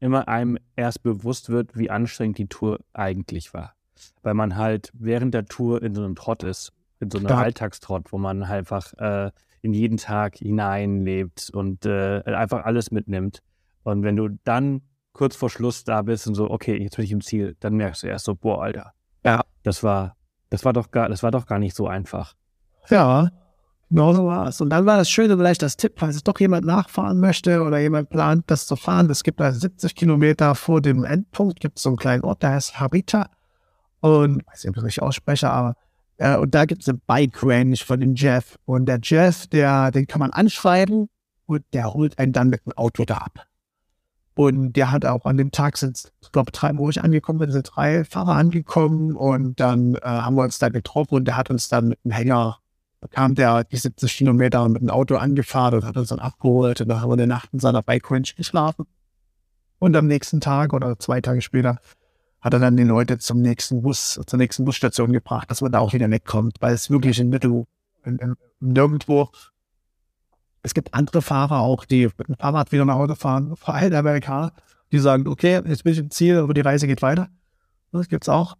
immer 0.00 0.28
einem 0.28 0.56
erst 0.76 1.02
bewusst 1.02 1.50
wird, 1.50 1.76
wie 1.76 1.90
anstrengend 1.90 2.38
die 2.38 2.46
Tour 2.46 2.78
eigentlich 2.94 3.52
war. 3.52 3.74
Weil 4.22 4.34
man 4.34 4.56
halt 4.56 4.90
während 4.94 5.34
der 5.34 5.44
Tour 5.44 5.82
in 5.82 5.94
so 5.94 6.02
einem 6.02 6.14
Trott 6.14 6.44
ist 6.44 6.72
in 7.00 7.10
so 7.10 7.18
einem. 7.18 7.28
Alltagstrott, 7.28 8.12
wo 8.12 8.18
man 8.18 8.42
einfach 8.42 8.92
äh, 8.94 9.30
in 9.62 9.72
jeden 9.72 9.96
Tag 9.96 10.36
hineinlebt 10.36 11.50
und 11.52 11.84
äh, 11.86 12.22
einfach 12.24 12.64
alles 12.64 12.90
mitnimmt. 12.90 13.40
Und 13.82 14.02
wenn 14.02 14.16
du 14.16 14.28
dann 14.44 14.82
kurz 15.12 15.34
vor 15.36 15.50
Schluss 15.50 15.84
da 15.84 16.02
bist 16.02 16.26
und 16.28 16.34
so, 16.34 16.50
okay, 16.50 16.76
jetzt 16.80 16.96
bin 16.96 17.04
ich 17.04 17.12
im 17.12 17.20
Ziel, 17.20 17.56
dann 17.60 17.74
merkst 17.74 18.02
du 18.02 18.06
erst 18.06 18.24
so, 18.26 18.34
boah, 18.34 18.62
Alter, 18.62 18.92
Ja. 19.24 19.42
das 19.64 19.82
war, 19.82 20.16
das 20.50 20.64
war 20.64 20.72
doch 20.72 20.90
gar, 20.90 21.08
das 21.08 21.22
war 21.22 21.30
doch 21.30 21.46
gar 21.46 21.58
nicht 21.58 21.74
so 21.74 21.88
einfach. 21.88 22.34
Ja, 22.88 23.30
genau 23.90 24.12
so 24.12 24.26
war 24.26 24.46
es. 24.46 24.60
Und 24.60 24.70
dann 24.70 24.86
war 24.86 24.96
das 24.96 25.10
Schöne, 25.10 25.36
vielleicht 25.36 25.62
das 25.62 25.76
Tipp, 25.76 25.94
falls 25.96 26.16
es 26.16 26.22
doch 26.22 26.38
jemand 26.38 26.64
nachfahren 26.66 27.18
möchte 27.18 27.62
oder 27.62 27.78
jemand 27.78 28.10
plant, 28.10 28.44
das 28.46 28.66
zu 28.66 28.76
fahren. 28.76 29.10
Es 29.10 29.24
gibt 29.24 29.40
da 29.40 29.50
70 29.52 29.94
Kilometer 29.94 30.54
vor 30.54 30.80
dem 30.80 31.04
Endpunkt, 31.04 31.60
gibt 31.60 31.78
es 31.78 31.82
so 31.82 31.90
einen 31.90 31.96
kleinen 31.96 32.22
Ort, 32.24 32.42
der 32.42 32.50
heißt 32.50 32.78
Harita. 32.78 33.28
Und, 34.00 34.40
ich 34.42 34.46
weiß 34.46 34.64
nicht, 34.64 34.68
ob 34.70 34.76
ich 34.76 34.76
das 34.76 34.84
richtig 34.84 35.02
ausspreche, 35.02 35.50
aber 35.50 35.74
äh, 36.18 36.36
und 36.36 36.54
da 36.54 36.66
gibt 36.66 36.82
es 36.82 36.88
eine 36.88 36.98
Bike 37.06 37.42
Range 37.42 37.76
von 37.76 38.00
dem 38.00 38.14
Jeff. 38.14 38.58
Und 38.64 38.86
der 38.86 39.00
Jeff, 39.02 39.46
der, 39.46 39.90
den 39.90 40.06
kann 40.06 40.20
man 40.20 40.30
anschreiben 40.30 41.08
und 41.46 41.64
der 41.72 41.94
holt 41.94 42.18
einen 42.18 42.32
dann 42.32 42.50
mit 42.50 42.64
dem 42.66 42.72
Auto 42.72 43.04
da 43.04 43.18
ab. 43.18 43.46
Und 44.34 44.74
der 44.74 44.92
hat 44.92 45.04
auch 45.04 45.24
an 45.24 45.36
dem 45.36 45.50
Tag 45.50 45.76
sind, 45.76 46.12
ich 46.20 46.30
glaube, 46.30 46.52
drei, 46.52 46.76
wo 46.76 46.88
ich 46.90 47.02
angekommen 47.02 47.40
bin, 47.40 47.50
sind 47.50 47.70
drei 47.74 48.04
Fahrer 48.04 48.36
angekommen 48.36 49.16
und 49.16 49.58
dann 49.58 49.96
äh, 49.96 50.00
haben 50.02 50.36
wir 50.36 50.44
uns 50.44 50.60
da 50.60 50.68
getroffen 50.68 51.16
und 51.16 51.24
der 51.24 51.36
hat 51.36 51.50
uns 51.50 51.68
dann 51.68 51.88
mit 51.88 51.98
dem 52.04 52.12
Hänger, 52.12 52.58
da 53.00 53.08
kam 53.08 53.34
der 53.34 53.64
die 53.64 53.76
70 53.76 54.16
Kilometer 54.16 54.68
mit 54.68 54.82
dem 54.82 54.90
Auto 54.90 55.16
angefahren 55.16 55.74
und 55.74 55.84
hat 55.84 55.96
uns 55.96 56.10
dann 56.10 56.20
abgeholt 56.20 56.80
und 56.80 56.88
dann 56.88 57.00
haben 57.00 57.10
wir 57.10 57.14
eine 57.14 57.26
Nacht 57.26 57.48
in 57.52 57.58
seiner 57.58 57.82
Bike 57.82 58.08
Range 58.12 58.28
geschlafen. 58.36 58.86
Und 59.80 59.96
am 59.96 60.06
nächsten 60.06 60.40
Tag 60.40 60.72
oder 60.72 60.98
zwei 61.00 61.20
Tage 61.20 61.42
später 61.42 61.78
hat 62.40 62.52
er 62.52 62.60
dann 62.60 62.76
die 62.76 62.84
Leute 62.84 63.18
zum 63.18 63.40
nächsten 63.40 63.82
Bus, 63.82 64.20
zur 64.24 64.38
nächsten 64.38 64.64
Busstation 64.64 65.12
gebracht, 65.12 65.50
dass 65.50 65.60
man 65.60 65.72
da 65.72 65.80
auch 65.80 65.92
wieder 65.92 66.10
wegkommt, 66.10 66.56
weil 66.60 66.74
es 66.74 66.90
wirklich 66.90 67.18
in 67.18 67.28
Mittel, 67.28 67.64
in, 68.04 68.16
in, 68.18 68.34
nirgendwo. 68.60 69.30
Es 70.62 70.74
gibt 70.74 70.94
andere 70.94 71.22
Fahrer 71.22 71.60
auch, 71.60 71.84
die 71.84 72.06
mit 72.16 72.28
dem 72.28 72.36
Fahrrad 72.36 72.72
wieder 72.72 72.84
nach 72.84 72.96
Hause 72.96 73.16
fahren, 73.16 73.56
vor 73.56 73.74
allem 73.74 73.94
Amerikaner, 73.94 74.52
die 74.92 74.98
sagen, 74.98 75.26
okay, 75.26 75.60
jetzt 75.66 75.84
bin 75.84 75.92
ich 75.92 75.98
im 75.98 76.10
Ziel, 76.10 76.38
aber 76.38 76.54
die 76.54 76.60
Reise 76.60 76.86
geht 76.86 77.02
weiter. 77.02 77.28
Das 77.92 78.08
gibt's 78.08 78.28
auch. 78.28 78.56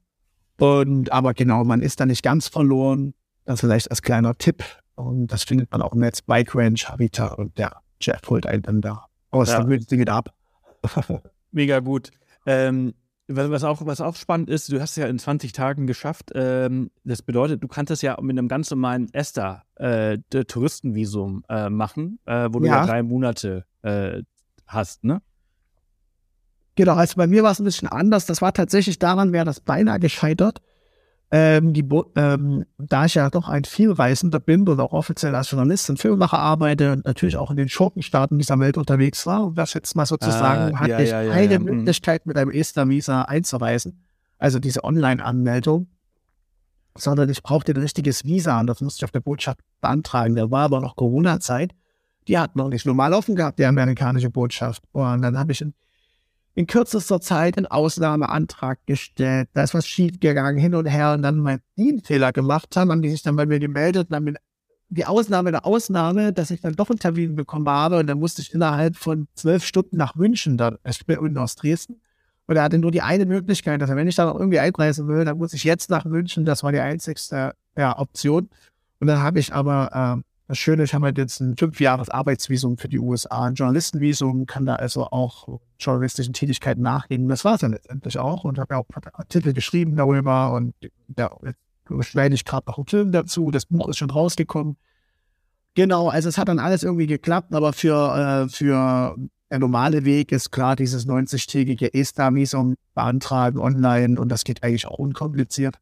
Und, 0.59 1.13
aber 1.13 1.35
genau, 1.35 1.65
man 1.65 1.81
ist 1.81 2.01
da 2.01 2.07
nicht 2.07 2.23
ganz 2.23 2.49
verloren. 2.49 3.15
Das 3.45 3.61
vielleicht 3.61 3.91
als 3.91 4.03
kleiner 4.03 4.37
Tipp. 4.37 4.65
Und 4.95 5.29
das 5.29 5.45
findet 5.45 5.71
man 5.71 5.81
auch 5.81 5.93
im 5.93 6.01
Netz, 6.01 6.21
Bike 6.21 6.55
Range, 6.55 6.79
Habitat 6.85 7.39
und 7.39 7.57
der 7.57 7.81
Jeff 8.01 8.21
holt 8.29 8.47
einen 8.47 8.63
dann 8.63 8.81
da 8.81 9.07
aus 9.31 9.51
Ja. 9.51 9.59
der 9.59 9.67
Münze 9.67 10.07
ab. 10.09 10.35
Mega 11.53 11.79
gut. 11.81 12.11
Ähm, 12.47 12.95
was, 13.29 13.63
auch, 13.65 13.85
was 13.87 14.01
auch 14.01 14.17
spannend 14.17 14.49
ist, 14.51 14.73
du 14.73 14.81
hast 14.81 14.91
es 14.91 14.97
ja 14.97 15.07
in 15.07 15.19
20 15.19 15.53
Tagen 15.53 15.87
geschafft. 15.87 16.31
Ähm, 16.35 16.91
das 17.05 17.23
bedeutet, 17.23 17.63
du 17.63 17.69
kannst 17.69 17.91
das 17.91 18.03
ja 18.03 18.17
mit 18.21 18.37
einem 18.39 18.49
ganz 18.49 18.71
normalen 18.71 19.13
ESTA 19.13 19.63
äh, 19.77 20.19
Touristenvisum 20.29 21.45
äh, 21.49 21.69
machen, 21.71 22.19
äh, 22.27 22.49
wo 22.51 22.59
du 22.61 22.67
ja 22.67 22.77
Ja. 22.81 22.87
drei 22.87 23.03
Monate 23.03 23.65
äh, 23.83 24.23
hast, 24.67 25.05
ne? 25.05 25.23
Genau, 26.75 26.95
also 26.95 27.17
bei 27.17 27.27
mir 27.27 27.43
war 27.43 27.51
es 27.51 27.59
ein 27.59 27.65
bisschen 27.65 27.89
anders. 27.89 28.27
Das 28.27 28.41
war 28.41 28.53
tatsächlich 28.53 28.99
daran, 28.99 29.33
wäre 29.33 29.45
das 29.45 29.61
beinahe 29.61 29.99
gescheitert. 29.99 30.61
Ähm, 31.31 31.75
die, 31.75 31.87
ähm, 32.17 32.65
da 32.79 33.05
ich 33.05 33.15
ja 33.15 33.29
doch 33.29 33.49
ein 33.49 33.65
Vielreisender 33.65 34.41
bin 34.41 34.67
und 34.67 34.81
auch 34.81 34.93
offiziell 34.93 35.35
als 35.35 35.51
Journalist 35.51 35.91
und 35.91 35.99
Filmemacher 35.99 36.39
arbeite 36.39 36.93
und 36.93 37.05
natürlich 37.05 37.37
auch 37.37 37.51
in 37.51 37.59
den 37.59 37.69
Schurkenstaaten 37.69 38.39
dieser 38.39 38.59
Welt 38.61 38.79
unterwegs 38.79 39.27
war, 39.27 39.45
um 39.45 39.55
das 39.55 39.75
jetzt 39.75 39.95
mal 39.95 40.07
sozusagen, 40.07 40.75
Ah, 40.75 40.81
hatte 40.81 40.91
ja, 40.91 41.01
ich 41.01 41.11
ja, 41.11 41.23
ja, 41.23 41.33
eine 41.33 41.59
mhm. 41.59 41.65
Möglichkeit, 41.67 42.25
mit 42.25 42.39
einem 42.39 42.51
ESTA-Visa 42.51 43.23
einzureisen. 43.23 44.03
Also 44.39 44.59
diese 44.59 44.85
Online-Anmeldung. 44.85 45.89
Sondern 46.97 47.29
ich 47.29 47.43
brauchte 47.43 47.73
ein 47.73 47.81
richtiges 47.81 48.25
Visa 48.25 48.59
und 48.59 48.67
das 48.67 48.81
musste 48.81 49.01
ich 49.01 49.05
auf 49.05 49.13
der 49.13 49.21
Botschaft 49.21 49.61
beantragen. 49.81 50.35
Da 50.35 50.51
war 50.51 50.65
aber 50.65 50.81
noch 50.81 50.97
Corona-Zeit. 50.97 51.73
Die 52.27 52.39
hat 52.39 52.57
noch 52.57 52.71
nicht 52.71 52.87
normal 52.87 53.13
offen 53.13 53.37
gehabt, 53.37 53.59
die 53.59 53.67
amerikanische 53.67 54.31
Botschaft. 54.31 54.83
Und 54.93 55.23
dann 55.23 55.39
habe 55.39 55.53
ich 55.53 55.61
in 55.61 55.75
in 56.59 56.67
kürzester 56.67 57.21
Zeit 57.21 57.57
einen 57.57 57.69
Ausnahmeantrag 57.69 58.85
gestellt. 58.85 59.49
Da 59.53 59.63
ist 59.63 59.75
was 59.75 59.87
schief 59.87 60.19
gegangen, 60.19 60.59
hin 60.59 60.75
und 60.75 60.87
her 60.87 61.13
und 61.13 61.23
dann 61.23 61.39
meinen 61.39 61.63
Fehler 62.03 62.33
gemacht 62.33 62.77
haben, 62.77 62.91
haben 62.91 63.01
die 63.01 63.11
sich 63.11 63.23
dann 63.23 63.37
bei 63.37 63.47
mir 63.47 63.61
gemeldet 63.61 64.09
und 64.11 64.17
haben 64.17 64.35
die 64.89 65.07
Ausnahme 65.07 65.53
der 65.53 65.65
Ausnahme, 65.65 66.33
dass 66.33 66.51
ich 66.51 66.61
dann 66.61 66.75
doch 66.75 66.91
einen 66.91 66.99
Termin 66.99 67.37
bekommen 67.37 67.69
habe 67.69 68.01
und 68.01 68.09
dann 68.09 68.19
musste 68.19 68.43
ich 68.43 68.53
innerhalb 68.53 68.97
von 68.97 69.29
zwölf 69.37 69.65
Stunden 69.65 69.97
nach 69.97 70.17
München, 70.17 70.57
dann, 70.59 70.79
unten 71.21 71.39
aus 71.39 71.55
Dresden. 71.55 72.01
Und 72.49 72.57
er 72.57 72.65
hatte 72.65 72.79
nur 72.79 72.91
die 72.91 73.03
eine 73.03 73.27
Möglichkeit, 73.27 73.81
dass 73.81 73.91
er, 73.91 73.95
wenn 73.95 74.09
ich 74.09 74.17
da 74.17 74.25
noch 74.25 74.35
irgendwie 74.35 74.59
einreisen 74.59 75.07
will, 75.07 75.25
dann 75.25 75.39
muss 75.39 75.53
ich 75.53 75.63
jetzt 75.63 75.91
nach 75.91 76.07
München. 76.07 76.45
Das 76.45 76.65
war 76.65 76.73
die 76.73 76.81
einzigste 76.81 77.53
ja, 77.77 77.97
Option. 77.97 78.49
Und 78.99 79.07
dann 79.07 79.21
habe 79.21 79.39
ich 79.39 79.55
aber 79.55 79.91
ähm, 79.95 80.25
das 80.49 80.57
Schöne, 80.57 80.83
ich 80.85 80.95
habe 80.95 81.05
halt 81.05 81.19
jetzt 81.19 81.41
ein 81.41 81.57
fünf 81.59 81.79
Jahres 81.79 82.09
Arbeitsvisum 82.09 82.79
für 82.79 82.89
die 82.89 82.99
USA, 82.99 83.45
ein 83.45 83.55
Journalistenvisum, 83.55 84.47
kann 84.47 84.65
da 84.65 84.77
also 84.77 85.05
auch 85.05 85.61
journalistischen 85.79 86.33
Tätigkeiten 86.33 86.81
nachgehen. 86.81 87.29
Das 87.29 87.45
war 87.45 87.55
es 87.55 87.61
dann 87.61 87.73
letztendlich 87.73 88.19
auch 88.19 88.45
und 88.45 88.59
habe 88.59 88.75
ja 88.75 88.81
auch 88.81 88.87
Artikel 89.13 89.53
geschrieben 89.53 89.95
darüber 89.97 90.53
und 90.55 90.75
jetzt 90.81 92.09
schneide 92.09 92.35
ich 92.35 92.47
gerade 92.47 92.67
noch 92.67 92.79
einen 92.79 92.87
Film 92.87 93.13
dazu. 93.13 93.51
Das 93.51 93.67
Buch 93.67 93.89
ist 93.89 93.99
schon 93.99 94.11
rausgekommen. 94.11 94.79
Genau, 95.75 96.09
also 96.09 96.31
es 96.31 96.39
hat 96.39 96.49
dann 96.49 96.59
alles 96.59 96.83
irgendwie 96.83 97.07
geklappt, 97.07 97.55
aber 97.55 97.75
für, 97.75 98.47
äh, 98.47 98.49
für 98.49 99.17
der 99.51 99.59
normale 99.59 100.07
Weg 100.07 100.33
ist 100.33 100.51
klar 100.51 100.77
dieses 100.77 101.07
90-tägige 101.07 101.93
ESTA-Visum 101.93 102.75
beantragen 102.95 103.59
online 103.59 104.19
und 104.19 104.31
das 104.31 104.45
geht 104.45 104.63
eigentlich 104.63 104.87
auch 104.87 104.99
unkompliziert. 104.99 105.79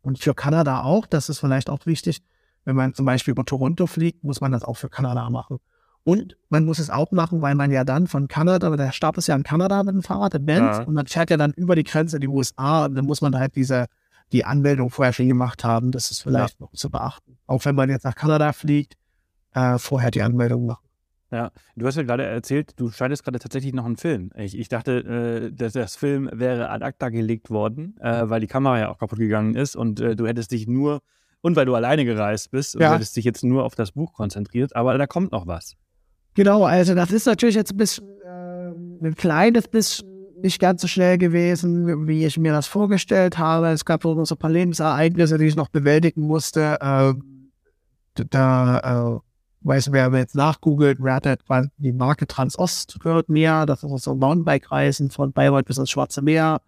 Und 0.00 0.20
für 0.20 0.34
Kanada 0.34 0.84
auch, 0.84 1.06
das 1.06 1.28
ist 1.28 1.40
vielleicht 1.40 1.70
auch 1.70 1.84
wichtig, 1.86 2.22
wenn 2.64 2.76
man 2.76 2.94
zum 2.94 3.06
Beispiel 3.06 3.32
über 3.32 3.44
Toronto 3.44 3.86
fliegt, 3.86 4.24
muss 4.24 4.40
man 4.40 4.52
das 4.52 4.64
auch 4.64 4.76
für 4.76 4.88
Kanada 4.88 5.28
machen. 5.30 5.58
Und 6.02 6.36
man 6.48 6.64
muss 6.64 6.78
es 6.78 6.88
auch 6.90 7.12
machen, 7.12 7.42
weil 7.42 7.54
man 7.54 7.70
ja 7.70 7.84
dann 7.84 8.06
von 8.06 8.26
Kanada, 8.26 8.74
der 8.74 8.92
Start 8.92 9.18
ist 9.18 9.26
ja 9.26 9.36
in 9.36 9.42
Kanada 9.42 9.82
mit 9.82 9.94
dem 9.94 10.02
Fahrrad, 10.02 10.34
im 10.34 10.46
Band, 10.46 10.60
Ja. 10.60 10.82
und 10.84 10.94
man 10.94 11.06
fährt 11.06 11.30
ja 11.30 11.36
dann 11.36 11.52
über 11.52 11.74
die 11.76 11.84
Grenze 11.84 12.16
in 12.16 12.20
die 12.22 12.28
USA 12.28 12.86
und 12.86 12.94
dann 12.94 13.04
muss 13.04 13.20
man 13.20 13.36
halt 13.38 13.54
diese, 13.54 13.86
die 14.32 14.44
Anmeldung 14.44 14.88
vorher 14.90 15.12
schon 15.12 15.28
gemacht 15.28 15.62
haben. 15.64 15.90
Das 15.92 16.10
ist 16.10 16.22
vielleicht 16.22 16.58
noch 16.60 16.72
zu 16.72 16.90
beachten. 16.90 17.36
Auch 17.46 17.64
wenn 17.66 17.74
man 17.74 17.90
jetzt 17.90 18.04
nach 18.04 18.14
Kanada 18.14 18.52
fliegt, 18.52 18.94
äh, 19.52 19.78
vorher 19.78 20.10
die 20.10 20.22
Anmeldung 20.22 20.66
machen. 20.66 20.86
Ja, 21.32 21.50
du 21.76 21.86
hast 21.86 21.96
ja 21.96 22.02
gerade 22.02 22.24
erzählt, 22.24 22.72
du 22.80 22.90
schneidest 22.90 23.22
gerade 23.22 23.38
tatsächlich 23.38 23.72
noch 23.72 23.84
einen 23.84 23.96
Film. 23.96 24.30
Ich, 24.36 24.58
ich 24.58 24.68
dachte, 24.68 25.50
äh, 25.50 25.52
dass 25.52 25.74
das 25.74 25.94
Film 25.96 26.28
wäre 26.32 26.70
ad 26.70 26.84
acta 26.84 27.08
gelegt 27.10 27.50
worden, 27.50 27.96
äh, 28.00 28.28
weil 28.28 28.40
die 28.40 28.46
Kamera 28.48 28.78
ja 28.80 28.88
auch 28.88 28.98
kaputt 28.98 29.18
gegangen 29.18 29.54
ist 29.54 29.76
und 29.76 30.00
äh, 30.00 30.16
du 30.16 30.26
hättest 30.26 30.50
dich 30.50 30.66
nur, 30.66 31.02
und 31.42 31.56
weil 31.56 31.66
du 31.66 31.74
alleine 31.74 32.04
gereist 32.04 32.50
bist, 32.50 32.74
und 32.74 32.82
Ja. 32.82 32.88
du 32.90 32.94
hättest 32.96 33.16
dich 33.16 33.24
jetzt 33.24 33.44
nur 33.44 33.64
auf 33.64 33.74
das 33.74 33.92
Buch 33.92 34.12
konzentriert, 34.12 34.74
aber 34.76 34.96
da 34.98 35.06
kommt 35.06 35.32
noch 35.32 35.46
was. 35.46 35.76
Genau, 36.34 36.64
also 36.64 36.94
das 36.94 37.10
ist 37.10 37.26
natürlich 37.26 37.56
jetzt 37.56 37.72
ein 37.72 37.76
bisschen, 37.76 38.06
ähm, 38.26 38.98
ein 39.02 39.14
kleines 39.14 39.68
bisschen 39.68 40.08
nicht 40.42 40.58
ganz 40.58 40.80
so 40.80 40.88
schnell 40.88 41.18
gewesen, 41.18 42.06
wie 42.08 42.24
ich 42.24 42.38
mir 42.38 42.52
das 42.52 42.66
vorgestellt 42.66 43.36
habe. 43.36 43.68
Es 43.68 43.84
gab 43.84 44.02
so 44.02 44.16
ein 44.18 44.38
paar 44.38 44.50
Lebensereignisse, 44.50 45.36
die 45.36 45.44
ich 45.44 45.56
noch 45.56 45.68
bewältigen 45.68 46.22
musste. 46.22 46.78
Ähm, 46.80 47.50
da, 48.14 49.16
äh, 49.16 49.20
weiß 49.62 49.92
wer 49.92 50.10
jetzt 50.14 50.34
nachgoogelt, 50.34 50.98
wer 51.00 51.14
hat 51.14 51.26
etwa 51.26 51.66
die 51.76 51.92
Marke 51.92 52.26
Transost 52.26 52.98
gehört 53.00 53.28
mir. 53.28 53.66
Das 53.66 53.82
ist 53.82 54.02
so 54.04 54.12
ein 54.12 54.18
Mountainbike-Reisen 54.18 55.10
von 55.10 55.32
Bayreuth 55.32 55.66
bis 55.66 55.76
ins 55.78 55.90
Schwarze 55.90 56.22
Meer. 56.22 56.62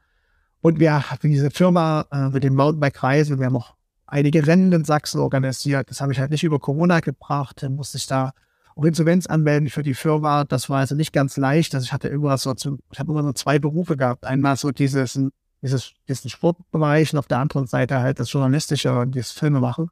Und 0.60 0.78
wir 0.78 1.10
haben 1.10 1.18
diese 1.30 1.50
Firma 1.50 2.04
äh, 2.12 2.28
mit 2.28 2.44
den 2.44 2.54
Mountainbike-Reisen, 2.54 3.38
wir 3.38 3.46
haben 3.46 3.56
auch 3.56 3.74
einige 4.12 4.46
Rennen 4.46 4.70
in 4.72 4.84
Sachsen 4.84 5.20
organisiert. 5.20 5.90
Das 5.90 6.00
habe 6.00 6.12
ich 6.12 6.20
halt 6.20 6.30
nicht 6.30 6.44
über 6.44 6.58
Corona 6.58 7.00
gebracht. 7.00 7.62
Dann 7.62 7.74
musste 7.74 7.96
ich 7.96 8.06
da 8.06 8.32
auch 8.76 8.84
Insolvenz 8.84 9.26
anmelden 9.26 9.70
für 9.70 9.82
die 9.82 9.94
Firma. 9.94 10.44
Das 10.44 10.68
war 10.68 10.80
also 10.80 10.94
nicht 10.94 11.12
ganz 11.12 11.38
leicht. 11.38 11.74
Also 11.74 11.84
ich 11.86 11.92
hatte 11.92 12.08
immer 12.08 12.36
so, 12.36 12.52
zu, 12.54 12.78
ich 12.92 12.98
habe 12.98 13.10
immer 13.10 13.22
so 13.22 13.32
zwei 13.32 13.58
Berufe 13.58 13.96
gehabt. 13.96 14.26
Einmal 14.26 14.56
so 14.56 14.70
dieses, 14.70 15.18
dieses, 15.62 15.92
diesen 16.08 16.30
Sportbereich 16.30 17.12
und 17.12 17.18
auf 17.18 17.26
der 17.26 17.38
anderen 17.38 17.66
Seite 17.66 18.00
halt 18.00 18.20
das 18.20 18.30
Journalistische 18.30 18.96
und 18.98 19.14
dieses 19.14 19.32
Filme 19.32 19.60
machen. 19.60 19.88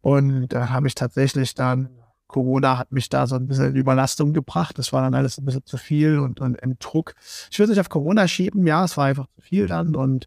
Und 0.00 0.48
da 0.48 0.70
habe 0.70 0.88
ich 0.88 0.96
tatsächlich 0.96 1.54
dann, 1.54 1.90
Corona 2.26 2.78
hat 2.78 2.90
mich 2.90 3.08
da 3.08 3.28
so 3.28 3.36
ein 3.36 3.46
bisschen 3.46 3.70
in 3.70 3.76
Überlastung 3.76 4.32
gebracht. 4.32 4.76
Das 4.76 4.92
war 4.92 5.02
dann 5.02 5.14
alles 5.14 5.38
ein 5.38 5.44
bisschen 5.44 5.64
zu 5.64 5.76
viel 5.76 6.18
und, 6.18 6.40
und 6.40 6.60
im 6.60 6.78
Druck. 6.80 7.14
Ich 7.48 7.60
würde 7.60 7.70
nicht 7.70 7.80
auf 7.80 7.90
Corona 7.90 8.26
schieben, 8.26 8.66
ja, 8.66 8.84
es 8.84 8.96
war 8.96 9.04
einfach 9.04 9.26
zu 9.36 9.40
viel 9.40 9.68
dann 9.68 9.94
und 9.94 10.26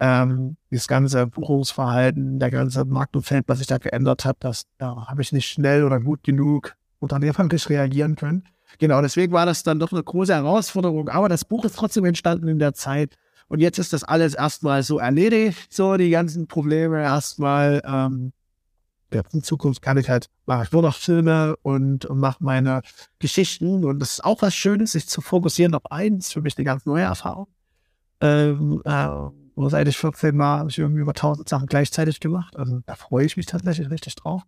ähm, 0.00 0.56
das 0.70 0.88
ganze 0.88 1.26
Buchungsverhalten, 1.26 2.38
der 2.38 2.50
ganze 2.50 2.84
Marktumfeld, 2.84 3.44
was 3.48 3.58
sich 3.58 3.66
da 3.66 3.78
geändert 3.78 4.24
hat, 4.24 4.36
das 4.40 4.66
da 4.78 5.06
habe 5.08 5.22
ich 5.22 5.32
nicht 5.32 5.48
schnell 5.48 5.84
oder 5.84 6.00
gut 6.00 6.22
genug 6.22 6.76
unternehmerisch 6.98 7.68
reagieren 7.68 8.16
können. 8.16 8.44
Genau, 8.78 9.00
deswegen 9.00 9.32
war 9.32 9.46
das 9.46 9.62
dann 9.62 9.78
doch 9.78 9.92
eine 9.92 10.02
große 10.02 10.34
Herausforderung. 10.34 11.08
Aber 11.08 11.28
das 11.28 11.44
Buch 11.44 11.64
ist 11.64 11.76
trotzdem 11.76 12.04
entstanden 12.04 12.48
in 12.48 12.58
der 12.58 12.74
Zeit. 12.74 13.16
Und 13.48 13.60
jetzt 13.60 13.78
ist 13.78 13.92
das 13.92 14.04
alles 14.04 14.34
erstmal 14.34 14.82
so 14.82 14.98
erledigt, 14.98 15.72
so 15.72 15.96
die 15.96 16.10
ganzen 16.10 16.46
Probleme 16.48 17.00
erstmal. 17.00 17.80
Ähm, 17.84 18.32
ja, 19.12 19.22
in 19.32 19.42
Zukunft 19.42 19.82
kann 19.82 19.98
ich 19.98 20.10
halt, 20.10 20.28
mache 20.46 20.64
ich 20.64 20.72
nur 20.72 20.82
noch 20.82 20.96
Filme 20.96 21.56
und, 21.62 22.06
und 22.06 22.18
mache 22.18 22.42
meine 22.42 22.82
Geschichten. 23.20 23.84
Und 23.84 24.00
das 24.00 24.14
ist 24.14 24.24
auch 24.24 24.42
was 24.42 24.54
Schönes, 24.54 24.92
sich 24.92 25.08
zu 25.08 25.20
fokussieren 25.20 25.74
auf 25.74 25.90
eins, 25.90 26.32
für 26.32 26.40
mich 26.40 26.58
eine 26.58 26.64
ganz 26.64 26.86
neue 26.86 27.04
Erfahrung. 27.04 27.46
Ähm, 28.20 28.82
äh, 28.84 29.08
Nur 29.56 29.70
seit 29.70 29.88
ich 29.88 29.96
14 29.96 30.38
war, 30.38 30.58
habe 30.60 30.70
ich 30.70 30.78
irgendwie 30.78 31.00
über 31.00 31.12
1000 31.12 31.48
Sachen 31.48 31.66
gleichzeitig 31.66 32.20
gemacht. 32.20 32.56
Also 32.56 32.80
da 32.84 32.94
freue 32.94 33.24
ich 33.24 33.36
mich 33.36 33.46
tatsächlich 33.46 33.90
richtig 33.90 34.14
drauf. 34.14 34.42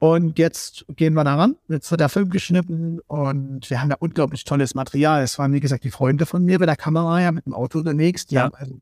Und 0.00 0.36
jetzt 0.36 0.84
gehen 0.88 1.14
wir 1.14 1.22
daran. 1.22 1.56
Jetzt 1.68 1.92
wird 1.92 2.00
der 2.00 2.08
Film 2.08 2.28
geschnitten 2.28 2.98
und 3.06 3.70
wir 3.70 3.80
haben 3.80 3.88
da 3.88 3.96
unglaublich 4.00 4.42
tolles 4.42 4.74
Material. 4.74 5.22
Es 5.22 5.38
waren, 5.38 5.52
wie 5.52 5.60
gesagt, 5.60 5.84
die 5.84 5.92
Freunde 5.92 6.26
von 6.26 6.44
mir 6.44 6.58
bei 6.58 6.66
der 6.66 6.74
Kamera 6.74 7.20
ja 7.20 7.30
mit 7.30 7.46
dem 7.46 7.54
Auto 7.54 7.78
unterwegs. 7.78 8.26
Die 8.26 8.34
ja. 8.34 8.42
haben 8.42 8.54
also 8.56 8.80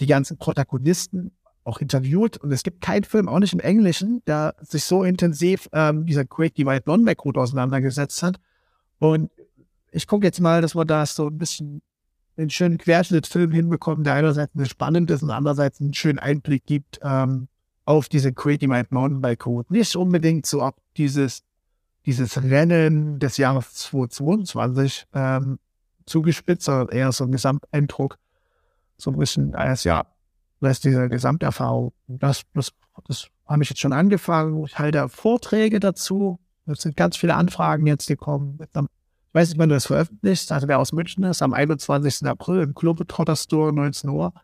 die 0.00 0.06
ganzen 0.06 0.38
Protagonisten 0.38 1.32
auch 1.64 1.80
interviewt. 1.82 2.38
Und 2.38 2.50
es 2.50 2.62
gibt 2.62 2.80
keinen 2.80 3.04
Film, 3.04 3.28
auch 3.28 3.38
nicht 3.38 3.52
im 3.52 3.60
Englischen, 3.60 4.22
der 4.26 4.54
sich 4.62 4.84
so 4.84 5.04
intensiv 5.04 5.68
ähm, 5.74 6.06
dieser 6.06 6.24
Great 6.24 6.56
Divide 6.56 6.84
Non-Back 6.86 7.22
Route 7.22 7.40
auseinandergesetzt 7.40 8.22
hat. 8.22 8.40
Und 8.98 9.30
ich 9.90 10.06
gucke 10.06 10.24
jetzt 10.24 10.40
mal, 10.40 10.62
dass 10.62 10.74
wir 10.74 10.86
da 10.86 11.04
so 11.04 11.26
ein 11.26 11.36
bisschen 11.36 11.82
einen 12.36 12.50
schönen 12.50 12.78
Querschnittsfilm 12.78 13.52
hinbekommen, 13.52 14.04
der 14.04 14.14
einerseits 14.14 14.52
spannend 14.68 15.10
ist 15.10 15.22
und 15.22 15.30
andererseits 15.30 15.80
einen 15.80 15.94
schönen 15.94 16.18
Einblick 16.18 16.64
gibt 16.66 17.00
ähm, 17.02 17.48
auf 17.84 18.08
diese 18.08 18.32
Creative 18.32 18.68
Mind 18.68 18.92
Mountainbike 18.92 19.46
Route. 19.46 19.72
Nicht 19.72 19.94
unbedingt 19.96 20.46
so 20.46 20.62
ab 20.62 20.76
dieses, 20.96 21.42
dieses 22.06 22.42
Rennen 22.42 23.18
des 23.18 23.36
Jahres 23.36 23.74
2022 23.74 25.06
ähm, 25.14 25.58
zugespitzt, 26.06 26.64
sondern 26.64 26.88
eher 26.88 27.12
so 27.12 27.24
ein 27.24 27.32
Gesamteindruck, 27.32 28.18
so 28.96 29.10
ein 29.10 29.18
bisschen 29.18 29.54
als 29.54 29.84
ja, 29.84 30.06
das 30.60 30.72
ist 30.72 30.84
diese 30.84 31.08
Gesamterfahrung. 31.08 31.92
Das, 32.06 32.42
das, 32.54 32.72
das 33.06 33.26
habe 33.46 33.62
ich 33.62 33.70
jetzt 33.70 33.80
schon 33.80 33.92
angefangen. 33.92 34.64
Ich 34.64 34.78
halte 34.78 35.08
Vorträge 35.08 35.80
dazu. 35.80 36.38
Es 36.66 36.82
sind 36.82 36.96
ganz 36.96 37.16
viele 37.16 37.34
Anfragen 37.34 37.86
jetzt 37.86 38.06
gekommen. 38.06 38.58
Ich 39.32 39.34
weiß 39.34 39.48
nicht, 39.48 39.58
wann 39.58 39.70
du 39.70 39.74
das 39.76 39.86
veröffentlicht. 39.86 40.52
Also 40.52 40.68
wer 40.68 40.78
aus 40.78 40.92
München 40.92 41.24
ist, 41.24 41.40
am 41.40 41.54
21. 41.54 42.26
April 42.26 42.60
im 42.60 42.74
Globetrotter 42.74 43.34
Store 43.34 43.72
19 43.72 44.10
Uhr. 44.10 44.34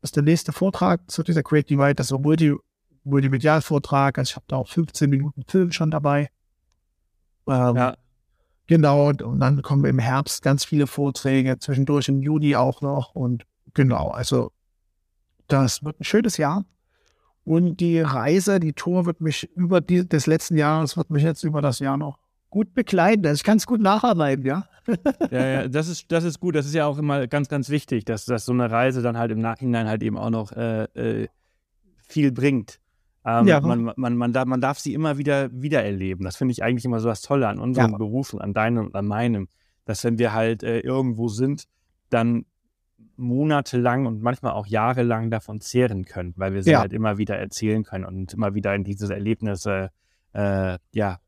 Das 0.00 0.10
ist 0.10 0.16
der 0.16 0.22
nächste 0.22 0.52
Vortrag 0.52 1.10
zu 1.10 1.24
dieser 1.24 1.42
Create 1.42 1.68
Divide. 1.68 1.96
Das 1.96 2.06
ist 2.06 2.12
ein 2.12 2.22
Multi 2.22 2.54
Multimedial-Vortrag. 3.02 4.18
Also 4.18 4.30
ich 4.30 4.36
habe 4.36 4.46
da 4.46 4.54
auch 4.54 4.68
15 4.68 5.10
Minuten 5.10 5.42
Film 5.48 5.72
schon 5.72 5.90
dabei. 5.90 6.30
Ähm, 7.48 7.74
ja. 7.74 7.96
Genau, 8.68 9.08
und 9.08 9.40
dann 9.40 9.62
kommen 9.62 9.84
im 9.84 9.98
Herbst 9.98 10.42
ganz 10.42 10.64
viele 10.64 10.86
Vorträge, 10.86 11.58
zwischendurch 11.58 12.06
im 12.08 12.22
Juni 12.22 12.54
auch 12.54 12.82
noch. 12.82 13.16
Und 13.16 13.46
genau, 13.74 14.10
also 14.10 14.52
das 15.48 15.82
wird 15.82 16.00
ein 16.00 16.04
schönes 16.04 16.36
Jahr. 16.36 16.64
Und 17.42 17.78
die 17.78 17.98
Reise, 17.98 18.60
die 18.60 18.74
Tour 18.74 19.06
wird 19.06 19.20
mich 19.20 19.50
über 19.56 19.80
die, 19.80 20.08
des 20.08 20.28
letzten 20.28 20.56
Jahres, 20.56 20.96
wird 20.96 21.10
mich 21.10 21.24
jetzt 21.24 21.42
über 21.42 21.60
das 21.62 21.80
Jahr 21.80 21.96
noch 21.96 22.18
gut 22.56 22.72
begleiten. 22.72 23.26
Ich 23.34 23.44
kann 23.44 23.58
es 23.58 23.66
gut 23.66 23.82
nacharbeiten, 23.82 24.46
ja. 24.46 24.66
ja, 25.30 25.46
ja, 25.46 25.68
das 25.68 25.88
ist, 25.88 26.10
das 26.10 26.24
ist 26.24 26.40
gut. 26.40 26.54
Das 26.54 26.64
ist 26.64 26.74
ja 26.74 26.86
auch 26.86 26.96
immer 26.96 27.26
ganz, 27.26 27.50
ganz 27.50 27.68
wichtig, 27.68 28.06
dass, 28.06 28.24
dass 28.24 28.46
so 28.46 28.52
eine 28.52 28.70
Reise 28.70 29.02
dann 29.02 29.18
halt 29.18 29.30
im 29.30 29.40
Nachhinein 29.40 29.86
halt 29.86 30.02
eben 30.02 30.16
auch 30.16 30.30
noch 30.30 30.52
äh, 30.52 30.84
äh, 30.94 31.28
viel 31.98 32.32
bringt. 32.32 32.80
Ähm, 33.26 33.46
ja. 33.46 33.60
man, 33.60 33.92
man, 33.96 34.16
man, 34.16 34.32
darf, 34.32 34.46
man 34.46 34.62
darf 34.62 34.78
sie 34.78 34.94
immer 34.94 35.18
wieder 35.18 35.50
wiedererleben. 35.52 36.24
Das 36.24 36.36
finde 36.36 36.52
ich 36.52 36.62
eigentlich 36.62 36.86
immer 36.86 36.98
so 36.98 37.10
was 37.10 37.20
Tolle 37.20 37.46
an 37.46 37.58
unseren 37.58 37.90
ja. 37.90 37.98
Berufen, 37.98 38.40
an 38.40 38.54
deinem 38.54 38.86
und 38.86 38.94
an 38.94 39.06
meinem. 39.06 39.48
Dass 39.84 40.02
wenn 40.04 40.18
wir 40.18 40.32
halt 40.32 40.62
äh, 40.62 40.80
irgendwo 40.80 41.28
sind, 41.28 41.64
dann 42.08 42.46
monatelang 43.18 44.06
und 44.06 44.22
manchmal 44.22 44.52
auch 44.52 44.66
jahrelang 44.66 45.30
davon 45.30 45.60
zehren 45.60 46.06
können, 46.06 46.32
weil 46.36 46.54
wir 46.54 46.62
sie 46.62 46.70
ja. 46.70 46.80
halt 46.80 46.94
immer 46.94 47.18
wieder 47.18 47.36
erzählen 47.36 47.82
können 47.82 48.06
und 48.06 48.32
immer 48.32 48.54
wieder 48.54 48.74
in 48.74 48.82
diese 48.82 49.12
Erlebnisse 49.12 49.90
äh, 50.32 50.78
ja, 50.92 51.18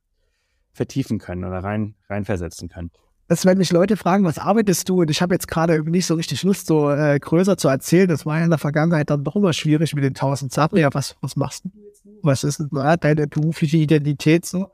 vertiefen 0.79 1.18
können 1.18 1.45
oder 1.45 1.59
rein, 1.59 1.95
reinversetzen 2.09 2.70
können. 2.70 2.91
Das, 3.26 3.45
wenn 3.45 3.59
mich 3.59 3.70
Leute 3.70 3.99
fragen, 3.99 4.24
was 4.24 4.39
arbeitest 4.39 4.89
du? 4.89 5.03
Und 5.03 5.11
ich 5.11 5.20
habe 5.20 5.35
jetzt 5.35 5.49
gerade 5.49 5.83
nicht 5.83 6.07
so 6.07 6.14
richtig 6.14 6.43
Lust, 6.45 6.66
so 6.66 6.91
äh, 6.91 7.18
größer 7.20 7.59
zu 7.59 7.68
erzählen. 7.68 8.09
Das 8.09 8.24
war 8.24 8.39
ja 8.39 8.45
in 8.45 8.51
der 8.51 8.59
Vergangenheit 8.59 9.11
dann 9.11 9.22
doch 9.22 9.37
immer 9.37 9.53
schwierig 9.53 9.95
mit 9.95 10.03
den 10.03 10.14
tausend 10.14 10.51
Sachen. 10.51 10.79
Ja, 10.79 10.89
was, 10.95 11.16
was 11.20 11.37
machst 11.37 11.66
du 11.66 11.70
jetzt? 11.85 12.03
Was 12.22 12.43
ist 12.43 12.59
denn, 12.59 12.70
deine 12.72 13.26
berufliche 13.26 13.76
Identität 13.76 14.47
so? 14.47 14.70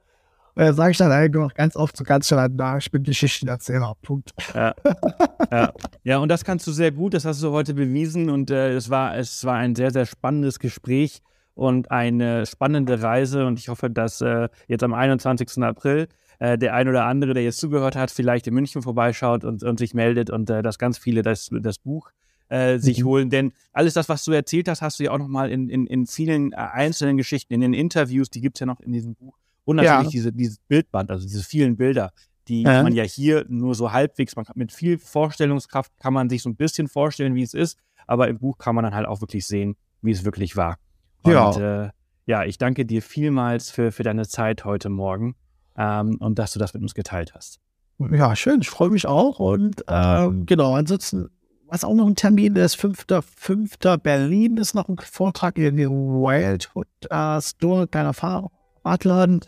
äh, 0.57 0.73
sage 0.73 0.93
ich 0.93 0.99
dann 0.99 1.13
eigentlich 1.13 1.43
noch 1.43 1.55
ganz 1.55 1.77
oft 1.77 1.97
so 1.97 2.05
ganz 2.05 2.29
schnell, 2.29 2.49
na, 2.53 2.79
ich 2.79 2.91
bin 2.91 3.03
Geschichtenerzähler, 3.03 3.95
Punkt. 4.03 4.33
Ja. 4.55 4.75
ja. 5.51 5.73
ja, 6.05 6.19
und 6.19 6.29
das 6.29 6.45
kannst 6.45 6.67
du 6.67 6.73
sehr 6.73 6.93
gut, 6.93 7.15
das 7.15 7.25
hast 7.25 7.43
du 7.43 7.51
heute 7.51 7.75
bewiesen 7.75 8.31
und 8.31 8.51
äh, 8.51 8.75
es, 8.75 8.91
war, 8.91 9.17
es 9.17 9.45
war 9.45 9.57
ein 9.57 9.75
sehr, 9.75 9.91
sehr 9.91 10.07
spannendes 10.07 10.59
Gespräch 10.59 11.23
und 11.55 11.91
eine 11.91 12.47
spannende 12.47 13.03
Reise 13.03 13.47
und 13.47 13.59
ich 13.59 13.69
hoffe, 13.69 13.91
dass 13.91 14.21
äh, 14.21 14.49
jetzt 14.69 14.83
am 14.83 14.93
21. 14.95 15.63
April 15.63 16.09
äh, 16.39 16.59
der 16.59 16.75
ein 16.75 16.89
oder 16.89 17.05
andere, 17.07 17.35
der 17.35 17.45
jetzt 17.45 17.59
zugehört 17.59 17.97
hat, 17.97 18.11
vielleicht 18.11 18.47
in 18.47 18.55
München 18.55 18.83
vorbeischaut 18.83 19.45
und, 19.45 19.63
und 19.63 19.79
sich 19.79 19.95
meldet 19.95 20.31
und 20.31 20.51
äh, 20.51 20.63
dass 20.63 20.79
ganz 20.79 20.99
viele 20.99 21.23
das, 21.23 21.51
das 21.53 21.79
Buch 21.79 22.11
äh, 22.49 22.79
sich 22.79 23.01
mhm. 23.01 23.05
holen. 23.07 23.31
Denn 23.31 23.53
alles 23.73 23.95
das, 23.95 24.09
was 24.09 24.25
du 24.25 24.33
erzählt 24.33 24.69
hast, 24.69 24.83
hast 24.83 24.99
du 24.99 25.05
ja 25.05 25.13
auch 25.13 25.19
nochmal 25.19 25.51
in, 25.51 25.69
in, 25.69 25.87
in 25.87 26.07
vielen 26.07 26.53
äh, 26.53 26.57
einzelnen 26.57 27.17
Geschichten, 27.17 27.55
in 27.55 27.61
den 27.61 27.75
Interviews, 27.75 28.31
die 28.31 28.41
gibt 28.41 28.57
es 28.57 28.61
ja 28.61 28.67
noch 28.67 28.81
in 28.81 28.93
diesem 28.93 29.15
Buch, 29.15 29.39
und 29.65 29.77
natürlich 29.77 30.05
ja. 30.05 30.11
diese, 30.11 30.33
dieses 30.33 30.59
Bildband, 30.59 31.11
also 31.11 31.27
diese 31.27 31.43
vielen 31.43 31.77
Bilder, 31.77 32.13
die 32.49 32.63
ja. 32.63 32.83
man 32.83 32.93
ja 32.93 33.05
hier 33.05 33.47
nur 33.49 33.75
so 33.75 33.93
halbwegs, 33.93 34.37
man 34.37 34.45
kann, 34.45 34.59
mit 34.59 34.73
viel 34.73 34.99
Vorstellungskraft 34.99 35.91
kann 35.99 36.13
man 36.13 36.29
sich 36.29 36.43
so 36.43 36.51
ein 36.51 36.57
bisschen 36.57 36.89
vorstellen, 36.89 37.35
wie 37.35 37.43
es 37.43 37.55
ist, 37.55 37.79
aber 38.07 38.29
im 38.29 38.39
Buch 38.39 38.59
kann 38.59 38.75
man 38.75 38.85
dann 38.85 38.95
halt 38.95 39.07
auch 39.07 39.23
wirklich 39.23 39.47
sehen, 39.47 39.77
wie 40.03 40.11
es 40.11 40.25
wirklich 40.25 40.57
war. 40.57 40.77
Und, 41.25 41.33
ja. 41.33 41.85
Äh, 41.85 41.91
ja, 42.27 42.45
ich 42.45 42.59
danke 42.59 42.87
dir 42.87 43.03
vielmals 43.03 43.71
für, 43.71 43.93
für 43.93 44.03
deine 44.03 44.27
Zeit 44.27 44.65
heute 44.65 44.89
Morgen 44.89 45.35
ähm, 45.77 46.17
und 46.21 46.39
dass 46.39 46.53
du 46.53 46.59
das 46.59 46.73
mit 46.73 46.83
uns 46.83 46.95
geteilt 46.95 47.35
hast. 47.35 47.61
Ja, 47.99 48.35
schön, 48.35 48.61
ich 48.61 48.71
freue 48.71 48.91
mich 48.91 49.07
auch. 49.07 49.39
Und 49.39 49.85
ähm, 49.89 50.47
genau, 50.47 50.75
ansonsten, 50.75 51.29
was 51.69 51.85
auch 51.85 51.95
noch 51.95 52.07
ein 52.07 52.17
Termin 52.17 52.57
ist, 52.57 52.77
5.5. 52.77 53.99
Berlin 53.99 54.57
ist 54.57 54.75
noch 54.75 54.89
ein 54.89 54.97
Vortrag 54.99 55.59
in 55.59 55.77
den 55.77 55.91
Wildhood 55.91 56.89
äh, 57.11 57.41
Store, 57.41 57.87
kleiner 57.87 58.15
Fahrer. 58.15 58.51
Radladen. 58.85 59.41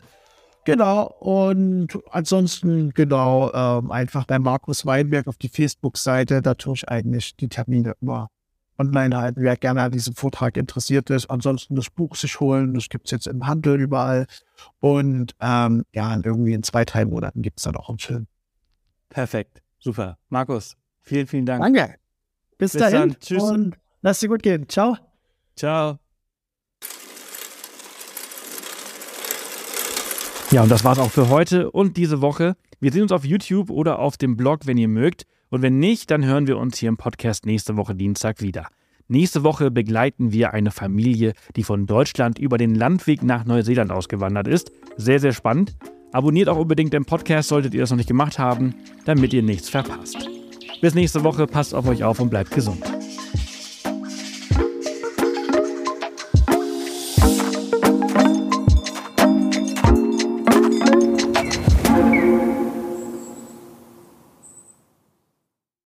Genau, 0.65 1.07
und 1.21 1.97
ansonsten, 2.11 2.91
genau, 2.91 3.53
ähm, 3.53 3.93
einfach 3.93 4.25
bei 4.25 4.39
Markus 4.39 4.85
Weinberg 4.85 5.29
auf 5.29 5.37
die 5.37 5.49
Facebook-Seite, 5.49 6.43
da 6.43 6.55
tue 6.55 6.75
ich 6.75 6.89
eigentlich 6.89 7.37
die 7.37 7.49
Termine 7.49 7.95
immer 8.01 8.31
online 8.79 9.17
halten, 9.17 9.43
wer 9.43 9.57
gerne 9.57 9.83
an 9.83 9.93
diesem 9.93 10.15
Vortrag 10.15 10.57
interessiert 10.57 11.11
ist. 11.11 11.31
Ansonsten 11.31 11.75
das 11.77 11.91
Buch 11.91 12.17
sich 12.17 12.41
holen, 12.41 12.75
das 12.75 12.89
gibt 12.89 13.07
es 13.07 13.11
jetzt 13.11 13.27
im 13.27 13.47
Handel 13.47 13.81
überall. 13.81 14.27
Und 14.81 15.35
ähm, 15.41 15.85
ja, 15.93 16.17
irgendwie 16.23 16.55
in 16.55 16.63
zwei, 16.63 16.85
drei 16.85 17.05
Monaten 17.05 17.43
gibt 17.43 17.59
es 17.59 17.65
dann 17.65 17.77
auch 17.77 17.89
einen 17.89 17.99
Film. 17.99 18.27
Perfekt, 19.09 19.63
super. 19.79 20.19
Markus, 20.29 20.77
vielen, 21.03 21.27
vielen 21.27 21.47
Dank. 21.47 21.63
Danke. 21.63 21.95
Bis, 22.59 22.73
Bis 22.73 22.81
dahin. 22.81 23.11
Dann. 23.11 23.21
Tschüss. 23.21 23.43
Und 23.43 23.77
lass 24.03 24.21
dir 24.21 24.29
gut 24.29 24.43
gehen. 24.43 24.69
Ciao. 24.69 24.97
Ciao. 25.57 25.99
Ja, 30.51 30.63
und 30.63 30.71
das 30.71 30.85
war's 30.85 30.99
auch 30.99 31.11
für 31.11 31.29
heute 31.29 31.71
und 31.71 31.97
diese 31.97 32.21
Woche. 32.21 32.57
Wir 32.79 32.93
sehen 32.93 33.03
uns 33.03 33.13
auf 33.13 33.25
YouTube 33.25 33.69
oder 33.71 33.99
auf 33.99 34.17
dem 34.17 34.37
Blog, 34.37 34.67
wenn 34.67 34.79
ihr 34.79 34.89
mögt. 34.89 35.27
Und 35.51 35.63
wenn 35.63 35.79
nicht, 35.79 36.11
dann 36.11 36.25
hören 36.25 36.47
wir 36.47 36.59
uns 36.59 36.79
hier 36.79 36.89
im 36.89 36.97
Podcast 36.97 37.47
nächste 37.47 37.77
Woche 37.77 37.95
Dienstag 37.95 38.41
wieder. 38.41 38.67
Nächste 39.09 39.45
Woche 39.45 39.71
begleiten 39.71 40.33
wir 40.33 40.53
eine 40.53 40.73
Familie, 40.73 41.35
die 41.55 41.63
von 41.63 41.87
Deutschland 41.87 42.39
über 42.41 42.59
den 42.59 42.75
Landweg 42.75 43.23
nach 43.23 43.45
Neuseeland 43.45 43.93
ausgewandert 43.93 44.49
ist. 44.49 44.73
Sehr, 44.97 45.21
sehr 45.21 45.33
spannend. 45.33 45.77
Abonniert 46.13 46.49
auch 46.49 46.59
unbedingt 46.59 46.93
den 46.93 47.05
Podcast, 47.05 47.49
solltet 47.49 47.75
ihr 47.75 47.81
das 47.81 47.91
noch 47.91 47.99
nicht 47.99 48.09
gemacht 48.09 48.39
haben, 48.39 48.75
damit 49.05 49.33
ihr 49.33 49.43
nichts 49.43 49.69
verpasst. 49.69 50.29
Bis 50.81 50.95
nächste 50.95 51.23
Woche, 51.23 51.47
passt 51.47 51.75
auf 51.75 51.87
euch 51.87 52.03
auf 52.03 52.19
und 52.19 52.31
bleibt 52.31 52.51
gesund. 52.51 52.96